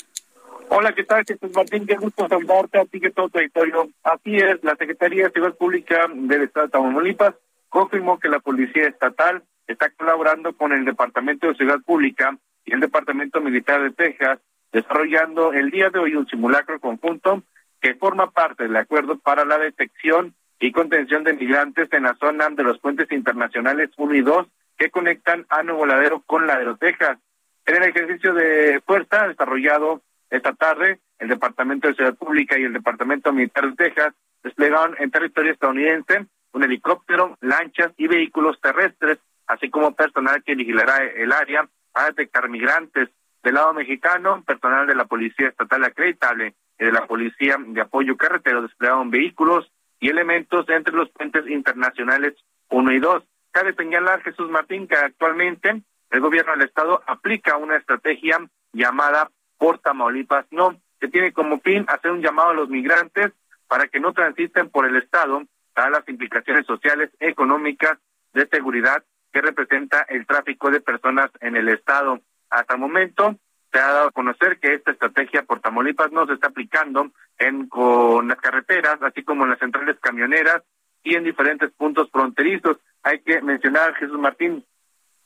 Hola, 0.69 0.95
¿qué 0.95 1.05
tal, 1.05 1.25
Jesús 1.25 1.51
Martín? 1.55 1.87
Qué 1.87 1.97
gusto 1.97 2.27
saludarte 2.29 2.79
a 2.79 2.85
ti 2.85 3.01
que 3.01 3.11
todo 3.11 3.29
territorio. 3.29 3.89
Así 4.03 4.37
es, 4.37 4.63
la 4.63 4.77
Secretaría 4.77 5.25
de 5.25 5.31
Seguridad 5.31 5.57
Pública 5.57 6.07
del 6.13 6.43
Estado 6.43 6.67
de 6.67 6.73
Tamaulipas 6.73 7.35
confirmó 7.69 8.19
que 8.19 8.29
la 8.29 8.41
Policía 8.41 8.89
Estatal 8.89 9.43
está 9.67 9.91
colaborando 9.91 10.57
con 10.57 10.73
el 10.73 10.85
Departamento 10.85 11.49
de 11.49 11.55
Seguridad 11.55 11.85
Pública 11.85 12.37
y 12.65 12.73
el 12.73 12.81
Departamento 12.81 13.41
Militar 13.41 13.83
de 13.83 13.91
Texas, 13.91 14.39
desarrollando 14.75 15.53
el 15.53 15.71
día 15.71 15.89
de 15.89 16.01
hoy 16.01 16.17
un 16.17 16.27
simulacro 16.27 16.81
conjunto 16.81 17.45
que 17.81 17.95
forma 17.95 18.33
parte 18.33 18.65
del 18.65 18.77
acuerdo 18.77 19.19
para 19.19 19.45
la 19.45 19.57
detección 19.57 20.35
y 20.59 20.73
contención 20.73 21.23
de 21.23 21.33
migrantes 21.33 21.89
en 21.93 22.03
la 22.03 22.17
zona 22.17 22.51
de 22.51 22.65
los 22.65 22.81
puentes 22.81 23.11
internacionales 23.13 23.91
1 23.97 24.15
y 24.17 24.23
2 24.23 24.49
que 24.77 24.91
conectan 24.91 25.47
a 25.49 25.63
Nuevo 25.63 25.87
Ladero 25.87 26.23
con 26.27 26.49
Ladero, 26.49 26.77
Texas. 26.77 27.19
En 27.67 27.77
el 27.77 27.85
ejercicio 27.85 28.35
de 28.35 28.83
fuerza 28.85 29.29
desarrollado 29.29 30.03
esta 30.29 30.53
tarde, 30.55 30.99
el 31.21 31.29
Departamento 31.29 31.87
de 31.87 31.95
Seguridad 31.95 32.19
Pública 32.19 32.59
y 32.59 32.65
el 32.65 32.73
Departamento 32.73 33.33
Militar 33.33 33.71
de 33.71 33.77
Texas 33.77 34.13
desplegaron 34.43 34.97
en 34.99 35.13
territorio 35.13 35.53
estadounidense 35.53 36.27
un 36.53 36.65
helicóptero, 36.65 37.39
lanchas 37.41 37.93
y 37.97 38.09
vehículos 38.09 38.61
terrestres, 38.61 39.19
así 39.47 39.71
como 39.71 39.95
personal 39.95 40.43
que 40.43 40.57
vigilará 40.57 40.97
el 40.99 41.31
área 41.33 41.69
para 41.93 42.09
detectar 42.09 42.49
migrantes. 42.49 43.09
Del 43.45 43.57
lado 43.57 43.75
mexicano, 43.75 44.43
personal 44.43 44.87
de 44.87 44.95
la 44.95 45.05
Policía 45.05 45.49
Estatal 45.49 45.85
acreditable 45.85 46.55
y 46.79 46.85
de 46.87 46.93
la 46.93 47.07
Policía 47.07 47.59
de 47.59 47.79
Apoyo 47.83 48.17
Carretero 48.17 48.63
desplegaron 48.63 49.11
vehículos 49.11 49.71
y 50.01 50.09
elementos 50.09 50.67
entre 50.71 50.95
los 50.95 51.11
puentes 51.11 51.47
internacionales 51.49 52.33
1 52.71 52.93
y 52.93 53.01
2. 53.01 53.23
Cabe 53.51 53.75
señalar, 53.75 54.23
Jesús 54.23 54.49
Martín, 54.49 54.89
que 54.89 54.97
actualmente 54.97 55.83
el 56.11 56.21
gobierno 56.21 56.53
del 56.53 56.63
Estado 56.63 57.03
aplica 57.07 57.59
una 57.59 57.77
estrategia 57.77 58.39
llamada 58.73 59.31
Por 59.59 59.79
Tamaulipas 59.79 60.47
No, 60.51 60.81
que 60.99 61.09
tiene 61.09 61.35
como 61.35 61.61
fin 61.61 61.85
hacer 61.89 62.13
un 62.13 62.23
llamado 62.23 62.49
a 62.49 62.55
los 62.55 62.71
migrantes 62.71 63.33
para 63.69 63.89
que 63.89 64.01
no 64.01 64.15
transiten 64.15 64.71
por 64.71 64.87
el 64.87 64.97
Estado 64.97 65.43
a 65.75 65.91
las 65.91 66.09
implicaciones 66.09 66.65
sociales, 66.65 67.11
económicas, 67.21 67.99
de 68.33 68.47
seguridad 68.47 69.05
que 69.35 69.43
representa 69.43 70.01
el 70.09 70.27
tráfico 70.27 70.71
de 70.71 70.81
personas 70.81 71.31
en 71.41 71.57
el 71.57 71.69
Estado. 71.69 72.21
Hasta 72.51 72.75
el 72.75 72.81
momento 72.81 73.37
se 73.73 73.79
ha 73.79 73.89
dado 73.89 74.09
a 74.09 74.13
conocer 74.13 74.59
que 74.61 74.75
esta 74.75 74.93
estrategia 74.93 75.43
por 75.43 75.61
Tamaulipas 75.61 76.13
no 76.13 76.27
se 76.27 76.35
está 76.35 76.49
aplicando 76.49 77.11
en 77.39 77.69
con 77.69 78.29
las 78.29 78.39
carreteras, 78.39 79.03
así 79.03 79.23
como 79.25 79.45
en 79.45 79.51
las 79.51 79.59
centrales 79.59 79.99
camioneras 80.01 80.63
y 81.03 81.17
en 81.17 81.25
diferentes 81.25 81.73
puntos 81.73 82.09
fronterizos. 82.11 82.79
Hay 83.03 83.21
que 83.21 83.43
mencionar, 83.43 83.95
Jesús 83.95 84.19
Martín, 84.19 84.65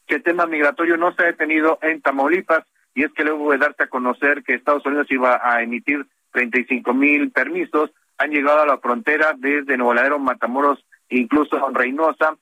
que 0.07 0.17
el 0.17 0.23
tema 0.23 0.47
migratorio 0.47 0.97
no 0.97 1.13
se 1.13 1.23
ha 1.23 1.27
detenido 1.27 1.79
en 1.83 2.01
Tamaulipas 2.01 2.65
y 2.95 3.05
es 3.05 3.13
que 3.13 3.23
luego 3.23 3.53
de 3.53 3.59
darse 3.59 3.85
a 3.85 3.89
conocer 3.89 4.43
que 4.43 4.55
Estados 4.55 4.85
Unidos 4.87 5.07
iba 5.11 5.41
a 5.43 5.63
emitir 5.63 6.07
35 6.33 6.95
mil 6.95 7.31
permisos, 7.31 7.91
han 8.17 8.31
llegado 8.31 8.63
a 8.63 8.67
la 8.67 8.79
frontera 8.79 9.35
desde 9.37 9.77
Nuevo 9.77 9.95
Ladero, 9.95 10.19
Matamoros, 10.19 10.85
incluso 11.09 11.69
Reynosa, 11.71 12.37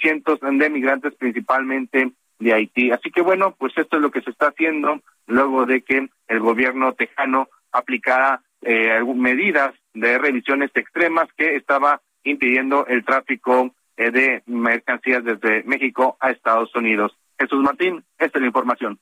cientos 0.00 0.40
de 0.40 0.70
migrantes 0.70 1.14
principalmente 1.14 2.12
de 2.40 2.52
Haití. 2.52 2.90
Así 2.90 3.10
que 3.10 3.22
bueno, 3.22 3.54
pues 3.56 3.72
esto 3.76 3.96
es 3.96 4.02
lo 4.02 4.10
que 4.10 4.22
se 4.22 4.30
está 4.30 4.48
haciendo 4.48 5.00
luego 5.26 5.66
de 5.66 5.82
que 5.82 6.08
el 6.26 6.40
gobierno 6.40 6.94
tejano 6.94 7.48
aplicara 7.70 8.42
eh, 8.62 9.00
medidas 9.14 9.74
de 9.94 10.18
revisiones 10.18 10.70
extremas 10.74 11.28
que 11.36 11.54
estaba 11.54 12.00
impidiendo 12.24 12.86
el 12.86 13.04
tráfico 13.04 13.74
eh, 13.96 14.10
de 14.10 14.42
mercancías 14.46 15.24
desde 15.24 15.62
México 15.64 16.16
a 16.20 16.30
Estados 16.30 16.74
Unidos. 16.74 17.16
Jesús 17.38 17.62
Martín, 17.62 18.04
esta 18.18 18.38
es 18.38 18.42
la 18.42 18.48
información. 18.48 18.98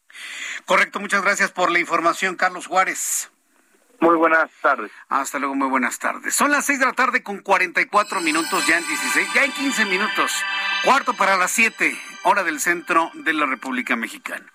Correcto, 0.65 1.01
muchas 1.01 1.23
gracias 1.23 1.51
por 1.51 1.73
la 1.73 1.81
información, 1.81 2.37
Carlos 2.37 2.67
Juárez. 2.67 3.33
Muy 4.01 4.17
buenas 4.17 4.51
tardes. 4.63 4.93
Hasta 5.09 5.39
luego, 5.39 5.57
muy 5.57 5.69
buenas 5.69 5.99
tardes. 5.99 6.35
Son 6.35 6.53
las 6.53 6.67
seis 6.67 6.79
de 6.79 6.87
la 6.87 6.93
tarde 6.93 7.23
con 7.23 7.41
44 7.41 8.21
minutos, 8.21 8.65
ya 8.67 8.79
en 8.79 8.87
16, 8.87 9.29
ya 9.35 9.45
en 9.45 9.53
15 9.53 9.85
minutos. 9.87 10.33
Cuarto 10.85 11.15
para 11.15 11.37
las 11.37 11.51
siete, 11.51 11.99
hora 12.23 12.45
del 12.45 12.61
centro 12.61 13.11
de 13.15 13.33
la 13.33 13.47
República 13.47 13.97
Mexicana. 13.97 14.47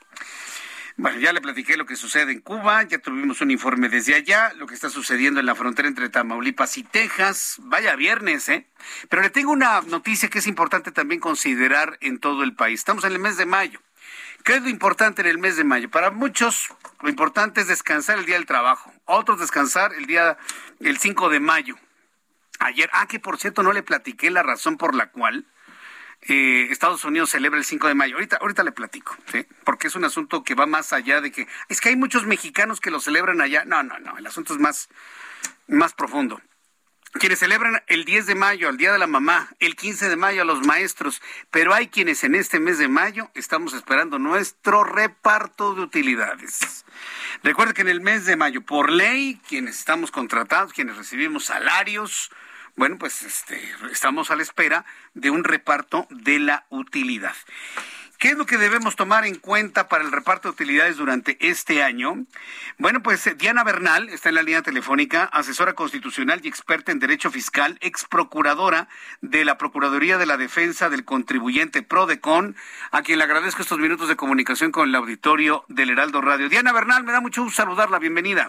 Bueno, 0.95 1.19
ya 1.19 1.33
le 1.33 1.41
platiqué 1.41 1.75
lo 1.75 1.85
que 1.85 1.95
sucede 1.95 2.31
en 2.31 2.39
Cuba, 2.39 2.83
ya 2.83 2.99
tuvimos 2.99 3.41
un 3.41 3.49
informe 3.49 3.89
desde 3.89 4.13
allá, 4.13 4.53
lo 4.53 4.67
que 4.67 4.75
está 4.75 4.89
sucediendo 4.89 5.39
en 5.39 5.47
la 5.47 5.55
frontera 5.55 5.87
entre 5.87 6.07
Tamaulipas 6.07 6.77
y 6.77 6.83
Texas. 6.83 7.57
Vaya 7.63 7.95
viernes, 7.95 8.47
¿eh? 8.47 8.67
Pero 9.09 9.23
le 9.23 9.31
tengo 9.31 9.51
una 9.51 9.81
noticia 9.81 10.29
que 10.29 10.39
es 10.39 10.47
importante 10.47 10.91
también 10.91 11.19
considerar 11.19 11.97
en 11.99 12.19
todo 12.19 12.43
el 12.43 12.55
país. 12.55 12.79
Estamos 12.79 13.03
en 13.05 13.13
el 13.13 13.19
mes 13.19 13.37
de 13.37 13.47
mayo. 13.47 13.81
¿Qué 14.43 14.55
es 14.55 14.61
lo 14.61 14.67
importante 14.67 15.21
en 15.21 15.27
el 15.27 15.37
mes 15.37 15.55
de 15.55 15.63
mayo? 15.63 15.89
Para 15.89 16.11
muchos, 16.11 16.67
lo 17.01 17.09
importante 17.09 17.61
es 17.61 17.67
descansar 17.69 18.19
el 18.19 18.25
día 18.25 18.35
del 18.35 18.45
trabajo. 18.45 18.91
Otros 19.05 19.39
descansar 19.39 19.93
el 19.93 20.05
día, 20.05 20.37
el 20.81 20.97
5 20.97 21.29
de 21.29 21.39
mayo. 21.39 21.77
Ayer, 22.59 22.89
ah, 22.91 23.07
que 23.07 23.21
por 23.21 23.37
cierto 23.37 23.63
no 23.63 23.71
le 23.71 23.83
platiqué 23.83 24.29
la 24.31 24.43
razón 24.43 24.77
por 24.77 24.95
la 24.95 25.11
cual 25.11 25.45
eh, 26.23 26.67
Estados 26.71 27.05
Unidos 27.05 27.29
celebra 27.29 27.57
el 27.57 27.63
5 27.63 27.87
de 27.87 27.95
mayo. 27.95 28.15
Ahorita, 28.15 28.35
ahorita 28.35 28.63
le 28.63 28.73
platico, 28.73 29.15
¿sí? 29.31 29.47
porque 29.63 29.87
es 29.87 29.95
un 29.95 30.03
asunto 30.03 30.43
que 30.43 30.55
va 30.55 30.65
más 30.65 30.91
allá 30.91 31.21
de 31.21 31.31
que 31.31 31.47
es 31.69 31.79
que 31.79 31.89
hay 31.89 31.95
muchos 31.95 32.25
mexicanos 32.25 32.81
que 32.81 32.91
lo 32.91 32.99
celebran 32.99 33.39
allá. 33.39 33.63
No, 33.63 33.81
no, 33.81 33.97
no, 33.99 34.17
el 34.17 34.27
asunto 34.27 34.53
es 34.53 34.59
más, 34.59 34.89
más 35.67 35.93
profundo. 35.93 36.41
Quienes 37.13 37.39
celebran 37.39 37.83
el 37.87 38.05
10 38.05 38.25
de 38.25 38.33
mayo, 38.33 38.67
al 38.67 38.77
Día 38.77 38.91
de 38.91 38.97
la 38.97 39.05
Mamá, 39.05 39.49
el 39.59 39.75
15 39.75 40.09
de 40.09 40.15
mayo 40.15 40.41
a 40.41 40.45
los 40.45 40.65
maestros, 40.65 41.21
pero 41.51 41.71
hay 41.73 41.87
quienes 41.87 42.23
en 42.23 42.33
este 42.33 42.59
mes 42.59 42.79
de 42.79 42.87
mayo 42.87 43.29
estamos 43.35 43.73
esperando 43.75 44.17
nuestro 44.17 44.83
reparto 44.83 45.75
de 45.75 45.81
utilidades. 45.81 46.83
Recuerde 47.43 47.75
que 47.75 47.83
en 47.83 47.89
el 47.89 48.01
mes 48.01 48.25
de 48.25 48.35
mayo, 48.35 48.61
por 48.61 48.91
ley, 48.91 49.39
quienes 49.47 49.77
estamos 49.77 50.09
contratados, 50.09 50.73
quienes 50.73 50.97
recibimos 50.97 51.45
salarios, 51.45 52.31
bueno, 52.75 52.97
pues 52.97 53.21
este, 53.21 53.61
estamos 53.91 54.31
a 54.31 54.35
la 54.35 54.41
espera 54.41 54.83
de 55.13 55.29
un 55.29 55.43
reparto 55.43 56.07
de 56.09 56.39
la 56.39 56.65
utilidad. 56.69 57.35
¿Qué 58.23 58.29
es 58.29 58.37
lo 58.37 58.45
que 58.45 58.57
debemos 58.57 58.95
tomar 58.95 59.25
en 59.25 59.35
cuenta 59.35 59.89
para 59.89 60.05
el 60.05 60.11
reparto 60.13 60.47
de 60.47 60.53
utilidades 60.53 60.95
durante 60.95 61.35
este 61.41 61.83
año? 61.83 62.25
Bueno, 62.77 63.03
pues 63.03 63.27
eh, 63.27 63.35
Diana 63.35 63.65
Bernal 63.65 64.07
está 64.07 64.29
en 64.29 64.35
la 64.35 64.43
línea 64.43 64.61
telefónica, 64.61 65.25
asesora 65.25 65.73
constitucional 65.73 66.39
y 66.41 66.47
experta 66.47 66.93
en 66.93 66.99
derecho 66.99 67.31
fiscal, 67.31 67.77
ex 67.81 68.05
procuradora 68.05 68.87
de 69.19 69.43
la 69.43 69.57
Procuraduría 69.57 70.17
de 70.17 70.25
la 70.25 70.37
Defensa 70.37 70.89
del 70.89 71.03
Contribuyente 71.03 71.81
PRODECON, 71.83 72.55
a 72.91 73.01
quien 73.01 73.17
le 73.17 73.25
agradezco 73.25 73.61
estos 73.61 73.79
minutos 73.79 74.07
de 74.07 74.15
comunicación 74.15 74.71
con 74.71 74.87
el 74.87 74.95
auditorio 74.95 75.65
del 75.67 75.89
Heraldo 75.89 76.21
Radio. 76.21 76.47
Diana 76.47 76.71
Bernal, 76.71 77.03
me 77.03 77.11
da 77.11 77.19
mucho 77.19 77.43
gusto 77.43 77.57
saludarla, 77.57 77.99
bienvenida. 77.99 78.47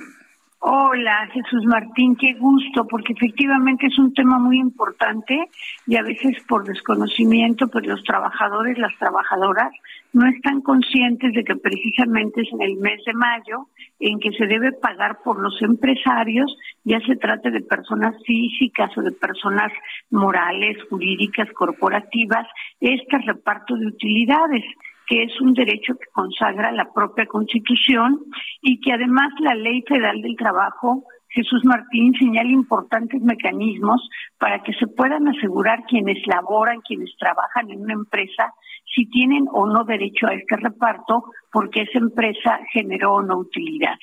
Hola, 0.67 1.29
Jesús 1.31 1.63
Martín, 1.67 2.17
qué 2.17 2.33
gusto, 2.39 2.87
porque 2.87 3.13
efectivamente 3.13 3.87
es 3.87 3.99
un 3.99 4.15
tema 4.15 4.39
muy 4.39 4.59
importante 4.59 5.51
y 5.87 5.97
a 5.97 6.03
veces 6.03 6.43
por 6.49 6.65
desconocimiento, 6.65 7.69
pues 7.69 7.87
los 7.87 8.03
trabajadores, 8.03 8.79
las 8.79 8.97
trabajadoras, 8.99 9.71
no 10.15 10.27
están 10.27 10.63
conscientes 10.63 11.35
de 11.35 11.45
que 11.45 11.57
precisamente 11.57 12.41
es 12.41 12.49
en 12.55 12.63
el 12.63 12.77
mes 12.79 13.05
de 13.05 13.13
mayo 13.13 13.67
en 14.01 14.19
que 14.19 14.31
se 14.33 14.47
debe 14.47 14.73
pagar 14.73 15.19
por 15.23 15.39
los 15.39 15.61
empresarios, 15.61 16.57
ya 16.83 16.99
se 17.01 17.17
trate 17.17 17.51
de 17.51 17.61
personas 17.61 18.15
físicas 18.25 18.91
o 18.97 19.03
de 19.03 19.13
personas 19.13 19.71
morales, 20.11 20.79
jurídicas, 20.89 21.51
corporativas, 21.53 22.47
este 22.81 23.19
reparto 23.19 23.77
de 23.77 23.89
utilidades 23.89 24.65
que 25.07 25.23
es 25.25 25.41
un 25.41 25.53
derecho 25.53 25.95
que 25.95 26.07
consagra 26.13 26.73
la 26.73 26.93
propia 26.93 27.27
Constitución 27.27 28.21
y 28.63 28.81
que 28.81 28.93
además 28.93 29.33
la 29.41 29.55
Ley 29.55 29.83
Federal 29.87 30.21
del 30.23 30.37
Trabajo, 30.37 31.05
Jesús 31.29 31.65
Martín, 31.65 32.15
señala 32.19 32.51
importantes 32.51 33.21
mecanismos 33.21 34.09
para 34.39 34.63
que 34.63 34.73
se 34.75 34.87
puedan 34.87 35.27
asegurar 35.29 35.85
quienes 35.89 36.25
laboran, 36.27 36.81
quienes 36.81 37.11
trabajan 37.19 37.71
en 37.71 37.81
una 37.81 37.95
empresa, 37.95 38.55
si 38.95 39.07
tienen 39.07 39.47
o 39.53 39.67
no 39.67 39.85
derecho 39.85 40.27
a 40.29 40.35
este 40.35 40.57
reparto, 40.57 41.25
porque 41.53 41.83
esa 41.83 41.99
empresa 41.99 42.61
generó 42.73 43.15
o 43.15 43.23
no 43.23 43.39
utilidad. 43.39 43.99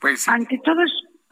Pues 0.00 0.28
Ante 0.28 0.58
todo 0.58 0.82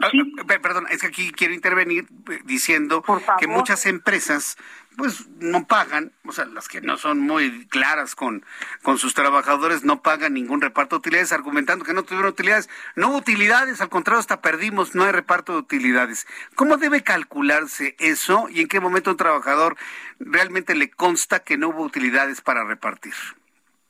ah, 0.01 0.11
ah, 0.11 0.59
Perdón, 0.63 0.87
es 0.91 1.01
que 1.01 1.07
aquí 1.07 1.33
quiero 1.33 1.55
intervenir 1.55 2.07
eh, 2.31 2.41
diciendo 2.45 3.05
que 3.39 3.47
muchas 3.47 3.87
empresas 3.87 4.57
pues 4.97 5.29
no 5.41 5.67
pagan, 5.67 6.13
o 6.25 6.33
sea, 6.33 6.45
las 6.45 6.69
que 6.69 6.81
no 6.81 6.97
son 6.97 7.19
muy 7.19 7.67
claras 7.67 8.15
con, 8.15 8.45
con 8.83 8.99
sus 8.99 9.15
trabajadores 9.15 9.83
no 9.83 10.03
pagan 10.03 10.35
ningún 10.35 10.61
reparto 10.61 10.97
de 10.97 10.99
utilidades, 11.01 11.33
argumentando 11.33 11.85
que 11.85 11.95
no 11.95 12.05
tuvieron 12.05 12.31
utilidades. 12.31 12.69
No 12.95 13.09
hubo 13.09 13.19
utilidades, 13.19 13.81
al 13.81 13.89
contrario, 13.89 14.21
hasta 14.21 14.41
perdimos, 14.41 14.95
no 14.95 15.05
hay 15.05 15.13
reparto 15.13 15.53
de 15.53 15.59
utilidades. 15.59 16.27
¿Cómo 16.55 16.77
debe 16.77 17.03
calcularse 17.03 17.97
eso 17.99 18.49
y 18.49 18.61
en 18.61 18.69
qué 18.69 18.81
momento 18.81 19.11
un 19.11 19.17
trabajador 19.17 19.77
realmente 20.21 20.75
le 20.75 20.91
consta 20.91 21.41
que 21.41 21.59
no 21.59 21.71
hubo 21.71 21.83
utilidades 21.83 22.41
para 22.41 22.65
repartir? 22.65 23.15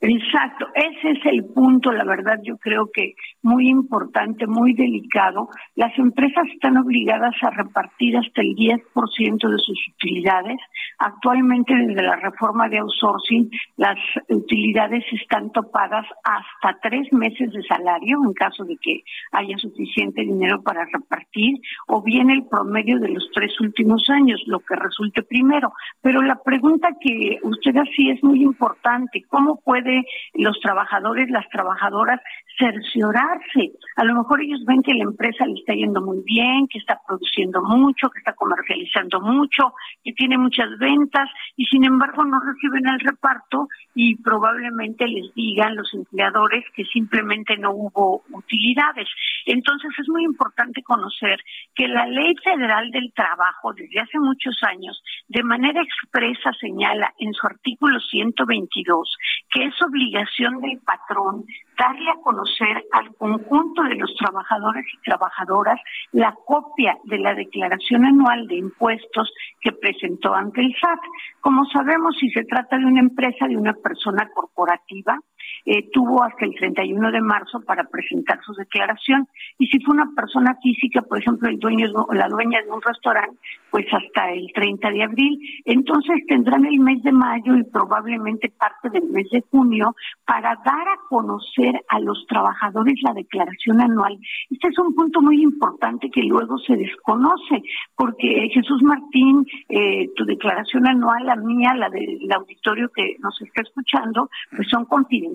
Exacto, 0.00 0.66
ese 0.74 1.12
es 1.12 1.26
el 1.26 1.46
punto, 1.46 1.90
la 1.90 2.04
verdad 2.04 2.38
yo 2.42 2.58
creo 2.58 2.90
que 2.92 3.14
muy 3.42 3.68
importante, 3.68 4.46
muy 4.46 4.74
delicado. 4.74 5.48
Las 5.76 5.98
empresas 5.98 6.44
están 6.52 6.76
obligadas 6.76 7.34
a 7.42 7.50
repartir 7.50 8.16
hasta 8.18 8.42
el 8.42 8.54
10% 8.54 9.48
de 9.48 9.58
sus 9.58 9.78
utilidades. 9.94 10.58
Actualmente 10.98 11.74
desde 11.74 12.02
la 12.02 12.16
reforma 12.16 12.68
de 12.68 12.80
outsourcing 12.80 13.50
las 13.76 13.96
utilidades 14.28 15.04
están 15.10 15.50
topadas 15.52 16.06
hasta 16.22 16.78
tres 16.82 17.10
meses 17.12 17.52
de 17.52 17.62
salario 17.62 18.18
en 18.26 18.34
caso 18.34 18.64
de 18.64 18.76
que 18.76 19.04
haya 19.32 19.56
suficiente 19.58 20.22
dinero 20.22 20.62
para 20.62 20.84
repartir 20.92 21.60
o 21.86 22.02
bien 22.02 22.30
el 22.30 22.44
promedio 22.46 22.98
de 22.98 23.08
los 23.08 23.30
tres 23.32 23.58
últimos 23.60 24.04
años, 24.10 24.42
lo 24.46 24.60
que 24.60 24.76
resulte 24.76 25.22
primero. 25.22 25.72
Pero 26.02 26.20
la 26.20 26.42
pregunta 26.42 26.88
que 27.00 27.38
usted 27.42 27.74
hacía 27.76 28.14
es 28.14 28.22
muy 28.22 28.42
importante, 28.42 29.24
¿cómo 29.28 29.60
puede 29.64 29.93
los 30.34 30.58
trabajadores, 30.60 31.30
las 31.30 31.48
trabajadoras 31.48 32.20
cerciorarse. 32.58 33.72
A 33.96 34.04
lo 34.04 34.14
mejor 34.14 34.40
ellos 34.40 34.64
ven 34.66 34.82
que 34.82 34.94
la 34.94 35.04
empresa 35.04 35.46
le 35.46 35.54
está 35.54 35.74
yendo 35.74 36.00
muy 36.00 36.22
bien, 36.24 36.68
que 36.68 36.78
está 36.78 37.00
produciendo 37.06 37.62
mucho, 37.62 38.10
que 38.10 38.18
está 38.18 38.34
comercializando 38.34 39.20
mucho, 39.20 39.74
que 40.02 40.12
tiene 40.12 40.38
muchas 40.38 40.68
ventas 40.78 41.28
y 41.56 41.64
sin 41.66 41.84
embargo 41.84 42.24
no 42.24 42.40
reciben 42.40 42.86
el 42.88 43.00
reparto 43.00 43.68
y 43.94 44.16
probablemente 44.16 45.06
les 45.06 45.34
digan 45.34 45.76
los 45.76 45.92
empleadores 45.94 46.64
que 46.74 46.84
simplemente 46.84 47.56
no 47.56 47.72
hubo 47.72 48.22
utilidades. 48.32 49.08
Entonces 49.46 49.90
es 49.98 50.08
muy 50.08 50.24
importante 50.24 50.82
conocer 50.82 51.40
que 51.74 51.88
la 51.88 52.06
Ley 52.06 52.34
Federal 52.42 52.90
del 52.90 53.12
Trabajo 53.12 53.72
desde 53.74 54.00
hace 54.00 54.18
muchos 54.18 54.56
años 54.62 55.02
de 55.28 55.42
manera 55.42 55.82
expresa 55.82 56.52
señala 56.60 57.12
en 57.18 57.32
su 57.32 57.46
artículo 57.46 57.98
122 58.00 59.16
que 59.50 59.64
es 59.66 59.82
obligación 59.82 60.60
del 60.60 60.78
patrón 60.80 61.44
darle 61.78 62.10
a 62.10 62.20
conocer 62.22 62.84
al 62.92 63.14
conjunto 63.16 63.82
de 63.82 63.96
los 63.96 64.14
trabajadores 64.16 64.84
y 64.92 65.00
trabajadoras 65.02 65.80
la 66.12 66.34
copia 66.44 66.98
de 67.04 67.18
la 67.18 67.34
declaración 67.34 68.04
anual 68.04 68.46
de 68.46 68.56
impuestos 68.56 69.32
que 69.60 69.72
presentó 69.72 70.34
ante 70.34 70.60
el 70.60 70.74
SAT. 70.80 71.00
Como 71.40 71.64
sabemos, 71.66 72.16
si 72.18 72.30
se 72.30 72.44
trata 72.44 72.78
de 72.78 72.86
una 72.86 73.00
empresa, 73.00 73.46
de 73.46 73.56
una 73.56 73.74
persona 73.74 74.28
corporativa, 74.34 75.18
eh, 75.64 75.88
tuvo 75.92 76.22
hasta 76.22 76.44
el 76.44 76.54
31 76.54 77.10
de 77.10 77.20
marzo 77.20 77.60
para 77.60 77.84
presentar 77.84 78.40
su 78.44 78.52
declaración. 78.54 79.28
Y 79.58 79.66
si 79.66 79.80
fue 79.80 79.94
una 79.94 80.10
persona 80.14 80.56
física, 80.62 81.02
por 81.02 81.18
ejemplo, 81.18 81.48
el 81.48 81.58
dueño 81.58 81.86
la 82.12 82.28
dueña 82.28 82.62
de 82.62 82.70
un 82.70 82.82
restaurante, 82.82 83.36
pues 83.70 83.86
hasta 83.92 84.30
el 84.30 84.52
30 84.54 84.90
de 84.90 85.02
abril. 85.02 85.38
Entonces 85.64 86.24
tendrán 86.28 86.64
el 86.64 86.78
mes 86.78 87.02
de 87.02 87.12
mayo 87.12 87.56
y 87.56 87.64
probablemente 87.64 88.48
parte 88.50 88.88
del 88.90 89.08
mes 89.10 89.28
de 89.30 89.42
junio 89.50 89.96
para 90.24 90.56
dar 90.64 90.88
a 90.88 91.00
conocer 91.08 91.82
a 91.88 91.98
los 92.00 92.24
trabajadores 92.28 92.94
la 93.02 93.12
declaración 93.12 93.80
anual. 93.80 94.18
Este 94.50 94.68
es 94.68 94.78
un 94.78 94.94
punto 94.94 95.20
muy 95.20 95.42
importante 95.42 96.10
que 96.10 96.22
luego 96.22 96.58
se 96.58 96.76
desconoce, 96.76 97.62
porque 97.96 98.48
Jesús 98.52 98.82
Martín, 98.82 99.46
eh, 99.68 100.08
tu 100.14 100.24
declaración 100.24 100.86
anual, 100.86 101.26
la 101.26 101.36
mía, 101.36 101.74
la 101.74 101.88
del 101.88 102.30
auditorio 102.32 102.88
que 102.94 103.16
nos 103.20 103.40
está 103.42 103.62
escuchando, 103.62 104.30
pues 104.54 104.68
son 104.68 104.84
confidenciales, 104.84 105.33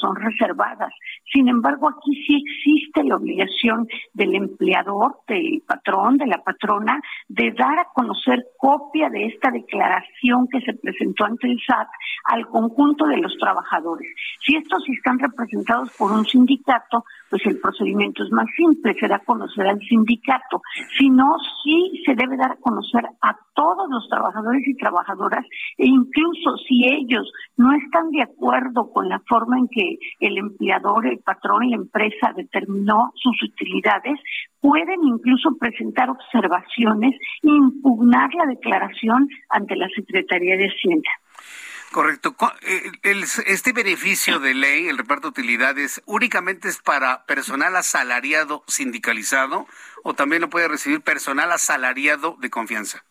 son 0.00 0.16
reservadas. 0.16 0.92
Sin 1.32 1.48
embargo, 1.48 1.88
aquí 1.88 2.14
sí 2.26 2.42
existe 2.44 3.04
la 3.04 3.16
obligación 3.16 3.86
del 4.14 4.34
empleador, 4.34 5.16
del 5.26 5.62
patrón, 5.66 6.16
de 6.16 6.26
la 6.26 6.42
patrona, 6.42 7.00
de 7.38 7.52
dar 7.52 7.78
a 7.78 7.86
conocer 7.94 8.44
copia 8.58 9.08
de 9.10 9.26
esta 9.26 9.50
declaración 9.52 10.48
que 10.50 10.60
se 10.60 10.74
presentó 10.74 11.24
ante 11.24 11.48
el 11.48 11.60
SAT 11.64 11.88
al 12.24 12.48
conjunto 12.48 13.06
de 13.06 13.18
los 13.18 13.36
trabajadores. 13.38 14.08
Si 14.44 14.56
estos 14.56 14.82
están 14.88 15.20
representados 15.20 15.94
por 15.96 16.10
un 16.10 16.26
sindicato, 16.26 17.04
pues 17.30 17.46
el 17.46 17.60
procedimiento 17.60 18.24
es 18.24 18.32
más 18.32 18.46
simple, 18.56 18.96
se 18.98 19.06
da 19.06 19.16
a 19.16 19.24
conocer 19.24 19.68
al 19.68 19.78
sindicato. 19.80 20.60
Si 20.98 21.08
no, 21.10 21.36
sí 21.62 22.02
se 22.04 22.14
debe 22.14 22.36
dar 22.36 22.52
a 22.52 22.56
conocer 22.56 23.04
a 23.22 23.36
todos 23.54 23.88
los 23.88 24.08
trabajadores 24.08 24.66
y 24.66 24.76
trabajadoras 24.76 25.44
e 25.76 25.86
incluso 25.86 26.56
si 26.66 26.86
ellos 26.86 27.30
no 27.56 27.72
están 27.72 28.10
de 28.10 28.22
acuerdo 28.22 28.90
con 28.92 29.08
la 29.08 29.20
forma 29.28 29.58
en 29.58 29.68
que 29.68 29.98
el 30.20 30.38
empleador, 30.38 31.06
el 31.06 31.18
patrón 31.18 31.68
la 31.68 31.76
empresa 31.76 32.32
determinó 32.36 33.12
sus 33.14 33.42
utilidades, 33.42 34.18
pueden 34.60 35.02
incluso 35.04 35.56
presentar 35.58 36.10
observaciones 36.10 37.14
impugnar 37.42 38.32
la 38.34 38.46
declaración 38.46 39.28
ante 39.48 39.76
la 39.76 39.88
Secretaría 39.94 40.56
de 40.56 40.66
Hacienda. 40.66 41.10
Correcto. 41.92 42.36
Eh, 42.62 43.22
este 43.46 43.72
beneficio 43.72 44.38
de 44.40 44.54
ley, 44.54 44.88
el 44.88 44.98
reparto 44.98 45.28
de 45.28 45.40
utilidades, 45.40 46.02
únicamente 46.06 46.68
es 46.68 46.78
para 46.82 47.24
personal 47.24 47.74
asalariado 47.76 48.62
sindicalizado 48.66 49.66
o 50.04 50.14
también 50.14 50.42
lo 50.42 50.50
puede 50.50 50.68
recibir 50.68 51.00
personal 51.00 51.50
asalariado 51.50 52.36
de 52.40 52.50
confianza. 52.50 53.02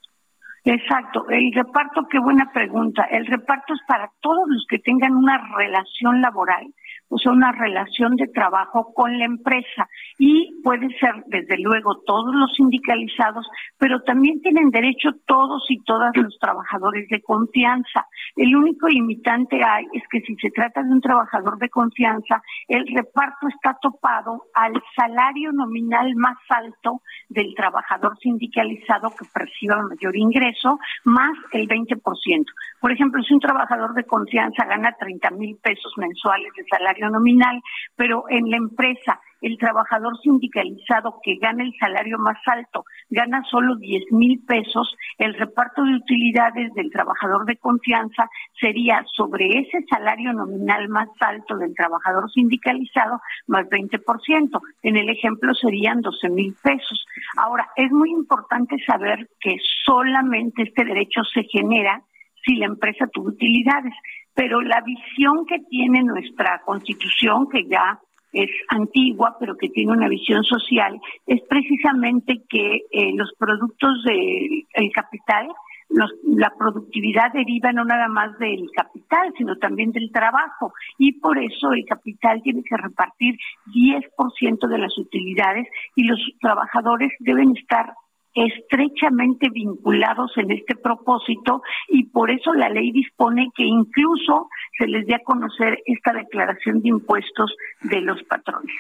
Exacto, 0.63 1.26
el 1.30 1.53
reparto, 1.53 2.07
qué 2.11 2.20
buena 2.20 2.51
pregunta. 2.51 3.03
El 3.03 3.26
reparto 3.26 3.74
es 3.74 3.80
para 3.88 4.11
todos 4.20 4.43
los 4.47 4.65
que 4.70 4.80
tengan 4.80 5.15
una 5.15 5.38
relación 5.55 6.22
laboral 6.22 6.74
o 7.10 7.18
sea, 7.18 7.32
una 7.32 7.51
relación 7.51 8.16
de 8.16 8.28
trabajo 8.28 8.93
con 8.93 9.18
la 9.18 9.26
empresa 9.26 9.88
y 10.18 10.62
puede 10.64 10.88
ser 10.99 11.24
desde 11.28 11.58
luego 11.60 12.01
todos 12.05 12.36
los 12.36 12.53
sindicalizados, 12.55 13.47
pero 13.78 14.01
también 14.01 14.41
tienen 14.41 14.70
derecho 14.70 15.12
todos 15.26 15.66
y 15.70 15.82
todas 15.84 16.16
los 16.18 16.38
trabajadores 16.39 17.08
de 17.10 17.22
confianza. 17.22 18.08
El 18.36 18.55
único 18.55 18.88
limitante 18.88 19.64
hay 19.64 19.86
es 19.93 20.03
que 20.10 20.22
si 20.22 20.36
se 20.36 20.51
trata 20.51 20.84
de 20.84 20.91
un 20.91 21.01
trabajador 21.01 21.58
de 21.58 21.70
confianza, 21.70 22.41
el 22.68 22.86
reparto 22.93 23.47
está 23.47 23.78
topado 23.82 24.43
al 24.53 24.74
salario 24.95 25.51
nominal 25.53 26.16
más 26.16 26.38
alto 26.49 27.01
del 27.30 27.53
trabajador 27.55 28.18
sindicalizado 28.20 29.12
que 29.12 29.26
perciba 29.34 29.82
mayor 29.82 30.16
ingreso, 30.16 30.80
más 31.05 31.38
el 31.53 31.68
20%. 31.68 32.45
Por 32.80 32.91
ejemplo, 32.91 33.22
si 33.24 33.34
un 33.34 33.39
trabajador 33.39 33.93
de 33.93 34.03
confianza 34.03 34.66
gana 34.66 34.95
30 34.99 35.32
mil 35.32 35.58
pesos 35.62 35.93
mensuales 35.97 36.51
de 36.55 36.64
salario 36.70 36.97
nominal, 37.00 37.62
pero 37.95 38.26
en 38.30 38.50
la 38.50 38.58
empresa 38.58 39.20
el 39.41 39.58
trabajador 39.58 40.20
sindicalizado 40.22 41.20
que 41.24 41.36
gana 41.36 41.64
el 41.64 41.74
salario 41.80 42.18
más 42.18 42.38
alto 42.48 42.86
gana 43.10 43.43
solo 43.50 43.76
10 43.76 44.12
mil 44.12 44.43
pesos, 44.45 44.95
el 45.18 45.34
reparto 45.36 45.84
de 45.84 45.95
utilidades 45.95 46.74
del 46.74 46.91
trabajador 46.91 47.45
de 47.45 47.58
confianza 47.58 48.30
sería 48.60 49.06
sobre 49.16 49.60
ese 49.60 49.86
salario 49.89 50.34
nominal 50.34 50.89
más 50.89 51.10
alto 51.20 51.58
del 51.58 51.76
trabajador 51.76 52.32
sindicalizado 52.32 53.22
más 53.48 53.66
20%. 53.68 54.60
En 54.84 54.98
el 54.98 55.10
ejemplo 55.10 55.54
serían 55.54 56.02
12 56.02 56.30
mil 56.30 56.56
pesos. 56.62 57.06
Ahora, 57.38 57.70
es 57.76 57.91
muy 57.91 58.12
importante 58.12 58.76
saber 58.86 59.30
que 59.39 59.58
solamente 59.86 60.64
este 60.64 60.84
derecho 60.84 61.24
se 61.24 61.43
genera 61.43 62.02
si 62.45 62.56
la 62.56 62.66
empresa 62.66 63.08
tuvo 63.08 63.30
utilidades 63.30 63.93
pero 64.38 64.61
la 64.61 64.81
visión 64.81 65.47
que 65.47 65.57
tiene 65.67 66.03
nuestra 66.03 66.61
constitución, 66.63 67.49
que 67.49 67.67
ya 67.67 67.99
es 68.31 68.51
antigua, 68.69 69.35
pero 69.39 69.57
que 69.57 69.69
tiene 69.69 69.93
una 69.93 70.07
visión 70.07 70.43
social, 70.43 71.01
es 71.25 71.41
precisamente 71.49 72.43
que 72.47 72.83
eh, 72.91 73.13
los 73.15 73.33
productos 73.39 74.03
del 74.03 74.91
capital, 74.93 75.47
la 75.89 76.53
productividad 76.55 77.33
deriva 77.33 77.71
no 77.71 77.83
nada 77.83 78.07
más 78.09 78.38
del 78.38 78.69
capital, 78.75 79.33
sino 79.39 79.55
también 79.55 79.91
del 79.91 80.11
trabajo. 80.11 80.71
Y 80.99 81.13
por 81.13 81.39
eso 81.39 81.71
el 81.71 81.85
capital 81.85 82.43
tiene 82.43 82.61
que 82.61 82.77
repartir 82.77 83.39
10% 83.73 84.67
de 84.67 84.77
las 84.77 84.95
utilidades 84.99 85.67
y 85.95 86.03
los 86.03 86.19
trabajadores 86.39 87.11
deben 87.21 87.57
estar 87.57 87.91
estrechamente 88.38 89.49
vinculados 89.49 90.31
en 90.38 90.51
este 90.51 90.75
propósito 90.75 91.63
y 91.88 92.05
por 92.05 92.29
eso 92.29 92.53
la 92.53 92.69
ley 92.69 92.91
dispone 92.91 93.49
que 93.55 93.63
incluso 93.63 94.49
se 94.77 94.88
les 94.88 95.07
dé 95.07 95.15
a 95.15 95.23
conocer 95.23 95.79
esta 95.85 96.13
declaración 96.13 96.81
de 96.81 96.89
impuestos 96.89 97.51
de 97.81 98.01
los 98.01 98.21
patrones. 98.23 98.75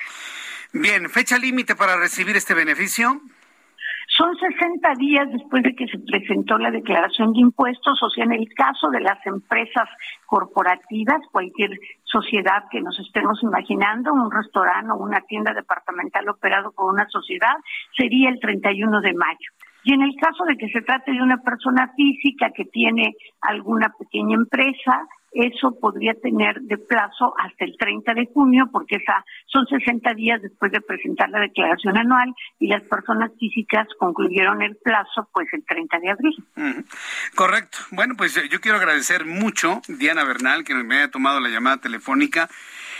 Bien, 0.73 1.09
fecha 1.09 1.39
límite 1.39 1.75
para 1.75 1.97
recibir 1.97 2.35
este 2.35 2.53
beneficio. 2.53 3.21
Son 4.17 4.35
60 4.35 4.93
días 4.97 5.27
después 5.31 5.61
de 5.61 5.75
que 5.75 5.85
se 5.85 5.99
presentó 5.99 6.57
la 6.57 6.71
declaración 6.71 7.33
de 7.33 7.41
impuestos, 7.41 8.01
o 8.01 8.09
sea, 8.09 8.23
en 8.25 8.33
el 8.33 8.51
caso 8.55 8.89
de 8.89 8.99
las 8.99 9.23
empresas 9.27 9.87
corporativas, 10.25 11.21
cualquier 11.31 11.69
sociedad 12.03 12.63
que 12.71 12.81
nos 12.81 12.97
estemos 12.99 13.43
imaginando, 13.43 14.11
un 14.11 14.31
restaurante 14.31 14.91
o 14.91 14.95
una 14.95 15.21
tienda 15.21 15.53
departamental 15.53 16.27
operado 16.29 16.71
por 16.71 16.91
una 16.91 17.07
sociedad, 17.09 17.53
sería 17.95 18.29
el 18.29 18.39
31 18.39 19.01
de 19.01 19.13
mayo. 19.13 19.51
Y 19.83 19.93
en 19.93 20.01
el 20.01 20.15
caso 20.19 20.45
de 20.45 20.57
que 20.57 20.69
se 20.69 20.81
trate 20.81 21.11
de 21.11 21.21
una 21.21 21.37
persona 21.37 21.93
física 21.95 22.49
que 22.55 22.65
tiene 22.65 23.13
alguna 23.41 23.93
pequeña 23.99 24.35
empresa, 24.35 25.07
eso 25.37 25.77
podría 25.79 26.13
tener 26.15 26.59
de 26.61 26.77
plazo 26.77 27.33
hasta 27.37 27.65
el 27.65 27.77
30 27.77 28.13
de 28.13 28.25
junio, 28.33 28.69
porque 28.71 28.95
esa 28.95 29.23
son 29.45 29.65
60 29.67 30.13
días 30.13 30.41
después 30.41 30.71
de 30.71 30.81
presentar 30.81 31.29
la 31.29 31.39
declaración 31.39 31.97
anual 31.97 32.33
y 32.59 32.67
las 32.67 32.83
personas 32.83 33.31
físicas 33.39 33.87
concluyeron 33.99 34.61
el 34.61 34.75
plazo 34.77 35.29
pues 35.33 35.47
el 35.53 35.63
30 35.63 35.99
de 35.99 36.09
abril. 36.09 36.45
Correcto. 37.35 37.77
Bueno, 37.91 38.15
pues 38.17 38.35
eh, 38.37 38.49
yo 38.49 38.59
quiero 38.61 38.77
agradecer 38.77 39.25
mucho 39.25 39.81
Diana 39.87 40.23
Bernal 40.23 40.63
que 40.63 40.73
me 40.73 40.97
haya 40.97 41.11
tomado 41.11 41.39
la 41.39 41.49
llamada 41.49 41.77
telefónica 41.77 42.49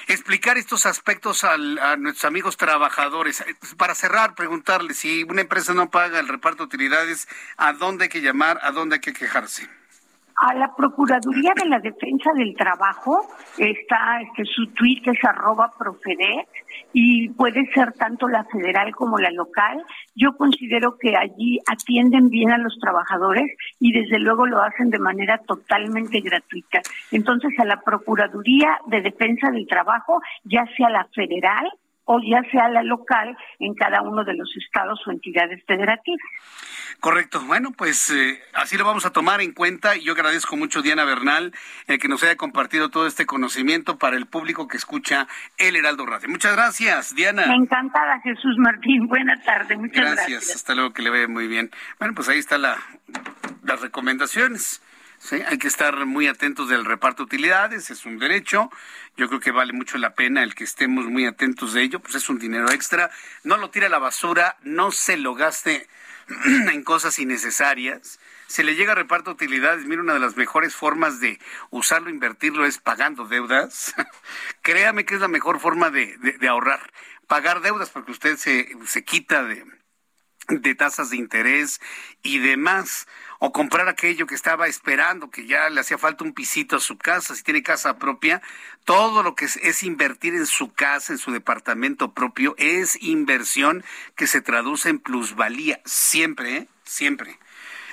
explicar 0.07 0.57
estos 0.57 0.85
aspectos 0.85 1.43
a 1.43 1.57
nuestros 1.97 2.25
amigos 2.25 2.57
trabajadores. 2.57 3.41
Eh, 3.41 3.55
para 3.77 3.95
cerrar, 3.95 4.35
preguntarle 4.35 4.93
si 4.93 5.23
una 5.23 5.41
empresa 5.41 5.73
no 5.73 5.89
paga 5.89 6.19
el 6.19 6.27
reparto 6.27 6.63
de 6.63 6.67
utilidades, 6.67 7.27
¿a 7.57 7.73
dónde 7.73 8.05
hay 8.05 8.09
que 8.09 8.21
llamar? 8.21 8.59
¿A 8.61 8.71
dónde 8.71 8.95
hay 8.95 9.01
que 9.01 9.13
quejarse? 9.13 9.67
A 10.39 10.53
la 10.53 10.75
Procuraduría 10.75 11.51
de 11.55 11.67
la 11.67 11.79
Defensa 11.79 12.31
del 12.33 12.55
Trabajo 12.55 13.27
está 13.57 14.21
este, 14.21 14.45
su 14.45 14.67
tweet 14.67 15.01
es 15.05 15.23
arroba 15.23 15.73
profedet 15.75 16.47
y 16.93 17.29
puede 17.29 17.65
ser 17.73 17.93
tanto 17.93 18.27
la 18.27 18.43
federal 18.43 18.93
como 18.93 19.17
la 19.17 19.31
local. 19.31 19.83
Yo 20.13 20.37
considero 20.37 20.99
que 20.99 21.17
allí 21.17 21.57
atienden 21.65 22.29
bien 22.29 22.51
a 22.51 22.59
los 22.59 22.77
trabajadores 22.79 23.51
y 23.79 23.91
desde 23.91 24.19
luego 24.19 24.45
lo 24.45 24.61
hacen 24.61 24.91
de 24.91 24.99
manera 24.99 25.39
totalmente 25.39 26.21
gratuita. 26.21 26.81
Entonces 27.11 27.51
a 27.57 27.65
la 27.65 27.81
Procuraduría 27.81 28.77
de 28.85 29.01
Defensa 29.01 29.49
del 29.49 29.65
Trabajo, 29.65 30.21
ya 30.43 30.67
sea 30.77 30.91
la 30.91 31.07
federal 31.15 31.67
o 32.05 32.19
ya 32.21 32.43
sea 32.51 32.69
la 32.69 32.83
local 32.83 33.35
en 33.59 33.73
cada 33.73 34.03
uno 34.03 34.23
de 34.23 34.35
los 34.35 34.55
estados 34.55 34.99
o 35.07 35.11
entidades 35.11 35.63
federativas. 35.65 36.21
Correcto. 36.99 37.41
Bueno, 37.41 37.71
pues 37.71 38.09
eh, 38.09 38.41
así 38.53 38.77
lo 38.77 38.85
vamos 38.85 39.05
a 39.05 39.11
tomar 39.11 39.41
en 39.41 39.51
cuenta 39.51 39.95
yo 39.95 40.13
agradezco 40.13 40.55
mucho 40.55 40.81
Diana 40.81 41.05
Bernal 41.05 41.53
el 41.87 41.99
que 41.99 42.07
nos 42.07 42.23
haya 42.23 42.35
compartido 42.35 42.89
todo 42.89 43.07
este 43.07 43.25
conocimiento 43.25 43.97
para 43.97 44.17
el 44.17 44.25
público 44.25 44.67
que 44.67 44.77
escucha 44.77 45.27
El 45.57 45.75
Heraldo 45.75 46.05
Radio. 46.05 46.29
Muchas 46.29 46.53
gracias, 46.53 47.15
Diana. 47.15 47.43
Encantada, 47.53 48.19
Jesús 48.21 48.55
Martín. 48.57 49.07
Buena 49.07 49.39
tarde. 49.41 49.77
Muchas 49.77 50.01
gracias. 50.01 50.29
Gracias. 50.29 50.55
Hasta 50.55 50.75
luego, 50.75 50.93
que 50.93 51.01
le 51.01 51.09
vaya 51.09 51.27
muy 51.27 51.47
bien. 51.47 51.71
Bueno, 51.99 52.13
pues 52.15 52.29
ahí 52.29 52.39
están 52.39 52.63
la, 52.63 52.77
las 53.63 53.81
recomendaciones. 53.81 54.81
Sí, 55.19 55.41
hay 55.47 55.57
que 55.57 55.67
estar 55.67 56.05
muy 56.05 56.27
atentos 56.27 56.69
del 56.69 56.85
reparto 56.85 57.23
de 57.23 57.25
utilidades, 57.25 57.89
es 57.89 58.05
un 58.05 58.19
derecho. 58.19 58.69
Yo 59.15 59.27
creo 59.27 59.39
que 59.39 59.51
vale 59.51 59.73
mucho 59.73 59.97
la 59.97 60.13
pena 60.13 60.43
el 60.43 60.53
que 60.53 60.63
estemos 60.63 61.05
muy 61.05 61.25
atentos 61.25 61.73
de 61.73 61.81
ello, 61.81 61.99
pues 61.99 62.13
es 62.15 62.29
un 62.29 62.37
dinero 62.37 62.69
extra. 62.69 63.09
No 63.43 63.57
lo 63.57 63.71
tire 63.71 63.87
a 63.87 63.89
la 63.89 63.97
basura, 63.97 64.57
no 64.61 64.91
se 64.91 65.17
lo 65.17 65.33
gaste 65.33 65.87
en 66.71 66.83
cosas 66.83 67.19
innecesarias. 67.19 68.19
Se 68.47 68.63
le 68.63 68.75
llega 68.75 68.93
a 68.93 68.95
reparto 68.95 69.31
de 69.31 69.35
utilidades, 69.35 69.85
mira, 69.85 70.01
una 70.01 70.13
de 70.13 70.19
las 70.19 70.37
mejores 70.37 70.75
formas 70.75 71.19
de 71.19 71.39
usarlo, 71.69 72.09
invertirlo 72.09 72.65
es 72.65 72.77
pagando 72.77 73.27
deudas. 73.27 73.93
Créame 74.61 75.05
que 75.05 75.15
es 75.15 75.21
la 75.21 75.27
mejor 75.27 75.59
forma 75.59 75.89
de, 75.89 76.17
de, 76.17 76.47
ahorrar. 76.47 76.91
Pagar 77.27 77.61
deudas 77.61 77.89
porque 77.89 78.11
usted 78.11 78.37
se, 78.37 78.69
se 78.85 79.03
quita 79.03 79.43
de, 79.43 79.65
de 80.47 80.75
tasas 80.75 81.09
de 81.09 81.17
interés 81.17 81.81
y 82.23 82.39
demás 82.39 83.07
o 83.39 83.51
comprar 83.51 83.87
aquello 83.87 84.25
que 84.25 84.35
estaba 84.35 84.67
esperando, 84.67 85.29
que 85.29 85.45
ya 85.45 85.69
le 85.69 85.81
hacía 85.81 85.97
falta 85.97 86.23
un 86.23 86.33
pisito 86.33 86.77
a 86.77 86.79
su 86.79 86.97
casa, 86.97 87.35
si 87.35 87.43
tiene 87.43 87.61
casa 87.61 87.97
propia, 87.97 88.41
todo 88.83 89.21
lo 89.21 89.35
que 89.35 89.45
es, 89.45 89.83
invertir 89.83 90.33
en 90.33 90.47
su 90.47 90.73
casa, 90.73 91.13
en 91.13 91.19
su 91.19 91.31
departamento 91.31 92.13
propio, 92.13 92.55
es 92.57 93.01
inversión 93.01 93.83
que 94.15 94.25
se 94.25 94.41
traduce 94.41 94.89
en 94.89 94.99
plusvalía, 94.99 95.81
siempre, 95.85 96.55
¿eh? 96.55 96.67
siempre. 96.83 97.37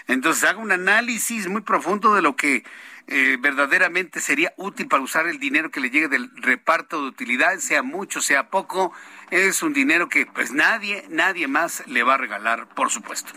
Entonces 0.06 0.44
haga 0.44 0.58
un 0.58 0.72
análisis 0.72 1.48
muy 1.48 1.62
profundo 1.62 2.14
de 2.14 2.22
lo 2.22 2.36
que 2.36 2.64
eh, 3.06 3.36
verdaderamente 3.38 4.20
sería 4.20 4.54
útil 4.56 4.88
para 4.88 5.02
usar 5.02 5.26
el 5.26 5.38
dinero 5.38 5.70
que 5.70 5.80
le 5.80 5.90
llegue 5.90 6.08
del 6.08 6.30
reparto 6.36 7.02
de 7.02 7.08
utilidades, 7.08 7.62
sea 7.62 7.82
mucho, 7.82 8.22
sea 8.22 8.48
poco, 8.48 8.92
es 9.30 9.62
un 9.62 9.72
dinero 9.72 10.08
que 10.08 10.26
pues 10.26 10.52
nadie, 10.52 11.04
nadie 11.08 11.48
más 11.48 11.82
le 11.86 12.02
va 12.02 12.14
a 12.14 12.18
regalar, 12.18 12.66
por 12.68 12.90
supuesto. 12.90 13.32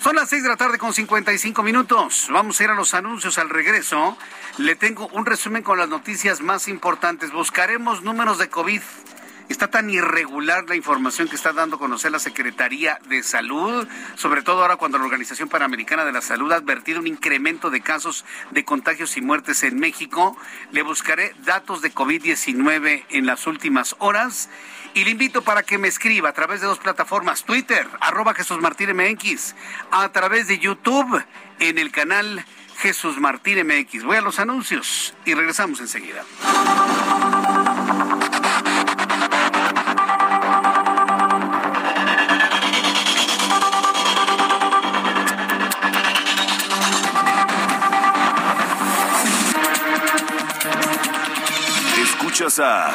Son 0.00 0.16
las 0.16 0.28
seis 0.28 0.42
de 0.42 0.48
la 0.48 0.56
tarde 0.56 0.78
con 0.78 0.92
55 0.92 1.62
minutos. 1.62 2.28
Vamos 2.30 2.60
a 2.60 2.64
ir 2.64 2.70
a 2.70 2.74
los 2.74 2.94
anuncios 2.94 3.38
al 3.38 3.50
regreso. 3.50 4.16
Le 4.58 4.76
tengo 4.76 5.08
un 5.08 5.26
resumen 5.26 5.62
con 5.62 5.78
las 5.78 5.88
noticias 5.88 6.40
más 6.40 6.68
importantes. 6.68 7.32
Buscaremos 7.32 8.02
números 8.02 8.38
de 8.38 8.48
COVID 8.48 8.82
Está 9.48 9.68
tan 9.68 9.90
irregular 9.90 10.64
la 10.68 10.74
información 10.74 11.28
que 11.28 11.36
está 11.36 11.52
dando 11.52 11.76
a 11.76 11.78
conocer 11.78 12.10
la 12.10 12.18
Secretaría 12.18 12.98
de 13.08 13.22
Salud, 13.22 13.86
sobre 14.14 14.40
todo 14.40 14.62
ahora 14.62 14.76
cuando 14.76 14.96
la 14.96 15.04
Organización 15.04 15.50
Panamericana 15.50 16.06
de 16.06 16.12
la 16.12 16.22
Salud 16.22 16.50
ha 16.52 16.56
advertido 16.56 16.98
un 16.98 17.06
incremento 17.06 17.68
de 17.68 17.82
casos 17.82 18.24
de 18.52 18.64
contagios 18.64 19.18
y 19.18 19.20
muertes 19.20 19.62
en 19.62 19.78
México. 19.78 20.34
Le 20.72 20.82
buscaré 20.82 21.34
datos 21.44 21.82
de 21.82 21.92
COVID-19 21.92 23.04
en 23.10 23.26
las 23.26 23.46
últimas 23.46 23.96
horas 23.98 24.48
y 24.94 25.04
le 25.04 25.10
invito 25.10 25.42
para 25.42 25.62
que 25.62 25.76
me 25.76 25.88
escriba 25.88 26.28
a 26.28 26.32
través 26.32 26.60
de 26.60 26.68
dos 26.68 26.78
plataformas, 26.78 27.44
Twitter, 27.44 27.86
arroba 28.00 28.32
Jesús 28.32 28.60
Martín 28.60 28.96
MX, 28.96 29.54
a 29.90 30.08
través 30.10 30.46
de 30.46 30.58
YouTube 30.58 31.22
en 31.58 31.78
el 31.78 31.90
canal 31.90 32.44
Jesús 32.78 33.18
Martín 33.18 33.66
MX. 33.66 34.04
Voy 34.04 34.16
a 34.16 34.20
los 34.20 34.38
anuncios 34.38 35.14
y 35.24 35.34
regresamos 35.34 35.80
enseguida. 35.80 36.24
Escuchas 51.96 52.58
a 52.60 52.94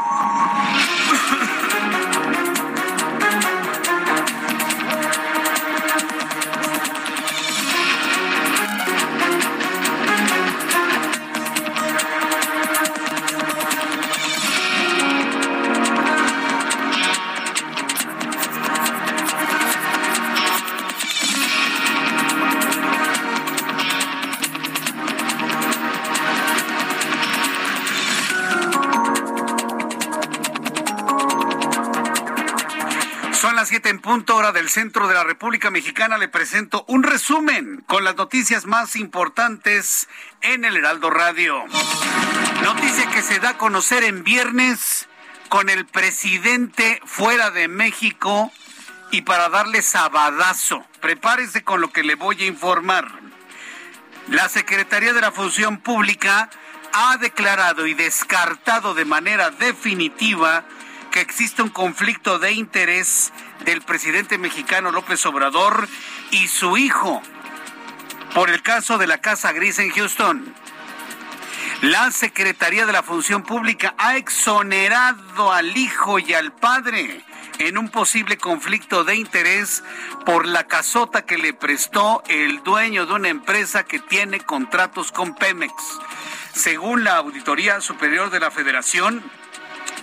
Centro 34.71 35.09
de 35.09 35.13
la 35.13 35.25
República 35.25 35.69
Mexicana 35.69 36.17
le 36.17 36.29
presento 36.29 36.85
un 36.87 37.03
resumen 37.03 37.83
con 37.87 38.05
las 38.05 38.15
noticias 38.15 38.65
más 38.65 38.95
importantes 38.95 40.07
en 40.39 40.63
el 40.63 40.77
Heraldo 40.77 41.09
Radio. 41.09 41.65
Noticia 42.63 43.09
que 43.11 43.21
se 43.21 43.39
da 43.39 43.49
a 43.49 43.57
conocer 43.57 44.05
en 44.05 44.23
viernes 44.23 45.09
con 45.49 45.67
el 45.67 45.85
presidente 45.85 47.01
fuera 47.03 47.51
de 47.51 47.67
México 47.67 48.49
y 49.11 49.23
para 49.23 49.49
darle 49.49 49.81
sabadazo. 49.81 50.85
Prepárese 51.01 51.65
con 51.65 51.81
lo 51.81 51.91
que 51.91 52.03
le 52.03 52.15
voy 52.15 52.41
a 52.41 52.47
informar. 52.47 53.11
La 54.29 54.47
Secretaría 54.47 55.11
de 55.11 55.19
la 55.19 55.33
Función 55.33 55.79
Pública 55.79 56.49
ha 56.93 57.17
declarado 57.17 57.87
y 57.87 57.93
descartado 57.93 58.93
de 58.93 59.03
manera 59.03 59.51
definitiva 59.51 60.63
que 61.11 61.19
existe 61.19 61.61
un 61.61 61.69
conflicto 61.69 62.39
de 62.39 62.53
interés 62.53 63.33
del 63.65 63.81
presidente 63.81 64.37
mexicano 64.37 64.91
López 64.91 65.25
Obrador 65.25 65.87
y 66.31 66.47
su 66.47 66.77
hijo 66.77 67.21
por 68.33 68.49
el 68.49 68.61
caso 68.61 68.97
de 68.97 69.07
la 69.07 69.19
Casa 69.19 69.51
Gris 69.51 69.79
en 69.79 69.91
Houston. 69.91 70.53
La 71.81 72.11
Secretaría 72.11 72.85
de 72.85 72.93
la 72.93 73.03
Función 73.03 73.43
Pública 73.43 73.95
ha 73.97 74.15
exonerado 74.17 75.51
al 75.51 75.75
hijo 75.75 76.19
y 76.19 76.33
al 76.33 76.53
padre 76.53 77.23
en 77.57 77.77
un 77.77 77.89
posible 77.89 78.37
conflicto 78.37 79.03
de 79.03 79.15
interés 79.15 79.83
por 80.25 80.45
la 80.45 80.67
casota 80.67 81.25
que 81.25 81.37
le 81.37 81.53
prestó 81.53 82.23
el 82.27 82.63
dueño 82.63 83.05
de 83.05 83.13
una 83.13 83.29
empresa 83.29 83.83
que 83.83 83.99
tiene 83.99 84.39
contratos 84.39 85.11
con 85.11 85.35
Pemex. 85.35 85.73
Según 86.53 87.03
la 87.03 87.17
Auditoría 87.17 87.81
Superior 87.81 88.29
de 88.29 88.39
la 88.39 88.51
Federación, 88.51 89.23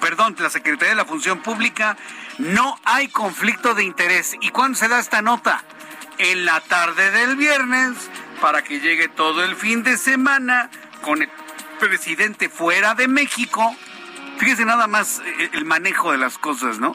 perdón, 0.01 0.37
la 0.39 0.51
Secretaría 0.51 0.91
de 0.91 0.97
la 0.97 1.05
Función 1.05 1.41
Pública, 1.43 1.97
no 2.39 2.79
hay 2.85 3.09
conflicto 3.09 3.75
de 3.75 3.85
interés. 3.85 4.37
¿Y 4.41 4.51
cuándo 4.51 4.79
se 4.79 4.89
da 4.89 4.99
esta 4.99 5.23
nota? 5.23 5.65
En 6.19 6.45
la 6.45 6.61
tarde 6.61 7.11
del 7.11 7.37
viernes, 7.37 7.95
para 8.41 8.63
que 8.63 8.81
llegue 8.81 9.09
todo 9.09 9.45
el 9.45 9.55
fin 9.57 9.83
de 9.83 9.97
semana 9.97 10.71
con 11.03 11.23
el 11.23 11.31
presidente 11.79 12.49
fuera 12.49 12.95
de 12.95 13.07
México 13.07 13.77
Fíjese 14.39 14.65
nada 14.65 14.87
más 14.87 15.21
eh, 15.25 15.51
el 15.53 15.65
manejo 15.65 16.13
de 16.13 16.19
las 16.19 16.39
cosas, 16.39 16.79
¿no? 16.79 16.95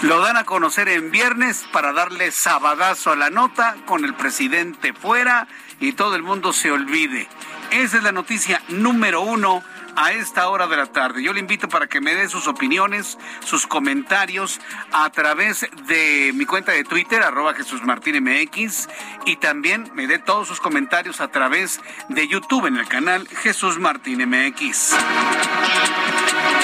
Lo 0.00 0.20
dan 0.20 0.36
a 0.38 0.44
conocer 0.44 0.88
en 0.88 1.10
viernes 1.10 1.66
para 1.72 1.92
darle 1.92 2.30
sabadazo 2.30 3.12
a 3.12 3.16
la 3.16 3.30
nota 3.30 3.76
con 3.84 4.04
el 4.04 4.14
presidente 4.14 4.94
fuera 4.94 5.46
y 5.78 5.92
todo 5.92 6.16
el 6.16 6.22
mundo 6.22 6.52
se 6.52 6.70
olvide. 6.70 7.28
Esa 7.70 7.98
es 7.98 8.02
la 8.02 8.12
noticia 8.12 8.62
número 8.68 9.20
uno 9.20 9.62
a 9.98 10.12
esta 10.12 10.48
hora 10.48 10.68
de 10.68 10.76
la 10.76 10.86
tarde. 10.86 11.22
Yo 11.24 11.32
le 11.32 11.40
invito 11.40 11.68
para 11.68 11.88
que 11.88 12.00
me 12.00 12.14
dé 12.14 12.28
sus 12.28 12.46
opiniones, 12.46 13.18
sus 13.44 13.66
comentarios 13.66 14.60
a 14.92 15.10
través 15.10 15.66
de 15.88 16.30
mi 16.34 16.46
cuenta 16.46 16.70
de 16.70 16.84
Twitter, 16.84 17.20
arroba 17.20 17.52
Jesús 17.54 17.82
Martín 17.82 18.22
MX, 18.22 18.88
y 19.26 19.36
también 19.36 19.90
me 19.94 20.06
dé 20.06 20.20
todos 20.20 20.46
sus 20.46 20.60
comentarios 20.60 21.20
a 21.20 21.28
través 21.28 21.80
de 22.08 22.28
YouTube 22.28 22.66
en 22.66 22.76
el 22.76 22.86
canal 22.86 23.26
Jesús 23.26 23.78
Martín 23.78 24.24
MX. 24.24 24.94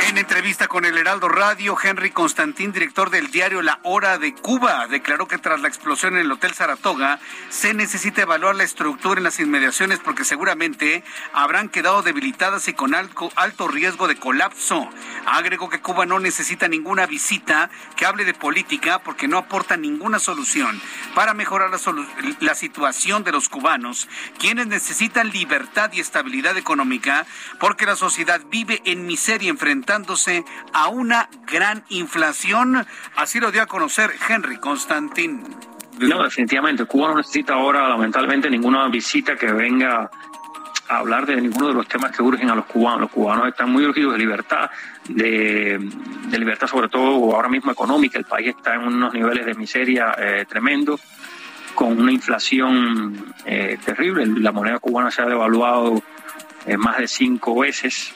En 0.02 0.18
entrevista 0.18 0.68
con 0.68 0.84
el 0.84 0.98
Heraldo 0.98 1.28
Radio, 1.28 1.76
Henry 1.82 2.10
Constantín, 2.10 2.72
director 2.72 3.10
del 3.10 3.30
diario 3.30 3.62
La 3.62 3.80
Hora 3.84 4.18
de 4.18 4.34
Cuba, 4.34 4.86
declaró 4.88 5.26
que 5.26 5.38
tras 5.38 5.60
la 5.60 5.68
explosión 5.68 6.14
en 6.14 6.20
el 6.20 6.32
Hotel 6.32 6.52
Saratoga 6.52 7.20
se 7.48 7.74
necesita 7.74 8.22
evaluar 8.22 8.54
la 8.54 8.64
estructura 8.64 9.18
en 9.18 9.24
las 9.24 9.40
inmediaciones 9.40 10.00
porque 10.00 10.24
seguramente 10.24 11.04
habrán 11.32 11.68
quedado 11.68 12.02
debilitadas 12.02 12.68
y 12.68 12.74
con 12.74 12.94
alto, 12.94 13.68
riesgo 13.68 14.06
de 14.06 14.16
colapso. 14.16 14.88
Agregó 15.26 15.68
que 15.68 15.80
Cuba 15.80 16.06
no 16.06 16.18
necesita 16.18 16.68
ninguna 16.68 17.06
visita 17.06 17.70
que 17.96 18.06
hable 18.06 18.24
de 18.24 18.34
política 18.34 18.98
porque 19.00 19.28
no 19.28 19.38
aporta 19.38 19.76
ninguna 19.76 20.18
solución 20.18 20.80
para 21.14 21.34
mejorar 21.34 21.70
la, 21.70 21.78
la 22.40 22.54
situación 22.54 23.24
de 23.24 23.32
los 23.32 23.48
cubanos, 23.48 24.08
quienes 24.38 24.66
necesitan 24.66 25.30
libertad 25.30 25.92
y 25.92 26.00
estabilidad 26.00 26.56
económica 26.56 27.26
porque 27.58 27.86
la 27.86 27.96
sociedad 27.96 28.40
vive 28.50 28.82
en 28.84 29.06
miseria 29.06 29.48
a 30.72 30.88
una 30.88 31.28
gran 31.46 31.84
inflación. 31.90 32.86
Así 33.16 33.40
lo 33.40 33.50
dio 33.50 33.62
a 33.62 33.66
conocer 33.66 34.10
Henry 34.28 34.56
Constantín. 34.58 35.42
No, 35.98 36.22
definitivamente. 36.24 36.84
Cuba 36.86 37.08
no 37.08 37.16
necesita 37.16 37.54
ahora, 37.54 37.88
lamentablemente, 37.88 38.50
ninguna 38.50 38.88
visita 38.88 39.36
que 39.36 39.52
venga 39.52 40.10
a 40.88 40.96
hablar 40.96 41.26
de 41.26 41.40
ninguno 41.40 41.68
de 41.68 41.74
los 41.74 41.86
temas 41.86 42.12
que 42.12 42.22
urgen 42.22 42.50
a 42.50 42.54
los 42.54 42.66
cubanos. 42.66 43.02
Los 43.02 43.10
cubanos 43.10 43.48
están 43.48 43.70
muy 43.70 43.84
urgidos 43.84 44.12
de 44.12 44.18
libertad, 44.18 44.70
de, 45.08 45.78
libertad 46.32 46.66
sobre 46.66 46.88
todo 46.88 47.34
ahora 47.34 47.48
mismo 47.48 47.70
económica. 47.70 48.18
El 48.18 48.24
país 48.24 48.48
está 48.48 48.74
en 48.74 48.82
unos 48.82 49.12
niveles 49.12 49.46
de 49.46 49.54
miseria 49.54 50.14
eh, 50.18 50.46
tremendo, 50.48 50.98
con 51.74 52.00
una 52.00 52.10
inflación 52.10 53.34
eh, 53.44 53.78
terrible. 53.84 54.26
La 54.26 54.52
moneda 54.52 54.78
cubana 54.78 55.10
se 55.10 55.22
ha 55.22 55.26
devaluado 55.26 56.02
eh, 56.66 56.76
más 56.76 56.98
de 56.98 57.06
cinco 57.06 57.60
veces. 57.60 58.12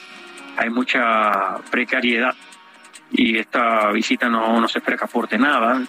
Hay 0.58 0.70
mucha 0.70 1.56
precariedad 1.70 2.34
y 3.10 3.38
esta 3.38 3.90
visita 3.92 4.28
no, 4.28 4.60
no 4.60 4.68
se 4.68 4.78
espera 4.78 4.98
que 4.98 5.04
aporte 5.04 5.38
nada 5.38 5.80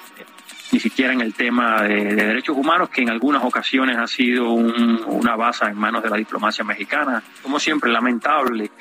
ni 0.71 0.79
siquiera 0.79 1.13
en 1.13 1.21
el 1.21 1.33
tema 1.33 1.81
de, 1.81 2.15
derechos 2.15 2.55
humanos, 2.55 2.89
que 2.89 3.01
en 3.01 3.09
algunas 3.09 3.43
ocasiones 3.43 3.97
ha 3.97 4.07
sido 4.07 4.51
una 4.51 5.35
base 5.35 5.65
en 5.65 5.77
manos 5.77 6.03
de 6.03 6.09
la 6.09 6.17
diplomacia 6.17 6.63
mexicana. 6.63 7.23
Como 7.41 7.59
siempre, 7.59 7.91
lamentable 7.91 8.71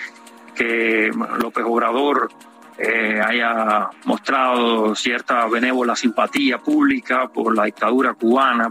que 0.54 1.10
López 1.38 1.64
Obrador 1.66 2.28
eh, 2.76 3.20
haya 3.24 3.88
mostrado 4.04 4.94
cierta 4.94 5.46
benévola 5.46 5.96
simpatía 5.96 6.58
pública 6.58 7.28
por 7.28 7.56
la 7.56 7.64
dictadura 7.64 8.14
cubana. 8.14 8.70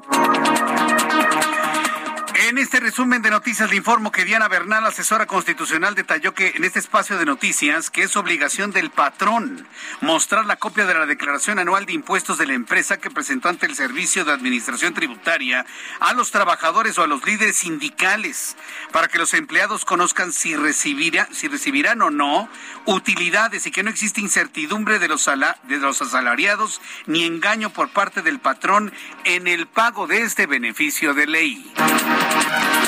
En 2.57 2.63
este 2.63 2.79
resumen 2.79 3.21
de 3.21 3.29
noticias 3.29 3.69
le 3.69 3.75
informo 3.75 4.11
que 4.11 4.25
Diana 4.25 4.47
Bernal, 4.47 4.83
asesora 4.83 5.27
constitucional, 5.27 5.93
detalló 5.93 6.33
que 6.33 6.53
en 6.55 6.63
este 6.63 6.79
espacio 6.79 7.19
de 7.19 7.23
noticias 7.23 7.91
que 7.91 8.01
es 8.01 8.17
obligación 8.17 8.71
del 8.71 8.89
patrón 8.89 9.67
mostrar 10.01 10.43
la 10.47 10.55
copia 10.55 10.87
de 10.87 10.95
la 10.95 11.05
declaración 11.05 11.59
anual 11.59 11.85
de 11.85 11.93
impuestos 11.93 12.39
de 12.39 12.47
la 12.47 12.55
empresa 12.55 12.97
que 12.97 13.11
presentó 13.11 13.49
ante 13.49 13.67
el 13.67 13.75
Servicio 13.75 14.25
de 14.25 14.31
Administración 14.31 14.95
Tributaria 14.95 15.67
a 15.99 16.13
los 16.13 16.31
trabajadores 16.31 16.97
o 16.97 17.03
a 17.03 17.07
los 17.07 17.23
líderes 17.27 17.57
sindicales 17.57 18.57
para 18.91 19.07
que 19.07 19.19
los 19.19 19.35
empleados 19.35 19.85
conozcan 19.85 20.31
si, 20.31 20.55
recibirá, 20.55 21.29
si 21.31 21.47
recibirán 21.49 22.01
o 22.01 22.09
no 22.09 22.49
utilidades 22.85 23.67
y 23.67 23.71
que 23.71 23.83
no 23.83 23.91
existe 23.91 24.19
incertidumbre 24.19 24.97
de 24.97 25.07
los, 25.07 25.29
de 25.67 25.77
los 25.77 26.01
asalariados 26.01 26.81
ni 27.05 27.23
engaño 27.23 27.69
por 27.69 27.89
parte 27.89 28.23
del 28.23 28.39
patrón 28.39 28.91
en 29.25 29.47
el 29.47 29.67
pago 29.67 30.07
de 30.07 30.23
este 30.23 30.47
beneficio 30.47 31.13
de 31.13 31.27
ley. 31.27 31.71
Bye. 32.59 32.86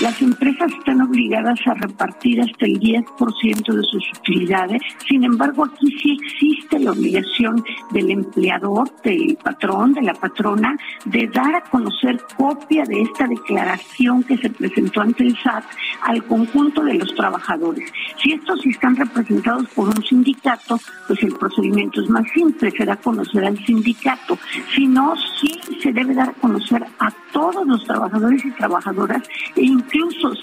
Las 0.00 0.22
empresas 0.22 0.70
están 0.78 1.00
obligadas 1.00 1.58
a 1.66 1.74
repartir 1.74 2.40
hasta 2.40 2.66
el 2.66 2.78
10% 2.78 3.72
de 3.74 3.82
sus 3.82 4.04
utilidades. 4.20 4.80
Sin 5.08 5.24
embargo, 5.24 5.64
aquí 5.64 5.90
sí 6.00 6.16
existe 6.22 6.78
la 6.78 6.92
obligación 6.92 7.64
del 7.90 8.12
empleador, 8.12 8.88
del 9.02 9.36
patrón, 9.42 9.94
de 9.94 10.02
la 10.02 10.14
patrona, 10.14 10.76
de 11.04 11.26
dar 11.26 11.52
a 11.52 11.62
conocer 11.62 12.22
copia 12.36 12.84
de 12.84 13.02
esta 13.02 13.26
declaración 13.26 14.22
que 14.22 14.38
se 14.38 14.50
presentó 14.50 15.00
ante 15.00 15.24
el 15.24 15.36
SAT 15.36 15.64
al 16.02 16.22
conjunto 16.26 16.84
de 16.84 16.94
los 16.94 17.12
trabajadores. 17.16 17.92
Si 18.22 18.34
estos 18.34 18.64
están 18.66 18.94
representados 18.94 19.66
por 19.70 19.88
un 19.88 20.04
sindicato, 20.04 20.78
pues 21.08 21.20
el 21.24 21.34
procedimiento 21.34 22.02
es 22.02 22.08
más 22.08 22.24
simple, 22.32 22.70
se 22.70 22.84
da 22.84 22.92
a 22.92 22.96
conocer 22.96 23.44
al 23.44 23.58
sindicato. 23.66 24.38
Si 24.76 24.86
no, 24.86 25.16
sí 25.40 25.58
se 25.82 25.92
debe 25.92 26.14
dar 26.14 26.28
a 26.28 26.34
conocer 26.34 26.84
a 27.00 27.10
todos 27.32 27.66
los 27.66 27.84
trabajadores 27.84 28.44
y 28.44 28.50
trabajadoras 28.52 29.22
e 29.56 29.62
incluso 29.62 29.87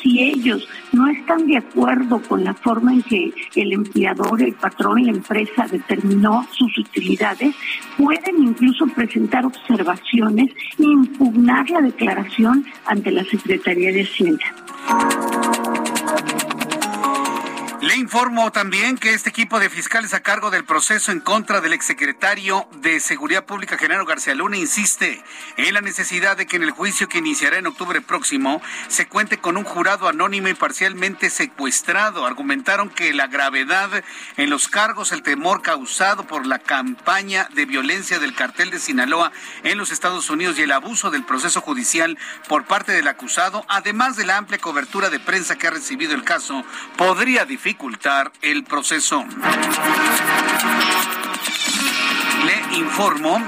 si 0.02 0.22
ellos 0.22 0.68
no 0.92 1.08
están 1.08 1.48
de 1.48 1.58
acuerdo 1.58 2.22
con 2.22 2.44
la 2.44 2.54
forma 2.54 2.94
en 2.94 3.02
que 3.04 3.34
el 3.56 3.74
empleador, 3.74 4.42
el 4.42 4.54
patrón 4.54 5.06
la 5.06 5.12
empresa 5.12 5.68
determinó 5.70 6.46
sus 6.52 6.78
utilidades, 6.78 7.56
pueden 7.98 8.44
incluso 8.44 8.88
presentar 8.88 9.46
observaciones 9.46 10.52
e 10.80 10.84
impugnar 10.84 11.70
la 11.70 11.82
declaración 11.82 12.66
ante 12.86 13.12
la 13.12 13.24
Secretaría 13.24 13.92
de 13.92 14.04
Hacienda. 14.04 14.46
Le 17.86 17.98
informo 17.98 18.52
también 18.52 18.98
que 18.98 19.14
este 19.14 19.30
equipo 19.30 19.60
de 19.60 19.70
fiscales 19.70 20.16
a 20.16 20.22
cargo 20.22 20.50
del 20.50 20.66
proceso 20.66 21.12
en 21.12 21.20
contra 21.20 21.62
del 21.62 21.72
exsecretario 21.72 22.68
de 22.82 23.00
Seguridad 23.00 23.46
Pública, 23.46 23.78
Genaro 23.78 24.08
García 24.08 24.34
Luna, 24.34 24.58
insiste 24.58 25.24
en 25.56 25.72
la 25.72 25.82
necesidad 25.82 26.36
de 26.36 26.48
que 26.48 26.56
en 26.56 26.64
el 26.64 26.72
juicio 26.72 27.08
que 27.08 27.20
iniciará 27.20 27.60
en 27.60 27.68
octubre 27.68 28.02
próximo 28.02 28.60
se 28.88 29.08
cuente 29.08 29.38
con 29.38 29.56
un 29.56 29.66
jurado 29.66 30.08
anónimo 30.08 30.48
y 30.48 30.56
parcialmente 30.56 31.30
secuestrado. 31.30 32.26
Argumentaron 32.26 32.90
que 32.90 33.14
la 33.14 33.28
gravedad 33.28 34.04
en 34.38 34.50
los 34.50 34.68
cargos, 34.68 35.12
el 35.12 35.22
temor 35.22 35.62
causado 35.62 36.26
por 36.26 36.48
la 36.48 36.58
campaña 36.58 37.48
de 37.54 37.68
violencia 37.68 38.18
del 38.18 38.34
cartel 38.34 38.72
de 38.72 38.80
Sinaloa 38.80 39.32
en 39.62 39.78
los 39.78 39.92
Estados 39.92 40.32
Unidos 40.32 40.58
y 40.58 40.64
el 40.64 40.72
abuso 40.72 41.12
del 41.12 41.24
proceso 41.24 41.62
judicial 41.62 42.18
por 42.48 42.66
parte 42.66 42.94
del 42.94 43.08
acusado, 43.08 43.64
además 43.70 44.16
de 44.16 44.26
la 44.26 44.38
amplia 44.38 44.58
cobertura 44.58 45.12
de 45.12 45.20
prensa 45.20 45.56
que 45.56 45.68
ha 45.68 45.72
recibido 45.72 46.16
el 46.16 46.24
caso, 46.24 46.66
podría 46.98 47.46
dificultar 47.46 47.75
el 48.42 48.64
proceso. 48.64 49.24
Le 52.46 52.78
informo 52.78 53.42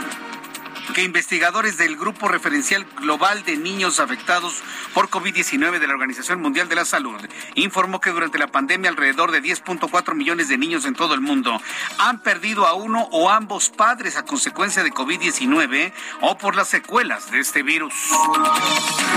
que 0.94 1.04
investigadores 1.04 1.78
del 1.78 1.96
Grupo 1.98 2.28
Referencial 2.28 2.86
Global 2.98 3.44
de 3.44 3.58
Niños 3.58 4.00
Afectados 4.00 4.62
por 4.94 5.10
COVID-19 5.10 5.80
de 5.80 5.88
la 5.88 5.94
Organización 5.94 6.42
Mundial 6.42 6.70
de 6.70 6.76
la 6.76 6.86
Salud 6.86 7.20
informó 7.56 8.00
que 8.00 8.12
durante 8.12 8.38
la 8.38 8.48
pandemia 8.48 8.90
alrededor 8.90 9.32
de 9.32 9.42
10.4 9.42 10.14
millones 10.14 10.48
de 10.48 10.58
niños 10.58 10.86
en 10.86 10.96
todo 10.96 11.14
el 11.14 11.22
mundo 11.22 11.62
han 12.00 12.20
perdido 12.20 12.68
a 12.68 12.74
uno 12.74 13.08
o 13.12 13.30
ambos 13.30 13.70
padres 13.70 14.18
a 14.18 14.26
consecuencia 14.26 14.84
de 14.84 14.92
COVID-19 14.92 15.92
o 16.22 16.38
por 16.38 16.56
las 16.56 16.68
secuelas 16.68 17.32
de 17.32 17.40
este 17.40 17.64
virus. 17.64 17.94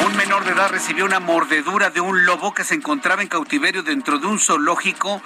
Un 0.06 0.16
menor 0.16 0.44
de 0.44 0.52
edad 0.52 0.70
recibió 0.70 1.04
una 1.04 1.20
mordedura 1.20 1.90
de 1.90 2.00
un 2.00 2.24
lobo 2.24 2.54
que 2.54 2.64
se 2.64 2.74
encontraba 2.74 3.22
en 3.22 3.28
cautiverio 3.28 3.82
dentro 3.82 4.18
de 4.18 4.26
un 4.26 4.38
zoológico 4.38 5.22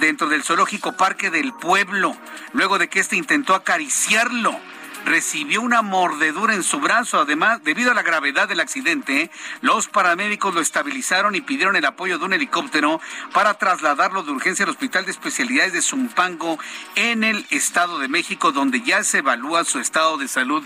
dentro 0.00 0.28
del 0.28 0.42
zoológico 0.42 0.96
Parque 0.96 1.30
del 1.30 1.52
Pueblo, 1.52 2.16
luego 2.52 2.78
de 2.78 2.88
que 2.88 2.98
éste 2.98 3.14
intentó 3.14 3.54
acariciarlo 3.54 4.58
recibió 5.06 5.62
una 5.62 5.80
mordedura 5.80 6.54
en 6.54 6.62
su 6.62 6.80
brazo. 6.80 7.20
Además, 7.20 7.62
debido 7.64 7.92
a 7.92 7.94
la 7.94 8.02
gravedad 8.02 8.48
del 8.48 8.60
accidente, 8.60 9.30
los 9.62 9.88
paramédicos 9.88 10.54
lo 10.54 10.60
estabilizaron 10.60 11.34
y 11.34 11.40
pidieron 11.40 11.76
el 11.76 11.84
apoyo 11.86 12.18
de 12.18 12.24
un 12.24 12.34
helicóptero 12.34 13.00
para 13.32 13.54
trasladarlo 13.54 14.24
de 14.24 14.32
urgencia 14.32 14.64
al 14.64 14.70
Hospital 14.70 15.06
de 15.06 15.12
Especialidades 15.12 15.72
de 15.72 15.80
Zumpango 15.80 16.58
en 16.96 17.24
el 17.24 17.46
Estado 17.50 17.98
de 17.98 18.08
México, 18.08 18.52
donde 18.52 18.82
ya 18.82 19.02
se 19.04 19.18
evalúa 19.18 19.64
su 19.64 19.78
estado 19.78 20.18
de 20.18 20.28
salud 20.28 20.64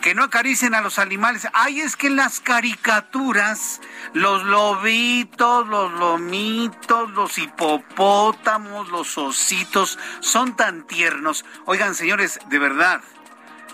que 0.00 0.14
no 0.14 0.24
acaricien 0.24 0.74
a 0.74 0.82
los 0.82 0.98
animales. 0.98 1.48
Ay, 1.54 1.80
es 1.80 1.96
que 1.96 2.08
en 2.08 2.16
las 2.16 2.38
caricaturas, 2.38 3.80
los 4.12 4.44
lobitos, 4.44 5.66
los 5.66 5.92
lomitos, 5.94 7.10
los 7.12 7.38
hipopótamos, 7.38 8.90
los 8.90 9.16
ositos, 9.16 9.98
son 10.20 10.56
tan 10.56 10.86
tiernos. 10.86 11.46
Oigan, 11.64 11.94
señores, 11.94 12.38
de 12.50 12.58
verdad, 12.58 13.00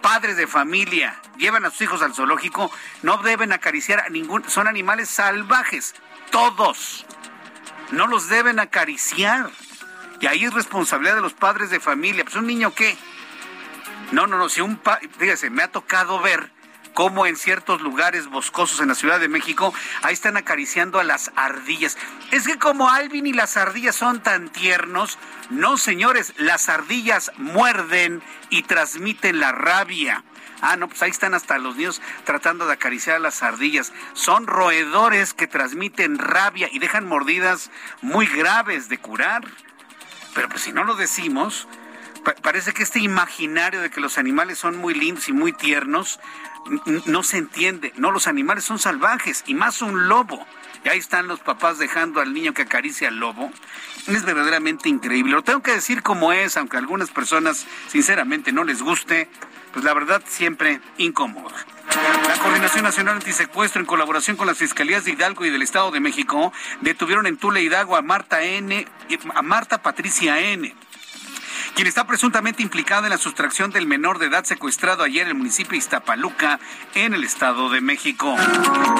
padres 0.00 0.36
de 0.36 0.46
familia 0.46 1.20
llevan 1.36 1.64
a 1.64 1.70
sus 1.70 1.82
hijos 1.82 2.02
al 2.02 2.14
zoológico, 2.14 2.70
no 3.02 3.18
deben 3.18 3.52
acariciar 3.52 4.00
a 4.00 4.08
ningún, 4.08 4.48
son 4.48 4.68
animales 4.68 5.08
salvajes, 5.08 5.94
todos. 6.30 7.06
no 7.90 8.06
los 8.06 8.28
deben 8.28 8.60
acariciar. 8.60 9.50
Y 10.20 10.26
ahí 10.26 10.44
es 10.44 10.52
responsabilidad 10.52 11.16
de 11.16 11.22
los 11.22 11.32
padres 11.32 11.70
de 11.70 11.80
familia. 11.80 12.24
Pues 12.24 12.36
un 12.36 12.46
niño 12.46 12.74
qué? 12.74 12.96
No, 14.12 14.26
no, 14.26 14.36
no, 14.36 14.48
si 14.48 14.60
un 14.60 14.76
pa 14.76 15.00
fíjese, 15.18 15.50
me 15.50 15.62
ha 15.62 15.68
tocado 15.68 16.20
ver 16.20 16.50
cómo 17.00 17.24
en 17.24 17.36
ciertos 17.36 17.80
lugares 17.80 18.26
boscosos 18.26 18.78
en 18.82 18.88
la 18.88 18.94
Ciudad 18.94 19.18
de 19.18 19.28
México, 19.28 19.72
ahí 20.02 20.12
están 20.12 20.36
acariciando 20.36 21.00
a 21.00 21.02
las 21.02 21.32
ardillas. 21.34 21.96
Es 22.30 22.46
que 22.46 22.58
como 22.58 22.90
Alvin 22.90 23.26
y 23.26 23.32
las 23.32 23.56
ardillas 23.56 23.96
son 23.96 24.22
tan 24.22 24.50
tiernos, 24.50 25.16
no 25.48 25.78
señores, 25.78 26.34
las 26.36 26.68
ardillas 26.68 27.32
muerden 27.38 28.22
y 28.50 28.64
transmiten 28.64 29.40
la 29.40 29.50
rabia. 29.50 30.24
Ah, 30.60 30.76
no, 30.76 30.88
pues 30.88 31.02
ahí 31.02 31.10
están 31.10 31.32
hasta 31.32 31.56
los 31.56 31.76
niños 31.76 32.02
tratando 32.24 32.66
de 32.66 32.74
acariciar 32.74 33.16
a 33.16 33.20
las 33.20 33.42
ardillas. 33.42 33.94
Son 34.12 34.46
roedores 34.46 35.32
que 35.32 35.46
transmiten 35.46 36.18
rabia 36.18 36.68
y 36.70 36.80
dejan 36.80 37.08
mordidas 37.08 37.70
muy 38.02 38.26
graves 38.26 38.90
de 38.90 38.98
curar. 38.98 39.42
Pero 40.34 40.50
pues 40.50 40.60
si 40.60 40.72
no 40.72 40.84
lo 40.84 40.96
decimos, 40.96 41.66
parece 42.42 42.74
que 42.74 42.82
este 42.82 42.98
imaginario 42.98 43.80
de 43.80 43.88
que 43.88 44.02
los 44.02 44.18
animales 44.18 44.58
son 44.58 44.76
muy 44.76 44.92
lindos 44.92 45.30
y 45.30 45.32
muy 45.32 45.54
tiernos 45.54 46.20
no 47.06 47.22
se 47.22 47.38
entiende. 47.38 47.92
No, 47.96 48.10
los 48.10 48.26
animales 48.26 48.64
son 48.64 48.78
salvajes 48.78 49.44
y 49.46 49.54
más 49.54 49.82
un 49.82 50.08
lobo. 50.08 50.46
Y 50.84 50.88
ahí 50.88 50.98
están 50.98 51.26
los 51.26 51.40
papás 51.40 51.78
dejando 51.78 52.20
al 52.20 52.32
niño 52.32 52.54
que 52.54 52.62
acaricia 52.62 53.08
al 53.08 53.18
lobo. 53.18 53.50
Es 54.06 54.24
verdaderamente 54.24 54.88
increíble. 54.88 55.32
Lo 55.32 55.42
tengo 55.42 55.62
que 55.62 55.72
decir 55.72 56.02
como 56.02 56.32
es, 56.32 56.56
aunque 56.56 56.76
a 56.76 56.80
algunas 56.80 57.10
personas 57.10 57.66
sinceramente 57.88 58.52
no 58.52 58.64
les 58.64 58.82
guste, 58.82 59.28
pues 59.72 59.84
la 59.84 59.92
verdad 59.92 60.22
siempre 60.26 60.80
incómoda. 60.96 61.54
La 62.28 62.38
Coordinación 62.38 62.84
Nacional 62.84 63.16
Antisecuestro, 63.16 63.80
en 63.80 63.86
colaboración 63.86 64.36
con 64.36 64.46
las 64.46 64.56
Fiscalías 64.56 65.04
de 65.04 65.12
Hidalgo 65.12 65.44
y 65.44 65.50
del 65.50 65.62
Estado 65.62 65.90
de 65.90 66.00
México, 66.00 66.52
detuvieron 66.80 67.26
en 67.26 67.36
Tula 67.36 67.60
Hidalgo 67.60 67.96
a 67.96 68.02
Marta 68.02 68.42
N, 68.42 68.86
a 69.34 69.42
Marta 69.42 69.82
Patricia 69.82 70.38
N 70.40 70.74
quien 71.74 71.86
está 71.86 72.06
presuntamente 72.06 72.62
implicada 72.62 73.06
en 73.06 73.10
la 73.10 73.18
sustracción 73.18 73.70
del 73.70 73.86
menor 73.86 74.18
de 74.18 74.26
edad 74.26 74.44
secuestrado 74.44 75.02
ayer 75.02 75.22
en 75.22 75.28
el 75.28 75.34
municipio 75.34 75.72
de 75.72 75.78
Iztapaluca, 75.78 76.60
en 76.94 77.14
el 77.14 77.24
Estado 77.24 77.70
de 77.70 77.80
México. 77.80 78.36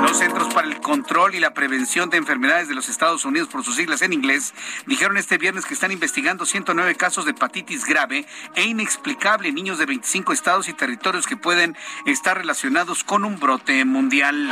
Los 0.03 0.19
Centros 0.19 0.53
para 0.55 0.69
el 0.69 0.81
Control 0.81 1.35
y 1.35 1.41
la 1.41 1.55
Prevención 1.55 2.11
de 2.11 2.17
Enfermedades 2.17 2.69
de 2.69 2.75
los 2.75 2.89
Estados 2.89 3.25
Unidos, 3.25 3.49
por 3.49 3.65
sus 3.65 3.77
siglas 3.77 4.03
en 4.03 4.13
inglés, 4.13 4.55
dijeron 4.87 5.17
este 5.17 5.39
viernes 5.39 5.67
que 5.67 5.75
están 5.75 5.93
investigando 5.93 6.47
109 6.47 6.95
casos 6.95 7.25
de 7.25 7.33
hepatitis 7.33 7.85
grave 7.85 8.27
e 8.55 8.65
inexplicable 8.65 9.49
en 9.49 9.55
niños 9.55 9.79
de 9.79 9.87
25 9.87 10.33
estados 10.33 10.69
y 10.69 10.73
territorios 10.73 11.27
que 11.27 11.37
pueden 11.37 11.77
estar 12.07 12.37
relacionados 12.37 13.05
con 13.05 13.25
un 13.25 13.39
brote 13.39 13.85
mundial. 13.85 14.51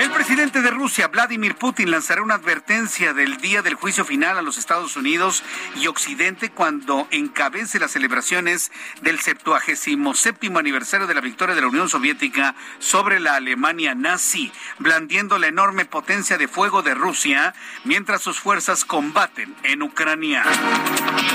El 0.00 0.10
presidente 0.12 0.62
de 0.62 0.70
Rusia, 0.70 1.08
Vladimir 1.08 1.56
Putin, 1.56 1.90
lanzará 1.90 2.22
una 2.22 2.36
advertencia 2.36 3.12
del 3.12 3.36
día 3.36 3.60
del 3.60 3.74
juicio 3.74 4.04
final 4.04 4.38
a 4.38 4.42
los 4.42 4.56
Estados 4.56 4.96
Unidos 4.96 5.42
y 5.76 5.88
Occidente 5.88 6.50
cuando 6.50 6.69
cuando 6.70 7.08
encabece 7.10 7.80
las 7.80 7.90
celebraciones 7.90 8.70
del 9.02 9.18
77 9.18 10.52
aniversario 10.56 11.08
de 11.08 11.14
la 11.14 11.20
victoria 11.20 11.56
de 11.56 11.62
la 11.62 11.66
Unión 11.66 11.88
Soviética 11.88 12.54
sobre 12.78 13.18
la 13.18 13.34
Alemania 13.34 13.96
nazi, 13.96 14.52
blandiendo 14.78 15.36
la 15.36 15.48
enorme 15.48 15.84
potencia 15.84 16.38
de 16.38 16.46
fuego 16.46 16.82
de 16.82 16.94
Rusia 16.94 17.54
mientras 17.82 18.22
sus 18.22 18.38
fuerzas 18.38 18.84
combaten 18.84 19.52
en 19.64 19.82
Ucrania. 19.82 20.44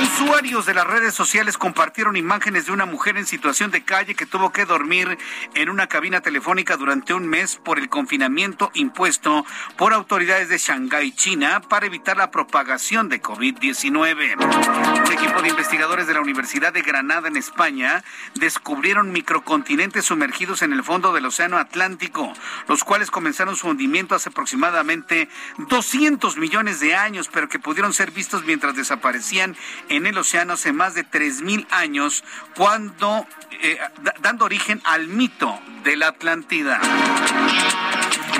Usuarios 0.03 0.65
de 0.65 0.73
las 0.73 0.87
redes 0.87 1.13
sociales 1.13 1.57
compartieron 1.57 2.15
imágenes 2.15 2.67
de 2.67 2.71
una 2.71 2.85
mujer 2.85 3.17
en 3.17 3.25
situación 3.25 3.71
de 3.71 3.83
calle 3.83 4.15
que 4.15 4.25
tuvo 4.25 4.53
que 4.53 4.63
dormir 4.63 5.17
en 5.53 5.69
una 5.69 5.87
cabina 5.87 6.21
telefónica 6.21 6.77
durante 6.77 7.13
un 7.13 7.27
mes 7.27 7.57
por 7.57 7.77
el 7.77 7.89
confinamiento 7.89 8.71
impuesto 8.73 9.45
por 9.75 9.93
autoridades 9.93 10.47
de 10.47 10.59
Shanghái, 10.59 11.11
China, 11.11 11.61
para 11.67 11.87
evitar 11.87 12.15
la 12.15 12.31
propagación 12.31 13.09
de 13.09 13.21
COVID-19 13.21 15.24
equipo 15.25 15.41
de 15.41 15.49
investigadores 15.49 16.05
de 16.05 16.13
la 16.13 16.21
Universidad 16.21 16.71
de 16.71 16.83
Granada 16.83 17.27
en 17.27 17.35
España 17.35 18.03
descubrieron 18.35 19.11
microcontinentes 19.11 20.05
sumergidos 20.05 20.61
en 20.61 20.71
el 20.71 20.83
fondo 20.83 21.13
del 21.13 21.25
Océano 21.25 21.57
Atlántico, 21.57 22.31
los 22.67 22.83
cuales 22.83 23.09
comenzaron 23.09 23.55
su 23.55 23.67
hundimiento 23.67 24.13
hace 24.13 24.29
aproximadamente 24.29 25.27
200 25.57 26.37
millones 26.37 26.79
de 26.79 26.95
años, 26.95 27.27
pero 27.31 27.49
que 27.49 27.57
pudieron 27.57 27.93
ser 27.93 28.11
vistos 28.11 28.45
mientras 28.45 28.75
desaparecían 28.75 29.55
en 29.89 30.05
el 30.05 30.15
océano 30.17 30.53
hace 30.53 30.73
más 30.73 30.93
de 30.93 31.05
3.000 31.05 31.65
años, 31.71 32.23
cuando 32.55 33.25
eh, 33.63 33.79
dando 34.21 34.45
origen 34.45 34.79
al 34.83 35.07
mito 35.07 35.59
de 35.83 35.95
la 35.95 36.09
Atlántida. 36.09 36.79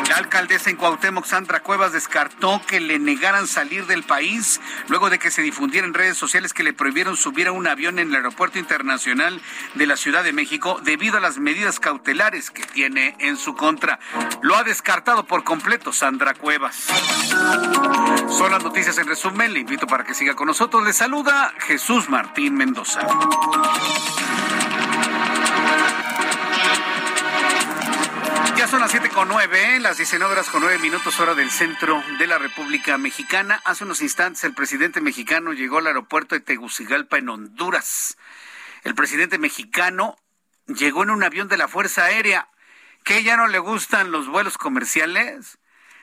La 0.09 0.17
alcaldesa 0.17 0.69
en 0.69 0.75
Cuauhtémoc, 0.75 1.25
Sandra 1.25 1.61
Cuevas, 1.61 1.91
descartó 1.91 2.61
que 2.67 2.79
le 2.79 2.99
negaran 2.99 3.47
salir 3.47 3.85
del 3.87 4.03
país 4.03 4.61
luego 4.87 5.09
de 5.09 5.19
que 5.19 5.31
se 5.31 5.41
difundiera 5.41 5.87
en 5.87 5.93
redes 5.93 6.17
sociales 6.17 6.53
que 6.53 6.63
le 6.63 6.73
prohibieron 6.73 7.17
subir 7.17 7.47
a 7.47 7.51
un 7.51 7.67
avión 7.67 7.99
en 7.99 8.09
el 8.09 8.15
aeropuerto 8.15 8.59
internacional 8.59 9.41
de 9.73 9.87
la 9.87 9.97
Ciudad 9.97 10.23
de 10.23 10.33
México 10.33 10.79
debido 10.83 11.17
a 11.17 11.21
las 11.21 11.37
medidas 11.37 11.79
cautelares 11.79 12.51
que 12.51 12.63
tiene 12.63 13.15
en 13.19 13.37
su 13.37 13.55
contra. 13.55 13.99
Lo 14.41 14.55
ha 14.55 14.63
descartado 14.63 15.25
por 15.25 15.43
completo 15.43 15.91
Sandra 15.91 16.33
Cuevas. 16.33 16.87
Son 18.29 18.51
las 18.51 18.63
noticias 18.63 18.97
en 18.97 19.07
resumen. 19.07 19.53
Le 19.53 19.59
invito 19.59 19.87
para 19.87 20.03
que 20.03 20.13
siga 20.13 20.35
con 20.35 20.47
nosotros. 20.47 20.83
Le 20.83 20.93
saluda 20.93 21.53
Jesús 21.59 22.09
Martín 22.09 22.55
Mendoza. 22.55 23.01
Ya 28.65 28.71
son 28.71 28.81
las 28.81 28.89
siete 28.89 29.09
con 29.09 29.27
nueve, 29.27 29.79
las 29.79 29.97
19 29.97 30.33
horas 30.33 30.49
con 30.49 30.61
nueve 30.61 30.79
minutos 30.79 31.19
hora 31.19 31.35
del 31.35 31.51
centro 31.51 32.03
de 32.17 32.25
la 32.25 32.39
República 32.39 32.97
Mexicana. 32.97 33.61
Hace 33.63 33.83
unos 33.83 34.01
instantes 34.01 34.43
el 34.43 34.55
presidente 34.55 35.01
mexicano 35.01 35.53
llegó 35.53 35.77
al 35.77 35.85
aeropuerto 35.85 36.33
de 36.33 36.41
Tegucigalpa 36.41 37.19
en 37.19 37.29
Honduras. 37.29 38.17
El 38.83 38.95
presidente 38.95 39.37
mexicano 39.37 40.15
llegó 40.65 41.03
en 41.03 41.11
un 41.11 41.23
avión 41.23 41.47
de 41.47 41.57
la 41.57 41.67
Fuerza 41.67 42.05
Aérea. 42.05 42.49
¿Que 43.03 43.21
ya 43.21 43.37
no 43.37 43.45
le 43.45 43.59
gustan 43.59 44.11
los 44.11 44.27
vuelos 44.27 44.57
comerciales? 44.57 45.59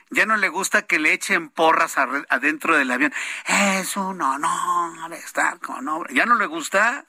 ya 0.09 0.25
no 0.25 0.37
le 0.37 0.47
gusta 0.47 0.83
que 0.83 0.99
le 0.99 1.11
echen 1.11 1.49
porras 1.49 1.97
adentro 1.97 2.77
del 2.77 2.91
avión. 2.91 3.13
Es 3.45 3.97
un 3.97 4.21
honor 4.21 5.11
estar 5.11 5.59
con 5.59 5.89
obra. 5.89 6.13
¿Ya 6.13 6.25
no 6.25 6.35
le 6.35 6.45
gusta? 6.45 7.03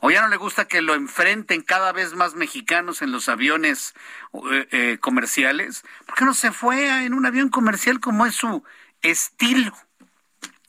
¿O 0.00 0.10
ya 0.10 0.20
no 0.22 0.28
le 0.28 0.36
gusta 0.36 0.66
que 0.66 0.82
lo 0.82 0.94
enfrenten 0.94 1.62
cada 1.62 1.92
vez 1.92 2.14
más 2.14 2.34
mexicanos 2.34 3.02
en 3.02 3.12
los 3.12 3.28
aviones 3.28 3.94
eh, 4.50 4.68
eh, 4.70 4.98
comerciales? 5.00 5.84
¿Por 6.06 6.16
qué 6.16 6.24
no 6.24 6.34
se 6.34 6.52
fue 6.52 7.04
en 7.04 7.14
un 7.14 7.26
avión 7.26 7.48
comercial 7.48 8.00
como 8.00 8.26
es 8.26 8.34
su 8.34 8.64
estilo? 9.02 9.72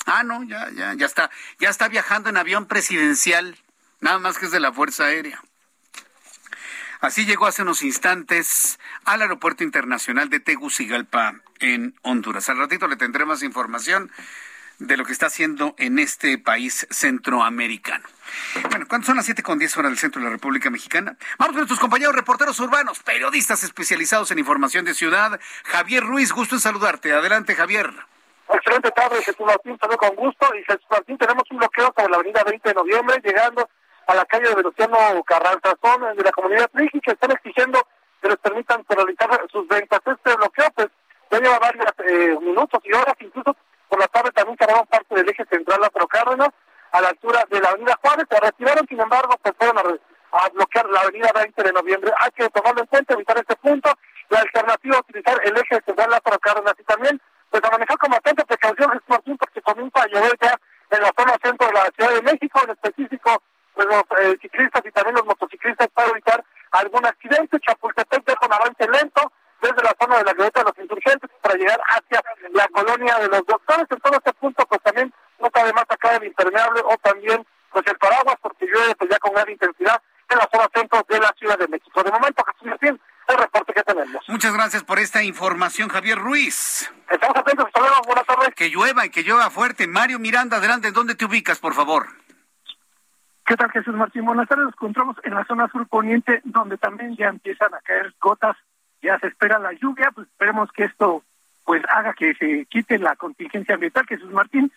Ah, 0.05 0.23
no, 0.23 0.43
ya, 0.43 0.69
ya, 0.71 0.93
ya 0.93 1.05
está, 1.05 1.29
ya 1.59 1.69
está 1.69 1.89
viajando 1.89 2.29
en 2.29 2.37
avión 2.37 2.65
presidencial, 2.65 3.57
nada 3.99 4.19
más 4.19 4.37
que 4.37 4.45
es 4.45 4.51
de 4.51 4.59
la 4.59 4.71
Fuerza 4.71 5.05
Aérea. 5.05 5.41
Así 6.99 7.25
llegó 7.25 7.45
hace 7.45 7.61
unos 7.61 7.83
instantes 7.83 8.79
al 9.05 9.21
Aeropuerto 9.21 9.63
Internacional 9.63 10.29
de 10.29 10.39
Tegucigalpa 10.39 11.35
en 11.59 11.95
Honduras. 12.01 12.49
Al 12.49 12.57
ratito 12.57 12.87
le 12.87 12.95
tendré 12.95 13.25
más 13.25 13.43
información 13.43 14.11
de 14.79 14.97
lo 14.97 15.05
que 15.05 15.11
está 15.11 15.27
haciendo 15.27 15.73
en 15.77 15.99
este 15.99 16.37
país 16.37 16.87
centroamericano. 16.89 18.05
Bueno, 18.69 18.85
¿cuánto 18.87 19.07
son 19.07 19.15
las 19.15 19.25
siete 19.25 19.41
con 19.41 19.57
diez 19.57 19.75
horas 19.77 19.91
del 19.91 19.97
centro 19.97 20.21
de 20.21 20.25
la 20.25 20.31
República 20.31 20.69
Mexicana? 20.69 21.17
Vamos 21.39 21.53
con 21.53 21.57
nuestros 21.57 21.79
compañeros 21.79 22.15
reporteros 22.15 22.59
urbanos, 22.59 22.99
periodistas 22.99 23.63
especializados 23.63 24.31
en 24.31 24.39
información 24.39 24.85
de 24.85 24.93
ciudad. 24.93 25.39
Javier 25.65 26.03
Ruiz, 26.03 26.31
gusto 26.31 26.55
en 26.55 26.61
saludarte. 26.61 27.13
Adelante, 27.13 27.55
Javier. 27.55 27.91
Excelente 28.49 28.91
tarde, 28.91 29.17
Jesús 29.23 29.45
Martín, 29.45 29.77
saludo 29.79 29.97
con 29.97 30.15
gusto. 30.15 30.47
Y 30.55 30.63
Jesús 30.63 30.85
Martín, 30.89 31.17
tenemos 31.17 31.43
un 31.51 31.57
bloqueo 31.57 31.93
sobre 31.95 32.11
la 32.11 32.17
avenida 32.17 32.43
20 32.43 32.69
de 32.69 32.75
noviembre, 32.75 33.21
llegando 33.23 33.67
a 34.07 34.15
la 34.15 34.25
calle 34.25 34.47
de 34.49 34.55
Venustiano 34.55 34.97
Carranza, 35.25 35.75
son 35.81 36.15
de 36.15 36.23
la 36.23 36.31
comunidad 36.31 36.69
Triji, 36.71 37.01
que 37.01 37.11
están 37.11 37.31
exigiendo 37.31 37.85
que 38.21 38.29
les 38.29 38.37
permitan 38.37 38.85
realizar 38.87 39.29
sus 39.51 39.67
ventas. 39.67 39.99
Este 40.05 40.35
bloqueo, 40.35 40.71
pues, 40.75 40.87
ya 41.29 41.39
lleva 41.39 41.59
varios 41.59 41.85
eh, 42.05 42.37
minutos 42.41 42.79
y 42.85 42.93
horas, 42.93 43.15
incluso 43.19 43.55
por 43.89 43.99
la 43.99 44.07
tarde 44.07 44.31
también 44.31 44.57
cerraron 44.57 44.85
parte 44.87 45.15
del 45.15 45.29
eje 45.29 45.45
central 45.49 45.81
Lázaro 45.81 46.07
Cárdenas, 46.07 46.49
a 46.91 47.01
la 47.01 47.09
altura 47.09 47.43
de 47.49 47.59
la 47.59 47.69
avenida 47.69 47.99
Juárez. 48.01 48.25
Se 48.29 48.39
retiraron, 48.39 48.87
sin 48.87 48.99
embargo, 48.99 49.35
pues 49.41 49.55
fueron 49.57 49.77
a, 49.77 50.49
bloquear 50.49 50.89
la 50.89 51.01
avenida 51.01 51.31
20 51.33 51.63
de 51.63 51.73
noviembre. 51.73 52.11
Hay 52.19 52.31
que 52.31 52.49
tomarlo 52.49 52.81
en 52.81 52.87
cuenta, 52.87 53.13
evitar 53.13 53.37
este 53.37 53.55
punto. 53.55 53.91
La 54.29 54.39
alternativa 54.39 54.95
es 54.95 55.01
utilizar 55.01 55.39
el 55.43 55.57
eje 55.57 55.81
central 55.85 56.09
Lázaro 56.09 56.39
Cárdenas 56.39 56.75
y 56.77 56.83
también 56.83 57.21
pues 57.49 57.63
a 57.63 57.71
manejar 57.71 57.97
con 57.97 58.11
bastante 58.11 58.45
precaución, 58.45 58.91
Jesús 58.91 59.07
Martín, 59.07 59.37
porque 59.37 59.61
comienza 59.61 60.01
a 60.01 60.07
llover 60.07 60.37
ya 60.41 60.59
en 60.89 61.01
la 61.01 61.11
zona 61.17 61.37
centro 61.41 61.67
de 61.67 61.73
la 61.73 61.89
Ciudad 61.95 62.13
de 62.13 62.21
México, 62.21 62.61
en 62.63 62.71
específico 62.71 63.41
pues 63.73 63.87
los 63.87 64.03
eh, 64.19 64.37
ciclistas 64.41 64.81
y 64.85 64.91
también 64.91 65.15
los 65.15 65.25
motociclistas 65.25 65.87
para 65.93 66.09
evitar 66.09 66.43
algún 66.71 67.05
accidente. 67.05 67.59
Chapultepec 67.59 68.25
deja 68.25 68.45
un 68.45 68.53
avance 68.53 68.87
lento, 68.89 69.31
desde 69.61 69.83
la 69.83 69.95
zona 69.99 70.17
de 70.17 70.23
la 70.23 70.33
glorieta 70.33 70.59
de 70.59 70.65
los 70.65 70.77
insurgentes 70.77 71.29
para 71.41 71.55
llegar 71.55 71.79
hacia 71.89 72.21
la 72.53 72.67
colonia 72.69 73.17
de 73.19 73.27
los 73.27 73.45
doctores. 73.45 73.87
En 73.89 73.99
todo 73.99 74.17
este 74.17 74.33
punto, 74.33 74.65
pues 74.67 74.81
también 74.81 75.13
no 75.39 75.49
cabe 75.49 75.73
más 75.73 75.85
acá 75.89 76.15
el 76.15 76.25
impermeable 76.25 76.81
o 76.85 76.97
también 76.97 77.45
pues 77.71 77.85
el 77.87 77.97
paraguas, 77.97 78.35
porque 78.41 78.65
llueve 78.65 78.95
pues 78.95 79.09
ya 79.09 79.19
con 79.19 79.33
gran 79.33 79.49
intensidad 79.49 80.01
en 80.29 80.37
la 80.37 80.49
zona 80.51 80.69
centro 80.73 81.05
de 81.07 81.19
la 81.19 81.33
Ciudad 81.37 81.57
de 81.57 81.67
México. 81.67 82.03
De 82.03 82.11
momento, 82.11 82.43
Jesús 82.45 82.67
Martín, 82.67 82.99
el 83.27 83.37
reporte 83.37 83.73
que 83.73 83.83
tenemos. 83.83 84.23
Muchas 84.27 84.53
gracias 84.53 84.83
por 84.83 84.99
esta 84.99 85.23
información, 85.23 85.89
Javier 85.89 86.17
Ruiz. 86.17 86.91
Estamos 87.09 87.37
atentos, 87.37 87.65
hasta 87.67 87.79
luego, 87.79 87.95
buenas 88.05 88.25
tardes. 88.25 88.55
Que 88.55 88.69
llueva 88.69 89.05
y 89.05 89.09
que 89.09 89.23
llueva 89.23 89.49
fuerte. 89.49 89.87
Mario 89.87 90.19
Miranda, 90.19 90.57
adelante, 90.57 90.91
¿dónde 90.91 91.15
te 91.15 91.25
ubicas, 91.25 91.59
por 91.59 91.73
favor? 91.73 92.07
¿Qué 93.45 93.55
tal, 93.55 93.71
Jesús 93.71 93.95
Martín? 93.95 94.25
Buenas 94.25 94.47
tardes. 94.49 94.65
Nos 94.65 94.73
encontramos 94.73 95.15
en 95.23 95.33
la 95.33 95.45
zona 95.45 95.69
sur 95.69 95.87
poniente, 95.87 96.41
donde 96.43 96.77
también 96.77 97.15
ya 97.15 97.27
empiezan 97.27 97.73
a 97.73 97.79
caer 97.79 98.13
gotas. 98.19 98.57
Ya 99.01 99.19
se 99.19 99.27
espera 99.27 99.59
la 99.59 99.73
lluvia. 99.73 100.11
Pues 100.11 100.27
esperemos 100.27 100.71
que 100.71 100.85
esto 100.85 101.23
pues 101.65 101.83
haga 101.89 102.13
que 102.13 102.33
se 102.35 102.65
quite 102.65 102.97
la 102.97 103.15
contingencia 103.15 103.75
ambiental. 103.75 104.05
Jesús 104.07 104.31
Martín, 104.31 104.71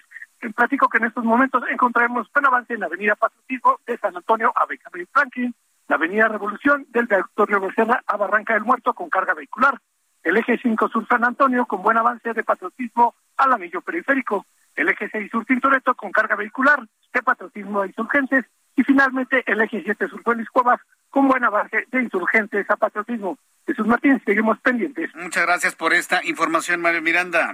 platico 0.55 0.89
que 0.89 0.99
en 0.99 1.05
estos 1.05 1.25
momentos 1.25 1.63
encontraremos 1.71 2.31
buen 2.33 2.47
avance 2.47 2.75
en 2.75 2.81
la 2.81 2.87
avenida 2.87 3.15
Patriotismo 3.15 3.79
de 3.87 3.99
San 3.99 4.17
Antonio 4.17 4.53
a 4.57 4.67
Benjamin 4.67 5.07
Franklin, 5.13 5.55
la 5.89 5.97
avenida 5.97 6.29
Revolución 6.29 6.87
del 6.91 7.07
Victorio 7.07 7.61
Becerra 7.61 8.03
a 8.07 8.17
Barranca 8.17 8.55
del 8.55 8.65
Muerto 8.65 8.95
con 8.95 9.11
carga 9.11 9.35
vehicular, 9.35 9.79
el 10.23 10.37
eje 10.37 10.59
5 10.59 10.89
Sur 10.89 11.07
San 11.07 11.25
Antonio 11.25 11.67
con 11.67 11.83
buen 11.83 11.97
avance 11.97 12.33
de 12.33 12.45
patriotismo 12.45 13.15
al 13.37 13.53
anillo 13.53 13.81
periférico, 13.81 14.47
el 14.75 14.89
eje 14.89 15.09
6 15.11 15.31
Sur 15.31 15.45
Tintoretto 15.45 15.95
con 15.95 16.11
carga 16.13 16.37
vehicular 16.37 16.87
de 17.13 17.23
patriotismo 17.23 17.83
a 17.83 17.87
insurgentes 17.87 18.47
y 18.77 18.85
finalmente 18.85 19.43
el 19.47 19.61
eje 19.61 19.83
7 19.85 20.09
Sur 20.09 20.23
Félix 20.23 20.49
Cuevas 20.51 20.81
con 21.11 21.29
buen 21.29 21.45
avance 21.45 21.87
de 21.91 22.03
insurgentes 22.03 22.69
a 22.71 22.77
patriotismo. 22.77 23.39
Jesús 23.67 23.87
Martín, 23.87 24.21
seguimos 24.25 24.59
pendientes. 24.61 25.15
Muchas 25.15 25.45
gracias 25.45 25.75
por 25.75 25.93
esta 25.93 26.25
información, 26.25 26.81
Mario 26.81 27.03
Miranda. 27.03 27.53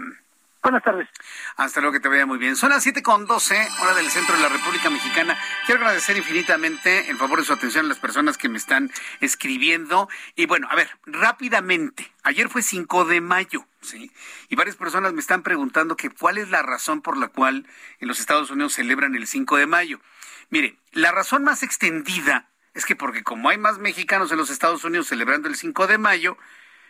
Buenas 0.63 0.83
tardes. 0.83 1.09
Hasta 1.57 1.81
luego, 1.81 1.93
que 1.93 2.01
te 2.01 2.09
vaya 2.09 2.27
muy 2.27 2.39
bien. 2.39 2.57
Son 2.57 2.71
las 2.71 2.83
siete 2.83 3.01
con 3.01 3.27
doce, 3.27 3.57
hora 3.81 3.95
del 3.95 4.11
centro 4.11 4.35
de 4.35 4.43
la 4.43 4.49
República 4.49 4.91
Mexicana. 4.91 5.39
Quiero 5.65 5.81
agradecer 5.81 6.17
infinitamente 6.17 7.09
el 7.09 7.17
favor 7.17 7.39
de 7.39 7.45
su 7.45 7.53
atención 7.53 7.85
a 7.85 7.89
las 7.89 8.01
personas 8.01 8.37
que 8.37 8.49
me 8.49 8.59
están 8.59 8.91
escribiendo. 9.21 10.09
Y 10.35 10.47
bueno, 10.47 10.67
a 10.69 10.75
ver, 10.75 10.89
rápidamente. 11.07 12.11
Ayer 12.25 12.49
fue 12.49 12.63
5 12.63 13.05
de 13.05 13.21
mayo, 13.21 13.65
¿sí? 13.81 14.11
Y 14.49 14.57
varias 14.57 14.75
personas 14.75 15.13
me 15.13 15.21
están 15.21 15.45
preguntando 15.45 15.97
que 15.97 16.11
cuál 16.11 16.37
es 16.37 16.51
la 16.51 16.63
razón 16.63 17.01
por 17.01 17.17
la 17.17 17.29
cual 17.29 17.65
en 18.01 18.09
los 18.09 18.19
Estados 18.19 18.51
Unidos 18.51 18.73
celebran 18.73 19.15
el 19.15 19.29
5 19.29 19.59
de 19.59 19.67
mayo. 19.67 20.01
Mire, 20.51 20.79
la 20.91 21.13
razón 21.13 21.45
más 21.45 21.63
extendida 21.63 22.49
es 22.77 22.85
que 22.85 22.95
porque 22.95 23.24
como 23.24 23.49
hay 23.49 23.59
más 23.59 23.79
mexicanos 23.79 24.31
en 24.31 24.39
los 24.39 24.51
Estados 24.51 24.85
Unidos 24.85 25.09
celebrando 25.09 25.49
el 25.49 25.57
5 25.57 25.87
de 25.87 25.99
mayo, 25.99 26.37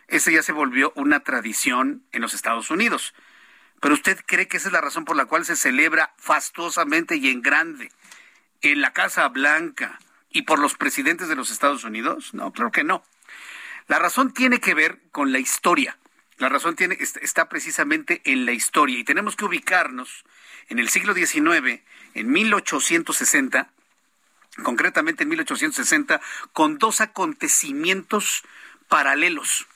esa 0.07 0.31
ya 0.31 0.43
se 0.43 0.51
volvió 0.51 0.91
una 0.95 1.21
tradición 1.21 2.03
en 2.11 2.21
los 2.21 2.33
Estados 2.33 2.69
Unidos. 2.69 3.15
Pero 3.79 3.93
usted 3.93 4.19
cree 4.25 4.47
que 4.47 4.57
esa 4.57 4.67
es 4.67 4.73
la 4.73 4.81
razón 4.81 5.05
por 5.05 5.15
la 5.15 5.25
cual 5.25 5.45
se 5.45 5.55
celebra 5.55 6.13
fastuosamente 6.17 7.15
y 7.15 7.29
en 7.29 7.41
grande 7.41 7.89
en 8.61 8.81
la 8.81 8.91
Casa 8.91 9.27
Blanca 9.29 9.99
y 10.29 10.41
por 10.41 10.59
los 10.59 10.75
presidentes 10.75 11.29
de 11.29 11.35
los 11.35 11.51
Estados 11.51 11.83
Unidos? 11.83 12.33
No, 12.33 12.51
claro 12.51 12.71
que 12.71 12.83
no. 12.83 13.03
La 13.87 13.99
razón 13.99 14.33
tiene 14.33 14.59
que 14.59 14.73
ver 14.73 14.99
con 15.11 15.31
la 15.31 15.39
historia. 15.39 15.97
La 16.37 16.49
razón 16.49 16.75
tiene, 16.75 16.97
está 16.99 17.47
precisamente 17.49 18.21
en 18.25 18.45
la 18.45 18.51
historia 18.51 18.99
y 18.99 19.03
tenemos 19.03 19.35
que 19.35 19.45
ubicarnos 19.45 20.25
en 20.67 20.79
el 20.79 20.89
siglo 20.89 21.13
XIX, 21.13 21.81
en 22.13 22.29
1860, 22.29 23.71
concretamente 24.63 25.23
en 25.23 25.29
1860, 25.29 26.21
con 26.53 26.77
dos 26.77 27.01
acontecimientos 27.01 28.43
paralelos. 28.87 29.67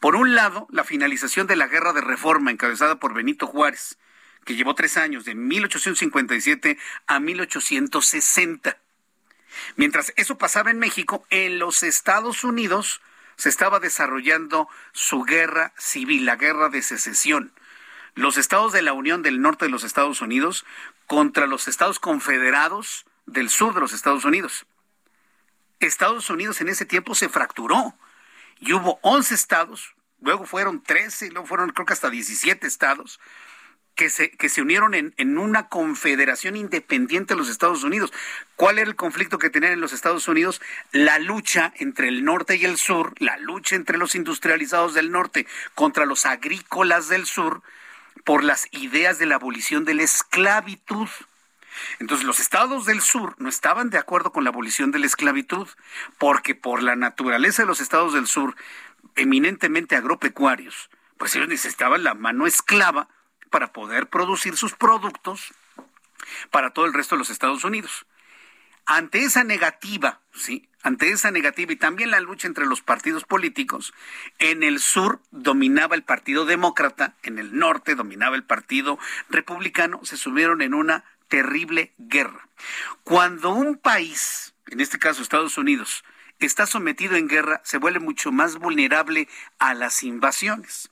Por 0.00 0.16
un 0.16 0.34
lado, 0.34 0.66
la 0.70 0.84
finalización 0.84 1.46
de 1.46 1.56
la 1.56 1.66
guerra 1.66 1.92
de 1.92 2.00
reforma 2.00 2.50
encabezada 2.50 2.96
por 2.96 3.14
Benito 3.14 3.46
Juárez, 3.46 3.98
que 4.44 4.56
llevó 4.56 4.74
tres 4.74 4.96
años, 4.96 5.24
de 5.24 5.34
1857 5.34 6.78
a 7.06 7.20
1860. 7.20 8.76
Mientras 9.76 10.12
eso 10.16 10.38
pasaba 10.38 10.70
en 10.70 10.78
México, 10.78 11.26
en 11.30 11.58
los 11.58 11.82
Estados 11.82 12.44
Unidos 12.44 13.00
se 13.36 13.48
estaba 13.48 13.78
desarrollando 13.78 14.68
su 14.92 15.22
guerra 15.22 15.72
civil, 15.78 16.26
la 16.26 16.36
guerra 16.36 16.68
de 16.68 16.82
secesión. 16.82 17.52
Los 18.14 18.36
estados 18.36 18.72
de 18.72 18.82
la 18.82 18.92
Unión 18.92 19.22
del 19.22 19.40
Norte 19.40 19.66
de 19.66 19.70
los 19.70 19.84
Estados 19.84 20.20
Unidos 20.20 20.64
contra 21.06 21.46
los 21.46 21.68
estados 21.68 22.00
confederados 22.00 23.06
del 23.28 23.50
sur 23.50 23.74
de 23.74 23.80
los 23.80 23.92
Estados 23.92 24.24
Unidos. 24.24 24.66
Estados 25.80 26.28
Unidos 26.30 26.60
en 26.60 26.68
ese 26.68 26.84
tiempo 26.84 27.14
se 27.14 27.28
fracturó 27.28 27.94
y 28.60 28.72
hubo 28.72 28.98
11 29.02 29.34
estados, 29.34 29.94
luego 30.20 30.44
fueron 30.44 30.82
13, 30.82 31.30
luego 31.30 31.46
fueron 31.46 31.70
creo 31.70 31.86
que 31.86 31.92
hasta 31.92 32.10
17 32.10 32.66
estados 32.66 33.20
que 33.94 34.10
se, 34.10 34.30
que 34.30 34.48
se 34.48 34.62
unieron 34.62 34.94
en, 34.94 35.12
en, 35.16 35.38
una 35.38 35.68
confederación 35.68 36.56
independiente 36.56 37.34
de 37.34 37.38
los 37.38 37.48
Estados 37.48 37.82
Unidos. 37.82 38.12
¿Cuál 38.54 38.78
era 38.78 38.88
el 38.88 38.94
conflicto 38.94 39.38
que 39.38 39.50
tenían 39.50 39.72
en 39.72 39.80
los 39.80 39.92
Estados 39.92 40.28
Unidos? 40.28 40.60
La 40.92 41.18
lucha 41.18 41.72
entre 41.78 42.06
el 42.06 42.24
norte 42.24 42.56
y 42.56 42.64
el 42.64 42.76
sur, 42.76 43.14
la 43.18 43.36
lucha 43.38 43.74
entre 43.74 43.98
los 43.98 44.14
industrializados 44.14 44.94
del 44.94 45.10
norte 45.10 45.48
contra 45.74 46.06
los 46.06 46.26
agrícolas 46.26 47.08
del 47.08 47.26
sur 47.26 47.60
por 48.24 48.44
las 48.44 48.68
ideas 48.70 49.18
de 49.18 49.26
la 49.26 49.34
abolición 49.34 49.84
de 49.84 49.94
la 49.94 50.04
esclavitud. 50.04 51.08
Entonces 51.98 52.26
los 52.26 52.40
estados 52.40 52.86
del 52.86 53.00
sur 53.00 53.34
no 53.38 53.48
estaban 53.48 53.90
de 53.90 53.98
acuerdo 53.98 54.32
con 54.32 54.44
la 54.44 54.50
abolición 54.50 54.90
de 54.90 54.98
la 54.98 55.06
esclavitud, 55.06 55.68
porque 56.18 56.54
por 56.54 56.82
la 56.82 56.96
naturaleza 56.96 57.62
de 57.62 57.68
los 57.68 57.80
estados 57.80 58.12
del 58.12 58.26
sur, 58.26 58.54
eminentemente 59.16 59.96
agropecuarios, 59.96 60.90
pues 61.16 61.34
ellos 61.34 61.48
necesitaban 61.48 62.04
la 62.04 62.14
mano 62.14 62.46
esclava 62.46 63.08
para 63.50 63.72
poder 63.72 64.08
producir 64.08 64.56
sus 64.56 64.74
productos 64.74 65.52
para 66.50 66.70
todo 66.70 66.86
el 66.86 66.94
resto 66.94 67.14
de 67.14 67.20
los 67.20 67.30
Estados 67.30 67.64
Unidos. 67.64 68.06
Ante 68.86 69.22
esa 69.24 69.44
negativa, 69.44 70.20
¿sí? 70.32 70.68
Ante 70.82 71.10
esa 71.10 71.30
negativa 71.30 71.72
y 71.72 71.76
también 71.76 72.10
la 72.10 72.20
lucha 72.20 72.46
entre 72.46 72.64
los 72.64 72.80
partidos 72.80 73.24
políticos, 73.24 73.92
en 74.38 74.62
el 74.62 74.78
sur 74.78 75.20
dominaba 75.30 75.94
el 75.94 76.04
Partido 76.04 76.46
Demócrata, 76.46 77.14
en 77.22 77.38
el 77.38 77.58
norte 77.58 77.94
dominaba 77.94 78.36
el 78.36 78.44
Partido 78.44 78.98
Republicano, 79.28 80.00
se 80.04 80.16
subieron 80.16 80.62
en 80.62 80.72
una 80.72 81.04
terrible 81.28 81.92
guerra. 81.98 82.48
Cuando 83.04 83.50
un 83.50 83.76
país, 83.76 84.54
en 84.66 84.80
este 84.80 84.98
caso 84.98 85.22
Estados 85.22 85.58
Unidos, 85.58 86.04
está 86.38 86.66
sometido 86.66 87.16
en 87.16 87.28
guerra, 87.28 87.60
se 87.64 87.78
vuelve 87.78 88.00
mucho 88.00 88.32
más 88.32 88.56
vulnerable 88.56 89.28
a 89.58 89.74
las 89.74 90.02
invasiones. 90.02 90.90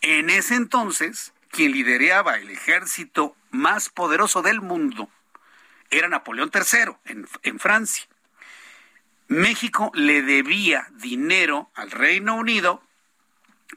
En 0.00 0.30
ese 0.30 0.54
entonces, 0.54 1.32
quien 1.50 1.72
lideraba 1.72 2.38
el 2.38 2.50
ejército 2.50 3.36
más 3.50 3.88
poderoso 3.88 4.42
del 4.42 4.60
mundo 4.60 5.10
era 5.90 6.08
Napoleón 6.08 6.50
III 6.52 7.26
en, 7.42 7.58
Francia. 7.58 8.06
México 9.26 9.90
le 9.94 10.22
debía 10.22 10.86
dinero 10.92 11.70
al 11.74 11.90
Reino 11.90 12.36
Unido, 12.36 12.82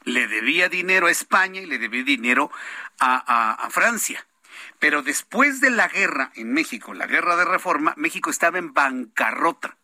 le 0.04 0.28
debía 0.28 0.70
dinero 0.70 1.08
a 1.08 1.12
España 1.12 1.62
y 1.62 1.66
le 1.66 1.78
debía 1.78 2.04
dinero 2.04 2.52
a 3.00 3.68
Francia. 3.72 4.26
Pero 4.82 5.04
después 5.04 5.62
de 5.62 5.70
la 5.70 5.88
guerra 5.88 6.32
en 6.34 6.54
México, 6.54 6.96
la 6.96 7.06
guerra 7.06 7.36
de 7.36 7.46
reforma, 7.46 7.94
México 7.98 8.32
estaba 8.32 8.58
en 8.58 8.74
bancarrota. 8.74 9.78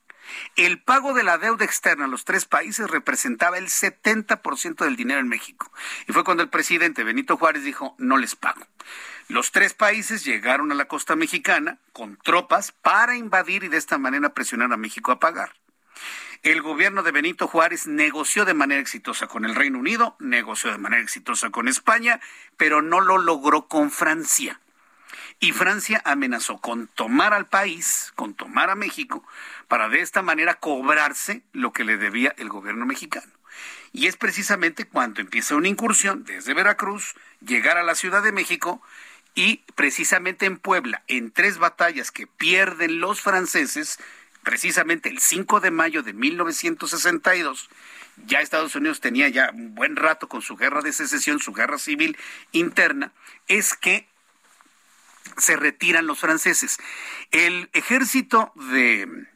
El 0.56 0.82
pago 0.82 1.14
de 1.14 1.22
la 1.22 1.38
deuda 1.38 1.66
externa 1.66 2.06
a 2.06 2.08
los 2.08 2.26
tres 2.26 2.46
países 2.46 2.90
representaba 2.90 3.60
el 3.60 3.68
70% 3.68 4.84
del 4.84 4.96
dinero 4.96 5.20
en 5.20 5.28
México. 5.28 5.72
Y 6.08 6.14
fue 6.14 6.24
cuando 6.24 6.42
el 6.42 6.50
presidente 6.50 7.04
Benito 7.04 7.38
Juárez 7.38 7.64
dijo, 7.64 7.96
no 8.00 8.18
les 8.18 8.36
pago. 8.36 8.66
Los 9.28 9.52
tres 9.52 9.76
países 9.76 10.26
llegaron 10.26 10.72
a 10.72 10.76
la 10.76 10.88
costa 10.88 11.16
mexicana 11.16 11.78
con 11.94 12.18
tropas 12.18 12.72
para 12.72 13.16
invadir 13.16 13.66
y 13.66 13.68
de 13.68 13.78
esta 13.78 14.00
manera 14.00 14.34
presionar 14.34 14.74
a 14.74 14.78
México 14.78 15.12
a 15.12 15.20
pagar. 15.20 15.54
El 16.42 16.64
gobierno 16.64 17.04
de 17.04 17.12
Benito 17.12 17.48
Juárez 17.48 17.86
negoció 17.86 18.46
de 18.46 18.56
manera 18.56 18.82
exitosa 18.82 19.28
con 19.28 19.46
el 19.46 19.54
Reino 19.54 19.78
Unido, 19.78 20.16
negoció 20.20 20.72
de 20.72 20.80
manera 20.80 21.04
exitosa 21.04 21.52
con 21.52 21.68
España, 21.68 22.20
pero 22.58 22.82
no 22.82 23.00
lo 23.00 23.20
logró 23.20 23.68
con 23.68 23.92
Francia. 23.92 24.60
Y 25.40 25.52
Francia 25.52 26.02
amenazó 26.04 26.58
con 26.58 26.88
tomar 26.88 27.34
al 27.34 27.46
país, 27.46 28.12
con 28.16 28.34
tomar 28.34 28.72
a 28.72 28.76
México, 28.76 29.24
para 29.68 29.88
de 29.88 30.02
esta 30.02 30.24
manera 30.24 30.56
cobrarse 30.56 31.44
lo 31.54 31.74
que 31.74 31.84
le 31.84 31.98
debía 31.98 32.34
el 32.38 32.50
gobierno 32.50 32.86
mexicano. 32.86 33.32
Y 33.94 34.08
es 34.08 34.18
precisamente 34.18 34.86
cuando 34.86 35.22
empieza 35.22 35.56
una 35.56 35.68
incursión 35.68 36.24
desde 36.24 36.54
Veracruz, 36.54 37.16
llegar 37.46 37.78
a 37.78 37.84
la 37.84 37.96
Ciudad 37.96 38.24
de 38.24 38.32
México 38.32 38.82
y 39.36 39.64
precisamente 39.76 40.48
en 40.48 40.58
Puebla, 40.58 41.04
en 41.08 41.32
tres 41.32 41.60
batallas 41.60 42.12
que 42.12 42.26
pierden 42.26 43.00
los 43.00 43.22
franceses, 43.22 44.00
precisamente 44.44 45.10
el 45.10 45.20
5 45.20 45.60
de 45.60 45.72
mayo 45.72 46.02
de 46.02 46.14
1962, 46.14 47.70
ya 48.26 48.42
Estados 48.42 48.76
Unidos 48.76 49.00
tenía 49.00 49.30
ya 49.30 49.52
un 49.54 49.76
buen 49.76 49.96
rato 49.96 50.28
con 50.28 50.42
su 50.42 50.56
guerra 50.56 50.82
de 50.82 50.92
secesión, 50.92 51.40
su 51.40 51.54
guerra 51.54 51.78
civil 51.78 52.18
interna, 52.52 53.12
es 53.48 53.76
que 53.76 54.08
se 55.38 55.56
retiran 55.56 56.08
los 56.08 56.20
franceses. 56.20 56.78
El 57.32 57.70
ejército 57.74 58.52
de 58.56 59.28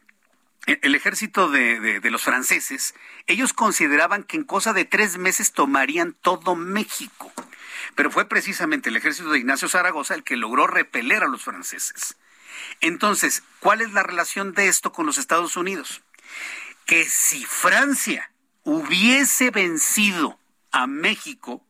el 0.66 0.94
ejército 0.94 1.50
de, 1.50 2.00
de, 2.00 2.10
los 2.10 2.22
franceses, 2.22 2.94
ellos 3.26 3.52
consideraban 3.52 4.22
que 4.22 4.36
en 4.36 4.44
cosa 4.44 4.72
de 4.72 4.84
tres 4.84 5.18
meses 5.18 5.52
tomarían 5.52 6.12
todo 6.12 6.54
México. 6.54 7.32
Pero 7.96 8.12
fue 8.12 8.28
precisamente 8.28 8.88
el 8.88 8.96
ejército 8.96 9.30
de 9.30 9.40
Ignacio 9.40 9.68
Zaragoza 9.68 10.14
el 10.14 10.22
que 10.22 10.36
logró 10.36 10.68
repeler 10.68 11.24
a 11.24 11.28
los 11.28 11.42
franceses. 11.42 12.16
Entonces, 12.80 13.42
¿cuál 13.58 13.80
es 13.80 13.92
la 13.92 14.04
relación 14.04 14.52
de 14.54 14.68
esto 14.68 14.92
con 14.92 15.04
los 15.04 15.18
Estados 15.18 15.56
Unidos? 15.56 16.02
Que 16.86 17.04
si 17.04 17.44
Francia 17.44 18.30
hubiese 18.62 19.50
vencido 19.50 20.38
a 20.70 20.86
México, 20.86 21.64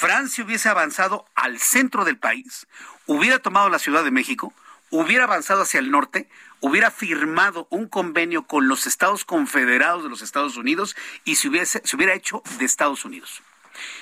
Francia 0.00 0.42
hubiese 0.42 0.70
avanzado 0.70 1.26
al 1.34 1.60
centro 1.60 2.06
del 2.06 2.16
país, 2.16 2.66
hubiera 3.04 3.38
tomado 3.38 3.68
la 3.68 3.78
Ciudad 3.78 4.02
de 4.02 4.10
México, 4.10 4.54
hubiera 4.88 5.24
avanzado 5.24 5.60
hacia 5.60 5.78
el 5.78 5.90
norte, 5.90 6.26
hubiera 6.60 6.90
firmado 6.90 7.66
un 7.68 7.86
convenio 7.86 8.46
con 8.46 8.66
los 8.66 8.86
Estados 8.86 9.26
Confederados 9.26 10.02
de 10.02 10.08
los 10.08 10.22
Estados 10.22 10.56
Unidos 10.56 10.96
y 11.26 11.36
se, 11.36 11.48
hubiese, 11.48 11.82
se 11.84 11.96
hubiera 11.96 12.14
hecho 12.14 12.42
de 12.58 12.64
Estados 12.64 13.04
Unidos. 13.04 13.42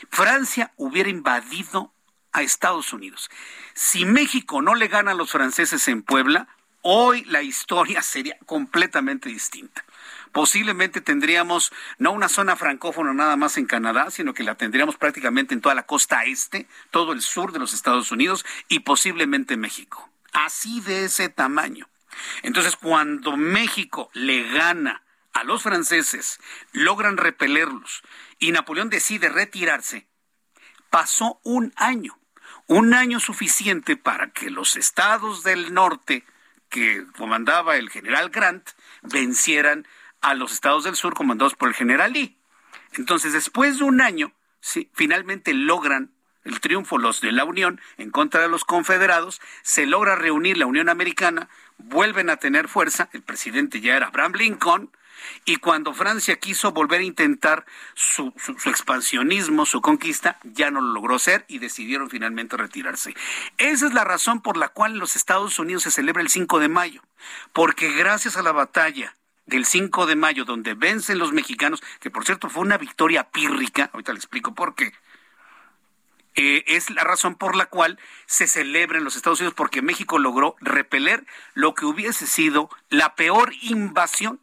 Francia 0.08 0.72
hubiera 0.76 1.08
invadido 1.08 1.92
a 2.30 2.42
Estados 2.42 2.92
Unidos. 2.92 3.28
Si 3.74 4.04
México 4.04 4.62
no 4.62 4.76
le 4.76 4.86
gana 4.86 5.10
a 5.10 5.16
los 5.16 5.32
franceses 5.32 5.88
en 5.88 6.02
Puebla, 6.02 6.46
hoy 6.82 7.24
la 7.24 7.42
historia 7.42 8.02
sería 8.02 8.38
completamente 8.46 9.30
distinta. 9.30 9.84
Posiblemente 10.32 11.00
tendríamos 11.00 11.72
no 11.98 12.12
una 12.12 12.28
zona 12.28 12.56
francófona 12.56 13.12
nada 13.12 13.36
más 13.36 13.56
en 13.56 13.66
Canadá, 13.66 14.10
sino 14.10 14.34
que 14.34 14.44
la 14.44 14.56
tendríamos 14.56 14.96
prácticamente 14.96 15.54
en 15.54 15.60
toda 15.60 15.74
la 15.74 15.86
costa 15.86 16.24
este, 16.24 16.66
todo 16.90 17.12
el 17.12 17.22
sur 17.22 17.52
de 17.52 17.58
los 17.58 17.72
Estados 17.72 18.12
Unidos 18.12 18.44
y 18.68 18.80
posiblemente 18.80 19.56
México. 19.56 20.10
Así 20.32 20.80
de 20.80 21.04
ese 21.04 21.28
tamaño. 21.28 21.88
Entonces, 22.42 22.76
cuando 22.76 23.36
México 23.36 24.10
le 24.12 24.42
gana 24.50 25.02
a 25.32 25.44
los 25.44 25.62
franceses, 25.62 26.40
logran 26.72 27.16
repelerlos 27.16 28.02
y 28.38 28.52
Napoleón 28.52 28.90
decide 28.90 29.28
retirarse, 29.28 30.06
pasó 30.90 31.40
un 31.44 31.72
año, 31.76 32.18
un 32.66 32.94
año 32.94 33.20
suficiente 33.20 33.96
para 33.96 34.30
que 34.30 34.50
los 34.50 34.76
estados 34.76 35.42
del 35.42 35.72
norte 35.72 36.24
que 36.68 37.06
comandaba 37.16 37.76
el 37.76 37.88
general 37.90 38.30
Grant 38.30 38.70
vencieran 39.02 39.86
a 40.20 40.34
los 40.34 40.52
estados 40.52 40.84
del 40.84 40.96
sur 40.96 41.14
comandados 41.14 41.54
por 41.54 41.68
el 41.68 41.74
general 41.74 42.12
Lee. 42.12 42.38
Entonces, 42.94 43.32
después 43.32 43.78
de 43.78 43.84
un 43.84 44.00
año, 44.00 44.32
finalmente 44.92 45.54
logran 45.54 46.12
el 46.44 46.60
triunfo 46.60 46.98
los 46.98 47.20
de 47.20 47.32
la 47.32 47.44
Unión 47.44 47.80
en 47.98 48.10
contra 48.10 48.40
de 48.40 48.48
los 48.48 48.64
confederados, 48.64 49.40
se 49.62 49.86
logra 49.86 50.16
reunir 50.16 50.56
la 50.56 50.66
Unión 50.66 50.88
Americana, 50.88 51.48
vuelven 51.76 52.30
a 52.30 52.38
tener 52.38 52.68
fuerza, 52.68 53.08
el 53.12 53.22
presidente 53.22 53.80
ya 53.80 53.96
era 53.96 54.06
Abraham 54.06 54.32
Lincoln, 54.32 54.90
y 55.44 55.56
cuando 55.56 55.92
Francia 55.94 56.38
quiso 56.38 56.72
volver 56.72 57.00
a 57.00 57.04
intentar 57.04 57.66
su, 57.94 58.32
expansionismo, 58.66 59.66
su 59.66 59.80
conquista, 59.80 60.38
ya 60.44 60.70
no 60.70 60.80
lo 60.80 60.92
logró 60.92 61.16
hacer 61.16 61.44
y 61.48 61.58
decidieron 61.58 62.08
finalmente 62.08 62.56
retirarse. 62.56 63.14
Esa 63.56 63.86
es 63.86 63.94
la 63.94 64.04
razón 64.04 64.40
por 64.40 64.56
la 64.56 64.68
cual 64.68 64.92
en 64.92 65.00
los 65.00 65.16
Estados 65.16 65.58
Unidos 65.58 65.82
se 65.82 65.90
celebra 65.90 66.22
el 66.22 66.28
5 66.28 66.60
de 66.60 66.68
mayo, 66.68 67.02
porque 67.52 67.92
gracias 67.92 68.36
a 68.36 68.42
la 68.42 68.52
batalla 68.52 69.16
del 69.48 69.64
5 69.64 70.06
de 70.06 70.14
mayo, 70.14 70.44
donde 70.44 70.74
vencen 70.74 71.18
los 71.18 71.32
mexicanos, 71.32 71.82
que 72.00 72.10
por 72.10 72.24
cierto 72.24 72.50
fue 72.50 72.62
una 72.62 72.76
victoria 72.76 73.30
pírrica, 73.30 73.90
ahorita 73.92 74.12
le 74.12 74.18
explico 74.18 74.54
por 74.54 74.74
qué, 74.74 74.92
eh, 76.34 76.64
es 76.66 76.90
la 76.90 77.02
razón 77.02 77.34
por 77.34 77.56
la 77.56 77.66
cual 77.66 77.98
se 78.26 78.46
celebra 78.46 78.98
en 78.98 79.04
los 79.04 79.16
Estados 79.16 79.40
Unidos, 79.40 79.54
porque 79.54 79.82
México 79.82 80.18
logró 80.18 80.54
repeler 80.60 81.26
lo 81.54 81.74
que 81.74 81.86
hubiese 81.86 82.26
sido 82.26 82.68
la 82.90 83.14
peor 83.14 83.52
invasión 83.62 84.38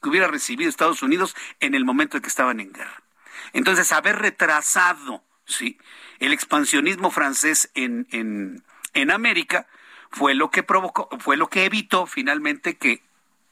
que 0.00 0.08
hubiera 0.08 0.28
recibido 0.28 0.70
Estados 0.70 1.02
Unidos 1.02 1.34
en 1.58 1.74
el 1.74 1.84
momento 1.84 2.16
en 2.16 2.22
que 2.22 2.28
estaban 2.28 2.60
en 2.60 2.72
guerra. 2.72 3.02
Entonces, 3.52 3.90
haber 3.90 4.20
retrasado 4.20 5.24
¿sí? 5.44 5.78
el 6.20 6.32
expansionismo 6.32 7.10
francés 7.10 7.70
en, 7.74 8.06
en, 8.12 8.62
en 8.94 9.10
América 9.10 9.66
fue 10.10 10.34
lo 10.34 10.50
que 10.50 10.62
provocó, 10.62 11.08
fue 11.18 11.36
lo 11.36 11.48
que 11.48 11.64
evitó 11.64 12.06
finalmente 12.06 12.76
que 12.76 13.02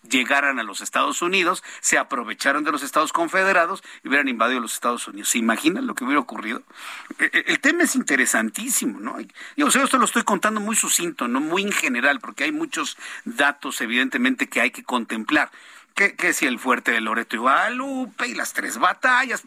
llegaran 0.09 0.59
a 0.59 0.62
los 0.62 0.81
Estados 0.81 1.23
Unidos, 1.23 1.62
se 1.81 1.99
aprovecharon 1.99 2.65
de 2.65 2.73
los 2.73 2.83
Estados 2.83 3.12
Confederados 3.12 3.83
y 4.03 4.09
hubieran 4.09 4.28
invadido 4.28 4.61
los 4.61 4.74
Estados 4.74 5.07
Unidos. 5.09 5.31
¿Se 5.31 5.39
imaginan 5.39 5.87
lo 5.87 5.95
que 5.95 6.05
hubiera 6.05 6.20
ocurrido? 6.20 6.62
E, 7.19 7.31
e, 7.33 7.45
el, 7.49 7.61
tema 7.61 7.85
es 7.85 7.95
interesantísimo, 7.95 9.01
¿no? 9.01 9.16
Yo 9.57 9.70
sé, 9.70 9.83
esto 9.83 9.99
lo 9.99 10.05
estoy 10.05 10.23
contando 10.23 10.61
muy 10.61 10.77
sucinto, 10.77 11.28
no 11.28 11.41
muy 11.41 11.62
en 11.62 11.73
general, 11.73 12.20
porque 12.20 12.45
hay 12.45 12.53
muchos 12.53 12.97
datos, 13.24 13.81
evidentemente, 13.81 14.49
que 14.49 14.61
hay 14.61 14.70
que 14.70 14.85
contemplar. 14.85 15.51
Que, 15.95 16.35
si 16.35 16.45
el 16.45 16.59
fuerte 16.59 16.93
de 16.93 17.01
Loreto 17.01 17.37
y 17.37 17.39
Guadalupe 17.39 18.28
y 18.28 18.35
las 18.35 18.53
tres 18.53 18.77
batallas. 18.77 19.43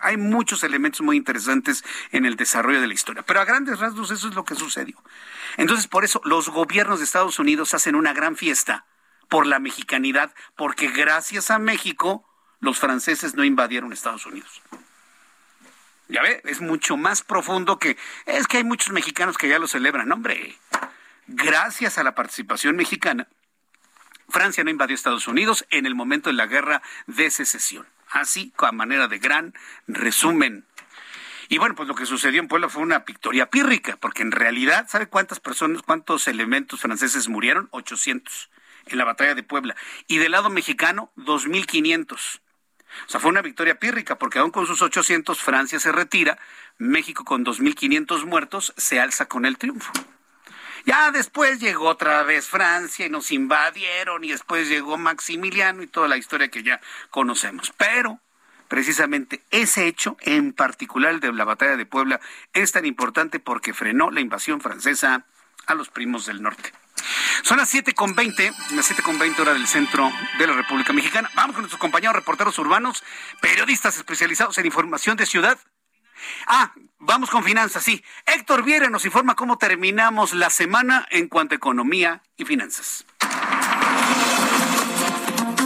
hay 0.00 0.16
muchos 0.16 0.64
elementos 0.64 1.00
muy 1.00 1.16
interesantes 1.16 1.84
en 2.10 2.24
el 2.24 2.34
desarrollo 2.34 2.80
de 2.80 2.88
la 2.88 2.94
historia. 2.94 3.22
Pero 3.22 3.40
a 3.40 3.44
grandes 3.44 3.78
rasgos 3.78 4.10
eso 4.10 4.28
es 4.28 4.34
lo 4.34 4.44
que 4.44 4.56
sucedió. 4.56 4.96
Entonces, 5.58 5.86
por 5.86 6.04
eso 6.04 6.20
los 6.24 6.48
gobiernos 6.48 6.98
de 6.98 7.04
Estados 7.04 7.38
Unidos 7.38 7.72
hacen 7.74 7.94
una 7.94 8.12
gran 8.12 8.34
fiesta 8.34 8.84
por 9.32 9.46
la 9.46 9.60
mexicanidad, 9.60 10.34
porque 10.56 10.88
gracias 10.88 11.50
a 11.50 11.58
México 11.58 12.22
los 12.60 12.78
franceses 12.78 13.34
no 13.34 13.44
invadieron 13.44 13.90
Estados 13.90 14.26
Unidos. 14.26 14.60
Ya 16.08 16.20
ve, 16.20 16.42
es 16.44 16.60
mucho 16.60 16.98
más 16.98 17.22
profundo 17.22 17.78
que 17.78 17.96
es 18.26 18.46
que 18.46 18.58
hay 18.58 18.64
muchos 18.64 18.92
mexicanos 18.92 19.38
que 19.38 19.48
ya 19.48 19.58
lo 19.58 19.68
celebran, 19.68 20.12
hombre. 20.12 20.58
Gracias 21.28 21.96
a 21.96 22.04
la 22.04 22.14
participación 22.14 22.76
mexicana, 22.76 23.26
Francia 24.28 24.64
no 24.64 24.70
invadió 24.70 24.94
Estados 24.94 25.26
Unidos 25.26 25.64
en 25.70 25.86
el 25.86 25.94
momento 25.94 26.28
de 26.28 26.34
la 26.34 26.44
guerra 26.44 26.82
de 27.06 27.30
secesión. 27.30 27.86
Así, 28.10 28.52
a 28.58 28.70
manera 28.72 29.08
de 29.08 29.18
gran 29.18 29.54
resumen. 29.86 30.66
Y 31.48 31.56
bueno, 31.56 31.74
pues 31.74 31.88
lo 31.88 31.94
que 31.94 32.04
sucedió 32.04 32.38
en 32.38 32.48
Puebla 32.48 32.68
fue 32.68 32.82
una 32.82 32.98
victoria 32.98 33.48
pírrica, 33.48 33.96
porque 33.96 34.20
en 34.20 34.32
realidad, 34.32 34.88
¿sabe 34.90 35.06
cuántas 35.06 35.40
personas, 35.40 35.80
cuántos 35.80 36.28
elementos 36.28 36.80
franceses 36.80 37.30
murieron? 37.30 37.68
800 37.70 38.50
en 38.86 38.98
la 38.98 39.04
batalla 39.04 39.34
de 39.34 39.42
Puebla. 39.42 39.76
Y 40.06 40.18
del 40.18 40.32
lado 40.32 40.50
mexicano, 40.50 41.12
2.500. 41.16 42.40
O 43.06 43.08
sea, 43.08 43.20
fue 43.20 43.30
una 43.30 43.42
victoria 43.42 43.78
pírrica, 43.78 44.18
porque 44.18 44.38
aún 44.38 44.50
con 44.50 44.66
sus 44.66 44.82
800, 44.82 45.40
Francia 45.40 45.80
se 45.80 45.92
retira, 45.92 46.38
México 46.78 47.24
con 47.24 47.44
2.500 47.44 48.24
muertos 48.26 48.74
se 48.76 49.00
alza 49.00 49.26
con 49.26 49.46
el 49.46 49.58
triunfo. 49.58 49.92
Ya 50.84 51.10
después 51.12 51.60
llegó 51.60 51.88
otra 51.88 52.22
vez 52.24 52.48
Francia 52.48 53.06
y 53.06 53.10
nos 53.10 53.30
invadieron 53.30 54.24
y 54.24 54.30
después 54.30 54.68
llegó 54.68 54.98
Maximiliano 54.98 55.82
y 55.82 55.86
toda 55.86 56.08
la 56.08 56.16
historia 56.16 56.48
que 56.48 56.64
ya 56.64 56.80
conocemos. 57.10 57.72
Pero 57.76 58.18
precisamente 58.66 59.42
ese 59.50 59.86
hecho, 59.86 60.16
en 60.20 60.52
particular 60.52 61.20
de 61.20 61.32
la 61.32 61.44
batalla 61.44 61.76
de 61.76 61.86
Puebla, 61.86 62.20
es 62.52 62.72
tan 62.72 62.84
importante 62.84 63.38
porque 63.38 63.74
frenó 63.74 64.10
la 64.10 64.20
invasión 64.20 64.60
francesa 64.60 65.24
a 65.66 65.74
los 65.74 65.88
primos 65.88 66.26
del 66.26 66.42
norte. 66.42 66.72
Son 67.42 67.58
las 67.58 67.74
7.20, 67.74 68.54
las 68.74 68.90
7.20 68.90 69.40
hora 69.40 69.52
del 69.52 69.66
centro 69.66 70.10
de 70.38 70.46
la 70.46 70.54
República 70.54 70.92
Mexicana. 70.92 71.30
Vamos 71.34 71.54
con 71.54 71.62
nuestros 71.62 71.80
compañeros 71.80 72.14
reporteros 72.14 72.58
urbanos, 72.58 73.02
periodistas 73.40 73.96
especializados 73.96 74.58
en 74.58 74.66
información 74.66 75.16
de 75.16 75.26
ciudad. 75.26 75.58
Ah, 76.46 76.72
vamos 76.98 77.30
con 77.30 77.42
finanzas, 77.42 77.82
sí. 77.82 78.04
Héctor 78.26 78.62
Viera 78.62 78.88
nos 78.88 79.04
informa 79.04 79.34
cómo 79.34 79.58
terminamos 79.58 80.32
la 80.32 80.50
semana 80.50 81.06
en 81.10 81.28
cuanto 81.28 81.54
a 81.54 81.56
economía 81.56 82.22
y 82.36 82.44
finanzas. 82.44 83.04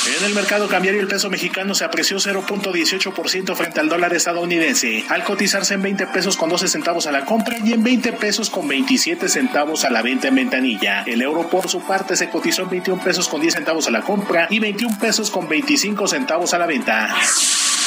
En 0.05 0.25
el 0.25 0.35
mercado 0.35 0.67
cambiario 0.67 1.01
el 1.01 1.07
peso 1.07 1.31
mexicano 1.31 1.77
se 1.77 1.85
apreció 1.85 2.17
0.18% 2.17 3.55
frente 3.55 3.79
al 3.79 3.89
dólar 3.89 4.13
estadounidense, 4.13 4.82
al 5.09 5.25
cotizarse 5.25 5.75
en 5.75 5.83
20 5.83 6.07
pesos 6.09 6.37
con 6.37 6.49
12 6.49 6.69
centavos 6.69 7.07
a 7.07 7.13
la 7.13 7.25
compra 7.25 7.57
y 7.65 7.73
en 7.73 7.83
20 7.83 8.13
pesos 8.15 8.51
con 8.51 8.67
27 8.67 9.29
centavos 9.29 9.85
a 9.85 9.91
la 9.91 10.03
venta 10.03 10.29
en 10.29 10.35
ventanilla. 10.35 11.05
El 11.07 11.23
euro 11.23 11.49
por 11.49 11.69
su 11.69 11.81
parte 11.81 12.17
se 12.17 12.29
cotizó 12.29 12.63
en 12.63 12.71
21 12.71 13.03
pesos 13.03 13.29
con 13.29 13.41
10 13.41 13.55
centavos 13.55 13.87
a 13.87 13.91
la 13.91 14.03
compra 14.03 14.49
y 14.51 14.59
21 14.59 14.99
pesos 14.99 15.31
con 15.31 15.49
25 15.49 16.09
centavos 16.09 16.55
a 16.55 16.59
la 16.59 16.67
venta. 16.67 17.15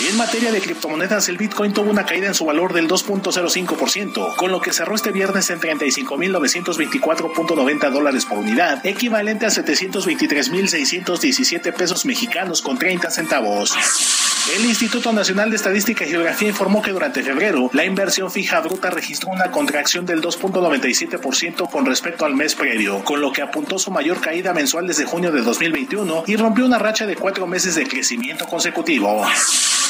En 0.07 0.17
materia 0.17 0.51
de 0.51 0.59
criptomonedas, 0.59 1.29
el 1.29 1.37
Bitcoin 1.37 1.71
tuvo 1.71 1.89
una 1.89 2.05
caída 2.05 2.27
en 2.27 2.33
su 2.33 2.43
valor 2.45 2.73
del 2.73 2.89
2.05%, 2.89 4.35
con 4.35 4.51
lo 4.51 4.59
que 4.59 4.73
cerró 4.73 4.93
este 4.93 5.11
viernes 5.11 5.49
en 5.49 5.61
35.924.90 5.61 7.91
dólares 7.91 8.25
por 8.25 8.39
unidad, 8.39 8.85
equivalente 8.85 9.45
a 9.45 9.49
723.617 9.49 11.73
pesos 11.73 12.05
mexicanos 12.05 12.61
con 12.61 12.77
30 12.77 13.09
centavos. 13.09 13.73
El 14.53 14.63
Instituto 14.63 15.11
Nacional 15.11 15.49
de 15.49 15.55
Estadística 15.55 16.05
y 16.05 16.09
Geografía 16.09 16.49
informó 16.49 16.83
que 16.83 16.91
durante 16.91 17.23
febrero 17.23 17.71
la 17.73 17.83
inversión 17.83 18.29
fija 18.29 18.59
bruta 18.59 18.91
registró 18.91 19.31
una 19.31 19.49
contracción 19.49 20.05
del 20.05 20.21
2.97% 20.21 21.67
con 21.67 21.85
respecto 21.85 22.25
al 22.25 22.35
mes 22.35 22.53
previo, 22.53 23.03
con 23.03 23.21
lo 23.21 23.31
que 23.33 23.41
apuntó 23.41 23.79
su 23.79 23.89
mayor 23.89 24.21
caída 24.21 24.53
mensual 24.53 24.85
desde 24.85 25.05
junio 25.05 25.31
de 25.31 25.41
2021 25.41 26.25
y 26.27 26.35
rompió 26.35 26.63
una 26.63 26.77
racha 26.77 27.07
de 27.07 27.15
cuatro 27.15 27.47
meses 27.47 27.73
de 27.73 27.87
crecimiento 27.87 28.45
consecutivo. 28.45 29.25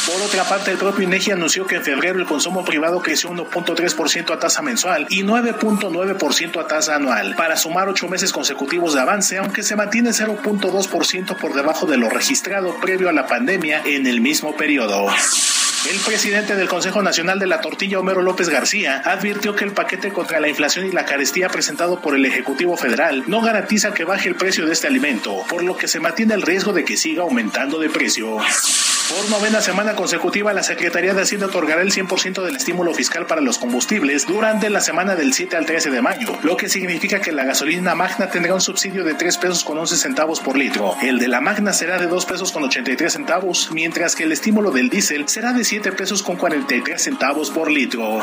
Por 0.06 0.22
otra 0.22 0.44
parte, 0.44 0.70
el 0.70 0.78
propio 0.78 1.04
INEGI 1.04 1.32
anunció 1.32 1.66
que 1.66 1.78
en 1.78 1.84
febrero 1.84 2.20
el 2.20 2.28
consumo 2.28 2.64
privado 2.64 3.02
creció 3.02 3.32
1.3% 3.32 4.34
a 4.34 4.40
tasa 4.40 4.62
mensual 4.62 5.08
y 5.10 5.24
9.9% 5.24 6.62
a 6.62 6.68
tasa 6.68 6.96
anual, 6.96 7.36
para 7.36 7.58
sumar 7.58 7.90
ocho 7.90 8.08
meses 8.08 8.32
consecutivos 8.32 8.94
de 8.94 9.02
avance, 9.02 9.40
aunque 9.40 9.64
se 9.64 9.76
mantiene 9.76 10.12
0.2% 10.12 11.36
por 11.38 11.56
debajo 11.56 11.88
de 11.88 11.98
lo 11.98 12.10
registrado 12.10 12.76
previo 12.80 13.10
a 13.10 13.14
la 13.14 13.26
pandemia 13.26 13.82
en 13.84 14.06
el 14.06 14.22
mismo 14.22 14.56
periodo. 14.56 15.08
El 15.90 15.98
presidente 16.00 16.56
del 16.56 16.68
Consejo 16.68 17.02
Nacional 17.02 17.40
de 17.40 17.48
la 17.48 17.62
Tortilla, 17.62 18.00
Homero 18.00 18.22
López 18.22 18.50
García, 18.50 19.02
advirtió 19.06 19.56
que 19.56 19.66
el 19.66 19.72
paquete 19.72 20.12
contra 20.12 20.40
la 20.40 20.50
inflación 20.50 20.86
y 20.86 20.92
la 20.92 21.06
carestía 21.06 21.50
presentado 21.50 22.00
por 22.00 22.16
el 22.16 22.26
Ejecutivo 22.26 22.78
Federal 22.78 23.24
no 23.28 23.42
garantiza 23.42 23.94
que 23.94 24.04
baje 24.04 24.30
el 24.30 24.36
precio 24.36 24.68
de 24.68 24.74
este 24.74 24.88
alimento, 24.88 25.44
por 25.50 25.64
lo 25.64 25.78
que 25.78 25.88
se 25.88 26.00
mantiene 26.00 26.36
el 26.36 26.44
riesgo 26.44 26.74
de 26.74 26.86
que 26.86 26.96
siga 26.96 27.24
aumentando 27.24 27.80
de 27.80 27.90
precio. 27.90 28.38
Por 29.10 29.30
novena 29.30 29.62
semana 29.62 29.96
consecutiva, 29.96 30.52
la 30.52 30.64
Secretaría 30.64 31.14
de 31.14 31.22
Hacienda 31.22 31.46
otorgará 31.46 31.84
el 31.84 31.92
100% 31.92 32.44
del 32.44 32.56
estímulo 32.56 32.92
fiscal 32.92 33.28
para 33.28 33.40
los 33.40 33.60
combustibles 33.60 34.26
durante 34.26 34.70
la 34.72 34.82
semana 34.82 35.16
del 35.16 35.32
7 35.32 35.56
al 35.56 35.68
13 35.68 35.92
de 35.92 36.02
mayo, 36.02 36.36
lo 36.42 36.58
que 36.58 36.70
significa 36.70 37.22
que 37.22 37.32
la 37.32 37.44
gasolina 37.46 37.94
magna 37.94 38.32
tendrá 38.32 38.56
un 38.56 38.62
subsidio 38.62 39.04
de 39.04 39.14
3 39.14 39.38
pesos 39.38 39.64
con 39.64 39.78
11 39.78 39.98
centavos 39.98 40.40
por 40.40 40.58
litro. 40.58 40.96
El 41.04 41.20
de 41.20 41.28
la 41.28 41.40
magna 41.40 41.72
será 41.72 42.00
de 42.00 42.08
2 42.08 42.26
pesos 42.26 42.52
con 42.52 42.64
83 42.64 43.14
centavos, 43.14 43.70
mientras 43.72 44.16
que 44.16 44.24
el 44.24 44.32
estímulo 44.32 44.72
del 44.72 44.90
diésel 44.90 45.30
será 45.30 45.54
de 45.54 45.64
7 45.64 45.92
pesos 45.92 46.24
con 46.24 46.36
43 46.36 47.00
centavos 47.00 47.52
por 47.52 47.70
litro. 47.70 48.22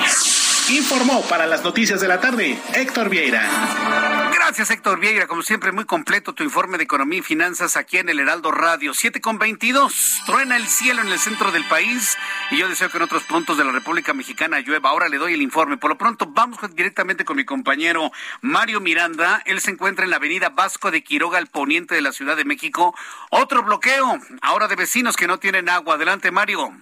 Informó 0.68 1.22
para 1.22 1.46
las 1.46 1.62
noticias 1.62 2.00
de 2.00 2.08
la 2.08 2.20
tarde 2.20 2.58
Héctor 2.74 3.08
Vieira. 3.08 4.21
Gracias, 4.52 4.70
Héctor 4.70 5.00
Vieira. 5.00 5.26
Como 5.26 5.40
siempre, 5.40 5.72
muy 5.72 5.86
completo 5.86 6.34
tu 6.34 6.44
informe 6.44 6.76
de 6.76 6.84
economía 6.84 7.20
y 7.20 7.22
finanzas 7.22 7.74
aquí 7.78 7.96
en 7.96 8.10
el 8.10 8.20
Heraldo 8.20 8.52
Radio. 8.52 8.92
7 8.92 9.18
con 9.22 9.38
22. 9.38 10.24
Truena 10.26 10.58
el 10.58 10.66
cielo 10.66 11.00
en 11.00 11.08
el 11.08 11.18
centro 11.18 11.50
del 11.50 11.64
país 11.64 12.18
y 12.50 12.58
yo 12.58 12.68
deseo 12.68 12.90
que 12.90 12.98
en 12.98 13.04
otros 13.04 13.24
puntos 13.24 13.56
de 13.56 13.64
la 13.64 13.72
República 13.72 14.12
Mexicana 14.12 14.60
llueva. 14.60 14.90
Ahora 14.90 15.08
le 15.08 15.16
doy 15.16 15.32
el 15.32 15.40
informe. 15.40 15.78
Por 15.78 15.88
lo 15.88 15.96
pronto, 15.96 16.26
vamos 16.26 16.58
directamente 16.74 17.24
con 17.24 17.38
mi 17.38 17.46
compañero 17.46 18.10
Mario 18.42 18.82
Miranda. 18.82 19.42
Él 19.46 19.58
se 19.62 19.70
encuentra 19.70 20.04
en 20.04 20.10
la 20.10 20.16
avenida 20.16 20.50
Vasco 20.50 20.90
de 20.90 21.02
Quiroga, 21.02 21.38
al 21.38 21.46
poniente 21.46 21.94
de 21.94 22.02
la 22.02 22.12
Ciudad 22.12 22.36
de 22.36 22.44
México. 22.44 22.94
Otro 23.30 23.62
bloqueo, 23.62 24.20
ahora 24.42 24.68
de 24.68 24.76
vecinos 24.76 25.16
que 25.16 25.28
no 25.28 25.38
tienen 25.38 25.70
agua. 25.70 25.94
Adelante, 25.94 26.30
Mario. 26.30 26.72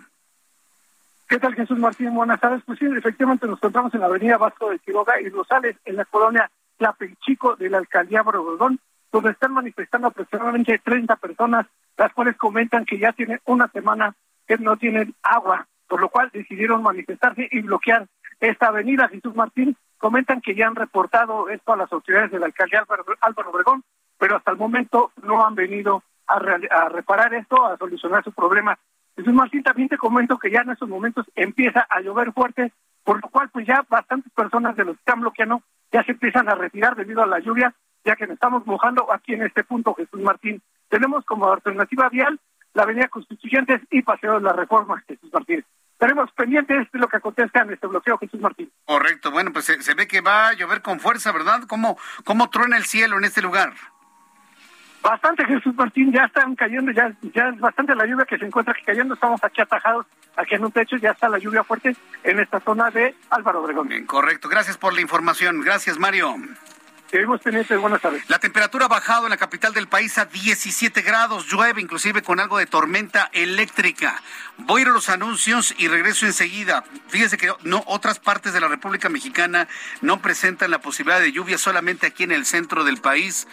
¿Qué 1.28 1.38
tal, 1.38 1.54
Jesús 1.54 1.78
Martín? 1.78 2.12
Buenas 2.16 2.40
tardes. 2.40 2.64
Pues 2.66 2.80
sí, 2.80 2.86
efectivamente 2.86 3.46
nos 3.46 3.58
encontramos 3.58 3.94
en 3.94 4.00
la 4.00 4.06
avenida 4.06 4.38
Vasco 4.38 4.70
de 4.70 4.80
Quiroga 4.80 5.20
y 5.20 5.28
Rosales, 5.28 5.76
en 5.84 5.94
la 5.94 6.04
colonia 6.04 6.50
Chico 7.20 7.56
de 7.56 7.70
la 7.70 7.78
alcaldía 7.78 8.22
Borgodón, 8.22 8.80
donde 9.12 9.30
están 9.30 9.52
manifestando 9.52 10.08
aproximadamente 10.08 10.78
30 10.78 11.16
personas, 11.16 11.66
las 11.96 12.12
cuales 12.12 12.36
comentan 12.36 12.84
que 12.84 12.98
ya 12.98 13.12
tienen 13.12 13.40
una 13.44 13.68
semana 13.68 14.14
que 14.46 14.56
no 14.58 14.76
tienen 14.76 15.14
agua, 15.22 15.66
por 15.88 16.00
lo 16.00 16.08
cual 16.08 16.30
decidieron 16.32 16.82
manifestarse 16.82 17.48
y 17.50 17.60
bloquear 17.60 18.06
esta 18.40 18.68
avenida. 18.68 19.08
Jesús 19.08 19.34
Martín 19.34 19.76
comentan 19.98 20.40
que 20.40 20.54
ya 20.54 20.66
han 20.66 20.76
reportado 20.76 21.48
esto 21.48 21.72
a 21.72 21.76
las 21.76 21.92
autoridades 21.92 22.30
de 22.30 22.38
la 22.38 22.46
alcaldía 22.46 22.84
Álvaro 23.20 23.50
Obregón, 23.50 23.84
pero 24.18 24.36
hasta 24.36 24.50
el 24.50 24.56
momento 24.56 25.12
no 25.22 25.46
han 25.46 25.54
venido 25.54 26.02
a, 26.26 26.36
a 26.36 26.88
reparar 26.88 27.34
esto, 27.34 27.66
a 27.66 27.76
solucionar 27.76 28.24
su 28.24 28.32
problema. 28.32 28.78
Jesús 29.16 29.34
Martín, 29.34 29.62
también 29.62 29.88
te 29.88 29.98
comento 29.98 30.38
que 30.38 30.50
ya 30.50 30.60
en 30.60 30.70
estos 30.70 30.88
momentos 30.88 31.26
empieza 31.34 31.86
a 31.90 32.00
llover 32.00 32.32
fuerte, 32.32 32.72
por 33.04 33.20
lo 33.20 33.28
cual 33.28 33.50
pues 33.50 33.66
ya 33.66 33.84
bastantes 33.88 34.32
personas 34.32 34.76
de 34.76 34.84
los 34.84 34.96
que 34.96 35.00
están 35.00 35.20
bloqueando 35.20 35.62
ya 35.92 36.04
se 36.04 36.12
empiezan 36.12 36.48
a 36.48 36.54
retirar 36.54 36.96
debido 36.96 37.22
a 37.22 37.26
la 37.26 37.38
lluvia, 37.40 37.74
ya 38.04 38.16
que 38.16 38.26
nos 38.26 38.34
estamos 38.34 38.66
mojando 38.66 39.12
aquí 39.12 39.34
en 39.34 39.42
este 39.42 39.64
punto, 39.64 39.94
Jesús 39.94 40.20
Martín. 40.20 40.62
Tenemos 40.88 41.24
como 41.24 41.52
alternativa 41.52 42.08
vial 42.08 42.38
la 42.74 42.84
Avenida 42.84 43.08
Constituyentes 43.08 43.80
y 43.90 44.02
Paseo 44.02 44.34
de 44.34 44.42
la 44.42 44.52
Reforma, 44.52 45.02
Jesús 45.06 45.30
Martín. 45.32 45.64
Estaremos 45.92 46.30
pendientes 46.32 46.90
de 46.92 46.98
lo 46.98 47.08
que 47.08 47.18
acontezca 47.18 47.60
en 47.60 47.72
este 47.72 47.86
bloqueo, 47.86 48.16
Jesús 48.16 48.40
Martín. 48.40 48.72
Correcto, 48.86 49.30
bueno, 49.30 49.52
pues 49.52 49.66
se, 49.66 49.94
ve 49.94 50.06
que 50.06 50.22
va 50.22 50.48
a 50.48 50.52
llover 50.54 50.80
con 50.80 50.98
fuerza, 50.98 51.30
¿verdad? 51.30 51.64
¿Cómo, 51.68 51.98
¿Cómo 52.24 52.48
truena 52.48 52.78
el 52.78 52.84
cielo 52.84 53.18
en 53.18 53.24
este 53.24 53.42
lugar? 53.42 53.74
Bastante, 55.02 55.46
Jesús 55.46 55.74
Martín, 55.74 56.12
ya 56.12 56.24
están 56.24 56.54
cayendo, 56.54 56.92
ya, 56.92 57.12
ya 57.34 57.48
es 57.48 57.58
bastante 57.58 57.94
la 57.94 58.04
lluvia 58.06 58.26
que 58.26 58.38
se 58.38 58.44
encuentra 58.44 58.72
aquí 58.72 58.84
cayendo, 58.84 59.14
estamos 59.14 59.42
aquí 59.42 59.62
atajados, 59.62 60.06
aquí 60.36 60.54
en 60.54 60.64
un 60.64 60.72
techo, 60.72 60.96
ya 60.96 61.10
está 61.10 61.28
la 61.28 61.38
lluvia 61.38 61.64
fuerte 61.64 61.96
en 62.22 62.38
esta 62.38 62.60
zona 62.60 62.90
de 62.90 63.14
Álvaro 63.30 63.62
Obregón. 63.62 63.88
Bien, 63.88 64.06
correcto, 64.06 64.48
gracias 64.48 64.76
por 64.76 64.92
la 64.92 65.00
información, 65.00 65.62
gracias 65.62 65.98
Mario. 65.98 66.36
Seguimos 67.10 67.40
pendientes, 67.40 67.80
buenas 67.80 68.00
tardes. 68.00 68.22
La 68.28 68.38
temperatura 68.38 68.84
ha 68.84 68.88
bajado 68.88 69.24
en 69.24 69.30
la 69.30 69.36
capital 69.36 69.74
del 69.74 69.88
país 69.88 70.16
a 70.18 70.26
17 70.26 71.02
grados, 71.02 71.48
llueve 71.48 71.80
inclusive 71.80 72.22
con 72.22 72.38
algo 72.38 72.58
de 72.58 72.66
tormenta 72.66 73.28
eléctrica. 73.32 74.22
Voy 74.58 74.80
a 74.80 74.82
ir 74.82 74.88
a 74.88 74.92
los 74.92 75.08
anuncios 75.08 75.74
y 75.76 75.88
regreso 75.88 76.26
enseguida. 76.26 76.84
Fíjese 77.08 77.36
que 77.36 77.52
no 77.64 77.82
otras 77.86 78.20
partes 78.20 78.52
de 78.52 78.60
la 78.60 78.68
República 78.68 79.08
Mexicana 79.08 79.66
no 80.02 80.22
presentan 80.22 80.70
la 80.70 80.80
posibilidad 80.80 81.18
de 81.18 81.32
lluvia, 81.32 81.58
solamente 81.58 82.06
aquí 82.06 82.22
en 82.22 82.30
el 82.30 82.46
centro 82.46 82.84
del 82.84 82.98
país. 82.98 83.48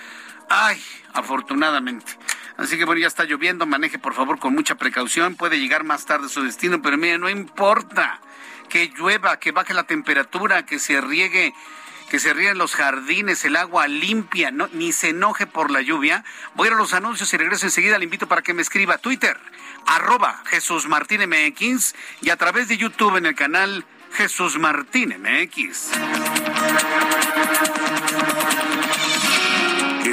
Ay, 0.49 0.81
afortunadamente. 1.13 2.13
Así 2.57 2.77
que 2.77 2.85
bueno, 2.85 3.01
ya 3.01 3.07
está 3.07 3.23
lloviendo, 3.23 3.65
maneje 3.65 3.99
por 3.99 4.13
favor 4.13 4.39
con 4.39 4.53
mucha 4.53 4.75
precaución, 4.75 5.35
puede 5.35 5.59
llegar 5.59 5.83
más 5.83 6.05
tarde 6.05 6.25
a 6.25 6.29
su 6.29 6.41
destino, 6.41 6.81
pero 6.81 6.97
mire, 6.97 7.19
no 7.19 7.29
importa 7.29 8.19
que 8.69 8.91
llueva, 8.97 9.37
que 9.37 9.51
baje 9.51 9.73
la 9.73 9.83
temperatura, 9.83 10.65
que 10.65 10.79
se 10.79 10.99
riegue 10.99 11.53
que 12.09 12.19
se 12.19 12.33
rieguen 12.33 12.57
los 12.57 12.73
jardines, 12.73 13.43
el 13.43 13.55
agua 13.57 13.87
limpia, 13.87 14.51
ni 14.51 14.91
se 14.93 15.09
enoje 15.09 15.45
por 15.45 15.71
la 15.71 15.81
lluvia. 15.81 16.23
Voy 16.55 16.67
a 16.67 16.71
ir 16.71 16.73
a 16.75 16.77
los 16.77 16.93
anuncios 16.93 17.33
y 17.33 17.37
regreso 17.37 17.65
enseguida. 17.65 17.97
Le 17.97 18.05
invito 18.05 18.27
para 18.27 18.41
que 18.41 18.53
me 18.53 18.61
escriba 18.61 18.95
a 18.95 18.97
Twitter, 18.97 19.37
arroba 19.85 20.41
Jesús 20.45 20.87
Martín 20.87 21.21
MX 21.27 21.95
y 22.21 22.29
a 22.29 22.37
través 22.37 22.69
de 22.69 22.77
YouTube 22.77 23.17
en 23.17 23.25
el 23.25 23.35
canal 23.35 23.85
Jesús 24.13 24.57
Martín 24.57 25.15
MX. 25.21 25.91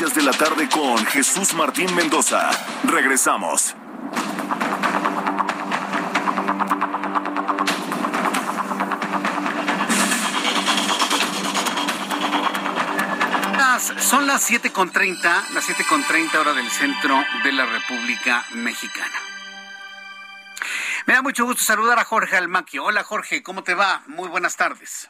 Noticias 0.00 0.14
de 0.14 0.30
la 0.30 0.36
tarde 0.36 0.68
con 0.68 1.06
Jesús 1.06 1.54
Martín 1.54 1.94
Mendoza. 1.94 2.50
Regresamos. 2.84 3.74
son 13.98 14.26
las 14.26 14.50
7.30, 14.50 15.22
las 15.54 15.66
7.30 15.66 16.36
hora 16.40 16.52
del 16.52 16.68
centro 16.70 17.22
de 17.44 17.52
la 17.52 17.64
República 17.64 18.44
Mexicana. 18.52 19.18
Me 21.06 21.14
da 21.14 21.22
mucho 21.22 21.46
gusto 21.46 21.62
saludar 21.62 21.98
a 21.98 22.04
Jorge 22.04 22.36
Almaquio. 22.36 22.84
Hola 22.84 23.02
Jorge, 23.02 23.42
¿cómo 23.42 23.62
te 23.62 23.74
va? 23.74 24.02
Muy 24.06 24.28
buenas 24.28 24.56
tardes. 24.56 25.08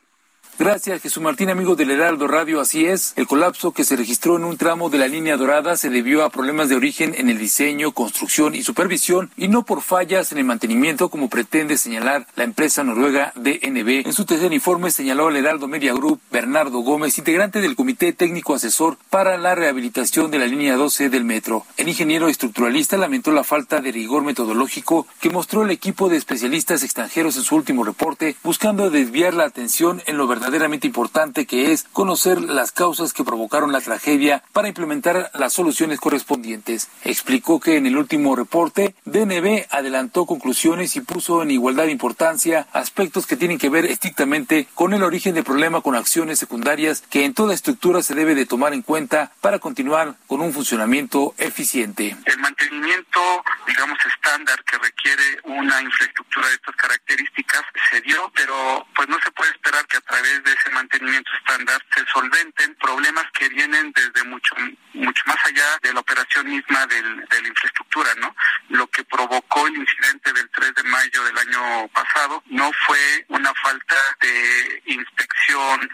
Gracias, 0.59 1.03
Jesús 1.03 1.23
Martín, 1.23 1.51
amigo 1.51 1.77
del 1.77 1.91
Heraldo 1.91 2.27
Radio. 2.27 2.62
Así 2.62 2.87
es, 2.87 3.12
el 3.16 3.27
colapso 3.27 3.73
que 3.73 3.85
se 3.85 3.95
registró 3.95 4.39
en 4.39 4.45
un 4.45 4.57
tramo 4.57 4.89
de 4.89 4.97
la 4.97 5.07
línea 5.07 5.37
dorada 5.37 5.77
se 5.77 5.91
debió 5.91 6.24
a 6.24 6.31
problemas 6.31 6.70
de 6.70 6.77
origen 6.77 7.15
en 7.15 7.28
el 7.28 7.37
diseño, 7.37 7.93
construcción 7.93 8.55
y 8.55 8.62
supervisión 8.62 9.31
y 9.37 9.49
no 9.49 9.66
por 9.66 9.83
fallas 9.83 10.33
en 10.33 10.39
el 10.39 10.45
mantenimiento 10.45 11.11
como 11.11 11.28
pretende 11.28 11.77
señalar 11.77 12.27
la 12.37 12.45
empresa 12.45 12.83
noruega 12.85 13.35
DNB. 13.37 14.07
En 14.07 14.15
su 14.15 14.24
tercer 14.24 14.51
informe 14.55 14.91
señaló 14.91 15.28
al 15.28 15.37
Heraldo 15.37 15.69
Media 15.69 15.93
Group 15.93 16.23
Bernardo 16.33 16.78
Gómez, 16.78 17.19
integrante 17.19 17.61
del 17.61 17.77
Comité 17.77 18.15
Técnico 18.15 18.55
Asesor 18.55 18.97
para 19.11 19.37
la 19.37 19.55
Rehabilitación 19.55 20.31
de 20.31 20.39
la 20.39 20.47
línea 20.47 20.77
12 20.77 21.11
del 21.11 21.24
metro. 21.24 21.66
El 21.77 21.89
ingeniero 21.89 22.28
estructuralista 22.28 22.97
lamentó 22.97 23.31
la 23.31 23.45
falta 23.45 23.83
de 23.83 23.93
rigor 23.93 24.23
metodológico 24.23 25.07
que 25.20 25.28
mostró 25.28 25.65
el 25.65 25.70
equipo 25.70 26.09
de 26.09 26.16
especialistas 26.16 26.83
extranjeros 26.83 27.37
en 27.37 27.43
su 27.43 27.57
último 27.57 27.85
reporte, 27.85 28.37
buscando 28.43 28.89
desviar 28.89 29.35
la 29.35 29.45
atención 29.45 30.03
en 30.07 30.16
lo 30.16 30.27
verdadero 30.27 30.45
verdaderamente 30.47 30.86
importante 30.86 31.44
que 31.44 31.73
es 31.73 31.82
conocer 31.93 32.40
las 32.40 32.70
causas 32.70 33.12
que 33.12 33.24
provocaron 33.24 33.73
la 33.73 33.81
tragedia 33.81 34.44
para 34.52 34.68
implementar 34.68 35.28
las 35.35 35.52
soluciones 35.52 35.98
correspondientes. 35.98 36.89
Explicó 37.02 37.59
que 37.59 37.77
en 37.77 37.86
el 37.86 37.97
último 37.97 38.36
reporte, 38.36 38.94
DNB 39.06 39.66
adelantó 39.70 40.24
conclusiones 40.24 40.94
y 40.94 41.01
puso 41.01 41.43
en 41.43 41.51
igualdad 41.51 41.86
de 41.86 41.90
importancia 41.90 42.68
aspectos 42.73 43.27
que 43.27 43.36
tienen 43.36 43.59
que 43.59 43.70
ver 43.70 43.86
estrictamente 43.86 44.68
con 44.74 44.94
el 44.94 45.02
origen 45.02 45.35
del 45.35 45.43
problema 45.43 45.81
con 45.81 45.97
acciones 45.97 46.39
secundarias 46.39 47.02
que 47.10 47.24
en 47.24 47.35
toda 47.35 47.52
estructura 47.52 48.01
se 48.02 48.14
debe 48.14 48.36
de 48.36 48.47
tomar 48.47 48.73
en 48.73 48.82
cuenta 48.82 49.32
para 49.40 49.59
continuar 49.59 50.14
con 50.28 50.40
un 50.40 50.52
funcionamiento 50.52 51.35
eficiente. 51.39 52.16
El 52.24 52.39
mantenimiento, 52.39 53.20
digamos, 53.66 53.98
estándar 54.14 54.62
que 54.62 54.78
requiere 54.78 55.40
una 55.43 55.82
infraestructura 55.82 56.47
de 56.47 56.55
estas 56.55 56.77
características 56.77 57.62
se 57.90 58.01
dio, 58.02 58.31
pero 58.35 58.86
pues 58.94 59.09
no 59.09 59.18
se 59.23 59.31
puede 59.32 59.51
esperar 59.51 59.85
que 59.86 59.97
a 59.97 60.01
través 60.02 60.35
de 60.42 60.52
ese 60.52 60.70
mantenimiento 60.70 61.30
estándar 61.38 61.82
se 61.94 62.04
solventen 62.06 62.74
problemas 62.76 63.24
que 63.32 63.48
vienen 63.48 63.92
desde 63.92 64.24
mucho 64.24 64.54
mucho 64.94 65.22
más 65.26 65.36
allá 65.44 65.78
de 65.82 65.92
la 65.92 66.00
operación 66.00 66.48
misma 66.48 66.86
del, 66.86 67.26
de 67.26 67.42
la 67.42 67.48
infraestructura, 67.48 68.14
¿no? 68.18 68.34
Lo 68.70 68.86
que 68.88 69.04
provocó 69.04 69.66
el 69.66 69.76
incidente 69.76 70.32
del 70.32 70.48
3 70.50 70.74
de 70.74 70.82
mayo 70.84 71.24
del 71.24 71.38
año 71.38 71.88
pasado 71.88 72.42
no 72.46 72.70
fue 72.86 73.26
una 73.28 73.52
falta 73.62 73.96
de 74.20 74.82
inspección 74.86 75.90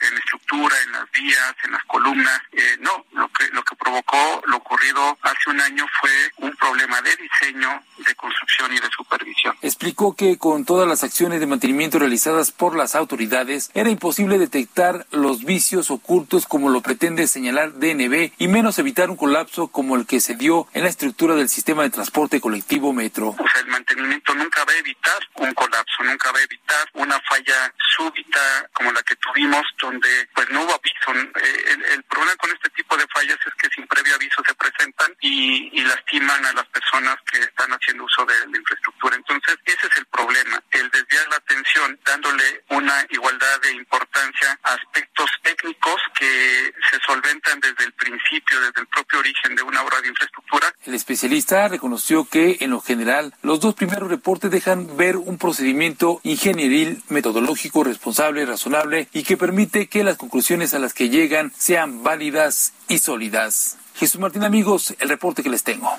en 0.00 0.18
estructura, 0.18 0.76
en 0.84 0.92
las 0.92 1.10
vías, 1.12 1.54
en 1.64 1.72
las 1.72 1.84
columnas, 1.84 2.40
eh, 2.52 2.76
no, 2.80 3.04
lo 3.12 3.28
que 3.28 3.46
lo 3.52 3.62
que 3.62 3.76
provocó 3.76 4.42
lo 4.46 4.56
ocurrido 4.56 5.16
hace 5.22 5.50
un 5.50 5.60
año 5.60 5.86
fue 6.00 6.10
un 6.38 6.54
problema 6.56 7.00
de 7.02 7.16
diseño, 7.16 7.82
de 7.98 8.14
construcción 8.14 8.72
y 8.72 8.78
de 8.78 8.88
supervisión. 8.90 9.56
Explicó 9.62 10.14
que 10.14 10.38
con 10.38 10.64
todas 10.64 10.88
las 10.88 11.04
acciones 11.04 11.40
de 11.40 11.46
mantenimiento 11.46 11.98
realizadas 11.98 12.52
por 12.52 12.76
las 12.76 12.94
autoridades 12.94 13.70
era 13.74 13.85
imposible 13.90 14.38
detectar 14.38 15.06
los 15.10 15.44
vicios 15.44 15.90
ocultos 15.90 16.46
como 16.46 16.70
lo 16.70 16.80
pretende 16.80 17.26
señalar 17.26 17.74
DNB 17.74 18.32
y 18.38 18.48
menos 18.48 18.78
evitar 18.78 19.10
un 19.10 19.16
colapso 19.16 19.68
como 19.68 19.96
el 19.96 20.06
que 20.06 20.20
se 20.20 20.34
dio 20.34 20.68
en 20.72 20.84
la 20.84 20.88
estructura 20.88 21.34
del 21.34 21.48
sistema 21.48 21.82
de 21.82 21.90
transporte 21.90 22.40
colectivo 22.40 22.92
Metro. 22.92 23.28
O 23.30 23.48
sea, 23.48 23.62
el 23.62 23.68
mantenimiento 23.68 24.34
nunca 24.34 24.64
va 24.64 24.72
a 24.72 24.78
evitar 24.78 25.18
un 25.36 25.52
colapso, 25.54 26.02
nunca 26.04 26.32
va 26.32 26.38
a 26.38 26.42
evitar 26.42 26.88
una 26.94 27.20
falla 27.28 27.72
súbita 27.96 28.68
como 28.72 28.92
la 28.92 29.02
que 29.02 29.16
tuvimos 29.16 29.62
donde 29.80 30.28
pues 30.34 30.48
no 30.50 30.62
hubo 30.62 30.74
aviso. 30.74 31.30
Eh, 31.42 31.76
el, 31.94 32.02
problema 32.04 32.36
con 32.36 32.50
este 32.50 32.70
tipo 32.70 32.96
de 32.96 33.06
fallas 33.08 33.38
es 33.46 33.54
que 33.54 33.68
sin 33.74 33.86
previo 33.86 34.14
aviso 34.14 34.42
se 34.46 34.54
presentan 34.54 35.12
y 35.20 35.80
lastiman 35.82 36.44
a 36.46 36.52
las 36.52 36.66
personas 36.66 37.16
que 37.30 37.38
están 37.38 37.70
haciendo 37.70 38.04
uso 38.04 38.24
de 38.24 38.34
la 38.50 38.58
infraestructura. 38.58 39.16
Entonces, 39.16 39.56
ese 39.64 39.86
es 39.86 39.98
el 39.98 40.06
problema, 40.06 40.62
el 40.70 40.90
desviar 40.90 41.28
la 41.28 41.36
atención 41.36 41.98
dándole 42.04 42.64
una 42.70 43.06
igualdad 43.10 43.60
de 43.62 43.72
importancia 43.76 44.58
aspectos 44.62 45.30
técnicos 45.42 46.00
que 46.18 46.72
se 46.90 46.98
solventan 47.06 47.60
desde 47.60 47.84
el 47.84 47.92
principio, 47.92 48.60
desde 48.60 48.80
el 48.80 48.86
propio 48.86 49.18
origen 49.18 49.54
de 49.54 49.62
una 49.62 49.82
obra 49.82 50.00
de 50.00 50.08
infraestructura. 50.08 50.72
El 50.84 50.94
especialista 50.94 51.68
reconoció 51.68 52.24
que, 52.24 52.58
en 52.60 52.70
lo 52.70 52.80
general, 52.80 53.34
los 53.42 53.60
dos 53.60 53.74
primeros 53.74 54.08
reportes 54.08 54.50
dejan 54.50 54.96
ver 54.96 55.16
un 55.16 55.38
procedimiento 55.38 56.20
ingenieril, 56.22 57.02
metodológico, 57.08 57.84
responsable, 57.84 58.46
razonable 58.46 59.08
y 59.12 59.22
que 59.24 59.36
permite 59.36 59.88
que 59.88 60.04
las 60.04 60.16
conclusiones 60.16 60.74
a 60.74 60.78
las 60.78 60.94
que 60.94 61.08
llegan 61.08 61.52
sean 61.56 62.02
válidas 62.02 62.72
y 62.88 62.98
sólidas. 62.98 63.78
Jesús 63.94 64.20
Martín, 64.20 64.44
amigos, 64.44 64.94
el 64.98 65.08
reporte 65.08 65.42
que 65.42 65.48
les 65.48 65.64
tengo. 65.64 65.90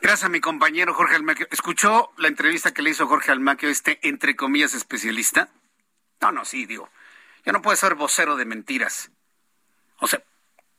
Gracias 0.00 0.24
a 0.24 0.28
mi 0.28 0.40
compañero 0.40 0.92
Jorge 0.94 1.14
Almaquio. 1.14 1.46
¿Escuchó 1.50 2.12
la 2.16 2.28
entrevista 2.28 2.72
que 2.74 2.82
le 2.82 2.90
hizo 2.90 3.06
Jorge 3.06 3.30
Almaquio, 3.30 3.68
este, 3.68 4.00
entre 4.02 4.34
comillas, 4.34 4.74
especialista? 4.74 5.48
No, 6.22 6.30
no, 6.30 6.44
sí, 6.44 6.66
digo. 6.66 6.88
Yo 7.44 7.52
no 7.52 7.60
puedo 7.60 7.76
ser 7.76 7.96
vocero 7.96 8.36
de 8.36 8.44
mentiras. 8.44 9.10
O 9.98 10.06
sea, 10.06 10.22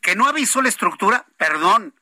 que 0.02 0.16
no 0.16 0.26
avisó 0.26 0.62
la 0.62 0.70
estructura, 0.70 1.26
perdón, 1.38 1.94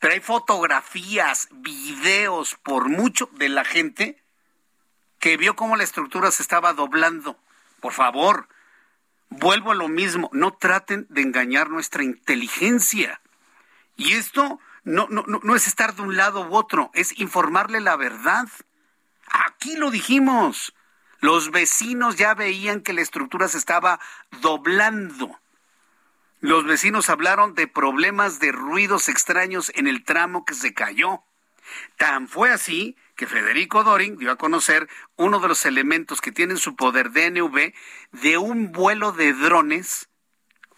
pero 0.00 0.14
hay 0.14 0.20
fotografías, 0.20 1.48
videos, 1.52 2.56
por 2.56 2.88
mucho, 2.88 3.30
de 3.34 3.48
la 3.48 3.64
gente 3.64 4.20
que 5.20 5.36
vio 5.36 5.54
cómo 5.54 5.76
la 5.76 5.84
estructura 5.84 6.32
se 6.32 6.42
estaba 6.42 6.72
doblando. 6.72 7.38
Por 7.80 7.92
favor, 7.92 8.48
vuelvo 9.28 9.70
a 9.70 9.76
lo 9.76 9.88
mismo, 9.88 10.28
no 10.32 10.52
traten 10.52 11.06
de 11.08 11.22
engañar 11.22 11.70
nuestra 11.70 12.02
inteligencia. 12.02 13.20
Y 13.96 14.14
esto 14.14 14.58
no, 14.82 15.06
no, 15.08 15.24
no 15.24 15.54
es 15.54 15.68
estar 15.68 15.94
de 15.94 16.02
un 16.02 16.16
lado 16.16 16.48
u 16.48 16.56
otro, 16.56 16.90
es 16.94 17.16
informarle 17.20 17.80
la 17.80 17.94
verdad. 17.94 18.48
Aquí 19.28 19.76
lo 19.76 19.92
dijimos. 19.92 20.74
Los 21.22 21.52
vecinos 21.52 22.16
ya 22.16 22.34
veían 22.34 22.80
que 22.80 22.92
la 22.92 23.00
estructura 23.00 23.46
se 23.46 23.56
estaba 23.56 24.00
doblando. 24.40 25.38
Los 26.40 26.64
vecinos 26.64 27.08
hablaron 27.10 27.54
de 27.54 27.68
problemas 27.68 28.40
de 28.40 28.50
ruidos 28.50 29.08
extraños 29.08 29.70
en 29.76 29.86
el 29.86 30.02
tramo 30.02 30.44
que 30.44 30.54
se 30.54 30.74
cayó. 30.74 31.22
Tan 31.96 32.26
fue 32.26 32.50
así 32.50 32.96
que 33.14 33.28
Federico 33.28 33.84
Doring 33.84 34.18
dio 34.18 34.32
a 34.32 34.36
conocer 34.36 34.88
uno 35.14 35.38
de 35.38 35.46
los 35.46 35.64
elementos 35.64 36.20
que 36.20 36.32
tiene 36.32 36.54
en 36.54 36.58
su 36.58 36.74
poder 36.74 37.12
DNV 37.12 37.72
de 38.10 38.38
un 38.38 38.72
vuelo 38.72 39.12
de 39.12 39.32
drones 39.32 40.08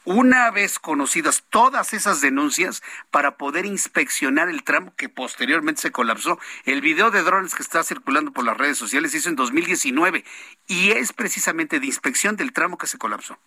una 0.04 0.50
vez 0.50 0.78
conocidas 0.78 1.44
todas 1.50 1.94
esas 1.94 2.20
denuncias 2.20 2.82
para 3.10 3.36
poder 3.36 3.66
inspeccionar 3.66 4.48
el 4.48 4.62
tramo 4.62 4.94
que 4.96 5.08
posteriormente 5.08 5.82
se 5.82 5.92
colapsó. 5.92 6.38
El 6.64 6.80
video 6.80 7.10
de 7.10 7.22
drones 7.22 7.54
que 7.54 7.62
está 7.62 7.82
circulando 7.82 8.32
por 8.32 8.44
las 8.44 8.56
redes 8.56 8.78
sociales 8.78 9.12
se 9.12 9.18
hizo 9.18 9.30
en 9.30 9.36
2019 9.36 10.24
y 10.66 10.90
es 10.90 11.12
precisamente 11.12 11.80
de 11.80 11.86
inspección 11.86 12.36
del 12.36 12.52
tramo 12.52 12.78
que 12.78 12.86
se 12.86 12.98
colapsó. 12.98 13.38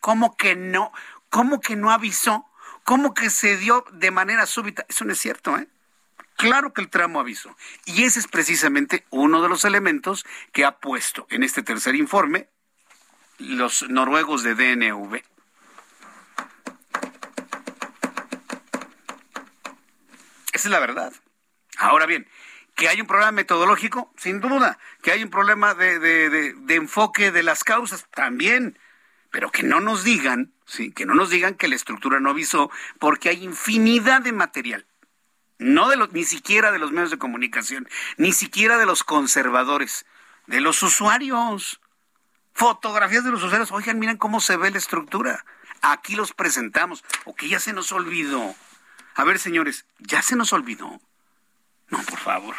¿Cómo 0.00 0.36
que 0.36 0.56
no? 0.56 0.92
¿Cómo 1.30 1.60
que 1.60 1.76
no 1.76 1.90
avisó? 1.90 2.46
¿Cómo 2.84 3.14
que 3.14 3.30
se 3.30 3.56
dio 3.56 3.84
de 3.92 4.10
manera 4.10 4.46
súbita? 4.46 4.84
Eso 4.88 5.04
no 5.04 5.12
es 5.12 5.18
cierto, 5.18 5.56
¿eh? 5.56 5.68
Claro 6.36 6.72
que 6.72 6.80
el 6.80 6.90
tramo 6.90 7.20
avisó. 7.20 7.56
Y 7.84 8.04
ese 8.04 8.18
es 8.18 8.26
precisamente 8.26 9.06
uno 9.10 9.40
de 9.40 9.48
los 9.48 9.64
elementos 9.64 10.26
que 10.52 10.64
ha 10.64 10.78
puesto 10.78 11.26
en 11.30 11.44
este 11.44 11.62
tercer 11.62 11.94
informe 11.94 12.48
los 13.38 13.88
noruegos 13.88 14.42
de 14.42 14.54
DNV. 14.54 15.22
Esa 20.54 20.68
es 20.68 20.72
la 20.72 20.78
verdad. 20.78 21.12
Ahora 21.78 22.06
bien, 22.06 22.28
que 22.76 22.88
hay 22.88 23.00
un 23.00 23.08
problema 23.08 23.32
metodológico, 23.32 24.12
sin 24.16 24.40
duda, 24.40 24.78
que 25.02 25.10
hay 25.10 25.22
un 25.24 25.28
problema 25.28 25.74
de, 25.74 26.54
enfoque 26.68 27.32
de 27.32 27.42
las 27.42 27.64
causas, 27.64 28.06
también, 28.14 28.78
pero 29.32 29.50
que 29.50 29.64
no 29.64 29.80
nos 29.80 30.04
digan, 30.04 30.52
sí, 30.64 30.92
que 30.92 31.06
no 31.06 31.14
nos 31.14 31.30
digan 31.30 31.56
que 31.56 31.66
la 31.66 31.74
estructura 31.74 32.20
no 32.20 32.30
avisó, 32.30 32.70
porque 33.00 33.30
hay 33.30 33.42
infinidad 33.42 34.22
de 34.22 34.30
material, 34.30 34.86
no 35.58 35.88
de 35.88 35.96
los, 35.96 36.12
ni 36.12 36.22
siquiera 36.22 36.70
de 36.70 36.78
los 36.78 36.92
medios 36.92 37.10
de 37.10 37.18
comunicación, 37.18 37.88
ni 38.16 38.32
siquiera 38.32 38.78
de 38.78 38.86
los 38.86 39.02
conservadores, 39.02 40.06
de 40.46 40.60
los 40.60 40.80
usuarios, 40.84 41.80
fotografías 42.52 43.24
de 43.24 43.32
los 43.32 43.42
usuarios, 43.42 43.72
oigan, 43.72 43.98
miren 43.98 44.18
cómo 44.18 44.40
se 44.40 44.56
ve 44.56 44.70
la 44.70 44.78
estructura, 44.78 45.44
aquí 45.82 46.14
los 46.14 46.32
presentamos, 46.32 47.02
o 47.24 47.34
que 47.34 47.48
ya 47.48 47.58
se 47.58 47.72
nos 47.72 47.90
olvidó. 47.90 48.54
A 49.14 49.24
ver, 49.24 49.38
señores, 49.38 49.84
¿ya 49.98 50.22
se 50.22 50.36
nos 50.36 50.52
olvidó? 50.52 51.00
No, 51.88 52.02
por 52.02 52.18
favor. 52.18 52.56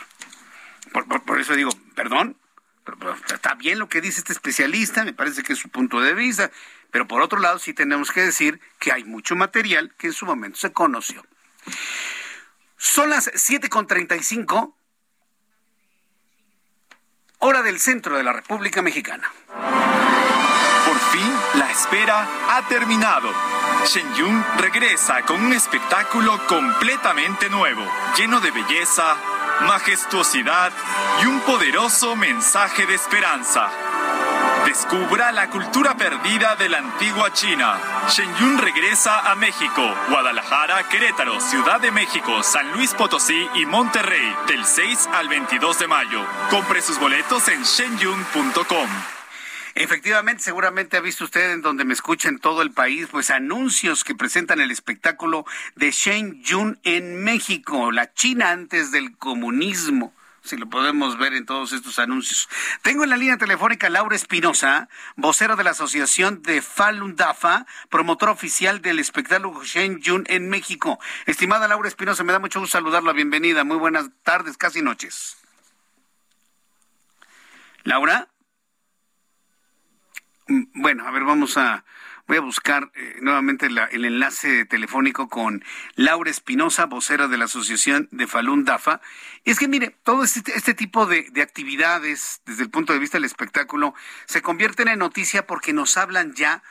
Por, 1.25 1.41
eso 1.41 1.55
digo, 1.55 1.71
perdón, 1.95 2.37
pero, 2.85 3.15
está 3.33 3.55
bien 3.55 3.79
lo 3.79 3.89
que 3.89 3.99
dice 3.99 4.19
este 4.19 4.31
especialista, 4.31 5.03
me 5.03 5.13
parece 5.13 5.43
que 5.43 5.53
es 5.53 5.59
su 5.59 5.69
punto 5.69 5.99
de 5.99 6.13
vista, 6.13 6.51
pero 6.91 7.07
por 7.07 7.21
otro 7.21 7.39
lado 7.39 7.59
sí 7.59 7.73
tenemos 7.73 8.11
que 8.11 8.21
decir 8.21 8.61
que 8.79 8.93
hay 8.93 9.03
mucho 9.03 9.35
material 9.35 9.93
que 9.97 10.07
en 10.07 10.13
su 10.13 10.25
momento 10.25 10.57
se 10.57 10.71
conoció. 10.71 11.25
Son 12.77 13.09
las 13.09 13.29
7.35, 13.33 14.73
hora 17.39 17.63
del 17.63 17.79
centro 17.79 18.15
de 18.15 18.23
la 18.23 18.31
República 18.31 18.81
Mexicana. 18.81 19.29
Por 20.85 20.99
fin, 21.11 21.33
la 21.55 21.71
espera 21.71 22.27
ha 22.49 22.67
terminado 22.69 23.33
Shen 23.85 24.15
Yun 24.15 24.43
regresa 24.57 25.21
con 25.21 25.43
un 25.45 25.53
espectáculo 25.53 26.39
completamente 26.47 27.49
nuevo, 27.49 27.83
lleno 28.17 28.39
de 28.41 28.49
belleza, 28.49 29.15
majestuosidad 29.67 30.71
y 31.21 31.27
un 31.27 31.39
poderoso 31.41 32.15
mensaje 32.15 32.87
de 32.87 32.95
esperanza. 32.95 33.69
Descubra 34.65 35.31
la 35.31 35.49
cultura 35.49 35.95
perdida 35.95 36.55
de 36.55 36.67
la 36.67 36.79
antigua 36.79 37.31
China. 37.31 37.77
Shen 38.09 38.35
Yun 38.37 38.57
regresa 38.57 39.31
a 39.31 39.35
México, 39.35 39.83
Guadalajara, 40.09 40.89
Querétaro, 40.89 41.39
Ciudad 41.39 41.79
de 41.79 41.91
México, 41.91 42.41
San 42.41 42.71
Luis 42.71 42.91
Potosí 42.95 43.47
y 43.53 43.67
Monterrey 43.67 44.35
del 44.47 44.65
6 44.65 45.09
al 45.13 45.29
22 45.29 45.77
de 45.77 45.87
mayo. 45.87 46.25
Compre 46.49 46.81
sus 46.81 46.99
boletos 46.99 47.47
en 47.49 47.61
shenyun.com. 47.61 49.14
Efectivamente, 49.77 50.41
seguramente 50.41 50.95
ha 50.95 51.01
visto 51.01 51.25
usted 51.25 51.51
en 51.51 51.61
donde 51.61 51.83
me 51.83 51.93
escucha 51.93 52.29
en 52.29 52.39
todo 52.39 52.61
el 52.61 52.71
país, 52.71 53.09
pues 53.11 53.29
anuncios 53.29 54.05
que 54.05 54.15
presentan 54.15 54.61
el 54.61 54.71
espectáculo 54.71 55.45
de 55.75 55.91
Shen 55.91 56.41
Yun 56.43 56.79
en 56.83 57.21
México, 57.21 57.91
la 57.91 58.13
China 58.13 58.51
antes 58.51 58.91
del 58.91 59.17
comunismo. 59.17 60.13
si 60.43 60.55
lo 60.57 60.69
podemos 60.69 61.17
ver 61.17 61.33
en 61.33 61.45
todos 61.45 61.73
estos 61.73 61.97
anuncios. 61.97 62.47
Tengo 62.83 63.03
en 63.03 63.09
la 63.09 63.17
línea 63.17 63.37
telefónica 63.37 63.89
Laura 63.89 64.15
Espinosa, 64.15 64.87
vocera 65.15 65.55
de 65.55 65.63
la 65.63 65.71
Asociación 65.71 66.43
de 66.43 66.61
Falun 66.61 67.15
Dafa, 67.15 67.65
promotora 67.89 68.31
oficial 68.31 68.79
del 68.81 68.99
espectáculo 68.99 69.61
Shen 69.63 69.99
Yun 70.01 70.23
en 70.27 70.47
México. 70.47 70.99
Estimada 71.25 71.67
Laura 71.67 71.89
Espinosa, 71.89 72.23
me 72.23 72.31
da 72.31 72.39
mucho 72.39 72.59
gusto 72.59 72.77
saludarla. 72.77 73.11
Bienvenida. 73.11 73.63
Muy 73.63 73.77
buenas 73.77 74.09
tardes, 74.23 74.55
casi 74.55 74.81
noches. 74.81 75.35
Laura. 77.83 78.29
Mm, 80.47 80.63
bueno, 80.81 81.07
a 81.07 81.11
ver, 81.11 81.23
vamos 81.23 81.57
a 81.57 81.83
Voy 82.27 82.37
a 82.37 82.41
buscar 82.41 82.91
eh, 82.95 83.17
nuevamente 83.21 83.67
el 83.67 84.05
enlace 84.05 84.65
telefónico 84.65 85.29
con 85.29 85.63
Laura 85.93 86.31
Espinosa, 86.31 86.87
vocera 86.87 87.27
de 87.27 87.37
la 87.37 87.45
Asociación 87.45 88.09
de 88.11 88.25
Falun 88.25 88.65
Dafa. 88.65 88.99
Y 89.43 89.51
es 89.51 89.59
que, 89.59 89.67
mire, 89.67 89.95
todo 90.03 90.23
este, 90.23 90.51
este 90.55 90.73
tipo 90.73 91.05
de, 91.05 91.27
de, 91.31 91.43
actividades, 91.43 92.41
desde 92.47 92.63
el 92.63 92.71
punto 92.71 92.93
de 92.93 92.99
vista 92.99 93.17
del 93.17 93.25
espectáculo, 93.25 93.93
se 94.25 94.41
convierten 94.41 94.87
en 94.87 94.99
noticia 94.99 95.45
porque 95.45 95.71
nos 95.71 95.97
hablan 95.97 96.33
ya 96.33 96.63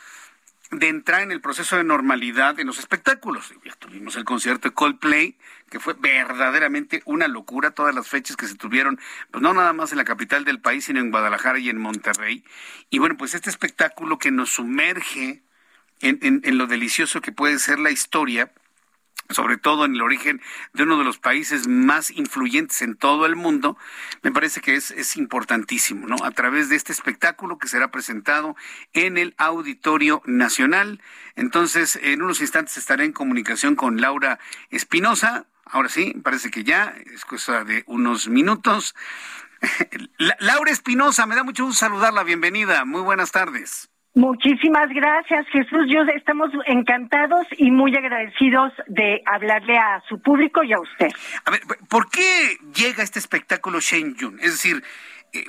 de 0.72 0.88
entrar 0.88 1.22
en 1.22 1.30
el 1.30 1.40
proceso 1.40 1.76
de 1.76 1.84
normalidad 1.84 2.58
en 2.58 2.66
los 2.66 2.80
espectáculos. 2.80 3.54
Ya 3.64 3.76
tuvimos 3.76 4.16
el 4.16 4.24
concierto 4.24 4.68
de 4.68 4.74
Coldplay, 4.74 5.38
que 5.74 5.80
fue 5.80 5.94
verdaderamente 5.94 7.02
una 7.04 7.26
locura, 7.26 7.72
todas 7.72 7.92
las 7.92 8.06
fechas 8.06 8.36
que 8.36 8.46
se 8.46 8.54
tuvieron, 8.54 9.00
pues 9.32 9.42
no 9.42 9.52
nada 9.54 9.72
más 9.72 9.90
en 9.90 9.98
la 9.98 10.04
capital 10.04 10.44
del 10.44 10.60
país, 10.60 10.84
sino 10.84 11.00
en 11.00 11.10
Guadalajara 11.10 11.58
y 11.58 11.68
en 11.68 11.78
Monterrey. 11.78 12.44
Y 12.90 13.00
bueno, 13.00 13.16
pues 13.16 13.34
este 13.34 13.50
espectáculo 13.50 14.16
que 14.16 14.30
nos 14.30 14.50
sumerge 14.50 15.42
en, 16.00 16.58
lo 16.58 16.68
delicioso 16.68 17.20
que 17.20 17.32
puede 17.32 17.58
ser 17.58 17.80
la 17.80 17.90
historia, 17.90 18.52
sobre 19.30 19.56
todo 19.56 19.84
en 19.84 19.96
el 19.96 20.02
origen 20.02 20.40
de 20.74 20.84
uno 20.84 20.96
de 20.96 21.02
los 21.02 21.18
países 21.18 21.66
más 21.66 22.12
influyentes 22.12 22.80
en 22.80 22.94
todo 22.94 23.26
el 23.26 23.34
mundo, 23.34 23.76
me 24.22 24.30
parece 24.30 24.60
que 24.60 24.76
es, 24.76 24.92
es 24.92 25.16
importantísimo, 25.16 26.06
¿no? 26.06 26.14
A 26.22 26.30
través 26.30 26.68
de 26.68 26.76
este 26.76 26.92
espectáculo 26.92 27.58
que 27.58 27.66
será 27.66 27.90
presentado 27.90 28.54
en 28.92 29.18
el 29.18 29.34
Auditorio 29.38 30.22
Nacional. 30.24 31.02
Entonces, 31.34 31.98
en 32.00 32.22
unos 32.22 32.40
instantes 32.40 32.76
estaré 32.76 33.06
en 33.06 33.12
comunicación 33.12 33.74
con 33.74 34.00
Laura 34.00 34.38
Espinosa. 34.70 35.48
Ahora 35.66 35.88
sí, 35.88 36.14
parece 36.22 36.50
que 36.50 36.64
ya, 36.64 36.94
es 37.14 37.24
cosa 37.24 37.64
de 37.64 37.84
unos 37.86 38.28
minutos. 38.28 38.94
Laura 40.40 40.70
Espinosa, 40.70 41.26
me 41.26 41.34
da 41.34 41.42
mucho 41.42 41.64
gusto 41.64 41.86
saludarla. 41.86 42.22
Bienvenida. 42.22 42.84
Muy 42.84 43.02
buenas 43.02 43.32
tardes. 43.32 43.90
Muchísimas 44.14 44.88
gracias, 44.90 45.44
Jesús. 45.48 45.86
Yo 45.88 46.02
estamos 46.14 46.50
encantados 46.66 47.46
y 47.58 47.72
muy 47.72 47.96
agradecidos 47.96 48.72
de 48.86 49.20
hablarle 49.26 49.76
a 49.76 50.02
su 50.08 50.22
público 50.22 50.62
y 50.62 50.72
a 50.72 50.78
usted. 50.78 51.08
A 51.44 51.50
ver, 51.50 51.62
¿por 51.88 52.08
qué 52.10 52.56
llega 52.76 53.02
este 53.02 53.18
espectáculo 53.18 53.80
Shen 53.80 54.14
Yun? 54.14 54.38
Es 54.38 54.52
decir, 54.52 54.84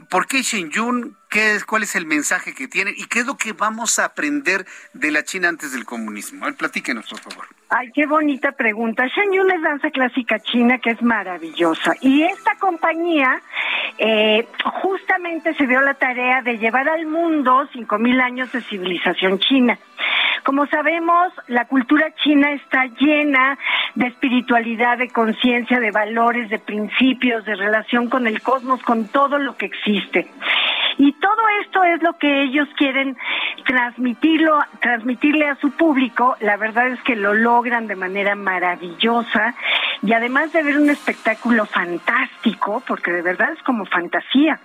¿por 0.09 0.27
qué 0.27 0.41
Shen 0.41 0.69
Yun? 0.69 1.15
¿Qué 1.29 1.55
es, 1.55 1.65
¿Cuál 1.65 1.83
es 1.83 1.95
el 1.95 2.05
mensaje 2.05 2.53
que 2.53 2.67
tiene? 2.67 2.93
¿Y 2.95 3.07
qué 3.07 3.19
es 3.19 3.25
lo 3.25 3.35
que 3.35 3.53
vamos 3.53 3.99
a 3.99 4.05
aprender 4.05 4.65
de 4.93 5.11
la 5.11 5.23
China 5.23 5.49
antes 5.49 5.73
del 5.73 5.85
comunismo? 5.85 6.45
A 6.45 6.49
ver, 6.49 6.57
platíquenos, 6.57 7.07
por 7.09 7.19
favor. 7.19 7.47
Ay, 7.69 7.91
qué 7.93 8.05
bonita 8.05 8.51
pregunta. 8.53 9.05
Shen 9.07 9.33
Yun 9.33 9.51
es 9.51 9.61
danza 9.61 9.89
clásica 9.91 10.39
china 10.39 10.77
que 10.77 10.91
es 10.91 11.01
maravillosa. 11.01 11.93
Y 11.99 12.23
esta 12.23 12.55
compañía 12.55 13.41
eh, 13.97 14.47
justamente 14.81 15.53
se 15.55 15.67
dio 15.67 15.81
la 15.81 15.95
tarea 15.95 16.41
de 16.41 16.57
llevar 16.57 16.87
al 16.87 17.05
mundo 17.05 17.67
cinco 17.73 17.97
mil 17.97 18.21
años 18.21 18.51
de 18.51 18.61
civilización 18.61 19.39
china. 19.39 19.77
Como 20.45 20.67
sabemos, 20.67 21.33
la 21.47 21.65
cultura 21.65 22.13
china 22.23 22.51
está 22.51 22.85
llena 22.99 23.57
de 23.95 24.05
espiritualidad, 24.05 24.99
de 24.99 25.09
conciencia, 25.09 25.79
de 25.79 25.89
valores, 25.89 26.51
de 26.51 26.59
principios, 26.59 27.43
de 27.45 27.55
relación 27.55 28.11
con 28.11 28.27
el 28.27 28.43
cosmos, 28.43 28.79
con 28.83 29.07
todo 29.07 29.39
lo 29.39 29.57
que 29.57 29.65
existe. 29.65 30.27
Y 30.99 31.13
todo 31.13 31.49
esto 31.63 31.83
es 31.83 32.03
lo 32.03 32.13
que 32.19 32.43
ellos 32.43 32.69
quieren 32.77 33.17
transmitirlo, 33.65 34.59
transmitirle 34.81 35.49
a 35.49 35.55
su 35.55 35.71
público. 35.71 36.37
La 36.41 36.57
verdad 36.57 36.89
es 36.89 37.01
que 37.01 37.15
lo 37.15 37.33
logran 37.33 37.87
de 37.87 37.95
manera 37.95 38.35
maravillosa 38.35 39.55
y 40.03 40.13
además 40.13 40.53
de 40.53 40.61
ver 40.61 40.77
un 40.77 40.91
espectáculo 40.91 41.65
fantástico, 41.65 42.83
porque 42.87 43.11
de 43.11 43.23
verdad 43.23 43.49
es 43.51 43.63
como 43.63 43.83
fantasía 43.87 44.59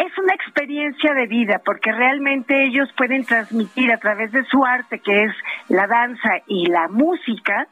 es 0.00 0.16
una 0.18 0.34
experiencia 0.34 1.12
de 1.12 1.26
vida 1.26 1.60
porque 1.64 1.92
realmente 1.92 2.64
ellos 2.64 2.88
pueden 2.96 3.24
transmitir 3.24 3.92
a 3.92 3.98
través 3.98 4.32
de 4.32 4.44
su 4.44 4.64
arte, 4.64 5.00
que 5.00 5.24
es 5.24 5.32
la 5.68 5.86
danza 5.86 6.40
y 6.46 6.66
la 6.66 6.88
música, 6.88 7.66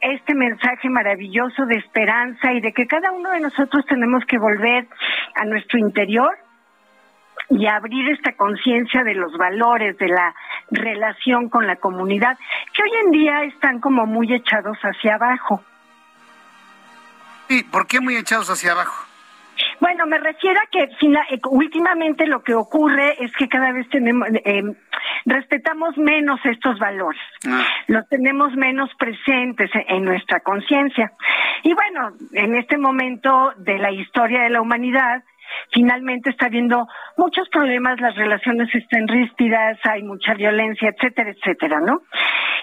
este 0.00 0.34
mensaje 0.34 0.88
maravilloso 0.88 1.66
de 1.66 1.76
esperanza 1.76 2.52
y 2.52 2.60
de 2.60 2.72
que 2.72 2.86
cada 2.86 3.12
uno 3.12 3.30
de 3.32 3.40
nosotros 3.40 3.84
tenemos 3.86 4.24
que 4.24 4.38
volver 4.38 4.88
a 5.34 5.44
nuestro 5.44 5.78
interior 5.78 6.34
y 7.50 7.66
abrir 7.66 8.08
esta 8.10 8.32
conciencia 8.36 9.04
de 9.04 9.14
los 9.14 9.36
valores, 9.36 9.98
de 9.98 10.08
la 10.08 10.34
relación 10.70 11.50
con 11.50 11.66
la 11.66 11.76
comunidad, 11.76 12.38
que 12.72 12.82
hoy 12.82 12.90
en 13.04 13.10
día 13.10 13.42
están 13.44 13.80
como 13.80 14.06
muy 14.06 14.32
echados 14.32 14.78
hacia 14.78 15.16
abajo. 15.16 15.62
¿Y 17.48 17.64
por 17.64 17.86
qué 17.86 18.00
muy 18.00 18.16
echados 18.16 18.48
hacia 18.48 18.72
abajo? 18.72 19.09
Bueno, 19.80 20.06
me 20.06 20.18
refiero 20.18 20.60
a 20.60 20.66
que 20.70 20.82
eh, 20.82 21.40
últimamente 21.50 22.26
lo 22.26 22.42
que 22.42 22.54
ocurre 22.54 23.16
es 23.24 23.32
que 23.32 23.48
cada 23.48 23.72
vez 23.72 23.88
tenemos 23.88 24.28
eh, 24.44 24.62
respetamos 25.24 25.96
menos 25.96 26.38
estos 26.44 26.78
valores, 26.78 27.20
ah. 27.48 27.64
los 27.88 28.08
tenemos 28.08 28.54
menos 28.54 28.90
presentes 28.98 29.70
en 29.88 30.04
nuestra 30.04 30.40
conciencia. 30.40 31.12
Y 31.62 31.72
bueno, 31.74 32.12
en 32.32 32.54
este 32.56 32.76
momento 32.78 33.52
de 33.56 33.78
la 33.78 33.90
historia 33.90 34.42
de 34.42 34.50
la 34.50 34.60
humanidad, 34.60 35.22
finalmente 35.72 36.30
está 36.30 36.46
habiendo 36.46 36.86
muchos 37.16 37.48
problemas, 37.48 38.00
las 38.00 38.14
relaciones 38.16 38.74
están 38.74 39.08
ríspidas, 39.08 39.78
hay 39.84 40.02
mucha 40.02 40.34
violencia, 40.34 40.90
etcétera, 40.90 41.30
etcétera, 41.30 41.80
¿no? 41.80 42.02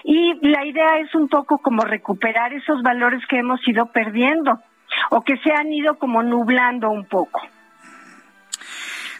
Y 0.04 0.34
la 0.48 0.64
idea 0.64 0.98
es 1.00 1.14
un 1.14 1.28
poco 1.28 1.58
como 1.58 1.82
recuperar 1.82 2.52
esos 2.52 2.82
valores 2.82 3.20
que 3.26 3.38
hemos 3.38 3.66
ido 3.66 3.86
perdiendo 3.92 4.60
o 5.10 5.22
que 5.22 5.36
se 5.38 5.52
han 5.52 5.72
ido 5.72 5.98
como 5.98 6.22
nublando 6.22 6.90
un 6.90 7.06
poco. 7.06 7.40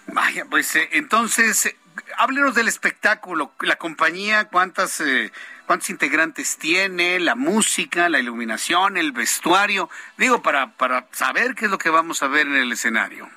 Vaya, 0.09 0.47
pues 0.49 0.75
eh, 0.77 0.89
entonces, 0.93 1.67
eh, 1.67 1.77
háblenos 2.17 2.55
del 2.55 2.69
espectáculo, 2.69 3.53
la 3.61 3.77
compañía, 3.77 4.47
cuántas, 4.47 5.01
eh, 5.01 5.33
cuántos 5.67 5.91
integrantes 5.91 6.57
tiene, 6.57 7.21
la 7.21 7.35
música, 7.35 8.09
la 8.09 8.19
iluminación, 8.19 8.97
el 8.97 9.13
vestuario, 9.13 9.91
digo, 10.17 10.43
para, 10.43 10.73
para 10.73 11.07
saber 11.13 11.55
qué 11.55 11.67
es 11.67 11.71
lo 11.71 11.79
que 11.79 11.91
vamos 11.91 12.23
a 12.23 12.29
ver 12.29 12.47
en 12.47 12.57
el 12.57 12.73
escenario. 12.73 13.29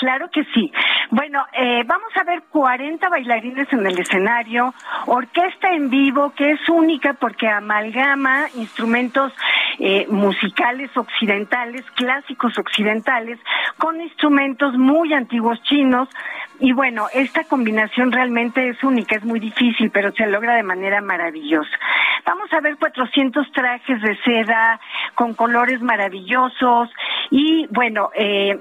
Claro 0.00 0.30
que 0.30 0.44
sí. 0.54 0.72
Bueno, 1.10 1.44
eh, 1.52 1.84
vamos 1.84 2.10
a 2.16 2.24
ver 2.24 2.44
40 2.48 3.06
bailarines 3.10 3.70
en 3.70 3.86
el 3.86 3.98
escenario, 3.98 4.72
orquesta 5.04 5.74
en 5.74 5.90
vivo 5.90 6.32
que 6.34 6.52
es 6.52 6.68
única 6.70 7.12
porque 7.12 7.46
amalgama 7.46 8.46
instrumentos 8.54 9.30
eh, 9.78 10.06
musicales 10.08 10.90
occidentales, 10.96 11.84
clásicos 11.96 12.56
occidentales, 12.56 13.38
con 13.76 14.00
instrumentos 14.00 14.74
muy 14.78 15.12
antiguos 15.12 15.62
chinos. 15.64 16.08
Y 16.60 16.72
bueno, 16.72 17.08
esta 17.12 17.44
combinación 17.44 18.10
realmente 18.10 18.70
es 18.70 18.82
única, 18.82 19.16
es 19.16 19.24
muy 19.24 19.40
difícil, 19.40 19.90
pero 19.90 20.12
se 20.12 20.26
logra 20.26 20.54
de 20.54 20.62
manera 20.62 21.02
maravillosa. 21.02 21.76
Vamos 22.24 22.52
a 22.52 22.60
ver 22.60 22.76
400 22.76 23.50
trajes 23.52 24.00
de 24.00 24.16
seda 24.24 24.80
con 25.14 25.34
colores 25.34 25.80
maravillosos 25.80 26.90
y 27.30 27.66
bueno, 27.70 28.10
eh, 28.14 28.58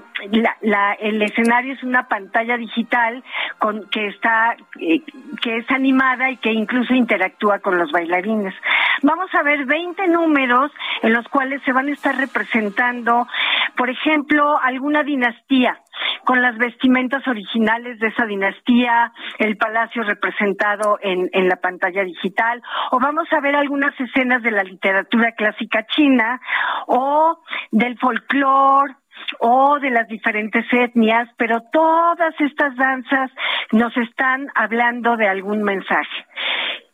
la, 0.62 0.94
escenario 1.30 1.74
es 1.74 1.84
una 1.84 2.08
pantalla 2.08 2.58
digital 2.58 3.24
con 3.58 3.90
que 3.90 4.08
está 4.08 4.56
eh, 4.80 5.02
que 5.42 5.58
es 5.58 5.72
animada 5.72 6.30
y 6.32 6.38
que 6.38 6.52
incluso 6.52 6.94
interactúa 6.94 7.60
con 7.60 7.78
los 7.78 7.92
bailarines. 7.92 8.54
Vamos 9.02 9.34
a 9.34 9.44
ver 9.44 9.66
20 9.66 10.08
números 10.08 10.72
en 11.02 11.14
los 11.14 11.28
cuales 11.30 11.62
se 11.64 11.72
van 11.72 11.88
a 11.88 11.94
estar 11.94 12.16
representando, 12.16 13.28
por 13.78 13.90
ejemplo, 13.90 14.60
alguna 14.62 15.04
dinastía 15.04 15.80
con 16.26 16.42
las 16.42 16.58
vestimentas 16.58 17.28
originales 17.28 18.00
de 18.00 18.08
esa 18.08 18.26
dinastía, 18.26 19.12
el 19.38 19.58
palacio 19.58 20.04
representado 20.04 21.00
en, 21.02 21.30
en 21.34 21.50
la 21.50 21.58
pantalla 21.58 22.04
digital, 22.04 22.62
o 22.92 23.00
vamos 23.00 23.28
a 23.32 23.42
ver 23.42 23.56
algunas 23.56 24.00
escenas 24.00 24.44
de 24.44 24.52
la 24.52 24.64
literatura 24.64 25.32
clásica 25.34 25.86
china 25.88 26.40
o 26.88 27.40
del 27.72 27.98
folclore 27.98 28.96
o 29.40 29.80
de 29.80 29.90
las 29.92 30.08
diferentes 30.08 30.66
etnias, 30.72 31.30
pero 31.38 31.62
todas 31.72 32.34
estas 32.40 32.76
danzas 32.76 33.32
nos 33.72 33.96
están 33.98 34.52
hablando 34.56 35.18
de 35.18 35.28
algún 35.28 35.64
mensaje. 35.64 36.26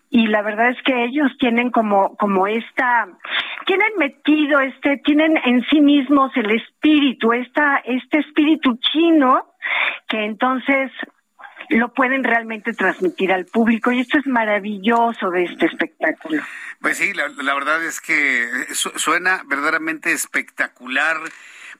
Y 0.10 0.28
la 0.28 0.42
verdad 0.42 0.70
es 0.70 0.82
que 0.84 1.04
ellos 1.04 1.32
tienen 1.40 1.72
como, 1.72 2.16
como 2.16 2.48
esta, 2.48 3.08
tienen 3.66 3.92
metido 3.98 4.60
este, 4.62 4.98
tienen 5.04 5.38
en 5.44 5.66
sí 5.70 5.82
mismos 5.82 6.32
el 6.36 6.52
espíritu, 6.52 7.34
esta, 7.34 7.82
este 7.84 8.20
espíritu 8.20 8.78
chino, 8.78 9.54
que 10.08 10.24
entonces 10.24 10.92
lo 11.70 11.92
pueden 11.94 12.24
realmente 12.24 12.74
transmitir 12.74 13.32
al 13.32 13.46
público 13.46 13.92
y 13.92 14.00
esto 14.00 14.20
es 14.20 14.28
maravilloso 14.28 15.32
de 15.32 15.46
este 15.46 15.66
espectáculo. 15.66 16.44
Pues 16.80 16.98
sí, 16.98 17.14
la, 17.14 17.28
la 17.28 17.54
verdad 17.54 17.84
es 17.84 18.00
que 18.00 18.48
suena 18.74 19.42
verdaderamente 19.48 20.12
espectacular 20.12 21.18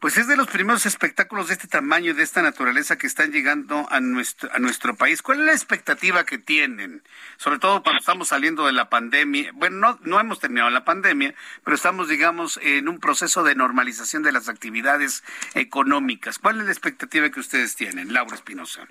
pues 0.06 0.20
es 0.20 0.28
de 0.28 0.38
los 0.38 0.46
primeros 0.46 0.86
espectáculos 0.86 1.48
de 1.48 1.56
este 1.56 1.68
tamaño 1.68 2.12
y 2.12 2.14
de 2.14 2.22
esta 2.22 2.44
naturaleza 2.44 2.96
que 2.96 3.08
están 3.08 3.32
llegando 3.32 3.88
a 3.90 4.00
nuestro, 4.00 4.52
a 4.54 4.60
nuestro 4.60 4.96
país. 4.96 5.24
¿Cuál 5.24 5.40
es 5.40 5.46
la 5.48 5.52
expectativa 5.54 6.26
que 6.26 6.38
tienen? 6.38 7.02
Sobre 7.38 7.58
todo 7.58 7.82
cuando 7.82 8.02
estamos 8.02 8.28
saliendo 8.28 8.68
de 8.68 8.74
la 8.74 8.88
pandemia. 8.88 9.50
Bueno, 9.56 9.78
no, 9.78 10.00
no 10.04 10.20
hemos 10.20 10.40
terminado 10.40 10.70
la 10.70 10.86
pandemia, 10.86 11.34
pero 11.64 11.74
estamos, 11.74 12.08
digamos, 12.08 12.60
en 12.62 12.88
un 12.88 13.00
proceso 13.00 13.42
de 13.42 13.56
normalización 13.56 14.22
de 14.22 14.32
las 14.32 14.48
actividades 14.48 15.24
económicas. 15.56 16.38
¿Cuál 16.38 16.60
es 16.60 16.66
la 16.66 16.72
expectativa 16.72 17.32
que 17.32 17.40
ustedes 17.40 17.76
tienen, 17.76 18.14
Laura 18.14 18.36
Espinosa? 18.36 18.88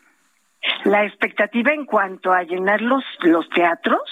La 0.82 1.04
expectativa 1.04 1.72
en 1.72 1.84
cuanto 1.84 2.32
a 2.32 2.42
llenar 2.42 2.80
los, 2.80 3.04
los 3.20 3.48
teatros. 3.50 4.02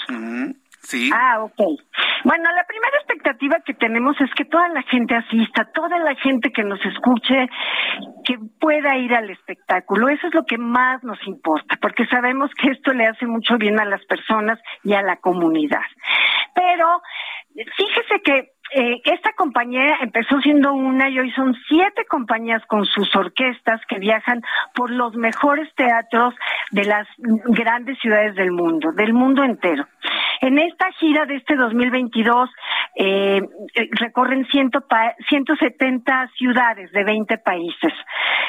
Sí. 0.83 1.11
Ah, 1.15 1.43
ok. 1.43 1.81
Bueno, 2.25 2.51
la 2.53 2.65
primera 2.65 2.97
expectativa 2.99 3.61
que 3.65 3.75
tenemos 3.75 4.21
es 4.21 4.31
que 4.35 4.45
toda 4.45 4.69
la 4.69 4.83
gente 4.83 5.15
asista, 5.15 5.65
toda 5.73 5.99
la 5.99 6.15
gente 6.17 6.53
que 6.53 6.63
nos 6.63 6.85
escuche, 6.85 7.49
que 8.25 8.39
pueda 8.61 8.97
ir 8.97 9.15
al 9.15 9.31
espectáculo. 9.31 10.09
Eso 10.09 10.29
es 10.29 10.35
lo 10.35 10.45
que 10.45 10.59
más 10.59 11.03
nos 11.03 11.19
importa, 11.27 11.79
porque 11.81 12.07
sabemos 12.07 12.51
que 12.55 12.71
esto 12.71 12.93
le 12.93 13.07
hace 13.07 13.27
mucho 13.27 13.59
bien 13.59 13.81
a 13.81 13.85
las 13.85 14.05
personas 14.07 14.59
y 14.85 14.95
a 14.95 15.03
la 15.03 15.17
comunidad. 15.17 15.83
Pero 16.55 17.03
fíjese 17.77 18.21
que 18.23 18.52
eh, 18.75 19.01
esta 19.05 19.33
compañía 19.35 19.99
empezó 20.01 20.41
siendo 20.41 20.73
una 20.73 21.11
y 21.11 21.19
hoy 21.19 21.31
son 21.33 21.55
siete 21.69 22.05
compañías 22.07 22.65
con 22.67 22.87
sus 22.87 23.15
orquestas 23.15 23.81
que 23.87 23.99
viajan 23.99 24.43
por 24.75 24.91
los 24.91 25.15
mejores 25.15 25.69
teatros 25.75 26.35
de 26.71 26.85
las 26.85 27.07
grandes 27.19 27.99
ciudades 27.99 28.35
del 28.35 28.51
mundo, 28.51 28.93
del 28.93 29.13
mundo 29.13 29.45
entero. 29.45 29.87
En 30.41 30.59
esta 30.59 30.91
gira 30.93 31.27
de 31.27 31.37
este 31.37 31.55
2022 31.55 32.51
eh, 32.97 33.43
recorren 33.93 34.47
ciento 34.47 34.85
170 35.29 36.31
ciudades 36.37 36.91
de 36.93 37.05
20 37.05 37.39
países. 37.39 37.93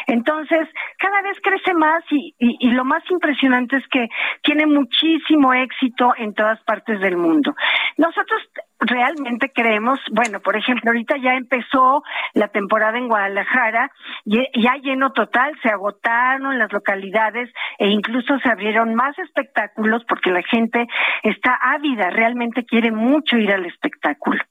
Entonces, 0.08 0.68
cada 0.98 1.22
vez 1.22 1.38
crece 1.42 1.74
más 1.74 2.04
y 2.10 2.70
lo 2.72 2.84
más 2.84 3.04
impresionante 3.10 3.78
es 3.78 3.88
que 3.90 4.10
tiene 4.42 4.66
muchísimo 4.66 5.54
éxito 5.54 6.14
en 6.18 6.34
todas 6.34 6.62
partes 6.64 7.00
del 7.00 7.18
mundo. 7.18 7.56
Nosotros 7.98 8.42
realmente 8.86 9.52
creemos, 9.54 10.00
bueno, 10.12 10.40
por 10.40 10.56
ejemplo, 10.56 10.92
ahorita 10.92 11.16
ya 11.18 11.34
empezó 11.34 12.04
la 12.34 12.48
temporada 12.50 12.98
en 12.98 13.08
Guadalajara, 13.08 13.92
ya 14.26 14.76
lleno 14.82 15.12
total, 15.12 15.54
se 15.62 15.70
agotaron 15.70 16.58
las 16.60 16.72
localidades 16.72 17.50
e 17.80 17.88
incluso 17.88 18.38
se 18.40 18.50
abrieron 18.50 18.94
más 18.96 19.18
espectáculos 19.20 20.04
porque 20.08 20.32
la 20.32 20.44
gente 20.44 20.88
está 21.24 21.58
ávida, 21.62 22.10
realmente 22.10 22.66
quiere 22.66 22.92
mucho 22.92 23.38
ir 23.38 23.52
al 23.52 23.66
espectáculo. 23.66 24.42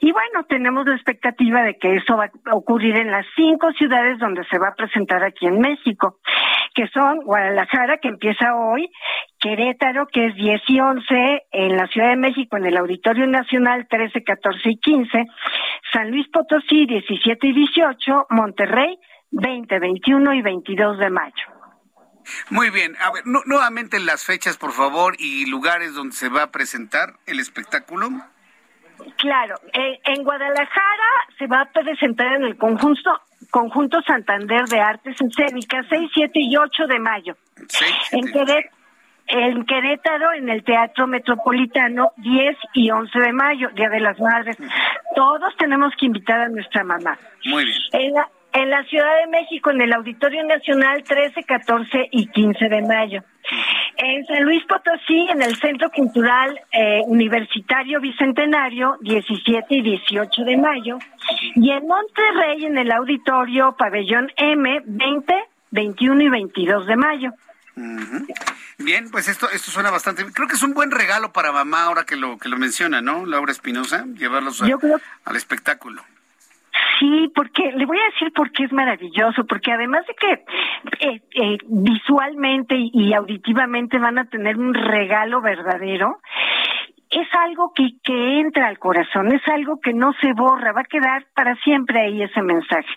Y 0.00 0.12
bueno, 0.12 0.44
tenemos 0.48 0.86
la 0.86 0.94
expectativa 0.94 1.62
de 1.62 1.76
que 1.76 1.96
eso 1.96 2.16
va 2.16 2.26
a 2.26 2.54
ocurrir 2.54 2.96
en 2.96 3.10
las 3.10 3.26
cinco 3.34 3.72
ciudades 3.72 4.18
donde 4.18 4.44
se 4.44 4.58
va 4.58 4.68
a 4.68 4.74
presentar 4.74 5.24
aquí 5.24 5.46
en 5.46 5.60
México, 5.60 6.18
que 6.78 6.86
son 6.94 7.24
Guadalajara, 7.24 7.98
que 7.98 8.06
empieza 8.06 8.54
hoy, 8.54 8.88
Querétaro, 9.40 10.06
que 10.06 10.26
es 10.26 10.36
10 10.36 10.62
y 10.68 10.78
11, 10.78 11.42
en 11.50 11.76
la 11.76 11.88
Ciudad 11.88 12.10
de 12.10 12.16
México, 12.16 12.56
en 12.56 12.66
el 12.66 12.76
Auditorio 12.76 13.26
Nacional 13.26 13.88
13, 13.90 14.22
14 14.22 14.60
y 14.64 14.78
15, 14.78 15.24
San 15.92 16.12
Luis 16.12 16.28
Potosí 16.28 16.86
17 16.86 17.48
y 17.48 17.52
18, 17.52 18.26
Monterrey 18.30 18.96
20, 19.32 19.76
21 19.76 20.34
y 20.34 20.42
22 20.42 20.98
de 20.98 21.10
mayo. 21.10 21.46
Muy 22.50 22.70
bien, 22.70 22.94
a 23.00 23.10
ver, 23.10 23.24
nuevamente 23.26 23.98
las 23.98 24.24
fechas, 24.24 24.56
por 24.56 24.70
favor, 24.70 25.16
y 25.18 25.46
lugares 25.46 25.94
donde 25.94 26.14
se 26.14 26.28
va 26.28 26.44
a 26.44 26.50
presentar 26.52 27.14
el 27.26 27.40
espectáculo. 27.40 28.08
Claro, 29.16 29.56
eh, 29.72 29.98
en 30.04 30.22
Guadalajara 30.22 31.10
se 31.38 31.48
va 31.48 31.62
a 31.62 31.72
presentar 31.72 32.36
en 32.36 32.44
el 32.44 32.56
conjunto 32.56 33.20
Conjunto 33.50 34.00
Santander 34.02 34.64
de 34.64 34.80
Artes 34.80 35.16
Escénicas 35.20 35.86
6, 35.88 36.10
7 36.14 36.32
y 36.34 36.56
8 36.56 36.86
de 36.86 36.98
mayo. 36.98 37.36
en, 38.12 38.26
Querétaro, 38.32 38.70
en 39.28 39.64
Querétaro, 39.64 40.32
en 40.32 40.48
el 40.48 40.64
Teatro 40.64 41.06
Metropolitano, 41.06 42.12
10 42.16 42.56
y 42.74 42.90
11 42.90 43.18
de 43.18 43.32
mayo, 43.32 43.68
Día 43.74 43.88
de 43.88 44.00
las 44.00 44.18
Madres. 44.18 44.56
Todos 45.14 45.56
tenemos 45.56 45.92
que 45.98 46.06
invitar 46.06 46.40
a 46.40 46.48
nuestra 46.48 46.84
mamá. 46.84 47.18
Muy 47.46 47.64
bien. 47.64 47.78
En 47.92 48.12
la, 48.12 48.28
en 48.58 48.70
la 48.70 48.82
Ciudad 48.84 49.14
de 49.24 49.30
México, 49.30 49.70
en 49.70 49.80
el 49.80 49.92
Auditorio 49.92 50.44
Nacional, 50.44 51.04
13, 51.04 51.44
14 51.44 52.08
y 52.10 52.26
15 52.26 52.68
de 52.68 52.82
mayo. 52.82 53.22
En 53.96 54.26
San 54.26 54.42
Luis 54.42 54.62
Potosí, 54.64 55.28
en 55.30 55.42
el 55.42 55.56
Centro 55.56 55.90
Cultural 55.90 56.60
eh, 56.72 57.00
Universitario 57.06 58.00
Bicentenario, 58.00 58.96
17 59.00 59.66
y 59.70 59.82
18 59.82 60.44
de 60.44 60.56
mayo. 60.56 60.98
Y 61.54 61.70
en 61.70 61.86
Monterrey, 61.86 62.64
en 62.64 62.78
el 62.78 62.90
Auditorio 62.90 63.76
Pabellón 63.78 64.30
M, 64.36 64.82
20, 64.84 65.34
21 65.70 66.22
y 66.22 66.28
22 66.28 66.86
de 66.86 66.96
mayo. 66.96 67.30
Bien, 68.78 69.08
pues 69.10 69.28
esto 69.28 69.48
esto 69.50 69.70
suena 69.70 69.90
bastante. 69.92 70.24
Creo 70.32 70.48
que 70.48 70.56
es 70.56 70.62
un 70.64 70.74
buen 70.74 70.90
regalo 70.90 71.32
para 71.32 71.52
mamá 71.52 71.84
ahora 71.84 72.04
que 72.04 72.16
lo 72.16 72.38
que 72.38 72.48
lo 72.48 72.56
menciona, 72.56 73.00
¿no? 73.00 73.24
Laura 73.24 73.52
Espinosa, 73.52 74.04
llevarlos 74.16 74.62
al 74.62 75.36
espectáculo. 75.36 76.02
Sí, 76.98 77.30
porque 77.34 77.72
le 77.72 77.86
voy 77.86 77.98
a 77.98 78.10
decir 78.12 78.32
por 78.32 78.50
qué 78.50 78.64
es 78.64 78.72
maravilloso, 78.72 79.44
porque 79.46 79.72
además 79.72 80.04
de 80.06 80.14
que 80.14 80.32
eh, 81.06 81.22
eh, 81.34 81.58
visualmente 81.66 82.74
y 82.76 83.12
auditivamente 83.12 83.98
van 83.98 84.18
a 84.18 84.24
tener 84.24 84.56
un 84.56 84.74
regalo 84.74 85.40
verdadero, 85.40 86.18
es 87.10 87.28
algo 87.34 87.72
que, 87.74 87.88
que 88.02 88.40
entra 88.40 88.68
al 88.68 88.78
corazón, 88.78 89.32
es 89.32 89.46
algo 89.48 89.80
que 89.80 89.94
no 89.94 90.12
se 90.20 90.32
borra, 90.34 90.72
va 90.72 90.82
a 90.82 90.84
quedar 90.84 91.24
para 91.34 91.54
siempre 91.56 92.00
ahí 92.00 92.22
ese 92.22 92.42
mensaje. 92.42 92.88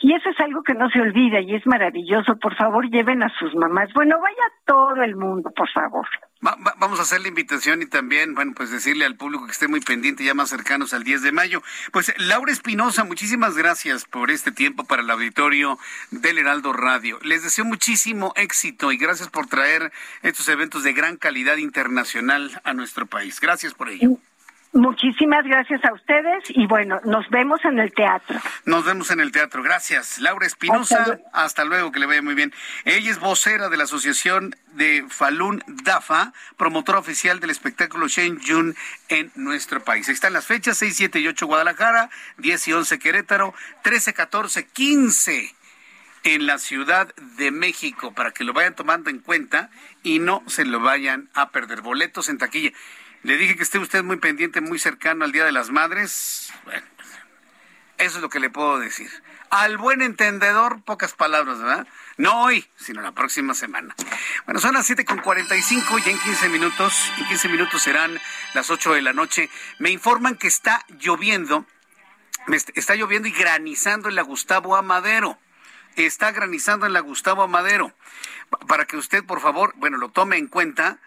Y 0.00 0.14
eso 0.14 0.30
es 0.30 0.40
algo 0.40 0.62
que 0.62 0.74
no 0.74 0.88
se 0.90 1.00
olvida 1.00 1.40
y 1.40 1.54
es 1.54 1.66
maravilloso. 1.66 2.36
Por 2.38 2.56
favor, 2.56 2.88
lleven 2.90 3.22
a 3.22 3.28
sus 3.38 3.54
mamás. 3.54 3.92
Bueno, 3.94 4.18
vaya 4.20 4.52
todo 4.64 5.02
el 5.02 5.16
mundo, 5.16 5.50
por 5.54 5.68
favor 5.70 6.06
vamos 6.40 6.98
a 6.98 7.02
hacer 7.02 7.20
la 7.20 7.28
invitación 7.28 7.82
y 7.82 7.86
también, 7.86 8.34
bueno, 8.34 8.52
pues 8.56 8.70
decirle 8.70 9.04
al 9.04 9.16
público 9.16 9.44
que 9.44 9.52
esté 9.52 9.68
muy 9.68 9.80
pendiente 9.80 10.24
ya 10.24 10.34
más 10.34 10.48
cercanos 10.48 10.94
al 10.94 11.04
10 11.04 11.22
de 11.22 11.32
mayo. 11.32 11.62
Pues 11.92 12.12
Laura 12.18 12.50
Espinosa, 12.50 13.04
muchísimas 13.04 13.56
gracias 13.56 14.04
por 14.06 14.30
este 14.30 14.50
tiempo 14.50 14.84
para 14.84 15.02
el 15.02 15.10
auditorio 15.10 15.78
del 16.10 16.38
Heraldo 16.38 16.72
Radio. 16.72 17.18
Les 17.22 17.42
deseo 17.42 17.64
muchísimo 17.64 18.32
éxito 18.36 18.90
y 18.92 18.96
gracias 18.96 19.28
por 19.28 19.46
traer 19.46 19.92
estos 20.22 20.48
eventos 20.48 20.82
de 20.82 20.92
gran 20.92 21.16
calidad 21.16 21.58
internacional 21.58 22.60
a 22.64 22.72
nuestro 22.72 23.06
país. 23.06 23.40
Gracias 23.40 23.74
por 23.74 23.90
ello. 23.90 24.18
Muchísimas 24.72 25.44
gracias 25.44 25.84
a 25.84 25.92
ustedes 25.92 26.44
y 26.50 26.66
bueno, 26.66 27.00
nos 27.04 27.28
vemos 27.28 27.58
en 27.64 27.80
el 27.80 27.92
teatro. 27.92 28.38
Nos 28.66 28.84
vemos 28.84 29.10
en 29.10 29.18
el 29.18 29.32
teatro. 29.32 29.64
Gracias. 29.64 30.20
Laura 30.20 30.46
Espinosa, 30.46 31.18
hasta, 31.32 31.64
luego, 31.64 31.90
que 31.90 31.98
le 31.98 32.06
vaya 32.06 32.22
muy 32.22 32.34
bien. 32.34 32.52
Ella 32.84 33.10
es 33.10 33.18
vocera 33.18 33.68
de 33.68 33.76
la 33.76 33.84
Asociación 33.84 34.54
de 34.74 35.04
Falun 35.08 35.60
Dafa, 35.66 36.32
promotora 36.56 37.00
oficial 37.00 37.40
del 37.40 37.50
espectáculo 37.50 38.06
Shen 38.06 38.38
Yun 38.38 38.76
en 39.08 39.32
nuestro 39.34 39.82
país. 39.82 40.08
Ahí 40.08 40.14
están 40.14 40.34
las 40.34 40.46
fechas, 40.46 40.78
6, 40.78 40.96
7 40.96 41.18
y 41.18 41.26
8 41.26 41.46
Guadalajara, 41.48 42.08
10 42.38 42.68
y 42.68 42.72
11 42.72 42.98
Querétaro, 43.00 43.54
13, 43.82 44.14
14, 44.14 44.66
15 44.66 45.54
en 46.22 46.46
la 46.46 46.58
Ciudad 46.58 47.12
de 47.36 47.50
México, 47.50 48.12
para 48.12 48.30
que 48.30 48.44
lo 48.44 48.52
vayan 48.52 48.76
tomando 48.76 49.10
en 49.10 49.18
cuenta 49.18 49.70
y 50.04 50.20
no 50.20 50.44
se 50.46 50.64
lo 50.64 50.78
vayan 50.78 51.28
a 51.34 51.50
perder. 51.50 51.80
Boletos 51.80 52.28
en 52.28 52.38
taquilla. 52.38 52.72
Le 53.22 53.36
dije 53.36 53.54
que 53.54 53.62
esté 53.62 53.78
usted 53.78 54.02
muy 54.02 54.16
pendiente, 54.16 54.62
muy 54.62 54.78
cercano 54.78 55.24
al 55.24 55.32
Día 55.32 55.44
de 55.44 55.52
las 55.52 55.70
Madres. 55.70 56.50
Bueno, 56.64 56.86
eso 57.98 58.16
es 58.16 58.22
lo 58.22 58.30
que 58.30 58.40
le 58.40 58.48
puedo 58.48 58.78
decir. 58.78 59.10
Al 59.50 59.76
buen 59.76 60.00
entendedor, 60.00 60.82
pocas 60.84 61.12
palabras, 61.12 61.58
¿verdad? 61.58 61.86
No 62.16 62.44
hoy, 62.44 62.66
sino 62.76 63.02
la 63.02 63.12
próxima 63.12 63.52
semana. 63.52 63.94
Bueno, 64.46 64.58
son 64.58 64.72
las 64.72 64.88
7.45 64.88 66.02
y 66.06 66.10
en 66.10 66.18
15 66.18 66.48
minutos, 66.48 67.12
en 67.18 67.26
15 67.26 67.48
minutos 67.48 67.82
serán 67.82 68.18
las 68.54 68.70
8 68.70 68.94
de 68.94 69.02
la 69.02 69.12
noche. 69.12 69.50
Me 69.78 69.90
informan 69.90 70.36
que 70.36 70.46
está 70.46 70.82
lloviendo, 70.88 71.66
está 72.74 72.94
lloviendo 72.94 73.28
y 73.28 73.32
granizando 73.32 74.08
en 74.08 74.14
la 74.14 74.22
Gustavo 74.22 74.76
Amadero. 74.76 75.38
Está 75.96 76.30
granizando 76.32 76.86
en 76.86 76.94
la 76.94 77.00
Gustavo 77.00 77.42
Amadero. 77.42 77.94
Para 78.66 78.86
que 78.86 78.96
usted, 78.96 79.24
por 79.24 79.40
favor, 79.40 79.74
bueno, 79.76 79.98
lo 79.98 80.08
tome 80.08 80.38
en 80.38 80.46
cuenta 80.46 81.00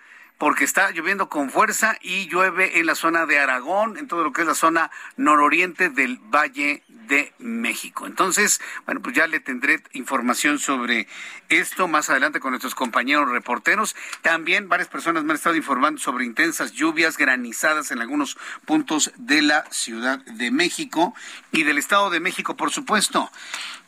porque 0.44 0.66
está 0.66 0.92
lloviendo 0.92 1.30
con 1.30 1.50
fuerza 1.50 1.98
y 2.02 2.28
llueve 2.28 2.78
en 2.78 2.86
la 2.86 2.96
zona 2.96 3.26
de 3.26 3.40
Aragón, 3.40 3.98
en 3.98 4.10
todo 4.10 4.26
lo 4.26 4.34
que 4.34 4.42
es 4.42 4.48
la 4.48 4.56
zona 4.56 4.92
nororiente 5.16 5.88
del 5.88 6.18
Valle 6.18 6.84
de 6.90 7.32
México. 7.38 8.08
Entonces, 8.08 8.60
bueno, 8.86 9.02
pues 9.02 9.16
ya 9.16 9.26
le 9.26 9.40
tendré 9.40 9.82
información 9.94 10.60
sobre 10.60 11.08
esto 11.48 11.88
más 11.88 12.10
adelante 12.10 12.42
con 12.42 12.52
nuestros 12.52 12.76
compañeros 12.76 13.30
reporteros. 13.30 13.96
También 14.22 14.68
varias 14.68 14.90
personas 14.90 15.24
me 15.24 15.32
han 15.32 15.38
estado 15.38 15.56
informando 15.56 16.02
sobre 16.02 16.26
intensas 16.26 16.74
lluvias 16.74 17.16
granizadas 17.18 17.92
en 17.92 18.02
algunos 18.02 18.38
puntos 18.66 19.14
de 19.16 19.44
la 19.44 19.64
Ciudad 19.72 20.20
de 20.26 20.52
México 20.52 21.16
y 21.54 21.64
del 21.64 21.78
Estado 21.78 22.10
de 22.10 22.20
México, 22.20 22.58
por 22.58 22.70
supuesto. 22.70 23.32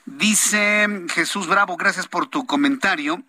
Dice 0.06 0.88
Jesús 1.10 1.48
Bravo, 1.48 1.76
gracias 1.76 2.08
por 2.08 2.28
tu 2.28 2.46
comentario. 2.46 3.26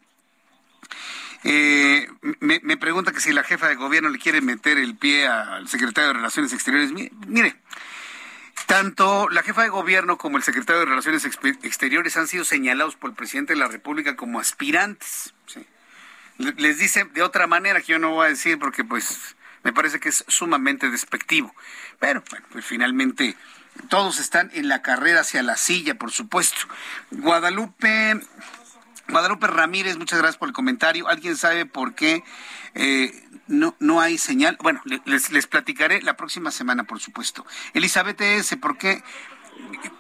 Eh, 1.49 2.09
me, 2.41 2.77
pregunta 2.77 3.13
que 3.13 3.21
si 3.21 3.33
la 3.33 3.45
jefa 3.45 3.69
de 3.69 3.77
gobierno 3.77 4.09
le 4.09 4.19
quiere 4.19 4.41
meter 4.41 4.79
el 4.79 4.97
pie 4.97 5.29
al 5.29 5.69
secretario 5.69 6.09
de 6.09 6.15
Relaciones 6.15 6.53
Exteriores. 6.53 6.91
Mire, 7.29 7.57
Tanto 8.67 9.29
la 9.29 9.45
jefa 9.45 9.63
de 9.63 9.69
gobierno 9.69 10.19
como 10.19 10.39
el 10.39 10.43
secretario 10.43 10.81
de 10.81 10.87
Relaciones 10.87 11.25
Exteriores 11.25 12.17
han 12.17 12.27
sido 12.27 12.45
señalados 12.45 12.97
por 12.97 13.11
el 13.11 13.17
presidente 13.17 13.53
de 13.53 13.61
la 13.61 13.69
República 13.69 14.17
como 14.17 14.41
aspirantes. 14.41 15.35
Les 16.39 16.79
dice 16.79 17.05
de 17.05 17.23
otra 17.23 17.47
manera 17.47 17.81
que 17.81 17.93
yo 17.93 18.01
no 18.01 18.11
voy 18.11 18.27
a 18.27 18.31
decir 18.31 18.59
porque 18.59 18.83
pues 18.83 19.37
me 19.63 19.73
parece 19.73 20.01
que 20.01 20.09
es 20.09 20.25
sumamente 20.27 20.91
despectivo. 20.91 21.55
Pero 22.01 22.25
bueno, 22.29 22.45
pues 22.51 22.65
finalmente 22.65 23.37
todos 23.89 24.19
están 24.19 24.51
en 24.53 24.69
la 24.69 24.83
carrera 24.83 25.21
hacia 25.21 25.45
la 25.45 25.57
silla, 25.57 25.95
por 25.95 26.11
supuesto. 26.11 26.67
Guadalupe 27.13 28.21
Guadalupe 29.09 29.47
Ramírez, 29.47 29.97
muchas 29.97 30.19
gracias 30.19 30.39
por 30.39 30.49
el 30.49 30.55
comentario. 30.55 31.09
¿Alguien 31.09 31.37
sabe 31.37 31.67
por 31.67 31.95
qué 31.95 32.25
eh, 32.75 33.13
no, 33.47 33.77
no 33.79 34.01
hay 34.01 34.19
señal? 34.19 34.59
Bueno, 34.61 34.83
les, 35.05 35.31
les 35.31 35.47
platicaré 35.47 36.03
la 36.03 36.17
próxima 36.17 36.51
semana, 36.51 36.85
por 36.85 37.01
supuesto. 37.01 37.47
Elizabeth 37.75 38.21
S., 38.21 38.57
¿por 38.57 38.79
qué? 38.79 39.03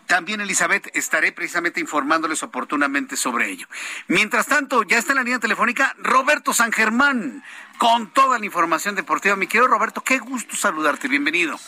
También, 0.07 0.41
Elizabeth, 0.41 0.91
estaré 0.95 1.33
precisamente 1.33 1.81
informándoles 1.81 2.43
oportunamente 2.43 3.17
sobre 3.17 3.51
ello. 3.51 3.67
Mientras 4.07 4.47
tanto, 4.47 4.83
ya 4.83 4.99
está 4.99 5.13
en 5.13 5.17
la 5.17 5.25
línea 5.25 5.39
telefónica 5.39 5.95
Roberto 5.99 6.53
San 6.53 6.73
Germán 6.73 7.43
con 7.79 8.13
toda 8.13 8.39
la 8.39 8.47
información 8.47 8.95
deportiva. 8.95 9.37
Mi 9.37 9.47
querido 9.47 9.69
Roberto, 9.69 10.03
qué 10.03 10.19
gusto 10.19 10.57
saludarte. 10.57 11.09
Bienvenido. 11.09 11.59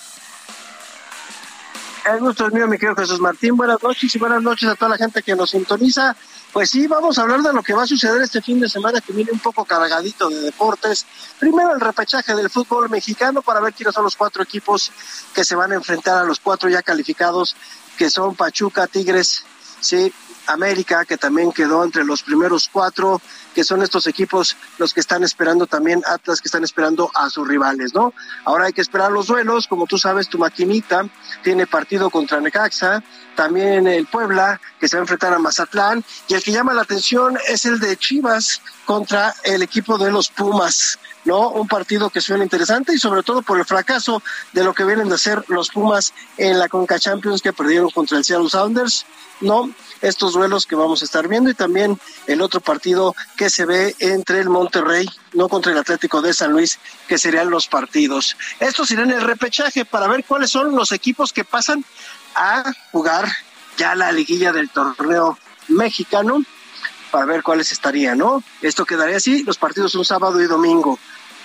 El 2.04 2.20
gusto 2.20 2.46
es 2.46 2.52
mío, 2.54 2.66
mi 2.66 2.78
querido 2.78 2.96
Jesús 2.96 3.20
Martín. 3.20 3.56
Buenas 3.56 3.82
noches 3.82 4.14
y 4.14 4.18
buenas 4.18 4.42
noches 4.42 4.68
a 4.68 4.76
toda 4.76 4.90
la 4.90 4.96
gente 4.96 5.22
que 5.22 5.34
nos 5.34 5.50
sintoniza. 5.50 6.16
Pues 6.58 6.70
sí, 6.70 6.88
vamos 6.88 7.16
a 7.16 7.22
hablar 7.22 7.40
de 7.40 7.52
lo 7.52 7.62
que 7.62 7.72
va 7.72 7.84
a 7.84 7.86
suceder 7.86 8.20
este 8.20 8.42
fin 8.42 8.58
de 8.58 8.68
semana 8.68 9.00
que 9.00 9.12
viene 9.12 9.30
un 9.30 9.38
poco 9.38 9.64
cargadito 9.64 10.28
de 10.28 10.40
deportes. 10.40 11.06
Primero 11.38 11.72
el 11.72 11.80
repechaje 11.80 12.34
del 12.34 12.50
fútbol 12.50 12.90
mexicano 12.90 13.42
para 13.42 13.60
ver 13.60 13.72
quiénes 13.74 13.94
son 13.94 14.02
los 14.02 14.16
cuatro 14.16 14.42
equipos 14.42 14.90
que 15.32 15.44
se 15.44 15.54
van 15.54 15.70
a 15.70 15.76
enfrentar 15.76 16.18
a 16.18 16.24
los 16.24 16.40
cuatro 16.40 16.68
ya 16.68 16.82
calificados, 16.82 17.54
que 17.96 18.10
son 18.10 18.34
Pachuca, 18.34 18.88
Tigres, 18.88 19.44
sí, 19.78 20.12
América, 20.48 21.04
que 21.04 21.16
también 21.16 21.52
quedó 21.52 21.84
entre 21.84 22.04
los 22.04 22.22
primeros 22.22 22.68
cuatro, 22.72 23.20
que 23.54 23.64
son 23.64 23.82
estos 23.82 24.06
equipos 24.06 24.56
los 24.78 24.92
que 24.92 25.00
están 25.00 25.22
esperando 25.24 25.66
también 25.66 26.02
Atlas, 26.06 26.40
que 26.40 26.48
están 26.48 26.64
esperando 26.64 27.10
a 27.14 27.30
sus 27.30 27.46
rivales, 27.46 27.94
¿no? 27.94 28.12
Ahora 28.44 28.66
hay 28.66 28.72
que 28.72 28.80
esperar 28.80 29.12
los 29.12 29.26
duelos, 29.26 29.66
como 29.66 29.86
tú 29.86 29.98
sabes, 29.98 30.28
tu 30.28 30.38
maquinita 30.38 31.06
tiene 31.42 31.66
partido 31.66 32.10
contra 32.10 32.40
Necaxa, 32.40 33.02
también 33.34 33.86
el 33.86 34.06
Puebla, 34.06 34.60
que 34.80 34.88
se 34.88 34.96
va 34.96 35.00
a 35.00 35.04
enfrentar 35.04 35.32
a 35.32 35.38
Mazatlán, 35.38 36.04
y 36.28 36.34
el 36.34 36.42
que 36.42 36.52
llama 36.52 36.74
la 36.74 36.82
atención 36.82 37.38
es 37.46 37.64
el 37.66 37.78
de 37.78 37.96
Chivas 37.96 38.60
contra 38.84 39.34
el 39.44 39.62
equipo 39.62 39.98
de 39.98 40.10
los 40.10 40.28
Pumas. 40.28 40.98
¿no? 41.24 41.50
Un 41.50 41.68
partido 41.68 42.08
que 42.10 42.20
suena 42.20 42.42
interesante 42.42 42.94
y 42.94 42.98
sobre 42.98 43.22
todo 43.22 43.42
por 43.42 43.58
el 43.58 43.66
fracaso 43.66 44.22
de 44.52 44.64
lo 44.64 44.72
que 44.72 44.84
vienen 44.84 45.08
de 45.08 45.16
hacer 45.16 45.44
los 45.48 45.68
Pumas 45.68 46.14
en 46.38 46.58
la 46.58 46.68
Conca 46.68 46.98
Champions 46.98 47.42
que 47.42 47.52
perdieron 47.52 47.90
contra 47.90 48.16
el 48.16 48.24
Seattle 48.24 48.48
Sounders, 48.48 49.04
¿no? 49.40 49.70
Estos 50.00 50.34
duelos 50.34 50.66
que 50.66 50.76
vamos 50.76 51.02
a 51.02 51.04
estar 51.04 51.28
viendo 51.28 51.50
y 51.50 51.54
también 51.54 51.98
el 52.26 52.40
otro 52.40 52.60
partido 52.60 53.14
que 53.36 53.50
se 53.50 53.64
ve 53.64 53.96
entre 53.98 54.40
el 54.40 54.48
Monterrey, 54.48 55.08
no 55.32 55.48
contra 55.48 55.72
el 55.72 55.78
Atlético 55.78 56.22
de 56.22 56.34
San 56.34 56.52
Luis, 56.52 56.78
que 57.08 57.18
serían 57.18 57.50
los 57.50 57.66
partidos. 57.66 58.36
Estos 58.60 58.90
irán 58.90 59.10
el 59.10 59.22
repechaje 59.22 59.84
para 59.84 60.06
ver 60.06 60.24
cuáles 60.24 60.50
son 60.50 60.74
los 60.74 60.92
equipos 60.92 61.32
que 61.32 61.44
pasan 61.44 61.84
a 62.34 62.64
jugar 62.92 63.28
ya 63.76 63.94
la 63.94 64.12
liguilla 64.12 64.52
del 64.52 64.70
torneo 64.70 65.38
mexicano 65.68 66.42
para 67.10 67.24
ver 67.24 67.42
cuáles 67.42 67.72
estarían, 67.72 68.18
¿no? 68.18 68.42
Esto 68.62 68.84
quedaría 68.84 69.16
así, 69.16 69.42
los 69.44 69.58
partidos 69.58 69.92
son 69.92 70.04
sábado 70.04 70.40
y 70.40 70.46
domingo. 70.46 70.98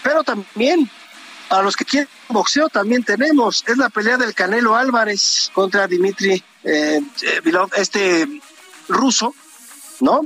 Pero 0.04 0.24
también, 0.24 0.90
para 1.48 1.64
los 1.64 1.76
que 1.76 1.86
quieren 1.86 2.10
boxeo, 2.28 2.70
también 2.70 3.04
tenemos, 3.04 3.64
es 3.68 3.78
la 3.78 3.90
pelea 3.90 4.18
del 4.18 4.34
Canelo 4.34 4.76
Álvarez 4.76 5.50
contra 5.54 5.88
Dimitri 5.88 6.44
eh, 6.64 7.02
eh 7.22 7.42
este 7.78 8.28
ruso, 8.88 9.34
¿no? 10.00 10.22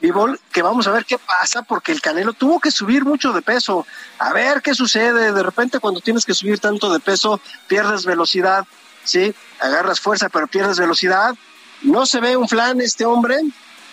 Vivol, 0.00 0.38
que 0.52 0.62
vamos 0.62 0.86
a 0.86 0.92
ver 0.92 1.04
qué 1.04 1.18
pasa, 1.18 1.62
porque 1.62 1.90
el 1.90 2.00
Canelo 2.00 2.32
tuvo 2.32 2.60
que 2.60 2.70
subir 2.70 3.04
mucho 3.04 3.32
de 3.32 3.42
peso. 3.42 3.84
A 4.18 4.32
ver 4.32 4.62
qué 4.62 4.74
sucede. 4.74 5.32
De 5.32 5.42
repente, 5.42 5.80
cuando 5.80 6.00
tienes 6.00 6.24
que 6.24 6.34
subir 6.34 6.60
tanto 6.60 6.92
de 6.92 7.00
peso, 7.00 7.40
pierdes 7.66 8.04
velocidad, 8.04 8.64
¿sí? 9.02 9.34
Agarras 9.60 10.00
fuerza, 10.00 10.28
pero 10.28 10.46
pierdes 10.46 10.78
velocidad. 10.78 11.34
No 11.82 12.06
se 12.06 12.20
ve 12.20 12.36
un 12.36 12.48
flan 12.48 12.80
este 12.80 13.04
hombre. 13.04 13.38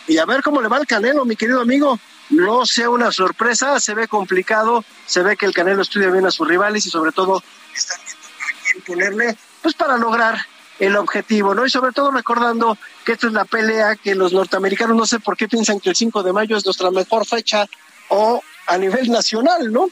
Y 0.07 0.19
a 0.19 0.25
ver 0.25 0.43
cómo 0.43 0.61
le 0.61 0.67
va 0.67 0.77
el 0.77 0.85
Canelo, 0.85 1.25
mi 1.25 1.35
querido 1.35 1.61
amigo 1.61 1.99
no 2.29 2.65
sea 2.65 2.89
una 2.89 3.11
sorpresa, 3.11 3.79
se 3.79 3.93
ve 3.93 4.07
complicado, 4.07 4.83
se 5.05 5.21
ve 5.21 5.37
que 5.37 5.45
el 5.45 5.53
Canelo 5.53 5.81
estudia 5.81 6.09
bien 6.09 6.25
a 6.25 6.31
sus 6.31 6.47
rivales 6.47 6.85
y 6.85 6.89
sobre 6.89 7.11
todo 7.11 7.43
están 7.73 7.97
viendo 8.05 8.79
a 8.79 8.85
ponerle, 8.85 9.37
pues 9.61 9.75
para 9.75 9.97
lograr 9.97 10.45
el 10.79 10.95
objetivo, 10.95 11.55
¿no? 11.55 11.65
Y 11.65 11.69
sobre 11.69 11.91
todo 11.91 12.11
recordando 12.11 12.77
que 13.05 13.13
esta 13.13 13.27
es 13.27 13.33
la 13.33 13.45
pelea 13.45 13.95
que 13.95 14.15
los 14.15 14.33
norteamericanos 14.33 14.95
no 14.95 15.05
sé 15.05 15.19
por 15.19 15.37
qué 15.37 15.47
piensan 15.47 15.79
que 15.79 15.89
el 15.89 15.95
5 15.95 16.23
de 16.23 16.33
mayo 16.33 16.57
es 16.57 16.65
nuestra 16.65 16.91
mejor 16.91 17.25
fecha 17.25 17.65
o 18.09 18.41
a 18.67 18.77
nivel 18.77 19.09
nacional, 19.09 19.71
¿no? 19.71 19.89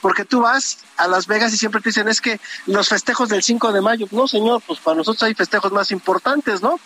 Porque 0.00 0.24
tú 0.24 0.42
vas 0.42 0.78
a 0.96 1.08
Las 1.08 1.26
Vegas 1.26 1.52
y 1.52 1.56
siempre 1.56 1.80
te 1.80 1.88
dicen 1.88 2.08
es 2.08 2.20
que 2.20 2.38
los 2.66 2.88
festejos 2.88 3.28
del 3.28 3.42
5 3.42 3.72
de 3.72 3.80
mayo, 3.80 4.06
no 4.10 4.28
señor, 4.28 4.62
pues 4.66 4.78
para 4.80 4.96
nosotros 4.96 5.22
hay 5.22 5.34
festejos 5.34 5.72
más 5.72 5.90
importantes, 5.90 6.62
¿no? 6.62 6.78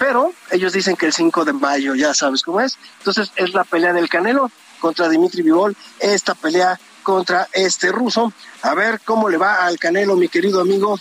pero 0.00 0.32
ellos 0.50 0.72
dicen 0.72 0.96
que 0.96 1.04
el 1.04 1.12
5 1.12 1.44
de 1.44 1.52
mayo, 1.52 1.94
ya 1.94 2.14
sabes 2.14 2.42
cómo 2.42 2.62
es. 2.62 2.78
Entonces 3.00 3.32
es 3.36 3.52
la 3.52 3.64
pelea 3.64 3.92
del 3.92 4.08
Canelo 4.08 4.50
contra 4.80 5.10
Dimitri 5.10 5.42
Vivol, 5.42 5.76
esta 5.98 6.34
pelea 6.34 6.80
contra 7.02 7.48
este 7.52 7.92
ruso. 7.92 8.32
A 8.62 8.74
ver 8.74 9.02
cómo 9.04 9.28
le 9.28 9.36
va 9.36 9.66
al 9.66 9.78
Canelo, 9.78 10.16
mi 10.16 10.28
querido 10.28 10.62
amigo, 10.62 10.98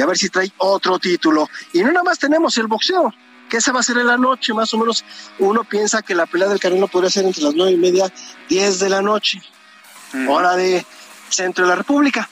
y 0.00 0.02
a 0.02 0.06
ver 0.06 0.16
si 0.16 0.30
trae 0.30 0.50
otro 0.56 0.98
título. 0.98 1.50
Y 1.74 1.80
no 1.82 1.88
nada 1.88 2.02
más 2.02 2.18
tenemos 2.18 2.56
el 2.56 2.68
boxeo, 2.68 3.12
que 3.50 3.58
esa 3.58 3.70
va 3.70 3.80
a 3.80 3.82
ser 3.82 3.98
en 3.98 4.06
la 4.06 4.16
noche, 4.16 4.54
más 4.54 4.72
o 4.72 4.78
menos. 4.78 5.04
Uno 5.38 5.62
piensa 5.62 6.00
que 6.00 6.14
la 6.14 6.24
pelea 6.24 6.48
del 6.48 6.58
Canelo 6.58 6.88
podría 6.88 7.10
ser 7.10 7.26
entre 7.26 7.42
las 7.42 7.54
nueve 7.54 7.72
y 7.72 7.76
media, 7.76 8.10
diez 8.48 8.78
de 8.78 8.88
la 8.88 9.02
noche, 9.02 9.42
hora 10.26 10.56
de 10.56 10.86
centro 11.28 11.64
de 11.64 11.70
la 11.70 11.76
República. 11.76 12.30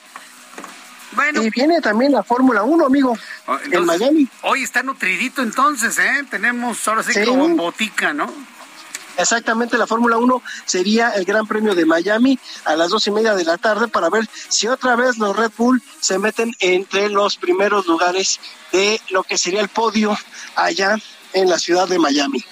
Bueno. 1.13 1.43
Y 1.43 1.51
viene 1.51 1.83
también 1.83 2.13
la 2.13 2.23
Fórmula 2.23 2.63
1, 2.63 2.87
amigo, 2.87 3.19
oh, 3.47 3.59
en 3.71 3.85
Miami. 3.85 4.27
Hoy 4.43 4.63
está 4.63 4.83
nutridito 4.83 5.43
entonces, 5.43 5.99
¿eh? 5.99 6.25
Tenemos 6.31 6.89
ahora 6.89 7.03
sí, 7.03 7.23
como 7.27 7.49
botica, 7.51 8.15
¿no? 8.15 8.33
Exactamente, 9.19 9.77
la 9.77 9.89
Fórmula 9.89 10.17
1 10.17 10.43
sería 10.65 11.11
el 11.11 11.25
Gran 11.25 11.45
Premio 11.45 11.75
de 11.75 11.85
Miami 11.85 12.39
a 12.65 12.77
las 12.77 12.91
dos 12.91 13.05
y 13.09 13.11
media 13.11 13.35
de 13.35 13.45
la 13.45 13.59
tarde 13.59 13.89
para 13.89 14.09
ver 14.11 14.29
si 14.49 14.69
otra 14.69 14.95
vez 14.95 15.19
los 15.19 15.37
Red 15.37 15.51
Bull 15.57 15.83
se 16.01 16.21
meten 16.21 16.55
entre 16.61 17.09
los 17.09 17.37
primeros 17.37 17.87
lugares 17.87 18.39
de 18.71 19.01
lo 19.11 19.25
que 19.25 19.37
sería 19.37 19.61
el 19.61 19.69
podio 19.69 20.17
allá 20.55 20.97
en 21.33 21.51
la 21.51 21.59
ciudad 21.59 21.89
de 21.89 21.99
Miami. 21.99 22.45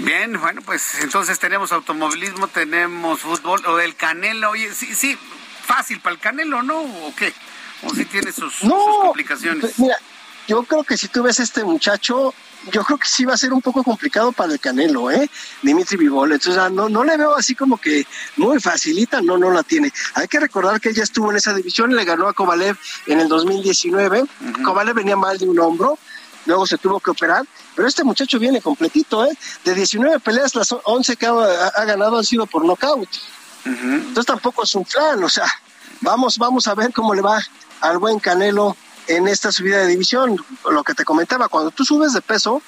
Bien, 0.00 0.40
bueno, 0.40 0.62
pues 0.62 0.96
entonces 1.00 1.38
tenemos 1.38 1.70
automovilismo, 1.70 2.48
tenemos 2.48 3.20
fútbol, 3.20 3.64
o 3.66 3.76
del 3.76 3.94
Canelo, 3.94 4.50
oye, 4.50 4.74
sí, 4.74 4.96
sí, 4.96 5.16
fácil 5.64 6.00
para 6.00 6.14
el 6.14 6.20
Canelo, 6.20 6.64
¿no? 6.64 6.80
¿O 6.80 7.14
qué? 7.16 7.32
¿O 7.84 7.94
si 7.94 8.04
tiene 8.06 8.32
sus, 8.32 8.52
complicaciones? 9.02 9.60
Pues, 9.60 9.78
mira, 9.78 9.96
yo 10.48 10.64
creo 10.64 10.82
que 10.82 10.96
si 10.96 11.06
tú 11.06 11.22
ves 11.22 11.38
a 11.38 11.44
este 11.44 11.62
muchacho, 11.62 12.34
yo 12.70 12.84
creo 12.84 12.98
que 12.98 13.06
sí 13.06 13.24
va 13.24 13.34
a 13.34 13.38
ser 13.38 13.52
un 13.52 13.60
poco 13.60 13.82
complicado 13.82 14.32
para 14.32 14.52
el 14.52 14.60
Canelo, 14.60 15.10
¿eh? 15.10 15.28
Dimitri 15.62 15.96
Vivol. 15.96 16.32
Entonces, 16.32 16.70
no, 16.72 16.88
no 16.88 17.04
le 17.04 17.16
veo 17.16 17.34
así 17.34 17.54
como 17.54 17.76
que 17.76 18.06
muy 18.36 18.60
facilita, 18.60 19.20
no, 19.20 19.36
no 19.36 19.50
la 19.50 19.62
tiene. 19.62 19.92
Hay 20.14 20.28
que 20.28 20.38
recordar 20.38 20.80
que 20.80 20.90
ella 20.90 21.02
estuvo 21.02 21.30
en 21.30 21.36
esa 21.36 21.54
división, 21.54 21.94
le 21.94 22.04
ganó 22.04 22.28
a 22.28 22.32
Kovalev 22.32 22.76
en 23.06 23.20
el 23.20 23.28
2019. 23.28 24.24
Kovalev 24.64 24.94
venía 24.94 25.16
mal 25.16 25.38
de 25.38 25.48
un 25.48 25.58
hombro, 25.58 25.98
luego 26.46 26.66
se 26.66 26.78
tuvo 26.78 27.00
que 27.00 27.10
operar, 27.10 27.44
pero 27.74 27.88
este 27.88 28.04
muchacho 28.04 28.38
viene 28.38 28.60
completito, 28.60 29.24
¿eh? 29.24 29.36
De 29.64 29.74
19 29.74 30.20
peleas, 30.20 30.54
las 30.54 30.74
11 30.84 31.16
que 31.16 31.26
ha, 31.26 31.84
ganado 31.84 32.18
han 32.18 32.24
sido 32.24 32.46
por 32.46 32.64
nocaut. 32.64 33.08
Entonces 33.64 34.26
tampoco 34.26 34.64
es 34.64 34.74
un 34.74 34.84
plan, 34.84 35.22
o 35.22 35.28
sea, 35.28 35.46
vamos, 36.00 36.36
vamos 36.38 36.66
a 36.66 36.74
ver 36.74 36.92
cómo 36.92 37.14
le 37.14 37.22
va 37.22 37.40
al 37.80 37.98
buen 37.98 38.18
Canelo 38.18 38.76
en 39.06 39.28
esta 39.28 39.52
subida 39.52 39.78
de 39.78 39.86
división. 39.86 40.36
Lo 40.70 40.84
que 40.84 40.94
te 40.94 41.04
comentaba, 41.04 41.48
cuando 41.48 41.70
tú 41.70 41.84
subes 41.84 42.12
de 42.12 42.20
peso, 42.20 42.62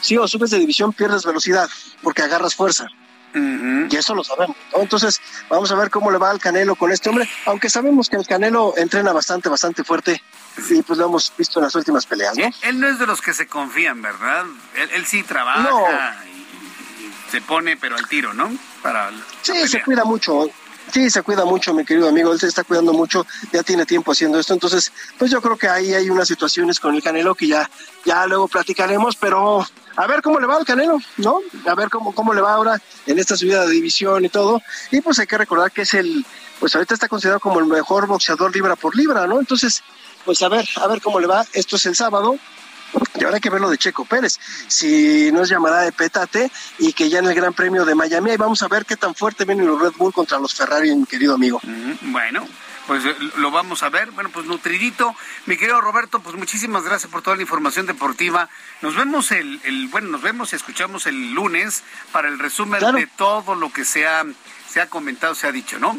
sí 0.00 0.16
o 0.16 0.28
subes 0.28 0.50
de 0.50 0.58
división, 0.58 0.92
pierdes 0.92 1.24
velocidad 1.24 1.68
porque 2.02 2.22
agarras 2.22 2.54
fuerza. 2.54 2.88
Y 3.34 3.96
eso 3.96 4.14
lo 4.14 4.22
sabemos. 4.22 4.56
Entonces, 4.74 5.20
vamos 5.48 5.70
a 5.72 5.74
ver 5.74 5.90
cómo 5.90 6.12
le 6.12 6.18
va 6.18 6.30
al 6.30 6.38
Canelo 6.38 6.76
con 6.76 6.92
este 6.92 7.08
hombre, 7.08 7.28
aunque 7.46 7.68
sabemos 7.68 8.08
que 8.08 8.16
el 8.16 8.26
Canelo 8.26 8.74
entrena 8.76 9.12
bastante, 9.12 9.48
bastante 9.48 9.82
fuerte. 9.82 10.22
Y 10.70 10.82
pues 10.82 11.00
lo 11.00 11.06
hemos 11.06 11.32
visto 11.36 11.58
en 11.58 11.64
las 11.64 11.74
últimas 11.74 12.06
peleas, 12.06 12.36
¿no? 12.38 12.48
Él, 12.62 12.78
no 12.78 12.86
es 12.86 13.00
de 13.00 13.06
los 13.06 13.20
que 13.20 13.34
se 13.34 13.48
confían, 13.48 14.00
¿verdad? 14.02 14.44
Él, 14.94 15.04
sí 15.04 15.24
trabaja 15.24 16.24
y, 16.26 17.30
se 17.32 17.40
pone, 17.40 17.76
pero 17.76 17.96
al 17.96 18.06
tiro, 18.06 18.34
¿no? 18.34 18.52
Para 18.82 19.10
sí, 19.42 19.66
se 19.66 19.82
cuida 19.82 20.04
mucho. 20.04 20.48
Sí, 20.92 21.10
se 21.10 21.22
cuida 21.22 21.44
mucho, 21.44 21.74
mi 21.74 21.84
querido 21.84 22.08
amigo. 22.08 22.32
Él 22.32 22.38
se 22.38 22.46
está 22.46 22.62
cuidando 22.64 22.92
mucho, 22.92 23.26
ya 23.52 23.62
tiene 23.62 23.84
tiempo 23.84 24.12
haciendo 24.12 24.38
esto. 24.38 24.52
Entonces, 24.54 24.92
pues 25.18 25.30
yo 25.30 25.40
creo 25.40 25.56
que 25.56 25.68
ahí 25.68 25.92
hay 25.94 26.10
unas 26.10 26.28
situaciones 26.28 26.78
con 26.78 26.94
el 26.94 27.02
Canelo 27.02 27.34
que 27.34 27.48
ya, 27.48 27.68
ya 28.04 28.26
luego 28.26 28.48
platicaremos, 28.48 29.16
pero 29.16 29.66
a 29.96 30.06
ver 30.06 30.22
cómo 30.22 30.38
le 30.38 30.46
va 30.46 30.56
al 30.56 30.64
Canelo, 30.64 30.98
¿no? 31.16 31.40
A 31.66 31.74
ver 31.74 31.88
cómo, 31.90 32.14
cómo 32.14 32.34
le 32.34 32.40
va 32.40 32.54
ahora 32.54 32.80
en 33.06 33.18
esta 33.18 33.36
subida 33.36 33.64
de 33.66 33.72
división 33.72 34.24
y 34.24 34.28
todo. 34.28 34.62
Y 34.90 35.00
pues 35.00 35.18
hay 35.18 35.26
que 35.26 35.38
recordar 35.38 35.72
que 35.72 35.82
es 35.82 35.94
el 35.94 36.24
pues 36.60 36.74
ahorita 36.74 36.94
está 36.94 37.08
considerado 37.08 37.40
como 37.40 37.60
el 37.60 37.66
mejor 37.66 38.06
boxeador 38.06 38.54
libra 38.54 38.76
por 38.76 38.96
libra, 38.96 39.26
¿no? 39.26 39.38
Entonces, 39.38 39.82
pues 40.24 40.40
a 40.42 40.48
ver, 40.48 40.66
a 40.76 40.86
ver 40.86 41.00
cómo 41.00 41.20
le 41.20 41.26
va. 41.26 41.44
Esto 41.52 41.76
es 41.76 41.86
el 41.86 41.94
sábado. 41.94 42.38
Y 43.14 43.24
ahora 43.24 43.36
hay 43.36 43.40
que 43.40 43.50
ver 43.50 43.60
lo 43.60 43.70
de 43.70 43.78
Checo 43.78 44.04
Pérez, 44.04 44.38
si 44.68 45.30
no 45.32 45.42
es 45.42 45.48
llamada 45.48 45.82
de 45.82 45.92
petate 45.92 46.50
y 46.78 46.92
que 46.92 47.08
ya 47.08 47.20
en 47.20 47.26
el 47.26 47.34
Gran 47.34 47.54
Premio 47.54 47.84
de 47.84 47.94
Miami, 47.94 48.30
ahí 48.30 48.36
vamos 48.36 48.62
a 48.62 48.68
ver 48.68 48.84
qué 48.84 48.96
tan 48.96 49.14
fuerte 49.14 49.44
vienen 49.44 49.66
los 49.66 49.80
Red 49.80 49.92
Bull 49.96 50.12
contra 50.12 50.38
los 50.38 50.54
Ferrari, 50.54 50.94
mi 50.94 51.06
querido 51.06 51.34
amigo. 51.34 51.60
Bueno, 52.02 52.46
pues 52.86 53.04
eh, 53.04 53.16
lo 53.36 53.50
vamos 53.50 53.82
a 53.82 53.88
ver. 53.88 54.10
Bueno, 54.10 54.30
pues 54.30 54.46
nutridito. 54.46 55.14
Mi 55.46 55.56
querido 55.56 55.80
Roberto, 55.80 56.20
pues 56.20 56.36
muchísimas 56.36 56.84
gracias 56.84 57.10
por 57.10 57.22
toda 57.22 57.36
la 57.36 57.42
información 57.42 57.86
deportiva. 57.86 58.48
Nos 58.82 58.96
vemos 58.96 59.30
el, 59.30 59.60
el 59.64 59.88
bueno, 59.88 60.08
nos 60.08 60.22
vemos 60.22 60.52
y 60.52 60.56
escuchamos 60.56 61.06
el 61.06 61.32
lunes 61.32 61.82
para 62.12 62.28
el 62.28 62.38
resumen 62.38 62.80
de 62.94 63.06
todo 63.06 63.54
lo 63.54 63.72
que 63.72 63.84
se 63.84 64.06
ha, 64.06 64.24
se 64.68 64.80
ha 64.80 64.88
comentado, 64.88 65.34
se 65.34 65.46
ha 65.46 65.52
dicho, 65.52 65.78
¿no? 65.78 65.96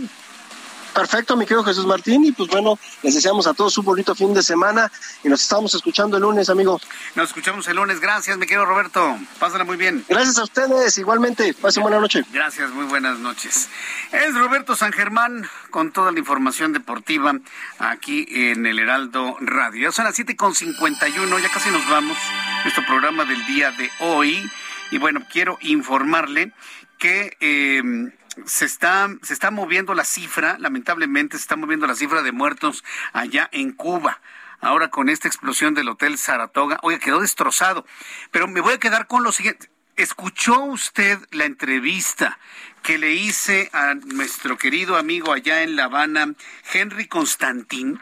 Perfecto, 0.96 1.36
mi 1.36 1.44
querido 1.44 1.66
Jesús 1.66 1.86
Martín. 1.86 2.24
Y 2.24 2.32
pues 2.32 2.50
bueno, 2.50 2.80
les 3.04 3.16
deseamos 3.16 3.48
a 3.48 3.54
todos 3.54 3.78
un 3.78 3.84
bonito 3.84 4.16
fin 4.16 4.34
de 4.34 4.42
semana 4.42 4.90
y 5.26 5.28
nos 5.28 5.42
estamos 5.42 5.76
escuchando 5.76 6.16
el 6.16 6.24
lunes, 6.24 6.50
amigo. 6.50 6.80
Nos 7.16 7.28
escuchamos 7.28 7.68
el 7.68 7.76
lunes. 7.76 8.00
Gracias, 8.00 8.38
mi 8.38 8.46
querido 8.46 8.66
Roberto. 8.66 9.18
Pásala 9.38 9.66
muy 9.66 9.76
bien. 9.76 10.06
Gracias 10.08 10.38
a 10.38 10.44
ustedes, 10.44 10.98
igualmente. 10.98 11.54
Pasen 11.54 11.84
buena 11.84 12.00
noche. 12.00 12.24
Gracias, 12.32 12.72
muy 12.72 12.86
buenas 12.86 13.20
noches. 13.20 13.68
Es 14.14 14.34
Roberto 14.36 14.74
San 14.78 14.94
Germán 14.94 15.46
con 15.70 15.92
toda 15.92 16.14
la 16.14 16.20
información 16.20 16.72
deportiva 16.72 17.34
aquí 17.78 18.26
en 18.30 18.66
el 18.66 18.80
Heraldo 18.80 19.36
Radio. 19.42 19.90
Ya 19.90 19.92
son 19.92 20.06
las 20.06 20.18
7.51, 20.18 21.42
ya 21.42 21.50
casi 21.50 21.72
nos 21.72 21.86
vamos. 21.90 22.18
Nuestro 22.64 22.86
programa 22.86 23.26
del 23.26 23.46
día 23.48 23.72
de 23.72 23.92
hoy. 24.00 24.50
Y 24.92 24.98
bueno, 24.98 25.24
quiero 25.30 25.58
informarle 25.60 26.54
que... 26.98 27.36
Eh, 27.42 28.14
se 28.46 28.66
está, 28.66 29.10
se 29.22 29.34
está 29.34 29.52
moviendo 29.52 29.94
la 29.94 30.06
cifra, 30.06 30.58
lamentablemente 30.60 31.38
se 31.38 31.44
está 31.44 31.56
moviendo 31.56 31.88
la 31.88 31.96
cifra 31.96 32.22
de 32.22 32.32
muertos 32.32 32.84
allá 33.14 33.50
en 33.52 33.72
Cuba. 33.72 34.20
Ahora 34.62 34.90
con 34.90 35.10
esta 35.10 35.28
explosión 35.28 35.74
del 35.74 35.90
Hotel 35.90 36.18
Saratoga, 36.18 36.80
oye, 36.82 37.00
quedó 37.00 37.20
destrozado. 37.20 37.86
Pero 38.32 38.48
me 38.48 38.62
voy 38.62 38.74
a 38.74 38.80
quedar 38.80 39.08
con 39.08 39.24
lo 39.24 39.32
siguiente. 39.32 39.70
¿Escuchó 39.96 40.62
usted 40.64 41.20
la 41.32 41.46
entrevista 41.46 42.38
que 42.84 42.98
le 42.98 43.14
hice 43.14 43.70
a 43.72 43.94
nuestro 43.94 44.58
querido 44.58 44.98
amigo 44.98 45.32
allá 45.32 45.64
en 45.64 45.76
La 45.76 45.86
Habana, 45.86 46.34
Henry 46.74 47.08
Constantín? 47.08 48.02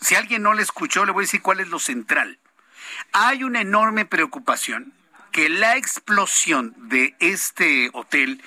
Si 0.00 0.14
alguien 0.14 0.42
no 0.42 0.54
le 0.54 0.62
escuchó, 0.62 1.04
le 1.04 1.12
voy 1.12 1.22
a 1.22 1.26
decir 1.26 1.42
cuál 1.42 1.60
es 1.60 1.68
lo 1.68 1.78
central. 1.78 2.38
Hay 3.12 3.42
una 3.42 3.60
enorme 3.60 4.04
preocupación 4.04 4.92
que 5.32 5.48
la 5.48 5.76
explosión 5.76 6.74
de 6.88 7.16
este 7.18 7.90
hotel 7.94 8.42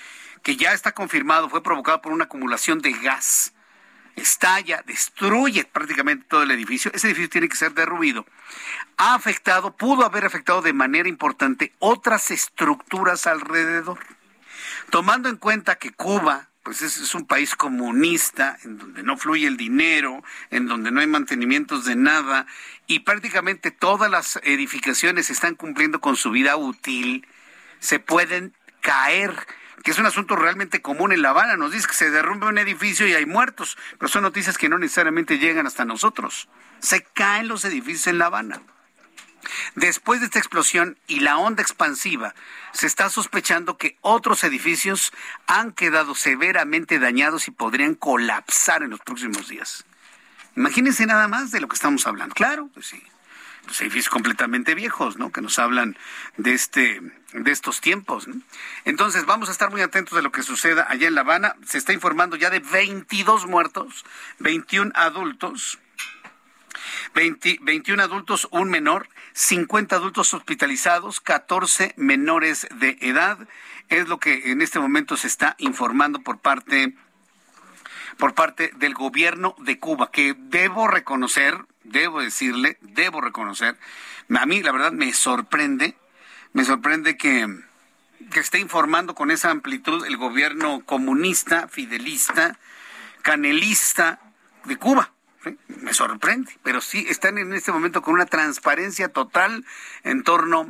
que 0.46 0.58
ya 0.58 0.74
está 0.74 0.92
confirmado 0.92 1.50
fue 1.50 1.64
provocado 1.64 2.04
por 2.04 2.12
una 2.12 2.26
acumulación 2.26 2.78
de 2.80 2.94
gas. 2.94 3.52
Estalla, 4.16 4.84
destruye 4.86 5.66
prácticamente 5.66 6.28
todo 6.30 6.44
el 6.44 6.52
edificio. 6.52 6.92
Ese 6.94 7.08
edificio 7.08 7.32
tiene 7.32 7.50
que 7.50 7.56
ser 7.56 7.74
derruido. 7.74 8.28
Ha 8.98 9.16
afectado, 9.16 9.76
pudo 9.76 10.06
haber 10.06 10.24
afectado 10.24 10.62
de 10.62 10.72
manera 10.72 11.10
importante 11.10 11.74
otras 11.80 12.30
estructuras 12.30 13.26
alrededor. 13.26 13.98
Tomando 14.92 15.30
en 15.30 15.38
cuenta 15.38 15.80
que 15.80 15.92
Cuba, 15.92 16.48
pues 16.62 16.84
es, 16.84 16.98
es, 16.98 17.16
un 17.16 17.26
país 17.26 17.56
comunista, 17.56 18.56
en 18.64 18.78
donde 18.78 19.02
no 19.02 19.18
fluye 19.18 19.48
el 19.48 19.58
dinero, 19.58 20.24
en 20.52 20.68
donde 20.68 20.92
no 20.92 21.02
hay 21.02 21.08
mantenimientos 21.08 21.86
de 21.86 21.96
nada, 21.96 22.46
y 22.86 23.00
prácticamente 23.00 23.72
todas 23.72 24.12
las 24.12 24.40
edificaciones 24.44 25.32
están 25.32 25.56
cumpliendo 25.56 26.02
con 26.02 26.16
su 26.16 26.30
vida 26.30 26.56
útil, 26.56 27.28
se 27.80 27.98
pueden 27.98 28.54
caer 28.82 29.36
que 29.86 29.92
es 29.92 30.00
un 30.00 30.08
asunto 30.08 30.36
realmente 30.36 30.82
común 30.82 31.12
en 31.12 31.22
La 31.22 31.30
Habana. 31.30 31.58
Nos 31.58 31.72
dice 31.72 31.86
que 31.88 31.94
se 31.94 32.10
derrumbe 32.10 32.48
un 32.48 32.58
edificio 32.58 33.08
y 33.08 33.14
hay 33.14 33.28
muertos, 33.28 33.78
pero 34.00 34.10
son 34.10 34.24
noticias 34.24 34.58
que 34.58 34.68
no 34.68 34.80
necesariamente 34.80 35.38
llegan 35.38 35.68
hasta 35.68 35.86
nosotros. 35.86 36.50
Se 36.80 37.04
caen 37.04 37.48
los 37.48 37.64
edificios 37.66 38.08
en 38.08 38.18
La 38.18 38.26
Habana. 38.26 38.64
Después 39.76 40.22
de 40.22 40.26
esta 40.26 40.40
explosión 40.40 40.98
y 41.06 41.20
la 41.20 41.38
onda 41.38 41.62
expansiva, 41.62 42.34
se 42.74 42.88
está 42.88 43.12
sospechando 43.12 43.78
que 43.78 44.00
otros 44.02 44.44
edificios 44.44 45.14
han 45.46 45.72
quedado 45.72 46.16
severamente 46.16 46.98
dañados 46.98 47.48
y 47.48 47.52
podrían 47.52 47.94
colapsar 47.94 48.82
en 48.82 48.90
los 48.90 49.02
próximos 49.02 49.50
días. 49.50 49.86
Imagínense 50.56 51.06
nada 51.06 51.28
más 51.28 51.52
de 51.52 51.62
lo 51.62 51.68
que 51.68 51.76
estamos 51.76 52.08
hablando. 52.08 52.34
Claro, 52.34 52.72
pues 52.74 52.88
sí. 52.88 53.04
Pues 53.66 53.82
edificios 53.82 54.10
completamente 54.10 54.76
viejos, 54.76 55.18
¿no? 55.18 55.32
Que 55.32 55.42
nos 55.42 55.60
hablan 55.60 55.98
de 56.38 56.54
este 56.54 57.02
de 57.34 57.52
estos 57.52 57.82
tiempos. 57.82 58.28
Entonces, 58.86 59.26
vamos 59.26 59.50
a 59.50 59.52
estar 59.52 59.70
muy 59.70 59.82
atentos 59.82 60.16
de 60.16 60.22
lo 60.22 60.32
que 60.32 60.44
suceda 60.44 60.86
allá 60.90 61.08
en 61.08 61.16
La 61.16 61.22
Habana. 61.22 61.56
Se 61.66 61.78
está 61.78 61.92
informando 61.92 62.36
ya 62.36 62.50
de 62.50 62.60
22 62.60 63.46
muertos, 63.46 64.06
21 64.40 64.92
adultos, 64.96 65.80
21 67.14 68.02
adultos, 68.02 68.48
un 68.52 68.70
menor, 68.70 69.10
50 69.34 69.96
adultos 69.96 70.34
hospitalizados, 70.34 71.20
14 71.20 71.94
menores 71.98 72.68
de 72.76 72.98
edad. 73.02 73.38
Es 73.90 74.08
lo 74.08 74.20
que 74.20 74.52
en 74.52 74.62
este 74.62 74.80
momento 74.80 75.18
se 75.18 75.28
está 75.28 75.56
informando 75.60 76.20
por 76.22 76.40
parte 76.40 76.96
por 78.18 78.34
parte 78.34 78.72
del 78.78 78.94
gobierno 78.94 79.56
de 79.60 79.78
Cuba, 79.78 80.10
que 80.10 80.36
debo 80.38 80.88
reconocer, 80.88 81.66
debo 81.86 82.22
decirle, 82.22 82.78
debo 82.82 83.22
reconocer, 83.22 83.78
a 84.30 84.46
mí 84.46 84.62
la 84.62 84.72
verdad 84.72 84.92
me 84.92 85.14
sorprende 85.14 85.96
me 86.56 86.64
sorprende 86.64 87.18
que, 87.18 87.54
esté 88.34 88.60
informando 88.60 89.14
con 89.14 89.30
esa 89.30 89.52
amplitud 89.52 90.06
el 90.06 90.16
gobierno 90.16 90.86
comunista, 90.86 91.68
fidelista, 91.68 92.58
canelista 93.24 94.22
de 94.64 94.78
Cuba. 94.78 95.12
Me 95.68 95.94
sorprende, 95.94 96.58
pero 96.64 96.80
sí 96.80 97.06
están 97.10 97.38
en 97.40 97.52
este 97.52 97.74
momento 97.74 98.02
con 98.02 98.14
una 98.14 98.26
transparencia 98.26 99.10
total 99.10 99.66
en 100.06 100.24
torno 100.24 100.62
a 100.62 100.68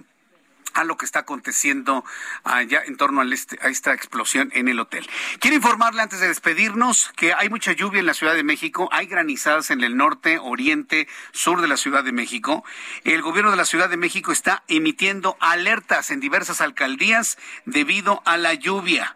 lo 0.84 0.98
que 0.98 1.06
está 1.06 1.20
aconteciendo 1.20 2.04
allá 2.44 2.84
en 2.86 2.98
torno 2.98 3.22
este, 3.24 3.58
a, 3.62 3.70
esta 3.70 3.94
explosión 3.94 4.50
en 4.54 4.68
el 4.68 4.80
hotel. 4.80 5.08
Quiero 5.40 5.56
informarle 5.56 6.02
antes 6.02 6.20
de 6.20 6.28
despedirnos 6.28 7.12
que 7.16 7.34
hay 7.34 7.50
mucha 7.50 7.72
lluvia 7.72 8.00
en 8.00 8.06
la 8.06 8.14
Ciudad 8.14 8.36
de 8.36 8.44
México, 8.44 8.90
hay 8.92 9.08
granizadas 9.08 9.72
en 9.72 9.84
el 9.84 9.98
norte, 9.98 10.40
oriente, 10.40 11.08
sur 11.32 11.62
de 11.62 11.68
la 11.68 11.78
Ciudad 11.78 12.04
de 12.04 12.12
México. 12.12 12.64
El 13.04 13.22
gobierno 13.22 13.52
de 13.52 13.58
la 13.58 13.66
Ciudad 13.66 13.90
de 13.90 13.98
México 13.98 14.32
está 14.32 14.64
emitiendo 14.68 15.38
alertas 15.40 16.12
en 16.12 16.20
diversas 16.20 16.62
alcaldías 16.62 17.38
debido 17.66 18.22
a 18.26 18.38
la 18.38 18.54
lluvia 18.54 19.16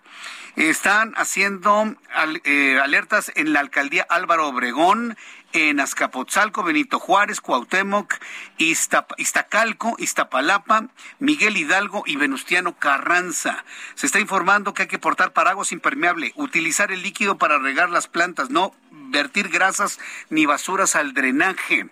están 0.55 1.13
haciendo 1.15 1.95
eh, 2.43 2.79
alertas 2.81 3.31
en 3.35 3.53
la 3.53 3.61
alcaldía 3.61 4.05
Álvaro 4.09 4.47
Obregón, 4.47 5.17
en 5.53 5.79
Azcapotzalco, 5.79 6.63
Benito 6.63 6.99
Juárez, 6.99 7.41
Cuauhtémoc, 7.41 8.15
Iztacalco, 8.57 9.95
Iztapalapa, 9.97 10.87
Miguel 11.19 11.57
Hidalgo 11.57 12.03
y 12.05 12.15
Venustiano 12.15 12.77
Carranza. 12.77 13.63
Se 13.95 14.05
está 14.05 14.19
informando 14.19 14.73
que 14.73 14.83
hay 14.83 14.87
que 14.87 14.99
portar 14.99 15.33
paraguas 15.33 15.71
impermeable, 15.71 16.33
utilizar 16.35 16.91
el 16.91 17.01
líquido 17.01 17.37
para 17.37 17.57
regar 17.57 17.89
las 17.89 18.07
plantas, 18.07 18.49
no 18.49 18.73
vertir 18.91 19.49
grasas 19.49 19.99
ni 20.29 20.45
basuras 20.45 20.95
al 20.95 21.13
drenaje. 21.13 21.89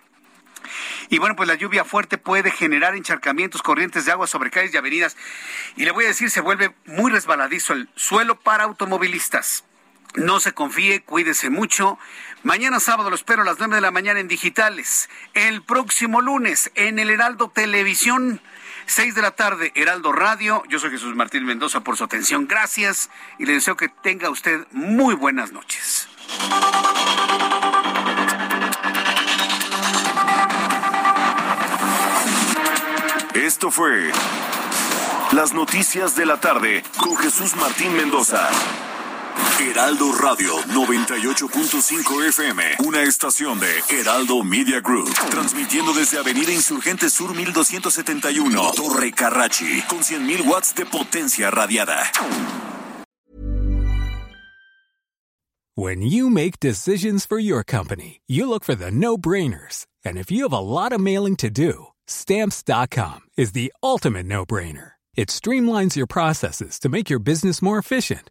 Y 1.08 1.18
bueno, 1.18 1.36
pues 1.36 1.48
la 1.48 1.54
lluvia 1.54 1.84
fuerte 1.84 2.18
puede 2.18 2.50
generar 2.50 2.94
encharcamientos, 2.94 3.62
corrientes 3.62 4.04
de 4.04 4.12
agua 4.12 4.26
sobre 4.26 4.50
calles 4.50 4.74
y 4.74 4.76
avenidas. 4.76 5.16
Y 5.76 5.84
le 5.84 5.90
voy 5.90 6.04
a 6.04 6.08
decir, 6.08 6.30
se 6.30 6.40
vuelve 6.40 6.74
muy 6.84 7.10
resbaladizo 7.10 7.72
el 7.72 7.88
suelo 7.94 8.38
para 8.38 8.64
automovilistas. 8.64 9.64
No 10.14 10.40
se 10.40 10.52
confíe, 10.52 11.02
cuídese 11.02 11.50
mucho. 11.50 11.98
Mañana 12.42 12.80
sábado 12.80 13.10
lo 13.10 13.16
espero 13.16 13.42
a 13.42 13.44
las 13.44 13.58
9 13.58 13.76
de 13.76 13.80
la 13.80 13.90
mañana 13.90 14.20
en 14.20 14.28
digitales. 14.28 15.08
El 15.34 15.62
próximo 15.62 16.20
lunes 16.20 16.70
en 16.74 16.98
el 16.98 17.10
Heraldo 17.10 17.50
Televisión. 17.50 18.40
6 18.86 19.14
de 19.14 19.22
la 19.22 19.32
tarde, 19.32 19.70
Heraldo 19.74 20.12
Radio. 20.12 20.62
Yo 20.68 20.78
soy 20.78 20.90
Jesús 20.90 21.14
Martín 21.14 21.44
Mendoza 21.44 21.80
por 21.80 21.96
su 21.96 22.04
atención. 22.04 22.48
Gracias 22.48 23.10
y 23.38 23.44
le 23.44 23.52
deseo 23.52 23.76
que 23.76 23.88
tenga 23.88 24.30
usted 24.30 24.66
muy 24.72 25.14
buenas 25.14 25.52
noches. 25.52 26.08
Esto 33.34 33.70
fue 33.70 34.10
Las 35.32 35.52
Noticias 35.52 36.16
de 36.16 36.26
la 36.26 36.40
Tarde 36.40 36.82
con 36.96 37.16
Jesús 37.16 37.56
Martín 37.56 37.94
Mendoza. 37.94 38.48
Heraldo 39.60 40.12
Radio 40.12 40.56
98.5 40.68 42.28
FM, 42.28 42.62
una 42.86 43.02
estación 43.02 43.58
de 43.58 43.82
Heraldo 43.90 44.44
Media 44.44 44.80
Group, 44.80 45.12
transmitiendo 45.30 45.92
desde 45.92 46.18
Avenida 46.18 46.52
Insurgente 46.52 47.10
Sur 47.10 47.34
1271, 47.34 48.72
Torre 48.76 49.10
Carrachi, 49.10 49.82
con 49.88 49.98
100.000 49.98 50.46
watts 50.46 50.74
de 50.76 50.86
potencia 50.86 51.50
radiada. 51.50 52.04
When 55.74 56.02
you 56.02 56.30
make 56.30 56.60
decisions 56.60 57.26
for 57.26 57.40
your 57.40 57.64
company, 57.64 58.20
you 58.28 58.48
look 58.48 58.64
for 58.64 58.76
the 58.76 58.90
no-brainers. 58.92 59.86
And 60.04 60.16
if 60.16 60.30
you 60.30 60.44
have 60.44 60.52
a 60.52 60.60
lot 60.60 60.92
of 60.92 61.00
mailing 61.00 61.36
to 61.36 61.50
do, 61.50 61.88
stamps.com 62.06 63.20
is 63.36 63.52
the 63.52 63.72
ultimate 63.82 64.26
no-brainer. 64.26 64.92
It 65.16 65.30
streamlines 65.30 65.96
your 65.96 66.06
processes 66.06 66.78
to 66.78 66.88
make 66.88 67.10
your 67.10 67.18
business 67.18 67.60
more 67.60 67.78
efficient, 67.78 68.30